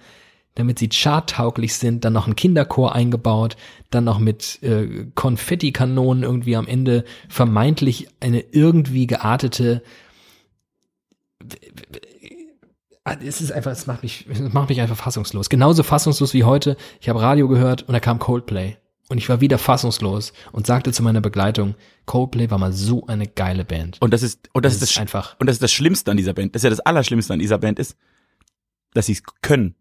damit 0.56 0.80
sie 0.80 0.90
charttauglich 0.92 1.76
sind, 1.76 2.06
dann 2.06 2.14
noch 2.14 2.28
ein 2.28 2.36
Kinderchor 2.36 2.94
eingebaut, 2.94 3.56
dann 3.92 4.04
noch 4.04 4.20
mit 4.20 4.62
äh, 4.64 5.06
Konfettikanonen 5.16 6.24
irgendwie 6.24 6.56
am 6.56 6.68
Ende 6.68 7.06
vermeintlich 7.30 8.08
eine 8.20 8.42
irgendwie 8.52 9.08
geartete 9.08 9.82
Ah, 13.06 13.16
es 13.26 13.42
ist 13.42 13.52
einfach, 13.52 13.72
es 13.72 13.88
macht 13.88 14.04
mich, 14.04 14.28
es 14.30 14.40
macht 14.54 14.70
mich 14.70 14.82
einfach 14.82 14.98
fassungslos. 14.98 15.50
Genauso 15.50 15.82
fassungslos 15.82 16.34
wie 16.36 16.44
heute. 16.44 16.78
Ich 17.00 17.10
habe 17.10 17.22
Radio 17.22 17.48
gehört 17.48 17.84
und 17.84 17.94
da 17.94 18.00
kam 18.00 18.20
Coldplay. 18.20 18.78
Und 19.10 19.18
ich 19.18 19.28
war 19.28 19.42
wieder 19.42 19.58
fassungslos 19.58 20.34
und 20.52 20.68
sagte 20.68 20.92
zu 20.92 21.02
meiner 21.02 21.20
Begleitung, 21.20 21.76
Coldplay 22.06 22.50
war 22.52 22.60
mal 22.60 22.72
so 22.72 23.08
eine 23.08 23.28
geile 23.28 23.66
Band. 23.66 23.98
und 24.00 24.14
das 24.14 24.22
ist, 24.22 24.50
und 24.54 24.64
das, 24.64 24.74
ist 24.74 24.84
das, 24.84 24.98
einfach. 24.98 25.36
und 25.40 25.48
das 25.48 25.56
ist 25.56 25.64
das 25.64 25.72
Schlimmste 25.72 26.12
an 26.12 26.18
dieser 26.18 26.34
Band. 26.34 26.54
Das 26.54 26.62
ist 26.62 26.64
ja 26.64 26.70
das 26.70 26.80
Allerschlimmste 26.80 27.34
an 27.34 27.40
dieser 27.40 27.58
Band 27.58 27.80
ist, 27.80 27.98
dass 28.94 29.08
sie 29.08 29.14
es 29.14 29.24
können. 29.42 29.76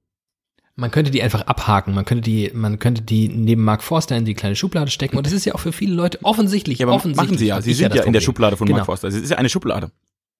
Man 0.77 0.91
könnte 0.91 1.11
die 1.11 1.23
einfach 1.23 1.43
abhaken. 1.43 1.93
Man 1.93 2.05
könnte 2.05 2.23
die, 2.23 2.51
man 2.55 2.79
könnte 2.79 3.03
die 3.03 3.29
neben 3.29 3.65
Mark 3.65 3.83
Forster 3.83 4.17
in 4.17 4.25
die 4.25 4.35
kleine 4.35 4.55
Schublade 4.55 4.91
stecken. 4.91 5.17
Und 5.17 5.27
das 5.27 5.33
ist 5.33 5.45
ja 5.45 5.55
auch 5.55 5.61
für 5.61 5.73
viele 5.73 5.93
Leute 5.93 6.21
offensichtlich. 6.23 6.79
Ja, 6.79 6.87
aber 6.87 6.95
offensichtlich 6.95 7.31
machen 7.31 7.39
sie 7.39 7.47
ja. 7.47 7.61
Sie 7.61 7.75
sind 7.75 7.93
ja, 7.93 7.97
das 7.99 8.07
in 8.07 8.13
der. 8.13 8.21
Schublade 8.21 8.57
von 8.57 8.67
genau. 8.67 8.79
Mark 8.79 8.87
Forster. 8.87 9.09
Es 9.09 9.17
ist 9.17 9.31
ja 9.31 9.39
eine 9.39 9.49
Schublade. 9.49 9.91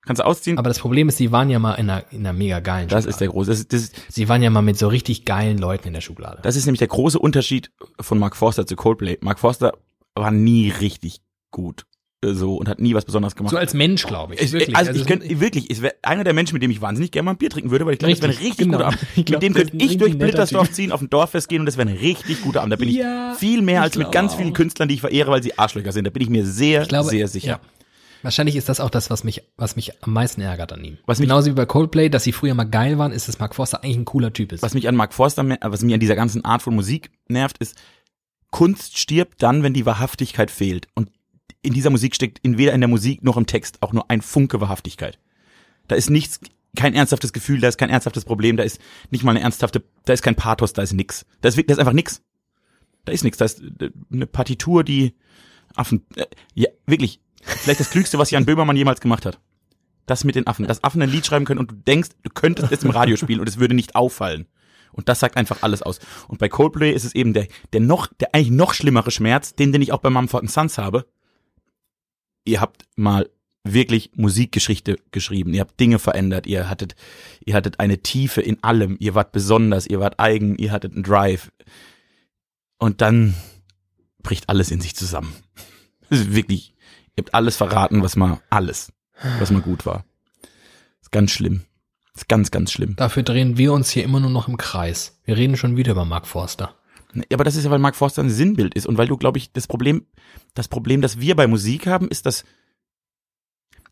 Kannst 0.09 0.21
du 0.21 0.27
ausziehen? 0.27 0.59
Aber 0.59 0.69
das 0.71 0.79
Problem 0.81 1.09
ist, 1.09 1.19
sie 1.19 1.31
waren 1.33 1.51
ja 1.51 1.59
mal 1.59 1.75
in 1.75 1.89
einer, 1.89 2.03
in 2.11 2.21
einer 2.21 2.33
mega 2.33 2.61
geilen 2.61 2.89
das 2.89 3.05
Schublade. 3.05 3.11
ist 3.11 3.21
der 3.21 3.29
große. 3.29 3.51
Das 3.51 3.69
das, 3.69 3.93
Sie 4.09 4.29
waren 4.29 4.43
ja 4.43 4.49
mal 4.51 4.63
mit 4.63 4.77
so 4.79 4.89
richtig 4.89 5.25
geilen 5.27 5.59
Leuten 5.59 5.87
in 5.89 5.93
der 5.95 6.01
Schublade. 6.01 6.41
das 6.43 6.57
ist 6.57 6.65
nämlich 6.67 6.79
der 6.81 6.89
große 6.89 7.19
Unterschied 7.19 7.71
von 8.01 8.19
Mark 8.19 8.35
Forster 8.35 8.67
zu 8.67 8.75
Coldplay. 8.75 9.19
Mark 9.21 9.39
Forster 9.39 9.75
war 10.15 10.31
nie 10.31 10.71
richtig 10.71 11.21
gut. 11.51 11.85
äh, 12.25 12.33
So 12.33 12.57
und 12.57 12.69
hat 12.69 12.81
nie 12.81 12.95
was 12.95 13.05
Besonderes 13.05 13.37
gemacht. 13.37 13.53
So 13.53 13.59
als 13.59 13.75
Mensch, 13.75 14.05
glaube 14.07 14.35
ich. 14.35 14.41
Ich, 14.41 14.53
wirklich. 14.53 14.75
also, 14.77 14.91
ich 14.93 15.03
es- 15.03 15.07
könnte 15.07 15.41
wirklich, 15.41 15.71
es 15.71 15.83
wäre 15.83 15.95
einer 16.03 16.25
der 16.25 16.33
Menschen, 16.33 16.55
mit 16.55 16.63
dem 16.63 16.71
ich 16.71 16.81
wahnsinnig 16.81 17.13
gerne 17.13 17.27
mal 17.27 17.33
ein 17.33 17.37
Bier 17.39 17.51
trinken 17.51 17.71
würde, 17.71 17.85
weil 17.87 17.93
ich 17.93 17.99
glaube, 18.01 18.15
das 18.15 18.23
wäre 18.23 18.33
ein 18.33 18.39
Richtig, 18.39 18.57
genau. 18.67 18.79
guter 18.79 18.87
Abend. 18.89 18.99
Ich 19.17 19.25
glaub, 19.27 19.43
mit 19.43 19.51
dem 19.51 19.53
das 19.55 19.71
könnte 19.71 19.85
ich 19.85 19.99
durch 19.99 20.19
Blittersdorf 20.19 20.73
ziehen, 20.73 20.91
auf 20.91 21.01
ein 21.03 21.11
Dorffest 21.11 21.49
gehen 21.51 21.61
und 21.61 21.67
das 21.67 21.77
wäre 21.77 21.89
ein 21.89 21.97
richtig 21.97 22.41
guter 22.43 22.63
Abend. 22.63 22.73
Da 22.73 22.77
bin 22.77 22.89
ich 22.89 22.97
Ja, 22.97 23.35
viel 23.39 23.61
mehr 23.63 23.81
ich 23.81 23.83
als 23.85 23.97
mit 23.99 24.11
ganz 24.11 24.35
vielen. 24.35 24.55
Künstlern, 24.55 24.89
die 24.89 24.95
ich 24.95 25.01
verehre, 25.03 25.31
weil 25.31 25.43
sie 25.43 25.57
Arschlöcher 25.59 25.93
sind. 25.93 26.07
Da 26.07 26.11
bin 26.11 26.23
ich 26.23 26.31
mir 26.31 26.47
sehr, 26.47 26.83
Ich 26.83 26.89
glaube, 26.89 27.11
sehr 27.11 27.29
sicher. 27.29 27.49
Ja. 27.49 27.61
Wahrscheinlich 28.23 28.57
ist 28.57 28.69
das 28.69 28.81
auch 28.81 28.91
das, 28.91 29.11
was 29.11 29.23
mich, 29.25 29.43
was 29.57 29.77
mich 29.77 30.03
am 30.03 30.13
meisten 30.13 30.41
ärgert 30.41 30.73
an 30.73 30.83
ihm. 30.85 30.99
Was 31.07 31.19
mich- 31.19 31.29
Genauso 31.29 31.51
wie 31.51 31.55
bei 31.55 31.67
Coldplay, 31.67 32.09
dass 32.09 32.25
sie 32.25 32.33
früher 32.33 32.55
mal 32.55 32.65
geil 32.65 32.99
waren, 32.99 33.13
ist, 33.13 33.29
dass 33.29 33.39
Mark 33.39 33.55
Forster 33.55 33.83
eigentlich 33.85 33.97
ein 33.99 34.05
cooler 34.05 34.33
Typ 34.33 34.53
ist. 34.53 34.63
Was 34.63 34.75
mich 34.75 34.89
an 34.89 34.97
Mark 34.97 35.15
Forster, 35.15 35.49
was 35.63 35.83
mich 35.83 35.95
an 35.95 36.01
dieser 36.01 36.17
ganzen 36.17 36.45
Art 36.45 36.63
von 36.63 36.75
Musik 36.75 37.11
nervt, 37.29 37.59
ist, 37.59 37.77
Kunst 38.51 38.99
stirbt 38.99 39.43
dann, 39.43 39.63
wenn 39.63 39.75
die 39.75 39.87
Wahrhaftigkeit 39.87 40.51
fehlt. 40.51 40.89
Und 40.95 41.11
in 41.63 41.75
dieser 41.75 41.91
Musik 41.91 42.15
steckt 42.15 42.39
in 42.41 42.59
weder 42.59 42.73
in 42.73 42.81
der 42.81 42.89
Musik 42.89 43.23
noch 43.23 43.37
im 43.37 43.47
Text 43.47 43.83
auch 43.83 43.93
nur 43.93 44.11
ein 44.11 44.23
Funke 44.23 44.61
Wahrhaftigkeit. 44.61 45.19
Da 45.87 45.97
ist 45.97 46.11
nichts, 46.11 46.41
kein 46.77 46.95
ernsthaftes 46.95 47.33
Gefühl, 47.33 47.61
da 47.61 47.69
ist 47.69 47.79
kein 47.79 47.91
ernsthaftes 47.91 48.25
Problem, 48.25 48.57
da 48.57 48.63
ist 48.63 48.81
nicht 49.11 49.25
mal 49.25 49.33
eine 49.33 49.41
ernsthafte, 49.41 49.83
da 50.05 50.13
ist 50.13 50.23
kein 50.23 50.35
Pathos, 50.35 50.73
da 50.73 50.83
ist 50.83 50.93
nix. 50.93 51.27
Da 51.41 51.49
ist, 51.49 51.57
da 51.59 51.63
ist 51.73 51.79
einfach 51.79 51.93
nix. 51.93 52.23
Da 53.05 53.13
ist 53.13 53.25
nix. 53.25 53.39
Da 53.39 53.45
ist 53.45 53.61
äh, 53.61 53.91
eine 54.13 54.27
Partitur, 54.27 54.85
die 54.85 55.15
Affen, 55.75 56.05
äh, 56.17 56.27
ja, 56.55 56.69
wirklich, 56.87 57.21
vielleicht 57.43 57.81
das 57.81 57.91
Klügste, 57.91 58.19
was 58.19 58.31
Jan 58.31 58.47
Böhmermann 58.47 58.77
jemals 58.77 59.01
gemacht 59.01 59.27
hat. 59.27 59.39
Das 60.07 60.25
mit 60.25 60.35
den 60.35 60.47
Affen. 60.47 60.67
Dass 60.67 60.83
Affen 60.83 61.03
ein 61.03 61.11
Lied 61.11 61.27
schreiben 61.27 61.45
können 61.45 61.61
und 61.61 61.71
du 61.71 61.75
denkst, 61.75 62.11
du 62.23 62.31
könntest 62.31 62.73
es 62.73 62.83
im 62.83 62.91
Radio 62.91 63.17
spielen 63.17 63.41
und 63.41 63.49
es 63.49 63.59
würde 63.59 63.75
nicht 63.75 63.95
auffallen. 63.95 64.47
Und 64.93 65.09
das 65.09 65.21
sagt 65.21 65.37
einfach 65.37 65.59
alles 65.63 65.83
aus. 65.83 66.01
Und 66.29 66.39
bei 66.39 66.49
Coldplay 66.49 66.93
ist 66.93 67.05
es 67.05 67.15
eben 67.15 67.35
der, 67.35 67.47
der 67.73 67.81
noch, 67.81 68.07
der 68.07 68.35
eigentlich 68.35 68.51
noch 68.51 68.75
schlimmere 68.75 69.11
Schmerz, 69.11 69.55
den, 69.55 69.73
den 69.73 69.83
ich 69.83 69.93
auch 69.93 70.01
bei 70.01 70.11
Mumford 70.11 70.51
Sons 70.51 70.79
habe. 70.79 71.07
Ihr 72.45 72.61
habt 72.61 72.85
mal 72.97 73.29
wirklich 73.65 74.11
Musikgeschichte 74.15 74.97
geschrieben. 75.11 75.53
Ihr 75.53 75.61
habt 75.61 75.79
Dinge 75.79 75.99
verändert. 75.99 76.47
Ihr 76.47 76.71
hattet, 76.71 76.97
ihr 77.45 77.55
hattet 77.55 77.81
eine 77.81 77.99
Tiefe 77.99 78.41
in 78.41 78.63
allem. 78.65 78.97
Ihr 78.99 79.15
wart 79.15 79.33
besonders. 79.33 79.87
Ihr 79.87 80.01
wart 80.01 80.19
eigen. 80.19 80.57
Ihr 80.57 80.73
hattet 80.73 80.95
einen 80.95 81.03
Drive. 81.03 81.53
Und 82.79 83.01
dann 83.03 83.35
bricht 84.23 84.49
alles 84.49 84.71
in 84.71 84.81
sich 84.81 84.97
zusammen. 84.97 85.35
Das 86.09 86.21
ist 86.21 86.35
wirklich, 86.35 86.75
ihr 87.19 87.23
habt 87.23 87.35
alles 87.35 87.57
verraten, 87.57 88.03
was 88.03 88.17
mal, 88.17 88.41
alles, 88.49 88.93
was 89.39 89.51
mal 89.51 89.61
gut 89.61 89.85
war. 89.85 90.05
ist 91.03 91.11
ganz 91.13 91.33
schlimm. 91.33 91.65
ist 92.15 92.29
ganz, 92.29 92.51
ganz 92.51 92.73
schlimm. 92.73 92.95
Dafür 92.97 93.25
drehen 93.25 93.59
wir 93.59 93.73
uns 93.73 93.91
hier 93.91 94.05
immer 94.05 94.21
nur 94.21 94.31
noch 94.31 94.49
im 94.49 94.57
Kreis. 94.57 95.21
Wir 95.25 95.37
reden 95.37 95.57
schon 95.57 95.77
wieder 95.77 95.93
über 95.93 96.05
Mark 96.05 96.27
Forster. 96.27 96.77
Ja, 97.15 97.23
Aber 97.33 97.45
das 97.45 97.57
ist 97.57 97.65
ja, 97.65 97.71
weil 97.71 97.81
Mark 97.81 97.97
Forster 97.97 98.23
ein 98.23 98.31
Sinnbild 98.31 98.75
ist 98.75 98.87
und 98.87 98.99
weil 98.99 99.09
du, 99.09 99.17
glaube 99.17 99.39
ich, 99.39 99.53
das 99.53 99.67
Problem, 99.67 100.07
das 100.55 100.69
Problem, 100.69 101.01
das 101.03 101.21
wir 101.21 101.35
bei 101.35 101.47
Musik 101.47 101.87
haben, 101.87 102.09
ist, 102.09 102.25
dass, 102.25 102.45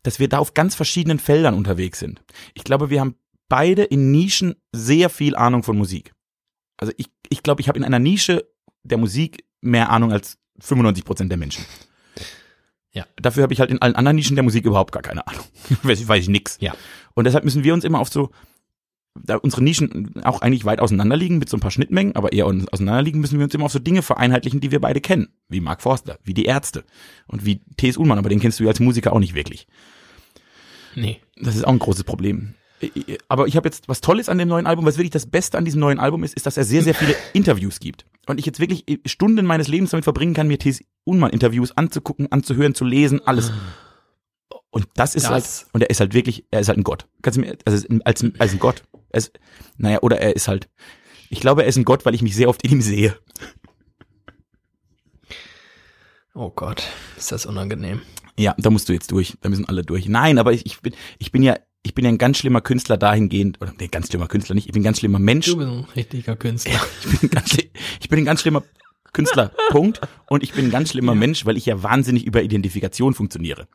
dass 0.03 0.19
wir 0.19 0.29
da 0.29 0.39
auf 0.39 0.53
ganz 0.53 0.75
verschiedenen 0.75 1.19
Feldern 1.19 1.53
unterwegs 1.53 1.99
sind. 1.99 2.23
Ich 2.53 2.63
glaube, 2.63 2.89
wir 2.89 3.01
haben 3.01 3.15
beide 3.49 3.83
in 3.83 4.11
Nischen 4.11 4.55
sehr 4.71 5.09
viel 5.09 5.35
Ahnung 5.35 5.63
von 5.63 5.77
Musik. 5.77 6.13
Also 6.77 6.93
ich, 6.95 7.09
ich 7.29 7.43
glaube, 7.43 7.59
ich 7.59 7.67
habe 7.67 7.77
in 7.77 7.83
einer 7.83 7.99
Nische 7.99 8.47
der 8.83 8.97
Musik 8.97 9.43
mehr 9.59 9.89
Ahnung 9.89 10.13
als 10.13 10.37
95 10.59 11.03
Prozent 11.03 11.31
der 11.31 11.37
Menschen. 11.37 11.65
Ja. 12.97 13.05
Dafür 13.15 13.43
habe 13.43 13.53
ich 13.53 13.59
halt 13.59 13.69
in 13.69 13.81
allen 13.81 13.95
anderen 13.95 14.15
Nischen 14.15 14.35
der 14.35 14.43
Musik 14.43 14.65
überhaupt 14.65 14.91
gar 14.91 15.03
keine 15.03 15.25
Ahnung. 15.27 15.43
weiß, 15.83 15.99
ich- 16.01 16.07
weiß 16.07 16.23
ich 16.23 16.29
nix. 16.29 16.57
Ja. 16.59 16.73
Und 17.13 17.25
deshalb 17.25 17.43
müssen 17.45 17.63
wir 17.63 17.73
uns 17.73 17.83
immer 17.83 17.99
auf 17.99 18.09
so, 18.09 18.31
da 19.23 19.35
unsere 19.37 19.63
Nischen 19.63 20.13
auch 20.23 20.41
eigentlich 20.41 20.65
weit 20.65 20.79
auseinander 20.79 21.15
liegen 21.17 21.37
mit 21.39 21.49
so 21.49 21.57
ein 21.57 21.59
paar 21.59 21.71
Schnittmengen, 21.71 22.15
aber 22.15 22.33
eher 22.33 22.45
auseinander 22.45 23.01
liegen, 23.01 23.19
müssen 23.19 23.39
wir 23.39 23.45
uns 23.45 23.53
immer 23.53 23.65
auf 23.65 23.71
so 23.71 23.79
Dinge 23.79 24.01
vereinheitlichen, 24.01 24.59
die 24.61 24.71
wir 24.71 24.79
beide 24.81 25.01
kennen. 25.01 25.29
Wie 25.49 25.59
Mark 25.61 25.81
Forster, 25.81 26.19
wie 26.23 26.33
die 26.33 26.45
Ärzte 26.45 26.83
und 27.27 27.45
wie 27.45 27.61
T.S. 27.77 27.97
Ullmann, 27.97 28.17
aber 28.19 28.29
den 28.29 28.39
kennst 28.39 28.59
du 28.59 28.63
ja 28.63 28.69
als 28.69 28.79
Musiker 28.79 29.13
auch 29.13 29.19
nicht 29.19 29.33
wirklich. 29.35 29.67
Nee. 30.95 31.19
Das 31.39 31.55
ist 31.55 31.65
auch 31.65 31.71
ein 31.71 31.79
großes 31.79 32.03
Problem. 32.03 32.53
Aber 33.27 33.47
ich 33.47 33.55
habe 33.55 33.67
jetzt 33.67 33.87
was 33.87 34.01
Tolles 34.01 34.29
an 34.29 34.37
dem 34.37 34.47
neuen 34.47 34.67
Album, 34.67 34.85
was 34.85 34.97
wirklich 34.97 35.09
das 35.11 35.25
Beste 35.25 35.57
an 35.57 35.65
diesem 35.65 35.79
neuen 35.79 35.99
Album 35.99 36.23
ist, 36.23 36.35
ist, 36.35 36.45
dass 36.45 36.57
er 36.57 36.63
sehr, 36.63 36.83
sehr 36.83 36.93
viele 36.93 37.15
Interviews 37.33 37.79
gibt. 37.79 38.05
Und 38.27 38.39
ich 38.39 38.45
jetzt 38.45 38.59
wirklich 38.59 38.83
Stunden 39.05 39.45
meines 39.45 39.67
Lebens 39.67 39.91
damit 39.91 40.03
verbringen 40.03 40.33
kann, 40.33 40.47
mir 40.47 40.59
T.S. 40.59 40.83
Ullmann-Interviews 41.05 41.75
anzugucken, 41.77 42.31
anzuhören, 42.31 42.75
zu 42.75 42.83
lesen, 42.85 43.25
alles. 43.25 43.51
Und 44.69 44.87
das 44.95 45.15
ist 45.15 45.23
Das- 45.29 45.31
halt, 45.63 45.73
und 45.73 45.81
er 45.81 45.89
ist 45.89 45.99
halt 46.01 46.13
wirklich, 46.13 46.45
er 46.51 46.59
ist 46.59 46.67
halt 46.67 46.77
ein 46.77 46.83
Gott. 46.83 47.07
Kannst 47.21 47.37
du 47.37 47.41
mir, 47.41 47.57
also 47.65 47.87
als, 48.03 48.23
als 48.37 48.51
ein 48.53 48.59
Gott. 48.59 48.83
Er 49.09 49.17
ist, 49.19 49.39
naja, 49.77 49.99
oder 50.01 50.19
er 50.19 50.35
ist 50.35 50.47
halt, 50.47 50.69
ich 51.29 51.39
glaube, 51.39 51.63
er 51.63 51.67
ist 51.69 51.77
ein 51.77 51.85
Gott, 51.85 52.05
weil 52.05 52.13
ich 52.15 52.21
mich 52.21 52.35
sehr 52.35 52.49
oft 52.49 52.63
in 52.63 52.71
ihm 52.73 52.81
sehe. 52.81 53.17
Oh 56.35 56.49
Gott, 56.51 56.83
ist 57.17 57.31
das 57.31 57.45
unangenehm. 57.45 58.01
Ja, 58.37 58.53
da 58.59 58.69
musst 58.69 58.89
du 58.89 58.93
jetzt 58.93 59.11
durch. 59.11 59.35
Da 59.41 59.49
müssen 59.49 59.65
alle 59.67 59.81
durch. 59.81 60.07
Nein, 60.07 60.37
aber 60.37 60.53
ich, 60.53 60.65
ich 60.67 60.79
bin, 60.81 60.93
ich 61.17 61.31
bin 61.31 61.41
ja, 61.41 61.57
ich 61.87 61.93
bin 61.93 62.03
ja 62.03 62.11
ein 62.11 62.17
ganz 62.17 62.37
schlimmer 62.37 62.59
Künstler 62.59 62.97
dahingehend, 62.97 63.61
oder 63.61 63.73
nee, 63.79 63.87
ganz 63.87 64.07
schlimmer 64.07 64.27
Künstler 64.27 64.55
nicht, 64.55 64.67
ich 64.67 64.73
bin 64.73 64.81
ein 64.81 64.83
ganz 64.83 64.99
schlimmer 64.99 65.19
Mensch. 65.19 65.45
Du 65.45 65.55
bist 65.55 65.69
ein 65.69 65.85
richtiger 65.95 66.35
Künstler. 66.35 66.81
Ich 67.01 67.19
bin 67.19 67.29
ein 67.29 67.31
ganz, 67.31 67.57
ich 68.01 68.09
bin 68.09 68.19
ein 68.19 68.25
ganz 68.25 68.41
schlimmer 68.41 68.63
Künstler, 69.13 69.53
Punkt. 69.69 70.01
Und 70.29 70.43
ich 70.43 70.51
bin 70.51 70.65
ein 70.65 70.71
ganz 70.71 70.91
schlimmer 70.91 71.15
Mensch, 71.15 71.45
weil 71.45 71.55
ich 71.55 71.65
ja 71.65 71.81
wahnsinnig 71.81 72.25
über 72.25 72.43
Identifikation 72.43 73.13
funktioniere. 73.13 73.69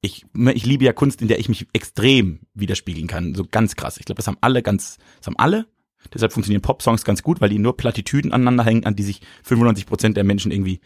Ich, 0.00 0.24
ich 0.54 0.64
liebe 0.64 0.84
ja 0.84 0.94
Kunst, 0.94 1.20
in 1.20 1.28
der 1.28 1.38
ich 1.38 1.50
mich 1.50 1.66
extrem 1.74 2.40
widerspiegeln 2.54 3.08
kann, 3.08 3.34
so 3.34 3.44
ganz 3.44 3.76
krass. 3.76 3.98
Ich 3.98 4.06
glaube, 4.06 4.16
das 4.16 4.26
haben 4.26 4.38
alle 4.40 4.62
ganz, 4.62 4.96
das 5.18 5.26
haben 5.26 5.38
alle. 5.38 5.66
Deshalb 6.14 6.32
funktionieren 6.32 6.62
Popsongs 6.62 7.04
ganz 7.04 7.22
gut, 7.22 7.42
weil 7.42 7.50
die 7.50 7.58
nur 7.58 7.76
Plattitüden 7.76 8.32
aneinander 8.32 8.64
hängen, 8.64 8.86
an 8.86 8.96
die 8.96 9.02
sich 9.02 9.20
95 9.42 9.84
Prozent 9.84 10.16
der 10.16 10.24
Menschen 10.24 10.50
irgendwie 10.50 10.80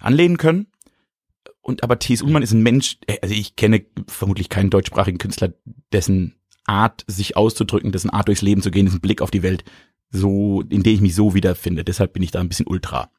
anlehnen 0.00 0.38
können. 0.38 0.66
Und 1.64 1.82
aber 1.82 1.98
T.S. 1.98 2.20
Ullmann 2.20 2.42
ist 2.42 2.52
ein 2.52 2.62
Mensch, 2.62 2.98
äh, 3.06 3.16
also 3.22 3.34
ich 3.34 3.56
kenne 3.56 3.86
vermutlich 4.06 4.50
keinen 4.50 4.68
deutschsprachigen 4.68 5.18
Künstler, 5.18 5.54
dessen 5.92 6.34
Art, 6.66 7.04
sich 7.06 7.36
auszudrücken, 7.36 7.90
dessen 7.90 8.10
Art 8.10 8.28
durchs 8.28 8.42
Leben 8.42 8.60
zu 8.60 8.70
gehen, 8.70 8.84
dessen 8.84 9.00
Blick 9.00 9.22
auf 9.22 9.30
die 9.30 9.42
Welt, 9.42 9.64
so, 10.10 10.62
in 10.68 10.82
der 10.82 10.92
ich 10.92 11.00
mich 11.00 11.14
so 11.14 11.34
wiederfinde. 11.34 11.82
Deshalb 11.82 12.12
bin 12.12 12.22
ich 12.22 12.30
da 12.30 12.40
ein 12.40 12.48
bisschen 12.48 12.66
ultra. 12.66 13.10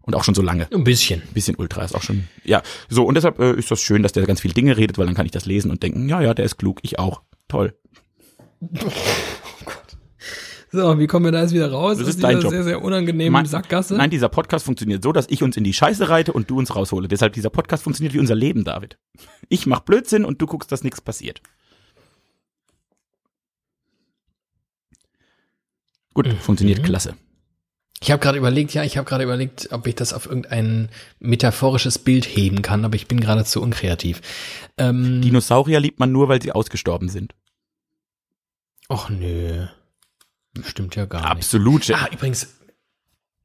Und 0.00 0.14
auch 0.14 0.24
schon 0.24 0.34
so 0.34 0.40
lange. 0.40 0.68
Ein 0.72 0.84
bisschen. 0.84 1.20
Ein 1.20 1.34
bisschen 1.34 1.56
ultra 1.56 1.84
ist 1.84 1.94
auch 1.94 2.02
schon. 2.02 2.28
Ja, 2.44 2.62
so, 2.88 3.04
und 3.04 3.14
deshalb 3.14 3.38
äh, 3.40 3.54
ist 3.54 3.70
das 3.70 3.82
schön, 3.82 4.02
dass 4.02 4.12
der 4.12 4.24
ganz 4.24 4.40
viele 4.40 4.54
Dinge 4.54 4.76
redet, 4.76 4.96
weil 4.96 5.06
dann 5.06 5.14
kann 5.14 5.26
ich 5.26 5.32
das 5.32 5.44
lesen 5.44 5.70
und 5.70 5.82
denken, 5.82 6.08
ja, 6.08 6.22
ja, 6.22 6.32
der 6.32 6.46
ist 6.46 6.56
klug, 6.56 6.78
ich 6.82 6.98
auch. 6.98 7.22
Toll. 7.46 7.76
So, 10.76 10.98
wie 10.98 11.06
kommen 11.06 11.24
wir 11.24 11.32
da 11.32 11.40
jetzt 11.40 11.54
wieder 11.54 11.70
raus? 11.72 11.96
Das 11.96 12.06
ist 12.06 12.22
dein 12.22 12.38
Job. 12.38 12.50
sehr, 12.50 12.62
sehr 12.62 12.82
unangenehmen 12.82 13.32
Mein- 13.32 13.46
Sackgasse? 13.46 13.94
Nein, 13.96 14.10
dieser 14.10 14.28
Podcast 14.28 14.66
funktioniert 14.66 15.02
so, 15.02 15.10
dass 15.10 15.26
ich 15.30 15.42
uns 15.42 15.56
in 15.56 15.64
die 15.64 15.72
Scheiße 15.72 16.10
reite 16.10 16.34
und 16.34 16.50
du 16.50 16.58
uns 16.58 16.76
raushole. 16.76 17.08
Deshalb 17.08 17.32
dieser 17.32 17.48
Podcast 17.48 17.82
funktioniert 17.82 18.12
wie 18.12 18.18
unser 18.18 18.34
Leben, 18.34 18.62
David. 18.62 18.98
Ich 19.48 19.64
mach 19.66 19.80
Blödsinn 19.80 20.26
und 20.26 20.42
du 20.42 20.44
guckst, 20.46 20.70
dass 20.70 20.84
nichts 20.84 21.00
passiert. 21.00 21.40
Gut, 26.12 26.28
funktioniert 26.34 26.84
klasse. 26.84 27.14
Ich 28.02 28.10
habe 28.10 28.20
gerade 28.20 28.36
überlegt, 28.36 28.74
ja, 28.74 28.84
ich 28.84 28.98
habe 28.98 29.08
gerade 29.08 29.24
überlegt, 29.24 29.68
ob 29.72 29.86
ich 29.86 29.94
das 29.94 30.12
auf 30.12 30.26
irgendein 30.26 30.90
metaphorisches 31.20 31.98
Bild 31.98 32.26
heben 32.26 32.60
kann, 32.60 32.84
aber 32.84 32.96
ich 32.96 33.08
bin 33.08 33.20
gerade 33.20 33.46
zu 33.46 33.62
unkreativ. 33.62 34.20
Ähm, 34.76 35.22
Dinosaurier 35.22 35.80
liebt 35.80 35.98
man 35.98 36.12
nur, 36.12 36.28
weil 36.28 36.42
sie 36.42 36.52
ausgestorben 36.52 37.08
sind. 37.08 37.34
Och 38.90 39.08
nö. 39.08 39.66
Stimmt 40.64 40.96
ja 40.96 41.04
gar 41.06 41.20
nicht. 41.20 41.30
Absolut. 41.30 41.84
Stell, 41.84 41.96
Ah, 41.96 42.08
übrigens. 42.12 42.48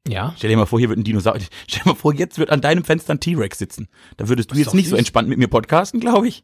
Ja. 0.08 0.34
stell 0.36 0.50
dir 0.50 0.56
mal 0.56 0.66
vor, 0.66 0.78
hier 0.80 0.88
wird 0.88 0.98
ein 0.98 1.04
Dinosaurier. 1.04 1.42
Stell 1.68 1.82
dir 1.84 1.90
mal 1.90 1.94
vor, 1.96 2.12
jetzt 2.14 2.38
wird 2.38 2.50
an 2.50 2.60
deinem 2.60 2.84
Fenster 2.84 3.14
ein 3.14 3.20
T-Rex 3.20 3.58
sitzen. 3.58 3.88
Da 4.16 4.28
würdest 4.28 4.50
du 4.50 4.54
Ist 4.54 4.60
jetzt 4.66 4.74
nicht 4.74 4.88
so 4.88 4.96
entspannt 4.96 5.28
mit 5.28 5.38
mir 5.38 5.46
podcasten, 5.48 6.00
glaube 6.00 6.26
ich. 6.28 6.42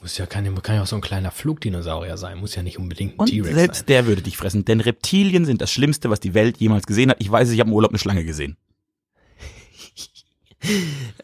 Muss 0.00 0.18
ja, 0.18 0.24
ja- 0.24 0.26
kann 0.28 0.44
ja 0.74 0.82
auch 0.82 0.86
so 0.86 0.96
ein 0.96 1.00
kleiner 1.02 1.30
Flugdinosaurier 1.30 2.16
sein. 2.16 2.38
Muss 2.38 2.56
ja 2.56 2.62
nicht 2.64 2.78
unbedingt 2.80 3.14
ein 3.14 3.18
Und 3.20 3.28
T-Rex 3.28 3.54
selbst 3.54 3.78
sein. 3.78 3.86
der 3.86 4.06
würde 4.06 4.22
dich 4.22 4.36
fressen, 4.36 4.64
denn 4.64 4.80
Reptilien 4.80 5.44
sind 5.44 5.60
das 5.62 5.70
Schlimmste, 5.70 6.10
was 6.10 6.18
die 6.18 6.34
Welt 6.34 6.56
jemals 6.58 6.86
gesehen 6.86 7.10
hat. 7.10 7.18
Ich 7.20 7.30
weiß, 7.30 7.46
es, 7.48 7.54
ich 7.54 7.60
habe 7.60 7.70
im 7.70 7.74
Urlaub 7.74 7.92
eine 7.92 7.98
Schlange 8.00 8.24
gesehen. 8.24 8.56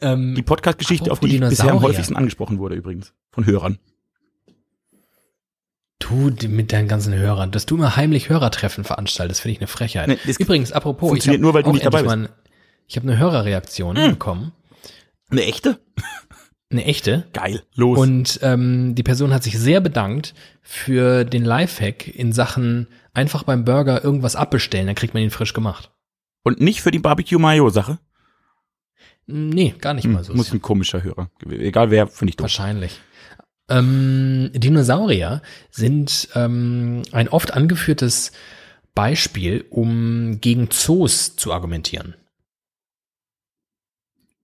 Ähm, 0.00 0.34
Die 0.34 0.42
Podcast-Geschichte, 0.42 1.12
auf 1.12 1.20
die 1.20 1.32
ich 1.36 1.40
bisher 1.40 1.70
am 1.70 1.80
häufigsten 1.80 2.16
angesprochen 2.16 2.58
wurde 2.58 2.74
übrigens. 2.74 3.12
Von 3.30 3.46
Hörern. 3.46 3.78
Du 5.98 6.30
mit 6.48 6.72
deinen 6.72 6.88
ganzen 6.88 7.14
Hörern, 7.14 7.50
dass 7.50 7.66
du 7.66 7.76
immer 7.76 7.96
heimlich 7.96 8.28
Hörertreffen 8.28 8.84
veranstaltest, 8.84 9.40
finde 9.40 9.52
ich 9.54 9.58
eine 9.60 9.66
Frechheit. 9.68 10.08
Nee, 10.08 10.18
Übrigens, 10.38 10.72
apropos, 10.72 11.08
ich 11.08 11.24
funktioniert 11.24 11.40
hab 11.40 11.42
nur, 11.42 11.54
weil 11.54 11.62
du 11.62 11.72
nicht 11.72 11.84
dabei 11.84 12.00
endlich 12.00 12.16
mal 12.16 12.28
Ich 12.86 12.96
habe 12.96 13.08
eine 13.08 13.18
Hörerreaktion 13.18 13.96
Hm. 13.96 14.10
bekommen. 14.12 14.52
Eine 15.30 15.44
echte? 15.44 15.78
Eine 16.70 16.84
echte. 16.84 17.26
Geil. 17.32 17.62
Los. 17.74 17.98
Und 17.98 18.40
ähm, 18.42 18.94
die 18.94 19.02
Person 19.02 19.32
hat 19.32 19.42
sich 19.42 19.58
sehr 19.58 19.80
bedankt 19.80 20.34
für 20.62 21.24
den 21.24 21.44
Lifehack 21.44 22.08
in 22.08 22.32
Sachen 22.32 22.88
einfach 23.14 23.42
beim 23.42 23.64
Burger 23.64 24.04
irgendwas 24.04 24.36
abbestellen, 24.36 24.86
dann 24.86 24.94
kriegt 24.94 25.14
man 25.14 25.22
ihn 25.22 25.30
frisch 25.30 25.54
gemacht. 25.54 25.90
Und 26.44 26.60
nicht 26.60 26.82
für 26.82 26.90
die 26.90 26.98
Barbecue-Mayo-Sache? 26.98 27.98
Nee, 29.26 29.74
gar 29.78 29.92
nicht 29.94 30.06
mal 30.06 30.24
so. 30.24 30.30
Hm, 30.30 30.36
muss 30.38 30.52
ein 30.52 30.62
komischer 30.62 31.02
Hörer. 31.02 31.30
Egal 31.48 31.90
wer, 31.90 32.06
finde 32.06 32.30
ich 32.30 32.36
doof. 32.36 32.44
Wahrscheinlich. 32.44 32.98
Ähm, 33.68 34.50
Dinosaurier 34.54 35.42
sind 35.70 36.28
ähm, 36.34 37.02
ein 37.12 37.28
oft 37.28 37.52
angeführtes 37.52 38.32
Beispiel, 38.94 39.64
um 39.70 40.40
gegen 40.40 40.70
Zoos 40.70 41.36
zu 41.36 41.52
argumentieren. 41.52 42.14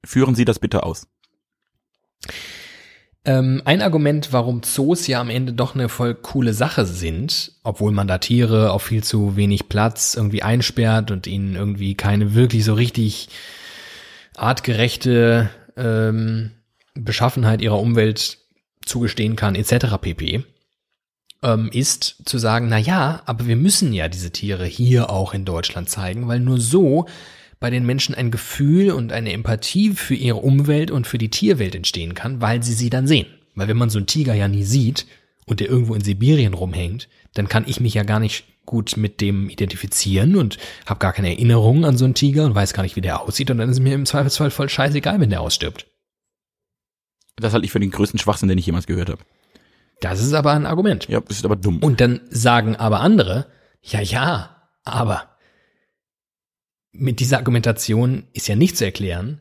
Führen 0.05 0.35
Sie 0.35 0.45
das 0.45 0.59
bitte 0.59 0.83
aus. 0.83 1.07
Ähm, 3.27 3.63
ein 3.65 3.81
Argument, 3.81 4.33
warum 4.33 4.63
Zoos 4.63 5.07
ja 5.07 5.19
am 5.21 5.31
Ende 5.31 5.55
doch 5.55 5.75
eine 5.75 5.89
voll 5.89 6.15
coole 6.15 6.53
Sache 6.53 6.85
sind, 6.85 7.53
obwohl 7.63 7.91
man 7.91 8.07
da 8.07 8.19
Tiere 8.19 8.71
auf 8.71 8.83
viel 8.83 9.03
zu 9.03 9.35
wenig 9.35 9.71
Platz 9.71 10.15
irgendwie 10.15 10.43
einsperrt 10.43 11.11
und 11.11 11.27
ihnen 11.27 11.57
irgendwie 11.57 11.95
keine 11.95 12.35
wirklich 12.35 12.65
so 12.65 12.75
richtig 12.75 13.31
artgerechte 14.37 15.49
ähm, 15.77 16.51
Beschaffenheit 16.95 17.63
ihrer 17.63 17.81
Umwelt 17.81 18.39
zugestehen 18.87 19.37
kann, 19.37 19.55
etc. 19.55 19.99
pp. 20.01 20.45
Ähm, 21.43 21.71
ist 21.73 22.23
zu 22.25 22.39
sagen, 22.39 22.69
na 22.69 22.79
ja, 22.79 23.23
aber 23.27 23.47
wir 23.47 23.57
müssen 23.57 23.93
ja 23.93 24.09
diese 24.09 24.31
Tiere 24.31 24.65
hier 24.67 25.11
auch 25.11 25.35
in 25.35 25.45
Deutschland 25.45 25.91
zeigen, 25.91 26.29
weil 26.29 26.41
nur 26.41 26.61
so 26.61 27.07
bei 27.61 27.71
den 27.71 27.87
Menschen 27.87 28.15
ein 28.15 28.31
Gefühl 28.31 28.91
und 28.93 29.13
eine 29.13 29.33
Empathie 29.33 29.91
für 29.91 30.15
ihre 30.15 30.39
Umwelt 30.39 30.91
und 30.91 31.07
für 31.07 31.19
die 31.19 31.31
Tierwelt 31.31 31.75
entstehen 31.75 32.15
kann, 32.15 32.41
weil 32.41 32.63
sie 32.63 32.75
sie 32.75 32.91
dann 32.91 33.07
sehen. 33.07 33.27
Weil 33.55 33.69
wenn 33.69 33.77
man 33.77 33.91
so 33.91 33.99
einen 33.99 34.07
Tiger 34.07 34.35
ja 34.35 34.49
nie 34.49 34.65
sieht 34.65 35.07
und 35.47 35.61
der 35.61 35.69
irgendwo 35.69 35.95
in 35.95 36.03
Sibirien 36.03 36.55
rumhängt, 36.55 37.09
dann 37.35 37.49
kann 37.49 37.65
ich 37.67 37.81
mich 37.81 37.95
ja 37.95 38.03
gar 38.03 38.21
nicht 38.21 38.45
gut 38.67 38.97
mit 38.97 39.21
dem 39.21 39.49
identifizieren 39.51 40.37
und 40.37 40.59
habe 40.87 40.99
gar 40.99 41.13
keine 41.13 41.31
Erinnerungen 41.31 41.85
an 41.85 41.97
so 41.97 42.05
einen 42.05 42.15
Tiger 42.15 42.45
und 42.45 42.55
weiß 42.55 42.73
gar 42.73 42.83
nicht, 42.83 42.97
wie 42.97 43.03
der 43.03 43.21
aussieht 43.21 43.51
und 43.51 43.59
dann 43.59 43.69
ist 43.69 43.81
mir 43.81 43.95
im 43.95 44.07
Zweifelsfall 44.07 44.51
voll 44.51 44.69
scheißegal, 44.69 45.21
wenn 45.21 45.31
der 45.31 45.41
ausstirbt. 45.41 45.87
Das 47.37 47.53
halte 47.53 47.65
ich 47.65 47.73
für 47.73 47.81
den 47.81 47.91
größten 47.91 48.19
Schwachsinn, 48.19 48.49
den 48.49 48.59
ich 48.59 48.67
jemals 48.67 48.87
gehört 48.87 49.09
habe. 49.11 49.23
Das 50.01 50.21
ist 50.21 50.35
aber 50.35 50.53
ein 50.53 50.67
Argument. 50.67 51.09
Ja, 51.09 51.21
das 51.21 51.39
ist 51.39 51.45
aber 51.45 51.57
dumm. 51.57 51.79
Und 51.79 52.01
dann 52.01 52.21
sagen 52.31 52.77
aber 52.77 53.01
andere, 53.01 53.47
ja, 53.83 54.01
ja, 54.01 54.69
aber 54.85 55.37
mit 56.93 57.21
dieser 57.21 57.39
Argumentation 57.39 58.25
ist 58.33 58.47
ja 58.49 58.57
nicht 58.57 58.77
zu 58.77 58.85
erklären, 58.85 59.41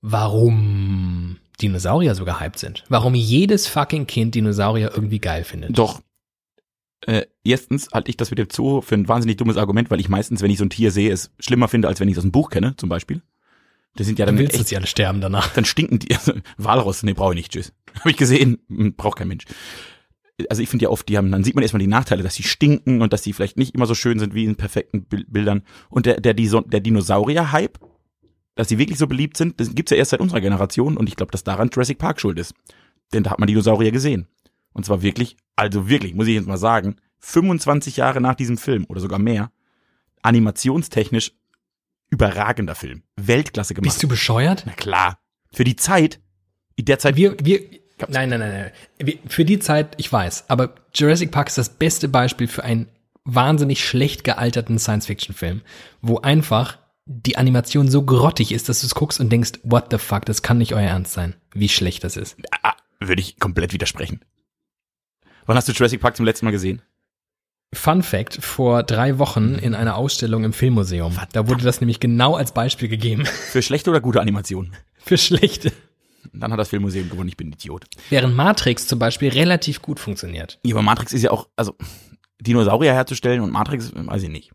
warum 0.00 1.38
Dinosaurier 1.60 2.14
so 2.14 2.24
gehypt 2.24 2.58
sind. 2.58 2.84
Warum 2.88 3.14
jedes 3.14 3.68
fucking 3.68 4.06
Kind 4.06 4.34
Dinosaurier 4.34 4.90
irgendwie 4.94 5.20
geil 5.20 5.44
findet. 5.44 5.78
Doch. 5.78 6.02
Äh, 7.06 7.26
erstens 7.44 7.90
halte 7.92 8.10
ich 8.10 8.16
das 8.16 8.30
mit 8.30 8.38
dem 8.38 8.48
Zoo 8.50 8.80
für 8.80 8.94
ein 8.94 9.08
wahnsinnig 9.08 9.36
dummes 9.36 9.56
Argument, 9.56 9.90
weil 9.90 10.00
ich 10.00 10.08
meistens, 10.08 10.40
wenn 10.40 10.50
ich 10.50 10.58
so 10.58 10.64
ein 10.64 10.70
Tier 10.70 10.90
sehe, 10.90 11.12
es 11.12 11.32
schlimmer 11.40 11.68
finde, 11.68 11.88
als 11.88 12.00
wenn 12.00 12.08
ich 12.08 12.12
es 12.12 12.18
aus 12.18 12.24
dem 12.24 12.32
Buch 12.32 12.50
kenne, 12.50 12.76
zum 12.76 12.88
Beispiel. 12.88 13.22
Das 13.96 14.06
sind 14.06 14.18
ja 14.18 14.24
dann 14.26 14.36
du 14.36 14.42
willst, 14.42 14.54
echt, 14.54 14.60
dass 14.62 14.68
sie 14.70 14.76
alle 14.76 14.86
sterben 14.86 15.20
danach. 15.20 15.52
dann 15.54 15.64
stinken 15.64 15.98
die. 15.98 16.14
Also, 16.14 16.32
Walross, 16.56 17.02
nee, 17.02 17.12
brauche 17.12 17.32
ich 17.32 17.36
nicht, 17.36 17.52
tschüss. 17.52 17.72
Habe 18.00 18.10
ich 18.10 18.16
gesehen, 18.16 18.58
hm, 18.68 18.94
braucht 18.94 19.18
kein 19.18 19.28
Mensch. 19.28 19.44
Also 20.48 20.62
ich 20.62 20.68
finde 20.70 20.84
ja 20.84 20.88
oft, 20.88 21.08
die 21.08 21.18
haben, 21.18 21.30
dann 21.30 21.44
sieht 21.44 21.54
man 21.54 21.62
erstmal 21.62 21.80
die 21.80 21.86
Nachteile, 21.86 22.22
dass 22.22 22.34
sie 22.34 22.42
stinken 22.42 23.02
und 23.02 23.12
dass 23.12 23.22
die 23.22 23.32
vielleicht 23.32 23.58
nicht 23.58 23.74
immer 23.74 23.86
so 23.86 23.94
schön 23.94 24.18
sind 24.18 24.34
wie 24.34 24.44
in 24.44 24.56
perfekten 24.56 25.04
Bil- 25.04 25.26
Bildern. 25.28 25.62
Und 25.90 26.06
der, 26.06 26.20
der, 26.20 26.32
der 26.34 26.80
Dinosaurier-Hype, 26.80 27.78
dass 28.54 28.68
sie 28.68 28.78
wirklich 28.78 28.98
so 28.98 29.06
beliebt 29.06 29.36
sind, 29.36 29.60
das 29.60 29.74
gibt's 29.74 29.90
ja 29.90 29.98
erst 29.98 30.10
seit 30.10 30.20
unserer 30.20 30.40
Generation 30.40 30.96
und 30.96 31.08
ich 31.08 31.16
glaube, 31.16 31.30
dass 31.32 31.44
daran 31.44 31.68
Jurassic 31.72 31.98
Park 31.98 32.18
schuld 32.20 32.38
ist. 32.38 32.54
Denn 33.12 33.22
da 33.22 33.30
hat 33.30 33.38
man 33.40 33.46
Dinosaurier 33.46 33.92
gesehen. 33.92 34.26
Und 34.72 34.84
zwar 34.86 35.02
wirklich, 35.02 35.36
also 35.54 35.88
wirklich, 35.88 36.14
muss 36.14 36.26
ich 36.26 36.34
jetzt 36.34 36.48
mal 36.48 36.56
sagen, 36.56 36.96
25 37.20 37.98
Jahre 37.98 38.20
nach 38.22 38.34
diesem 38.34 38.56
Film 38.56 38.86
oder 38.88 39.00
sogar 39.00 39.18
mehr, 39.18 39.52
animationstechnisch 40.22 41.32
überragender 42.12 42.74
Film. 42.74 43.02
Weltklasse 43.16 43.74
gemacht. 43.74 43.90
Bist 43.90 44.02
du 44.02 44.08
bescheuert? 44.08 44.64
Na 44.66 44.72
klar. 44.72 45.18
Für 45.52 45.64
die 45.64 45.76
Zeit, 45.76 46.20
in 46.76 46.84
der 46.84 46.98
Zeit, 46.98 47.16
Wir, 47.16 47.36
wir, 47.42 47.60
nein, 48.08 48.28
nein, 48.28 48.40
nein, 48.40 48.72
nein. 48.98 49.18
Für 49.26 49.44
die 49.44 49.58
Zeit, 49.58 49.94
ich 49.96 50.12
weiß, 50.12 50.44
aber 50.48 50.74
Jurassic 50.94 51.30
Park 51.30 51.48
ist 51.48 51.58
das 51.58 51.70
beste 51.70 52.08
Beispiel 52.08 52.48
für 52.48 52.64
einen 52.64 52.88
wahnsinnig 53.24 53.84
schlecht 53.84 54.24
gealterten 54.24 54.78
Science-Fiction-Film, 54.78 55.62
wo 56.00 56.18
einfach 56.18 56.78
die 57.06 57.36
Animation 57.36 57.88
so 57.90 58.04
grottig 58.04 58.52
ist, 58.52 58.68
dass 58.68 58.80
du 58.80 58.86
es 58.86 58.94
guckst 58.94 59.18
und 59.18 59.30
denkst, 59.30 59.52
what 59.62 59.86
the 59.90 59.98
fuck, 59.98 60.24
das 60.26 60.42
kann 60.42 60.58
nicht 60.58 60.74
euer 60.74 60.82
Ernst 60.88 61.12
sein, 61.12 61.34
wie 61.54 61.68
schlecht 61.68 62.04
das 62.04 62.16
ist. 62.16 62.36
ah, 62.62 62.74
würde 63.00 63.20
ich 63.20 63.38
komplett 63.38 63.72
widersprechen. 63.72 64.20
Wann 65.46 65.56
hast 65.56 65.66
du 65.68 65.72
Jurassic 65.72 66.00
Park 66.00 66.16
zum 66.16 66.26
letzten 66.26 66.46
Mal 66.46 66.52
gesehen? 66.52 66.82
Fun 67.74 68.02
Fact, 68.02 68.38
vor 68.42 68.82
drei 68.82 69.18
Wochen 69.18 69.54
in 69.54 69.74
einer 69.74 69.96
Ausstellung 69.96 70.44
im 70.44 70.52
Filmmuseum. 70.52 71.16
Da 71.32 71.48
wurde 71.48 71.64
das 71.64 71.80
nämlich 71.80 72.00
genau 72.00 72.34
als 72.34 72.52
Beispiel 72.52 72.88
gegeben 72.88 73.24
Für 73.50 73.62
schlechte 73.62 73.90
oder 73.90 74.00
gute 74.00 74.20
Animationen? 74.20 74.72
für 74.98 75.18
schlechte. 75.18 75.72
Dann 76.32 76.52
hat 76.52 76.58
das 76.58 76.68
Filmmuseum 76.68 77.10
gewonnen, 77.10 77.28
ich 77.28 77.36
bin 77.36 77.48
ein 77.48 77.52
Idiot. 77.52 77.84
Während 78.10 78.36
Matrix 78.36 78.86
zum 78.86 78.98
Beispiel 78.98 79.30
relativ 79.30 79.82
gut 79.82 79.98
funktioniert. 79.98 80.58
Ja, 80.64 80.74
aber 80.74 80.82
Matrix 80.82 81.12
ist 81.12 81.22
ja 81.22 81.30
auch, 81.30 81.48
also 81.56 81.76
Dinosaurier 82.40 82.92
herzustellen 82.92 83.40
und 83.40 83.50
Matrix, 83.50 83.92
weiß 83.94 84.22
ich 84.22 84.28
nicht. 84.28 84.52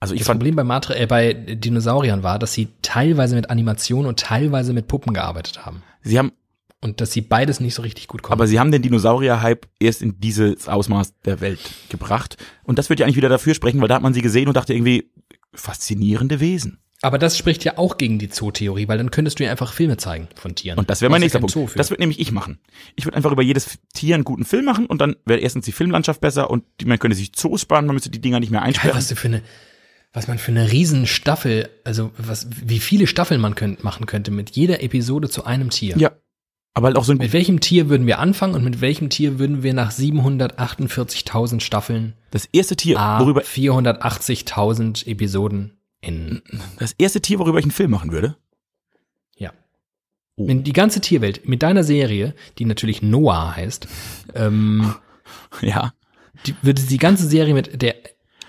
Also 0.00 0.14
ich 0.14 0.20
Das 0.20 0.28
Problem 0.28 0.54
bei, 0.54 0.64
Matra 0.64 0.94
äh, 0.94 1.06
bei 1.06 1.32
Dinosauriern 1.32 2.22
war, 2.22 2.38
dass 2.38 2.52
sie 2.52 2.68
teilweise 2.82 3.34
mit 3.34 3.50
Animation 3.50 4.06
und 4.06 4.20
teilweise 4.20 4.72
mit 4.72 4.86
Puppen 4.86 5.12
gearbeitet 5.12 5.66
haben. 5.66 5.82
sie 6.02 6.18
haben, 6.18 6.32
Und 6.80 7.00
dass 7.00 7.12
sie 7.12 7.22
beides 7.22 7.58
nicht 7.58 7.74
so 7.74 7.82
richtig 7.82 8.06
gut 8.06 8.22
konnten. 8.22 8.34
aber 8.34 8.46
sie 8.46 8.60
haben 8.60 8.70
den 8.70 8.82
Dinosaurier-Hype 8.82 9.66
erst 9.80 10.00
in 10.00 10.20
dieses 10.20 10.68
Ausmaß 10.68 11.14
der 11.24 11.40
Welt 11.40 11.58
gebracht. 11.88 12.36
Und 12.62 12.78
das 12.78 12.88
wird 12.88 13.00
ja 13.00 13.06
eigentlich 13.06 13.16
wieder 13.16 13.28
dafür 13.28 13.54
sprechen, 13.54 13.80
weil 13.80 13.88
da 13.88 13.96
hat 13.96 14.02
man 14.02 14.14
sie 14.14 14.22
gesehen 14.22 14.46
und 14.46 14.56
dachte 14.56 14.74
irgendwie, 14.74 15.10
faszinierende 15.54 16.40
Wesen. 16.40 16.78
Aber 17.00 17.18
das 17.18 17.38
spricht 17.38 17.62
ja 17.62 17.78
auch 17.78 17.96
gegen 17.96 18.18
die 18.18 18.28
Zootheorie, 18.28 18.88
weil 18.88 18.98
dann 18.98 19.12
könntest 19.12 19.38
du 19.38 19.44
ja 19.44 19.52
einfach 19.52 19.72
Filme 19.72 19.98
zeigen 19.98 20.28
von 20.34 20.56
Tieren. 20.56 20.78
Und 20.78 20.90
das 20.90 21.00
wäre 21.00 21.10
mein 21.10 21.20
nächster 21.20 21.38
Punkt. 21.38 21.52
Zoo 21.52 21.68
für. 21.68 21.78
Das 21.78 21.90
wird 21.90 22.00
nämlich 22.00 22.18
ich 22.18 22.32
machen. 22.32 22.58
Ich 22.96 23.04
würde 23.04 23.16
einfach 23.16 23.30
über 23.30 23.42
jedes 23.42 23.78
Tier 23.94 24.16
einen 24.16 24.24
guten 24.24 24.44
Film 24.44 24.64
machen 24.64 24.86
und 24.86 25.00
dann 25.00 25.14
wäre 25.24 25.38
erstens 25.38 25.64
die 25.64 25.72
Filmlandschaft 25.72 26.20
besser 26.20 26.50
und 26.50 26.64
die, 26.80 26.86
man 26.86 26.98
könnte 26.98 27.16
sich 27.16 27.32
Zoos 27.32 27.60
sparen, 27.60 27.86
man 27.86 27.94
müsste 27.94 28.10
die 28.10 28.20
Dinger 28.20 28.40
nicht 28.40 28.50
mehr 28.50 28.60
Geil, 28.60 28.68
einsperren. 28.68 28.96
was 28.96 29.06
du 29.08 29.14
für 29.14 29.28
eine, 29.28 29.42
was 30.12 30.26
man 30.26 30.38
für 30.38 30.50
eine 30.50 30.72
Riesenstaffel, 30.72 31.68
also 31.84 32.10
was, 32.18 32.48
wie 32.64 32.80
viele 32.80 33.06
Staffeln 33.06 33.40
man 33.40 33.54
könnt, 33.54 33.84
machen 33.84 34.06
könnte 34.06 34.32
mit 34.32 34.50
jeder 34.50 34.82
Episode 34.82 35.28
zu 35.28 35.44
einem 35.44 35.70
Tier. 35.70 35.96
Ja. 35.98 36.12
Aber 36.78 36.86
halt 36.86 36.96
auch 36.96 37.02
so 37.02 37.10
ein 37.10 37.18
Mit 37.18 37.32
welchem 37.32 37.58
Tier 37.58 37.88
würden 37.88 38.06
wir 38.06 38.20
anfangen 38.20 38.54
und 38.54 38.62
mit 38.62 38.80
welchem 38.80 39.10
Tier 39.10 39.40
würden 39.40 39.64
wir 39.64 39.74
nach 39.74 39.90
748.000 39.90 41.58
Staffeln, 41.58 42.14
das 42.30 42.48
erste 42.52 42.76
Tier, 42.76 43.00
a 43.00 43.18
worüber 43.18 43.40
480.000 43.42 45.08
Episoden 45.08 45.76
enden? 46.02 46.40
das 46.78 46.92
erste 46.92 47.20
Tier, 47.20 47.40
worüber 47.40 47.58
ich 47.58 47.64
einen 47.64 47.72
Film 47.72 47.90
machen 47.90 48.12
würde. 48.12 48.36
Ja. 49.36 49.52
Oh. 50.36 50.46
Wenn 50.46 50.62
die 50.62 50.72
ganze 50.72 51.00
Tierwelt 51.00 51.48
mit 51.48 51.64
deiner 51.64 51.82
Serie, 51.82 52.36
die 52.58 52.64
natürlich 52.64 53.02
Noah 53.02 53.56
heißt, 53.56 53.88
ähm, 54.36 54.94
Ja. 55.60 55.94
die, 56.46 56.54
würde 56.62 56.80
die 56.80 56.98
ganze 56.98 57.26
Serie 57.26 57.54
mit 57.54 57.82
der 57.82 57.96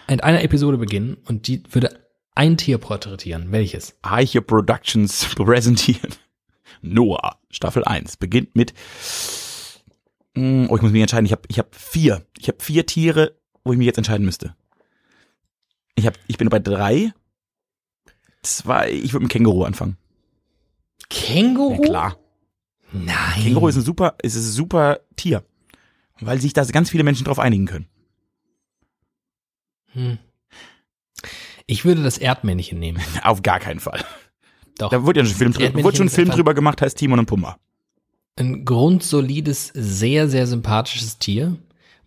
in 0.07 0.19
einer 0.19 0.43
Episode 0.43 0.77
beginnen 0.77 1.17
und 1.25 1.47
die 1.47 1.63
würde 1.71 1.99
ein 2.35 2.57
Tier 2.57 2.77
porträtieren. 2.77 3.51
Welches? 3.51 3.97
Eiche 4.03 4.43
Productions 4.43 5.25
präsentiert. 5.33 6.19
Noah, 6.81 7.37
Staffel 7.49 7.83
1, 7.83 8.17
beginnt 8.17 8.55
mit 8.55 8.73
Mm, 10.35 10.67
Oh, 10.69 10.75
ich 10.75 10.81
muss 10.81 10.91
mich 10.91 11.01
entscheiden. 11.01 11.25
Ich 11.25 11.31
habe 11.31 11.41
ich 11.47 11.59
hab 11.59 11.75
vier. 11.75 12.25
Ich 12.37 12.47
habe 12.47 12.63
vier 12.63 12.85
Tiere, 12.85 13.35
wo 13.63 13.71
ich 13.71 13.77
mich 13.77 13.87
jetzt 13.87 13.97
entscheiden 13.97 14.25
müsste. 14.25 14.55
Ich, 15.95 16.05
hab, 16.07 16.17
ich 16.27 16.37
bin 16.37 16.49
bei 16.49 16.59
drei. 16.59 17.13
Zwei, 18.41 18.91
ich 18.91 19.11
würde 19.11 19.23
mit 19.23 19.31
Känguru 19.31 19.63
anfangen. 19.63 19.97
Känguru? 21.09 21.73
Ja, 21.73 21.79
klar. 21.89 22.17
Nein. 22.93 23.43
Känguru 23.43 23.67
ist 23.67 23.75
ein 23.75 23.81
super, 23.81 24.15
ist 24.21 24.35
ein 24.35 24.41
super 24.41 25.01
Tier. 25.17 25.43
Weil 26.21 26.39
sich 26.39 26.53
da 26.53 26.63
ganz 26.65 26.89
viele 26.89 27.03
Menschen 27.03 27.25
drauf 27.25 27.39
einigen 27.39 27.65
können. 27.65 27.87
Hm. 29.91 30.19
Ich 31.65 31.83
würde 31.85 32.01
das 32.01 32.17
Erdmännchen 32.17 32.79
nehmen. 32.79 33.01
Auf 33.23 33.41
gar 33.41 33.59
keinen 33.59 33.79
Fall. 33.79 34.03
Doch. 34.79 34.89
Da 34.89 35.03
wurde 35.05 35.19
ja 35.19 35.25
schon 35.25 35.35
ein 35.35 35.37
Film, 35.37 35.51
drü- 35.51 35.83
wurde 35.83 35.97
schon 35.97 36.07
ein 36.07 36.09
Film 36.09 36.29
drüber 36.31 36.53
gemacht, 36.53 36.81
heißt 36.81 36.97
Timon 36.97 37.19
und 37.19 37.25
Pumba. 37.27 37.57
Ein 38.37 38.65
grundsolides, 38.65 39.71
sehr, 39.73 40.27
sehr 40.29 40.47
sympathisches 40.47 41.17
Tier, 41.19 41.57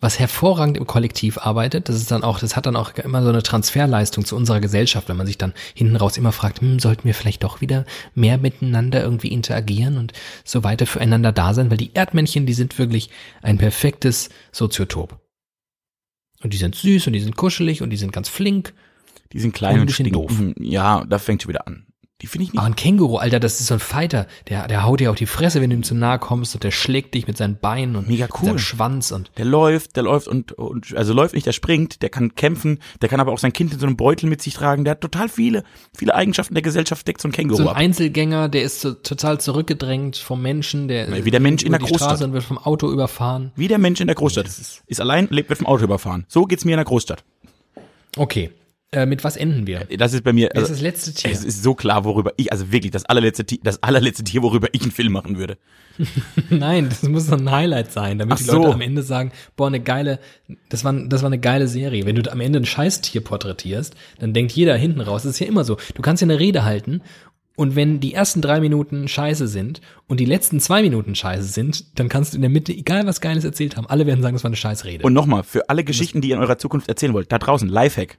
was 0.01 0.18
hervorragend 0.18 0.77
im 0.79 0.87
Kollektiv 0.87 1.39
arbeitet. 1.39 1.89
Das 1.89 1.97
ist 1.97 2.11
dann 2.11 2.25
auch, 2.25 2.39
das 2.41 2.57
hat 2.57 2.66
dann 2.66 2.75
auch 2.75 2.95
immer 2.95 3.23
so 3.23 3.29
eine 3.29 3.43
Transferleistung 3.43 4.25
zu 4.25 4.35
unserer 4.35 4.61
Gesellschaft, 4.61 5.09
wenn 5.09 5.16
man 5.18 5.27
sich 5.27 5.39
dann 5.39 5.53
hinten 5.75 5.95
raus 5.97 6.16
immer 6.16 6.33
fragt, 6.33 6.61
hm, 6.61 6.81
sollten 6.81 7.05
wir 7.05 7.14
vielleicht 7.14 7.45
doch 7.45 7.61
wieder 7.61 7.85
mehr 8.14 8.39
miteinander 8.39 9.03
irgendwie 9.03 9.29
interagieren 9.29 9.99
und 9.99 10.12
so 10.45 10.64
weiter 10.64 10.87
füreinander 10.87 11.31
da 11.33 11.55
sein, 11.55 11.70
weil 11.70 11.77
die 11.77 11.93
Erdmännchen, 11.95 12.47
die 12.47 12.55
sind 12.55 12.79
wirklich 12.79 13.11
ein 13.43 13.59
perfektes 13.59 14.31
Soziotop. 14.51 15.20
Und 16.43 16.53
die 16.53 16.59
sind 16.59 16.75
süß 16.75 17.07
und 17.07 17.12
die 17.12 17.20
sind 17.20 17.37
kuschelig 17.37 17.83
und 17.83 17.91
die 17.91 17.97
sind 17.97 18.12
ganz 18.12 18.29
flink. 18.29 18.73
Die 19.33 19.39
sind 19.39 19.55
klein 19.55 19.81
Und 19.81 20.01
und, 20.01 20.12
doof. 20.12 20.33
Ja, 20.59 21.05
da 21.05 21.18
fängt 21.18 21.43
schon 21.43 21.51
wieder 21.51 21.66
an. 21.68 21.87
Die 22.23 22.29
finde 22.29 22.45
ich 22.45 22.53
nicht. 22.53 22.59
Aber 22.59 22.66
ein 22.68 22.77
Känguru, 22.77 23.16
Alter, 23.16 23.41
das 23.41 23.59
ist 23.61 23.66
so 23.66 23.75
ein 23.75 23.81
Fighter. 23.81 24.29
Der, 24.49 24.68
der 24.68 24.85
haut 24.85 25.01
dir 25.01 25.11
auf 25.11 25.16
die 25.16 25.27
Fresse, 25.27 25.61
wenn 25.61 25.70
du 25.70 25.77
ihm 25.77 25.83
zu 25.83 25.95
nahe 25.97 26.20
kommst 26.20 26.55
und 26.55 26.62
der 26.62 26.70
schlägt 26.70 27.14
dich 27.14 27.27
mit 27.27 27.37
seinen 27.37 27.57
Beinen 27.59 27.97
und 27.97 28.07
Mega 28.09 28.27
mit 28.27 28.35
cool. 28.41 28.47
seinem 28.47 28.59
Schwanz 28.59 29.11
und 29.11 29.33
Der 29.39 29.45
läuft, 29.45 29.97
der 29.97 30.05
läuft 30.05 30.29
und, 30.29 30.53
und 30.53 30.95
also 30.97 31.12
läuft 31.14 31.35
nicht, 31.35 31.47
der 31.47 31.53
springt, 31.53 32.01
der 32.01 32.11
kann 32.11 32.35
kämpfen, 32.37 32.79
der 33.01 33.09
kann 33.09 33.18
aber 33.18 33.33
auch 33.33 33.39
sein 33.41 33.53
Kind 33.53 33.73
in 33.73 33.81
so 33.81 33.87
einem 33.87 33.97
Beutel 33.97 34.29
mit 34.29 34.41
sich 34.41 34.55
tragen. 34.55 34.85
Der 34.85 34.93
hat 34.93 35.01
total 35.01 35.29
viele, 35.29 35.64
viele 35.97 36.14
Eigenschaften 36.14 36.55
der 36.55 36.62
Gesellschaft, 36.62 37.09
deckt 37.09 37.20
so 37.20 37.29
ein 37.29 37.33
Känguru 37.33 37.57
so 37.57 37.62
ein 37.64 37.68
ab. 37.70 37.77
Einzelgänger, 37.77 38.49
der 38.49 38.62
ist 38.62 38.81
so, 38.83 38.93
total 38.95 39.41
zurückgedrängt 39.41 40.16
vom 40.16 40.41
Menschen, 40.41 40.87
der 40.87 41.25
Wie 41.25 41.31
der 41.33 41.41
Mensch 41.41 41.64
in 41.64 41.73
der 41.73 41.81
Großstadt. 41.81 42.01
Straße 42.03 42.25
und 42.25 42.33
wird 42.35 42.45
vom 42.45 42.59
Auto 42.59 42.89
überfahren. 42.93 43.51
Wie 43.57 43.66
der 43.66 43.79
Mensch 43.79 44.01
in 44.01 44.07
der 44.07 44.14
Großstadt. 44.14 44.47
ist- 44.47 44.83
ist 44.87 45.01
allein, 45.01 45.27
lebt, 45.31 45.49
wird 45.49 45.59
vom 45.59 45.66
Auto 45.66 45.83
überfahren. 45.83 46.25
So 46.29 46.45
geht's 46.45 46.64
mir 46.64 46.73
in 46.73 46.77
der 46.79 46.85
Großstadt. 46.85 47.25
Okay, 48.16 48.51
äh, 48.93 49.07
mit 49.07 49.24
was 49.24 49.36
enden 49.36 49.66
wir? 49.66 49.86
Das 49.97 50.12
ist 50.12 50.22
bei 50.22 50.32
mir, 50.32 50.51
Wer 50.53 50.62
ist 50.62 50.70
also, 50.70 50.74
das 50.74 50.82
letzte 50.82 51.14
Tier? 51.14 51.30
es 51.30 51.45
ist 51.45 51.62
so 51.62 51.74
klar, 51.74 52.05
worüber 52.05 52.32
ich, 52.36 52.53
also 52.53 52.70
wirklich, 52.70 52.93
das 52.93 53.05
allerletzte 53.05 53.45
Tier, 53.45 53.59
das 53.62 53.82
allerletzte 53.82 54.24
Tier, 54.24 54.43
worüber 54.43 54.68
ich 54.72 54.82
einen 54.82 54.90
Film 54.90 55.12
machen 55.12 55.38
würde. 55.38 55.59
Nein, 56.51 56.88
das 56.88 57.03
muss 57.03 57.30
ein 57.32 57.51
Highlight 57.51 57.93
sein, 57.93 58.18
damit 58.18 58.34
Ach 58.34 58.38
die 58.38 58.45
Leute 58.45 58.68
so. 58.68 58.72
am 58.72 58.80
Ende 58.80 59.03
sagen, 59.03 59.32
boah, 59.57 59.66
eine 59.66 59.80
geile, 59.80 60.18
das 60.68 60.84
war, 60.84 60.93
das 60.93 61.22
war 61.22 61.28
eine 61.28 61.38
geile 61.38 61.68
Serie. 61.68 62.07
Wenn 62.07 62.16
du 62.16 62.30
am 62.30 62.40
Ende 62.40 62.61
ein 62.61 62.66
Scheißtier 62.66 63.22
porträtierst, 63.22 63.95
dann 64.18 64.32
denkt 64.32 64.53
jeder 64.53 64.76
hinten 64.76 65.01
raus, 65.01 65.22
das 65.22 65.32
ist 65.32 65.38
ja 65.40 65.47
immer 65.47 65.64
so. 65.64 65.76
Du 65.95 66.03
kannst 66.03 66.22
ja 66.22 66.26
eine 66.26 66.38
Rede 66.38 66.64
halten 66.64 67.03
und 67.57 67.76
wenn 67.76 68.01
die 68.01 68.14
ersten 68.14 68.40
drei 68.40 68.61
Minuten 68.61 69.09
scheiße 69.09 69.47
sind 69.47 69.80
und 70.09 70.20
die 70.20 70.24
letzten 70.24 70.59
zwei 70.61 70.82
Minuten 70.82 71.14
scheiße 71.14 71.45
sind, 71.45 71.99
dann 71.99 72.09
kannst 72.09 72.32
du 72.32 72.36
in 72.36 72.43
der 72.43 72.51
Mitte, 72.51 72.72
egal 72.72 73.07
was 73.07 73.20
Geiles 73.20 73.45
erzählt 73.45 73.76
haben, 73.76 73.86
alle 73.86 74.07
werden 74.07 74.22
sagen, 74.22 74.34
das 74.34 74.45
war 74.45 74.49
eine 74.49 74.57
Scheißrede. 74.57 75.05
Und 75.05 75.12
nochmal, 75.12 75.43
für 75.43 75.68
alle 75.68 75.84
Geschichten, 75.84 76.20
die 76.20 76.30
ihr 76.30 76.36
in 76.36 76.40
eurer 76.40 76.59
Zukunft 76.59 76.88
erzählen 76.88 77.12
wollt, 77.12 77.30
da 77.30 77.38
draußen, 77.38 77.68
Lifehack. 77.68 78.18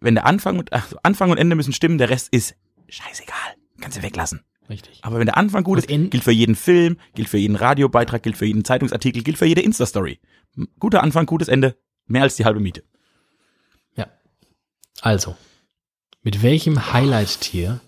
Wenn 0.00 0.14
der 0.14 0.26
Anfang 0.26 0.58
und, 0.58 0.72
also 0.72 0.96
Anfang 1.02 1.30
und 1.30 1.38
Ende 1.38 1.56
müssen 1.56 1.72
stimmen, 1.72 1.98
der 1.98 2.10
Rest 2.10 2.28
ist 2.30 2.54
scheißegal. 2.88 3.36
Kannst 3.80 3.98
du 3.98 4.02
weglassen. 4.02 4.40
Richtig. 4.68 5.00
Aber 5.02 5.18
wenn 5.18 5.26
der 5.26 5.36
Anfang 5.36 5.64
gut 5.64 5.78
Und 5.78 5.90
ist, 5.90 6.10
gilt 6.10 6.22
für 6.22 6.30
jeden 6.30 6.54
Film, 6.54 6.96
gilt 7.14 7.28
für 7.28 7.38
jeden 7.38 7.56
Radiobeitrag, 7.56 8.22
gilt 8.22 8.36
für 8.36 8.46
jeden 8.46 8.64
Zeitungsartikel, 8.64 9.22
gilt 9.22 9.36
für 9.36 9.46
jede 9.46 9.62
Insta-Story. 9.62 10.20
Guter 10.78 11.02
Anfang, 11.02 11.26
gutes 11.26 11.48
Ende, 11.48 11.76
mehr 12.06 12.22
als 12.22 12.36
die 12.36 12.44
halbe 12.44 12.60
Miete. 12.60 12.84
Ja. 13.96 14.06
Also, 15.00 15.36
mit 16.22 16.42
welchem 16.42 16.92
Highlight-Tier, 16.92 17.80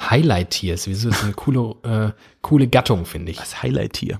Highlight-Tier 0.00 0.74
ist 0.74 0.84
sowieso 0.84 1.10
eine 1.10 1.34
coole, 1.34 1.74
äh, 1.82 2.20
coole 2.40 2.68
Gattung, 2.68 3.04
finde 3.04 3.32
ich. 3.32 3.38
Das 3.38 3.62
Highlight-Tier. 3.62 4.18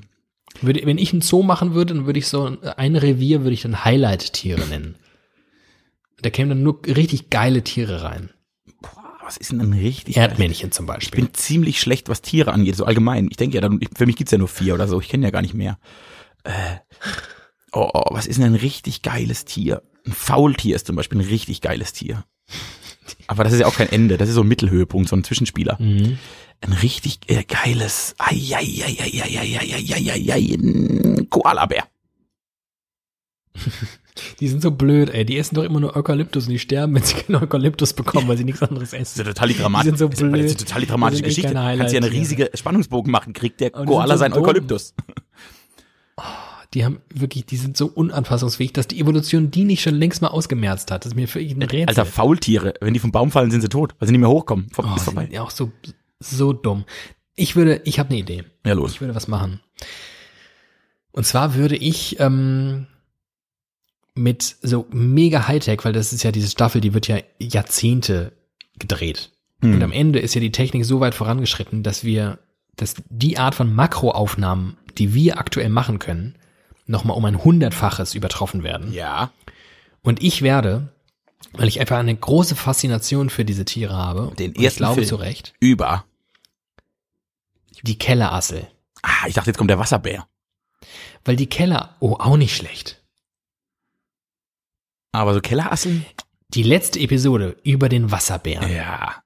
Würde, 0.61 0.85
wenn 0.85 0.99
ich 0.99 1.13
ein 1.13 1.23
Zoo 1.23 1.43
machen 1.43 1.75
würde, 1.75 1.95
dann 1.95 2.07
würde 2.07 2.19
ich 2.19 2.29
so 2.29 2.57
ein 2.77 2.97
Revier 2.97 3.43
würde 3.43 3.55
ich 3.55 3.63
dann 3.63 3.85
Highlight-Tiere 3.85 4.67
nennen. 4.67 4.97
Da 6.25 6.31
kämen 6.31 6.49
dann 6.49 6.63
nur 6.63 6.81
richtig 6.87 7.29
geile 7.29 7.63
Tiere 7.63 8.03
rein. 8.03 8.31
Boah, 8.81 9.13
was 9.23 9.37
ist 9.37 9.53
denn 9.53 9.61
ein 9.61 9.75
richtig? 9.75 10.17
Erdmännchen 10.17 10.73
zum 10.73 10.87
Beispiel. 10.87 11.21
Ich 11.21 11.27
bin 11.27 11.35
ziemlich 11.35 11.79
schlecht, 11.79 12.09
was 12.09 12.23
Tiere 12.23 12.55
angeht, 12.55 12.77
so 12.77 12.87
allgemein. 12.87 13.29
Ich 13.31 13.37
denke 13.37 13.61
ja, 13.61 13.71
für 13.95 14.07
mich 14.07 14.17
gibt's 14.17 14.33
ja 14.33 14.39
nur 14.39 14.49
vier 14.49 14.73
oder 14.73 14.89
so. 14.89 14.99
Ich 15.03 15.11
kenne 15.11 15.27
ja 15.27 15.31
gar 15.31 15.43
nicht 15.43 15.53
mehr. 15.53 15.79
Äh, 16.45 16.77
oh, 17.73 17.91
oh, 17.93 18.07
was 18.13 18.27
ist 18.27 18.39
denn 18.39 18.47
ein 18.47 18.55
richtig 18.55 19.03
geiles 19.03 19.45
Tier? 19.45 19.83
Ein 20.07 20.13
Faultier 20.13 20.77
ist 20.77 20.87
zum 20.87 20.97
Beispiel 20.97 21.19
ein 21.19 21.29
richtig 21.29 21.61
geiles 21.61 21.93
Tier. 21.93 22.25
Aber 23.27 23.45
das 23.45 23.53
ist 23.53 23.61
ja 23.61 23.67
auch 23.67 23.77
kein 23.77 23.93
Ende. 23.93 24.17
Das 24.17 24.31
ist 24.31 24.37
so 24.37 24.43
ein 24.45 24.49
Mittelhöhepunkt, 24.49 25.11
so 25.11 25.17
ein 25.17 25.25
Zwischenspieler. 25.25 25.77
Mhm. 25.79 26.17
Ein 26.63 26.73
richtig 26.73 27.19
äh, 27.27 27.45
geiles 27.45 28.15
Koalabär. 31.29 31.85
Die 34.41 34.49
sind 34.49 34.63
so 34.63 34.71
blöd, 34.71 35.11
ey. 35.11 35.25
Die 35.25 35.37
essen 35.39 35.55
doch 35.57 35.65
immer 35.65 35.81
nur 35.81 35.97
Eukalyptus 35.97 36.45
und 36.47 36.51
die 36.53 36.59
sterben, 36.59 36.95
wenn 36.95 37.03
sie 37.03 37.15
keinen 37.15 37.37
Eukalyptus 37.43 37.93
bekommen, 37.95 38.29
weil 38.29 38.37
sie 38.37 38.45
nichts 38.45 38.63
anderes 38.63 38.91
Das 38.91 39.01
ist 39.01 39.09
essen. 39.17 39.19
ja 39.27 39.33
total 39.33 39.49
die 39.49 39.57
Dramatik. 39.57 39.93
Die 39.93 39.99
sind 39.99 39.99
so 39.99 40.09
das 40.09 40.19
ist 40.19 40.23
aber- 40.25 40.37
das 40.39 40.47
ist 40.47 40.57
blöd. 40.57 40.61
eine 40.61 40.69
total 40.69 40.87
dramatische 40.87 41.23
Geschichte. 41.23 41.53
Kannst 41.53 41.95
ja 41.95 42.01
eine 42.01 42.11
riesige 42.13 42.51
Spannungsbogen 42.55 43.11
machen, 43.11 43.33
kriegt 43.33 43.61
der 43.61 43.71
Koala 43.71 44.15
so 44.15 44.19
sein 44.21 44.33
dumm. 44.33 44.43
Eukalyptus. 44.43 44.95
Die 46.75 46.85
haben 46.85 47.01
wirklich, 47.15 47.47
die 47.47 47.57
sind 47.57 47.77
so 47.77 47.87
unanpassungsfähig, 47.87 48.73
dass 48.73 48.89
die 48.89 48.99
Evolution 48.99 49.53
die 49.53 49.63
nicht 49.63 49.81
schon 49.81 49.95
längst 49.95 50.23
mal 50.23 50.29
ausgemerzt 50.29 50.91
hat. 50.91 51.05
Das 51.05 51.13
ist 51.13 51.17
mir 51.17 51.29
für 51.29 51.39
ein 51.39 51.63
Rätsel. 51.63 51.87
Alter, 51.89 52.05
Faultiere, 52.05 52.75
wenn 52.81 52.93
die 52.95 52.99
vom 52.99 53.13
Baum 53.13 53.31
fallen, 53.31 53.53
sind 53.53 53.61
sie 53.61 53.69
tot, 53.69 53.95
weil 54.01 54.09
sie 54.09 54.13
nicht 54.13 54.21
mehr 54.21 54.29
hochkommen. 54.29 54.67
Vor, 54.73 54.85
oh, 54.85 54.89
ist 54.97 55.05
sind 55.05 55.15
vorbei. 55.15 55.29
ja 55.31 55.43
auch 55.43 55.51
so, 55.53 55.71
so 56.19 56.53
dumm. 56.53 56.85
Ich 57.37 57.55
würde, 57.55 57.81
ich 57.85 58.01
habe 58.01 58.11
eine 58.11 58.19
Idee. 58.19 58.43
Ja, 58.67 58.73
los. 58.73 58.93
Ich 58.95 59.01
würde 59.01 59.15
was 59.15 59.29
machen. 59.29 59.61
Und 61.13 61.25
zwar 61.27 61.55
würde 61.55 61.77
ich 61.77 62.19
ähm, 62.19 62.89
mit 64.15 64.57
so 64.63 64.87
mega 64.91 65.49
Hightech, 65.49 65.85
weil 65.85 65.93
das 65.93 66.13
ist 66.13 66.23
ja 66.23 66.33
diese 66.33 66.49
Staffel, 66.49 66.81
die 66.81 66.95
wird 66.95 67.09
ja 67.09 67.19
Jahrzehnte 67.39 68.33
gedreht. 68.79 69.31
Hm. 69.61 69.75
Und 69.75 69.83
am 69.83 69.93
Ende 69.93 70.21
ist 70.21 70.35
ja 70.35 70.41
die 70.41 70.53
Technik 70.53 70.85
so 70.85 71.01
weit 71.01 71.15
vorangeschritten, 71.15 71.83
dass 71.83 72.05
wir, 72.05 72.39
dass 72.77 72.95
die 73.09 73.39
Art 73.39 73.55
von 73.55 73.75
Makroaufnahmen, 73.75 74.77
die 74.99 75.15
wir 75.15 75.39
aktuell 75.39 75.69
machen 75.69 75.99
können, 75.99 76.37
nochmal 76.87 77.17
um 77.17 77.25
ein 77.25 77.43
hundertfaches 77.43 78.15
übertroffen 78.15 78.63
werden. 78.63 78.93
Ja. 78.93 79.33
Und 80.03 80.23
ich 80.23 80.43
werde, 80.43 80.93
weil 81.53 81.69
ich 81.69 81.81
einfach 81.81 81.99
eine 81.99 82.15
große 82.15 82.57
Faszination 82.57 83.31
für 83.31 83.45
diese 83.45 83.65
Tiere 83.65 83.97
habe, 83.97 84.33
Den 84.39 84.51
und 84.51 84.59
ich 84.59 84.65
ersten 84.65 84.79
glaube 84.79 84.95
Film. 84.97 85.07
zu 85.09 85.17
Recht, 85.17 85.55
Über. 85.61 86.05
die 87.83 87.99
Kellerassel. 87.99 88.69
Ah, 89.03 89.27
ich 89.27 89.35
dachte, 89.35 89.51
jetzt 89.51 89.59
kommt 89.59 89.71
der 89.71 89.79
Wasserbär. 89.79 90.27
Weil 91.25 91.37
die 91.37 91.47
Keller, 91.47 91.97
oh, 92.01 92.17
auch 92.19 92.37
nicht 92.37 92.55
schlecht. 92.57 93.03
Aber 95.15 95.33
so 95.35 95.41
Kellerasseln? 95.41 96.05
Die 96.49 96.63
letzte 96.63 96.99
Episode 97.01 97.57
über 97.63 97.89
den 97.89 98.11
Wasserbären. 98.11 98.71
Ja. 98.71 99.23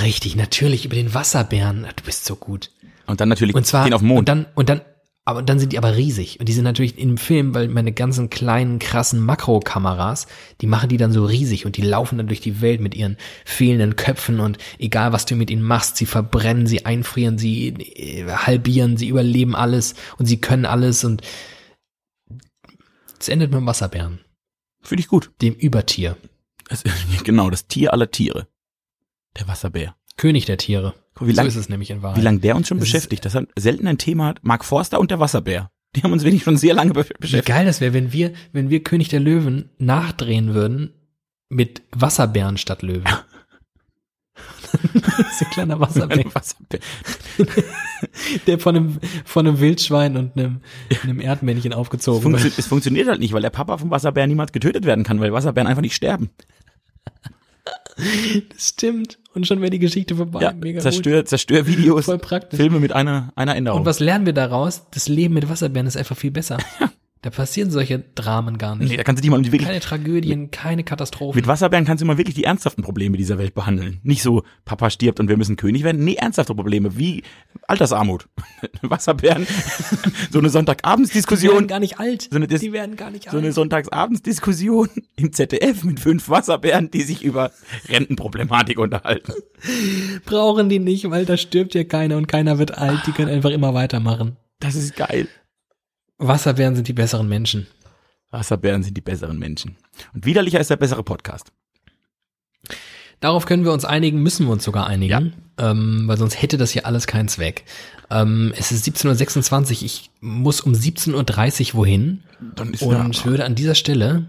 Richtig, 0.00 0.36
natürlich 0.36 0.84
über 0.84 0.94
den 0.94 1.14
Wasserbären. 1.14 1.86
Du 1.96 2.04
bist 2.04 2.24
so 2.24 2.36
gut. 2.36 2.70
Und 3.06 3.20
dann 3.20 3.28
natürlich 3.28 3.54
Und 3.54 3.66
zwar, 3.66 3.84
den 3.84 3.94
auf 3.94 4.00
dem 4.00 4.10
und 4.10 4.16
Mond. 4.16 4.28
dann, 4.28 4.46
und 4.54 4.68
dann, 4.68 4.82
aber 5.24 5.42
dann 5.42 5.58
sind 5.58 5.72
die 5.72 5.78
aber 5.78 5.96
riesig. 5.96 6.38
Und 6.38 6.48
die 6.48 6.52
sind 6.52 6.64
natürlich 6.64 6.96
im 6.96 7.16
Film, 7.16 7.54
weil 7.54 7.68
meine 7.68 7.92
ganzen 7.92 8.30
kleinen, 8.30 8.78
krassen 8.78 9.20
Makrokameras, 9.20 10.26
die 10.60 10.66
machen 10.66 10.88
die 10.90 10.96
dann 10.96 11.12
so 11.12 11.24
riesig 11.24 11.66
und 11.66 11.76
die 11.76 11.82
laufen 11.82 12.18
dann 12.18 12.28
durch 12.28 12.40
die 12.40 12.60
Welt 12.60 12.80
mit 12.80 12.94
ihren 12.94 13.16
fehlenden 13.44 13.96
Köpfen 13.96 14.38
und 14.40 14.58
egal 14.78 15.12
was 15.12 15.26
du 15.26 15.34
mit 15.34 15.50
ihnen 15.50 15.62
machst, 15.62 15.96
sie 15.96 16.06
verbrennen, 16.06 16.66
sie 16.66 16.86
einfrieren, 16.86 17.36
sie 17.38 17.68
äh, 17.68 18.30
halbieren, 18.30 18.96
sie 18.96 19.08
überleben 19.08 19.56
alles 19.56 19.94
und 20.18 20.26
sie 20.26 20.40
können 20.40 20.66
alles 20.66 21.02
und 21.04 21.22
es 23.18 23.28
endet 23.28 23.50
mit 23.50 23.60
dem 23.60 23.66
Wasserbären, 23.66 24.20
Finde 24.88 25.00
ich 25.02 25.08
gut. 25.08 25.30
dem 25.42 25.54
Übertier, 25.54 26.16
Das, 26.68 26.82
genau, 27.24 27.50
das 27.50 27.66
Tier 27.66 27.92
aller 27.92 28.10
Tiere. 28.10 28.46
Der 29.38 29.46
Wasserbär. 29.46 29.94
König 30.16 30.46
der 30.46 30.56
Tiere. 30.58 30.94
Guck, 31.14 31.28
wie 31.28 31.32
so 31.32 31.36
lang- 31.36 31.46
ist 31.46 31.56
es 31.56 31.68
nämlich 31.68 31.90
in 31.90 32.02
Wahrheit. 32.02 32.18
Wie 32.18 32.24
lange 32.24 32.40
der 32.40 32.56
uns 32.56 32.68
schon 32.68 32.78
Das 32.78 32.86
beschäftigt. 32.86 33.24
Das 33.24 33.34
hat 33.34 33.46
selten 33.56 33.86
ein 33.86 33.98
Thema 33.98 34.26
hat. 34.26 34.40
Mark 34.42 34.64
Forster 34.64 34.98
und 34.98 35.10
der 35.10 35.20
Wasserbär. 35.20 35.70
Die 35.96 36.02
haben 36.02 36.12
uns 36.12 36.24
wirklich 36.24 36.42
schon 36.42 36.56
sehr 36.56 36.74
lange 36.74 36.92
be 36.92 37.04
Wie 37.08 37.12
beschäftigt. 37.20 37.46
geil 37.48 37.64
das 37.66 37.80
wäre, 37.80 37.92
wenn 37.94 38.12
wir, 38.12 38.32
wenn 38.52 38.68
wir 38.70 38.82
König 38.82 39.08
der 39.08 39.20
Löwen 39.20 39.70
nachdrehen 39.78 40.54
würden 40.54 40.92
mit 41.48 41.82
Wasserbären 41.92 42.56
statt 42.56 42.82
Löwen. 42.82 43.04
das 44.72 45.32
ist 45.32 45.42
ein 45.42 45.50
kleiner 45.50 45.80
Wasserbär, 45.80 46.24
Wasserbär. 46.32 46.80
der 48.46 48.58
von 48.58 48.76
einem, 48.76 48.98
von 49.24 49.46
einem 49.46 49.60
Wildschwein 49.60 50.16
und 50.16 50.36
einem, 50.36 50.60
einem 51.02 51.20
Erdmännchen 51.20 51.72
Es, 51.72 51.78
aufgezogen 51.78 52.22
funktio 52.22 52.44
wird. 52.44 52.58
es 52.58 52.66
funktioniert 52.66 53.08
halt 53.08 53.20
nicht, 53.20 53.32
weil 53.32 53.42
der 53.42 53.50
Papa 53.50 53.78
vom 53.78 53.90
Wasserbär 53.90 54.26
niemals 54.26 54.52
getötet 54.52 54.84
werden 54.84 55.04
kann, 55.04 55.20
weil 55.20 55.32
Wasserbären 55.32 55.66
einfach 55.66 55.82
nicht 55.82 55.94
sterben. 55.94 56.30
Das 58.54 58.68
stimmt. 58.68 59.18
Und 59.34 59.46
schon 59.46 59.60
wäre 59.60 59.70
die 59.70 59.78
Geschichte 59.78 60.14
vorbei. 60.16 60.40
Ja, 60.40 60.52
Mega 60.52 60.78
gut. 60.78 60.82
zerstör, 60.82 61.24
zerstör 61.24 61.66
Videos, 61.66 62.04
Voll 62.04 62.18
praktisch. 62.18 62.56
Filme 62.58 62.78
mit 62.80 62.92
einer, 62.92 63.32
einer 63.34 63.56
Änderung. 63.56 63.80
Und 63.80 63.86
was 63.86 63.98
lernen 64.00 64.24
wir 64.26 64.32
daraus? 64.32 64.86
Das 64.92 65.08
Leben 65.08 65.34
mit 65.34 65.48
Wasserbären 65.48 65.86
ist 65.86 65.96
einfach 65.96 66.16
viel 66.16 66.30
besser. 66.30 66.58
Da 67.22 67.30
passieren 67.30 67.70
solche 67.72 67.98
Dramen 68.14 68.58
gar 68.58 68.76
nicht. 68.76 68.90
nee, 68.90 68.96
da 68.96 69.02
kannst 69.02 69.18
du 69.18 69.22
dich 69.22 69.30
mal 69.30 69.38
um 69.38 69.42
die 69.42 69.50
wirklich, 69.50 69.66
Keine 69.66 69.80
Tragödien, 69.80 70.52
keine 70.52 70.84
Katastrophen. 70.84 71.36
mit 71.36 71.48
Wasserbären 71.48 71.84
kannst 71.84 72.00
du 72.00 72.06
mal 72.06 72.16
wirklich 72.16 72.36
die 72.36 72.44
ernsthaften 72.44 72.82
Probleme 72.82 73.16
dieser 73.16 73.38
Welt 73.38 73.54
behandeln. 73.54 73.98
Nicht 74.04 74.22
so, 74.22 74.44
Papa 74.64 74.88
stirbt 74.90 75.18
und 75.18 75.28
wir 75.28 75.36
müssen 75.36 75.56
König 75.56 75.82
werden. 75.82 76.04
Nee, 76.04 76.14
ernsthafte 76.14 76.54
Probleme, 76.54 76.96
wie 76.96 77.24
Altersarmut. 77.66 78.28
Wasserbären, 78.82 79.46
so 79.46 79.56
eine 80.04 80.30
die 80.30 80.34
werden 80.34 80.50
Sonntagabendsdiskussion, 80.50 81.66
gar 81.66 81.80
nicht 81.80 81.98
alt. 81.98 82.28
So 82.30 82.36
eine 82.36 82.46
Dis- 82.46 82.60
die 82.60 82.72
werden 82.72 82.94
gar 82.96 83.10
nicht 83.10 83.30
so 83.30 83.36
eine 83.36 83.46
alt. 83.48 83.54
Sonntagsabendsdiskussion 83.54 84.88
im 85.16 85.32
ZDF 85.32 85.82
mit 85.84 85.98
fünf 86.00 86.28
Wasserbären, 86.28 86.90
die 86.90 87.02
sich 87.02 87.24
über 87.24 87.50
Rentenproblematik 87.88 88.78
unterhalten. 88.78 89.32
Brauchen 90.24 90.68
die 90.68 90.78
nicht, 90.78 91.10
weil 91.10 91.24
da 91.24 91.36
stirbt 91.36 91.74
ja 91.74 91.84
keiner 91.84 92.16
und 92.16 92.28
keiner 92.28 92.58
wird 92.58 92.78
alt. 92.78 93.00
Die 93.06 93.12
können 93.12 93.30
einfach 93.30 93.50
immer 93.50 93.74
weitermachen. 93.74 94.36
Das 94.60 94.74
ist 94.74 94.96
geil. 94.96 95.28
Wasserbären 96.18 96.74
sind 96.74 96.88
die 96.88 96.92
besseren 96.92 97.28
Menschen. 97.28 97.66
Wasserbären 98.30 98.82
sind 98.82 98.96
die 98.96 99.00
besseren 99.00 99.38
Menschen. 99.38 99.76
Und 100.12 100.26
widerlicher 100.26 100.60
ist 100.60 100.70
der 100.70 100.76
bessere 100.76 101.02
Podcast. 101.02 101.52
Darauf 103.20 103.46
können 103.46 103.64
wir 103.64 103.72
uns 103.72 103.84
einigen, 103.84 104.22
müssen 104.22 104.46
wir 104.46 104.52
uns 104.52 104.62
sogar 104.62 104.86
einigen, 104.86 105.34
ähm, 105.58 106.04
weil 106.06 106.18
sonst 106.18 106.40
hätte 106.40 106.56
das 106.56 106.70
hier 106.70 106.86
alles 106.86 107.06
keinen 107.06 107.28
Zweck. 107.28 107.64
Ähm, 108.10 108.52
es 108.56 108.70
ist 108.70 108.86
17.26 108.86 109.76
Uhr, 109.76 109.82
ich 109.82 110.10
muss 110.20 110.60
um 110.60 110.72
17.30 110.72 111.70
Uhr 111.72 111.78
wohin 111.78 112.22
Dann 112.54 112.74
ist 112.74 112.82
und 112.82 113.24
würde 113.24 113.44
an 113.44 113.56
dieser 113.56 113.74
Stelle 113.74 114.28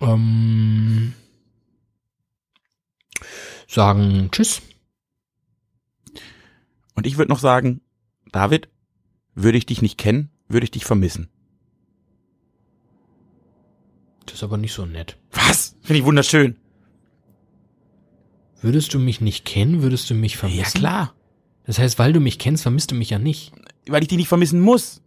ähm, 0.00 1.12
sagen 3.68 4.28
Tschüss. 4.30 4.62
Und 6.94 7.06
ich 7.06 7.18
würde 7.18 7.32
noch 7.32 7.40
sagen, 7.40 7.80
David, 8.32 8.68
würde 9.34 9.58
ich 9.58 9.66
dich 9.66 9.82
nicht 9.82 9.98
kennen, 9.98 10.30
würde 10.54 10.64
ich 10.64 10.70
dich 10.70 10.84
vermissen. 10.86 11.28
Das 14.24 14.36
ist 14.36 14.42
aber 14.42 14.56
nicht 14.56 14.72
so 14.72 14.86
nett. 14.86 15.18
Was? 15.32 15.76
Finde 15.82 15.98
ich 15.98 16.04
wunderschön. 16.06 16.56
Würdest 18.62 18.94
du 18.94 18.98
mich 18.98 19.20
nicht 19.20 19.44
kennen, 19.44 19.82
würdest 19.82 20.08
du 20.08 20.14
mich 20.14 20.38
vermissen? 20.38 20.62
Ja, 20.62 20.70
klar. 20.70 21.14
Das 21.64 21.78
heißt, 21.78 21.98
weil 21.98 22.14
du 22.14 22.20
mich 22.20 22.38
kennst, 22.38 22.62
vermisst 22.62 22.90
du 22.90 22.94
mich 22.94 23.10
ja 23.10 23.18
nicht. 23.18 23.52
Weil 23.86 24.02
ich 24.02 24.08
dich 24.08 24.16
nicht 24.16 24.28
vermissen 24.28 24.60
muss. 24.60 25.02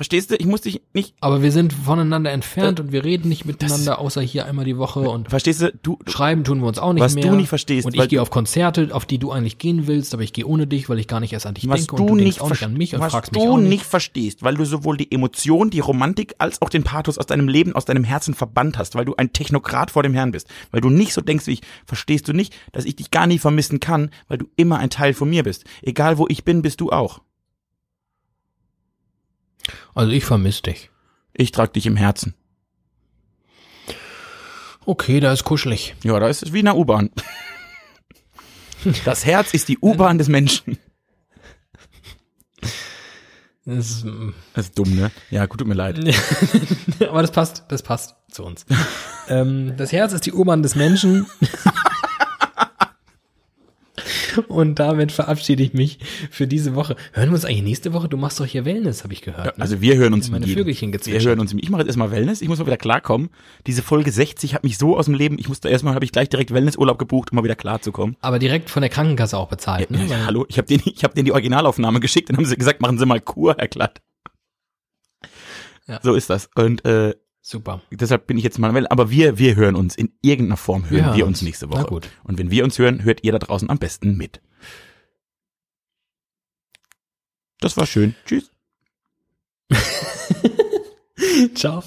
Verstehst 0.00 0.30
du? 0.30 0.36
Ich 0.36 0.46
muss 0.46 0.62
dich 0.62 0.80
nicht. 0.94 1.14
Aber 1.20 1.42
wir 1.42 1.52
sind 1.52 1.74
voneinander 1.74 2.30
entfernt 2.30 2.78
Das- 2.78 2.86
und 2.86 2.90
wir 2.92 3.04
reden 3.04 3.28
nicht 3.28 3.44
miteinander, 3.44 3.98
außer 3.98 4.22
hier 4.22 4.46
einmal 4.46 4.64
die 4.64 4.78
Woche 4.78 5.00
und 5.00 5.28
Verstehst 5.28 5.60
du? 5.60 5.70
Du, 5.82 5.98
du 6.02 6.10
schreiben 6.10 6.42
tun 6.42 6.60
wir 6.62 6.68
uns 6.68 6.78
auch 6.78 6.94
nicht 6.94 7.02
Was 7.02 7.14
mehr. 7.16 7.24
du 7.26 7.34
nicht 7.36 7.50
verstehst, 7.50 7.84
Und 7.86 7.94
ich 7.94 8.00
gehe 8.08 8.16
du- 8.16 8.22
auf 8.22 8.30
Konzerte, 8.30 8.88
auf 8.94 9.04
die 9.04 9.18
du 9.18 9.30
eigentlich 9.30 9.58
gehen 9.58 9.86
willst, 9.86 10.14
aber 10.14 10.22
ich 10.22 10.32
gehe 10.32 10.46
ohne 10.46 10.66
dich, 10.66 10.88
weil 10.88 10.98
ich 10.98 11.06
gar 11.06 11.20
nicht 11.20 11.34
erst 11.34 11.44
an 11.44 11.52
dich 11.52 11.68
was 11.68 11.80
denke 11.80 11.96
du 11.96 12.02
und 12.04 12.08
du 12.16 12.24
nicht, 12.24 12.40
auch 12.40 12.48
nicht 12.48 12.62
an 12.62 12.72
mich 12.72 12.94
und 12.94 13.02
was 13.02 13.12
fragst 13.12 13.36
du 13.36 13.40
mich 13.40 13.46
auch 13.50 13.58
nicht. 13.58 13.68
nicht 13.68 13.84
verstehst, 13.84 14.42
weil 14.42 14.54
du 14.54 14.64
sowohl 14.64 14.96
die 14.96 15.12
Emotion, 15.12 15.68
die 15.68 15.80
Romantik 15.80 16.34
als 16.38 16.62
auch 16.62 16.70
den 16.70 16.82
Pathos 16.82 17.18
aus 17.18 17.26
deinem 17.26 17.48
Leben, 17.48 17.74
aus 17.76 17.84
deinem 17.84 18.04
Herzen 18.04 18.32
verbannt 18.32 18.78
hast, 18.78 18.94
weil 18.94 19.04
du 19.04 19.16
ein 19.16 19.34
Technokrat 19.34 19.90
vor 19.90 20.02
dem 20.02 20.14
Herrn 20.14 20.30
bist, 20.32 20.48
weil 20.70 20.80
du 20.80 20.88
nicht 20.88 21.12
so 21.12 21.20
denkst 21.20 21.46
wie 21.46 21.52
ich, 21.52 21.60
verstehst 21.84 22.26
du 22.26 22.32
nicht, 22.32 22.54
dass 22.72 22.86
ich 22.86 22.96
dich 22.96 23.10
gar 23.10 23.26
nie 23.26 23.38
vermissen 23.38 23.80
kann, 23.80 24.08
weil 24.28 24.38
du 24.38 24.46
immer 24.56 24.78
ein 24.78 24.88
Teil 24.88 25.12
von 25.12 25.28
mir 25.28 25.42
bist. 25.42 25.64
Egal 25.82 26.16
wo 26.16 26.24
ich 26.30 26.42
bin, 26.42 26.62
bist 26.62 26.80
du 26.80 26.88
auch. 26.90 27.20
Also 29.94 30.12
ich 30.12 30.24
vermisse 30.24 30.62
dich. 30.62 30.90
Ich 31.32 31.52
trag 31.52 31.72
dich 31.72 31.86
im 31.86 31.96
Herzen. 31.96 32.34
Okay, 34.86 35.20
da 35.20 35.32
ist 35.32 35.44
kuschelig. 35.44 35.94
Ja, 36.02 36.18
da 36.18 36.28
ist 36.28 36.42
es 36.42 36.52
wie 36.52 36.60
in 36.60 36.64
der 36.64 36.76
U-Bahn. 36.76 37.10
Das 39.04 39.26
Herz 39.26 39.52
ist 39.52 39.68
die 39.68 39.78
U-Bahn 39.78 40.18
des 40.18 40.28
Menschen. 40.28 40.78
Das 43.66 43.90
ist, 43.90 44.04
mm, 44.04 44.30
Das 44.54 44.66
ist 44.66 44.78
dumm, 44.78 44.96
ne? 44.96 45.10
Ja, 45.30 45.46
gut, 45.46 45.58
tut 45.60 45.68
mir 45.68 45.74
leid. 45.74 45.98
aber 47.08 47.20
das 47.22 47.30
passt, 47.30 47.64
das 47.68 47.82
passt 47.82 48.16
zu 48.30 48.42
uns. 48.44 48.64
ähm, 49.28 49.74
das 49.76 49.92
Herz 49.92 50.12
ist 50.12 50.26
die 50.26 50.32
Urbahn 50.32 50.62
des 50.62 50.74
Menschen. 50.74 51.26
Und 54.48 54.78
damit 54.78 55.12
verabschiede 55.12 55.62
ich 55.62 55.72
mich 55.72 55.98
für 56.30 56.46
diese 56.46 56.74
Woche. 56.74 56.96
Hören 57.12 57.28
wir 57.28 57.34
uns 57.34 57.44
eigentlich 57.44 57.62
nächste 57.62 57.92
Woche? 57.92 58.08
Du 58.08 58.16
machst 58.16 58.40
doch 58.40 58.46
hier 58.46 58.64
Wellness, 58.64 59.02
habe 59.04 59.12
ich 59.12 59.22
gehört. 59.22 59.58
ne? 59.58 59.62
Also 59.62 59.80
wir 59.80 59.96
hören 59.96 60.14
uns 60.14 60.30
Meine 60.30 60.46
im 60.46 60.52
Vögelchen 60.52 60.92
Wir 60.92 61.20
hören 61.20 61.40
uns 61.40 61.52
im 61.52 61.58
Ich 61.58 61.70
mache 61.70 61.82
jetzt 61.82 61.88
erstmal 61.88 62.10
Wellness. 62.10 62.42
Ich 62.42 62.48
muss 62.48 62.58
mal 62.58 62.66
wieder 62.66 62.76
klarkommen. 62.76 63.30
Diese 63.66 63.82
Folge 63.82 64.10
60 64.10 64.54
hat 64.54 64.64
mich 64.64 64.78
so 64.78 64.96
aus 64.96 65.06
dem 65.06 65.14
Leben. 65.14 65.38
Ich 65.38 65.48
musste 65.48 65.68
erstmal, 65.68 65.94
habe 65.94 66.04
ich 66.04 66.12
gleich 66.12 66.28
direkt 66.28 66.52
Wellnessurlaub 66.52 66.98
gebucht, 66.98 67.32
um 67.32 67.36
mal 67.36 67.44
wieder 67.44 67.56
klarzukommen. 67.56 68.16
Aber 68.20 68.38
direkt 68.38 68.70
von 68.70 68.82
der 68.82 68.90
Krankenkasse 68.90 69.36
auch 69.36 69.48
bezahlt, 69.48 69.90
ne? 69.90 70.04
Ja, 70.06 70.26
hallo, 70.26 70.46
ich 70.48 70.58
habe 70.58 70.66
denen, 70.66 70.82
ich 70.86 71.04
habe 71.04 71.14
denen 71.14 71.26
die 71.26 71.32
Originalaufnahme 71.32 72.00
geschickt, 72.00 72.28
dann 72.28 72.36
haben 72.36 72.44
sie 72.44 72.56
gesagt, 72.56 72.80
machen 72.80 72.98
Sie 72.98 73.06
mal 73.06 73.20
Kur, 73.20 73.56
Herr 73.58 73.68
Glatt. 73.68 74.00
Ja. 75.86 75.98
So 76.02 76.14
ist 76.14 76.30
das. 76.30 76.48
Und 76.54 76.84
äh, 76.84 77.14
Super. 77.50 77.82
deshalb 77.90 78.28
bin 78.28 78.38
ich 78.38 78.44
jetzt 78.44 78.60
mal, 78.60 78.86
aber 78.86 79.10
wir, 79.10 79.36
wir 79.36 79.56
hören 79.56 79.74
uns 79.74 79.96
in 79.96 80.12
irgendeiner 80.22 80.56
Form 80.56 80.88
hören 80.88 81.06
wir, 81.06 81.16
hören 81.16 81.28
uns 81.30 81.42
nächste 81.42 81.66
Na 81.66 81.72
Woche. 81.72 81.86
gut. 81.86 82.08
Und 82.22 82.38
wenn 82.38 82.52
wir 82.52 82.62
uns 82.62 82.78
hören, 82.78 83.02
hört 83.02 83.24
ihr 83.24 83.32
da 83.32 83.40
draußen 83.40 83.68
am 83.68 83.78
besten 83.78 84.16
mit. 84.16 84.40
Das 87.58 87.76
war 87.76 87.86
schön. 87.86 88.14
Tschüss. 88.24 88.52
Ciao. 91.56 91.82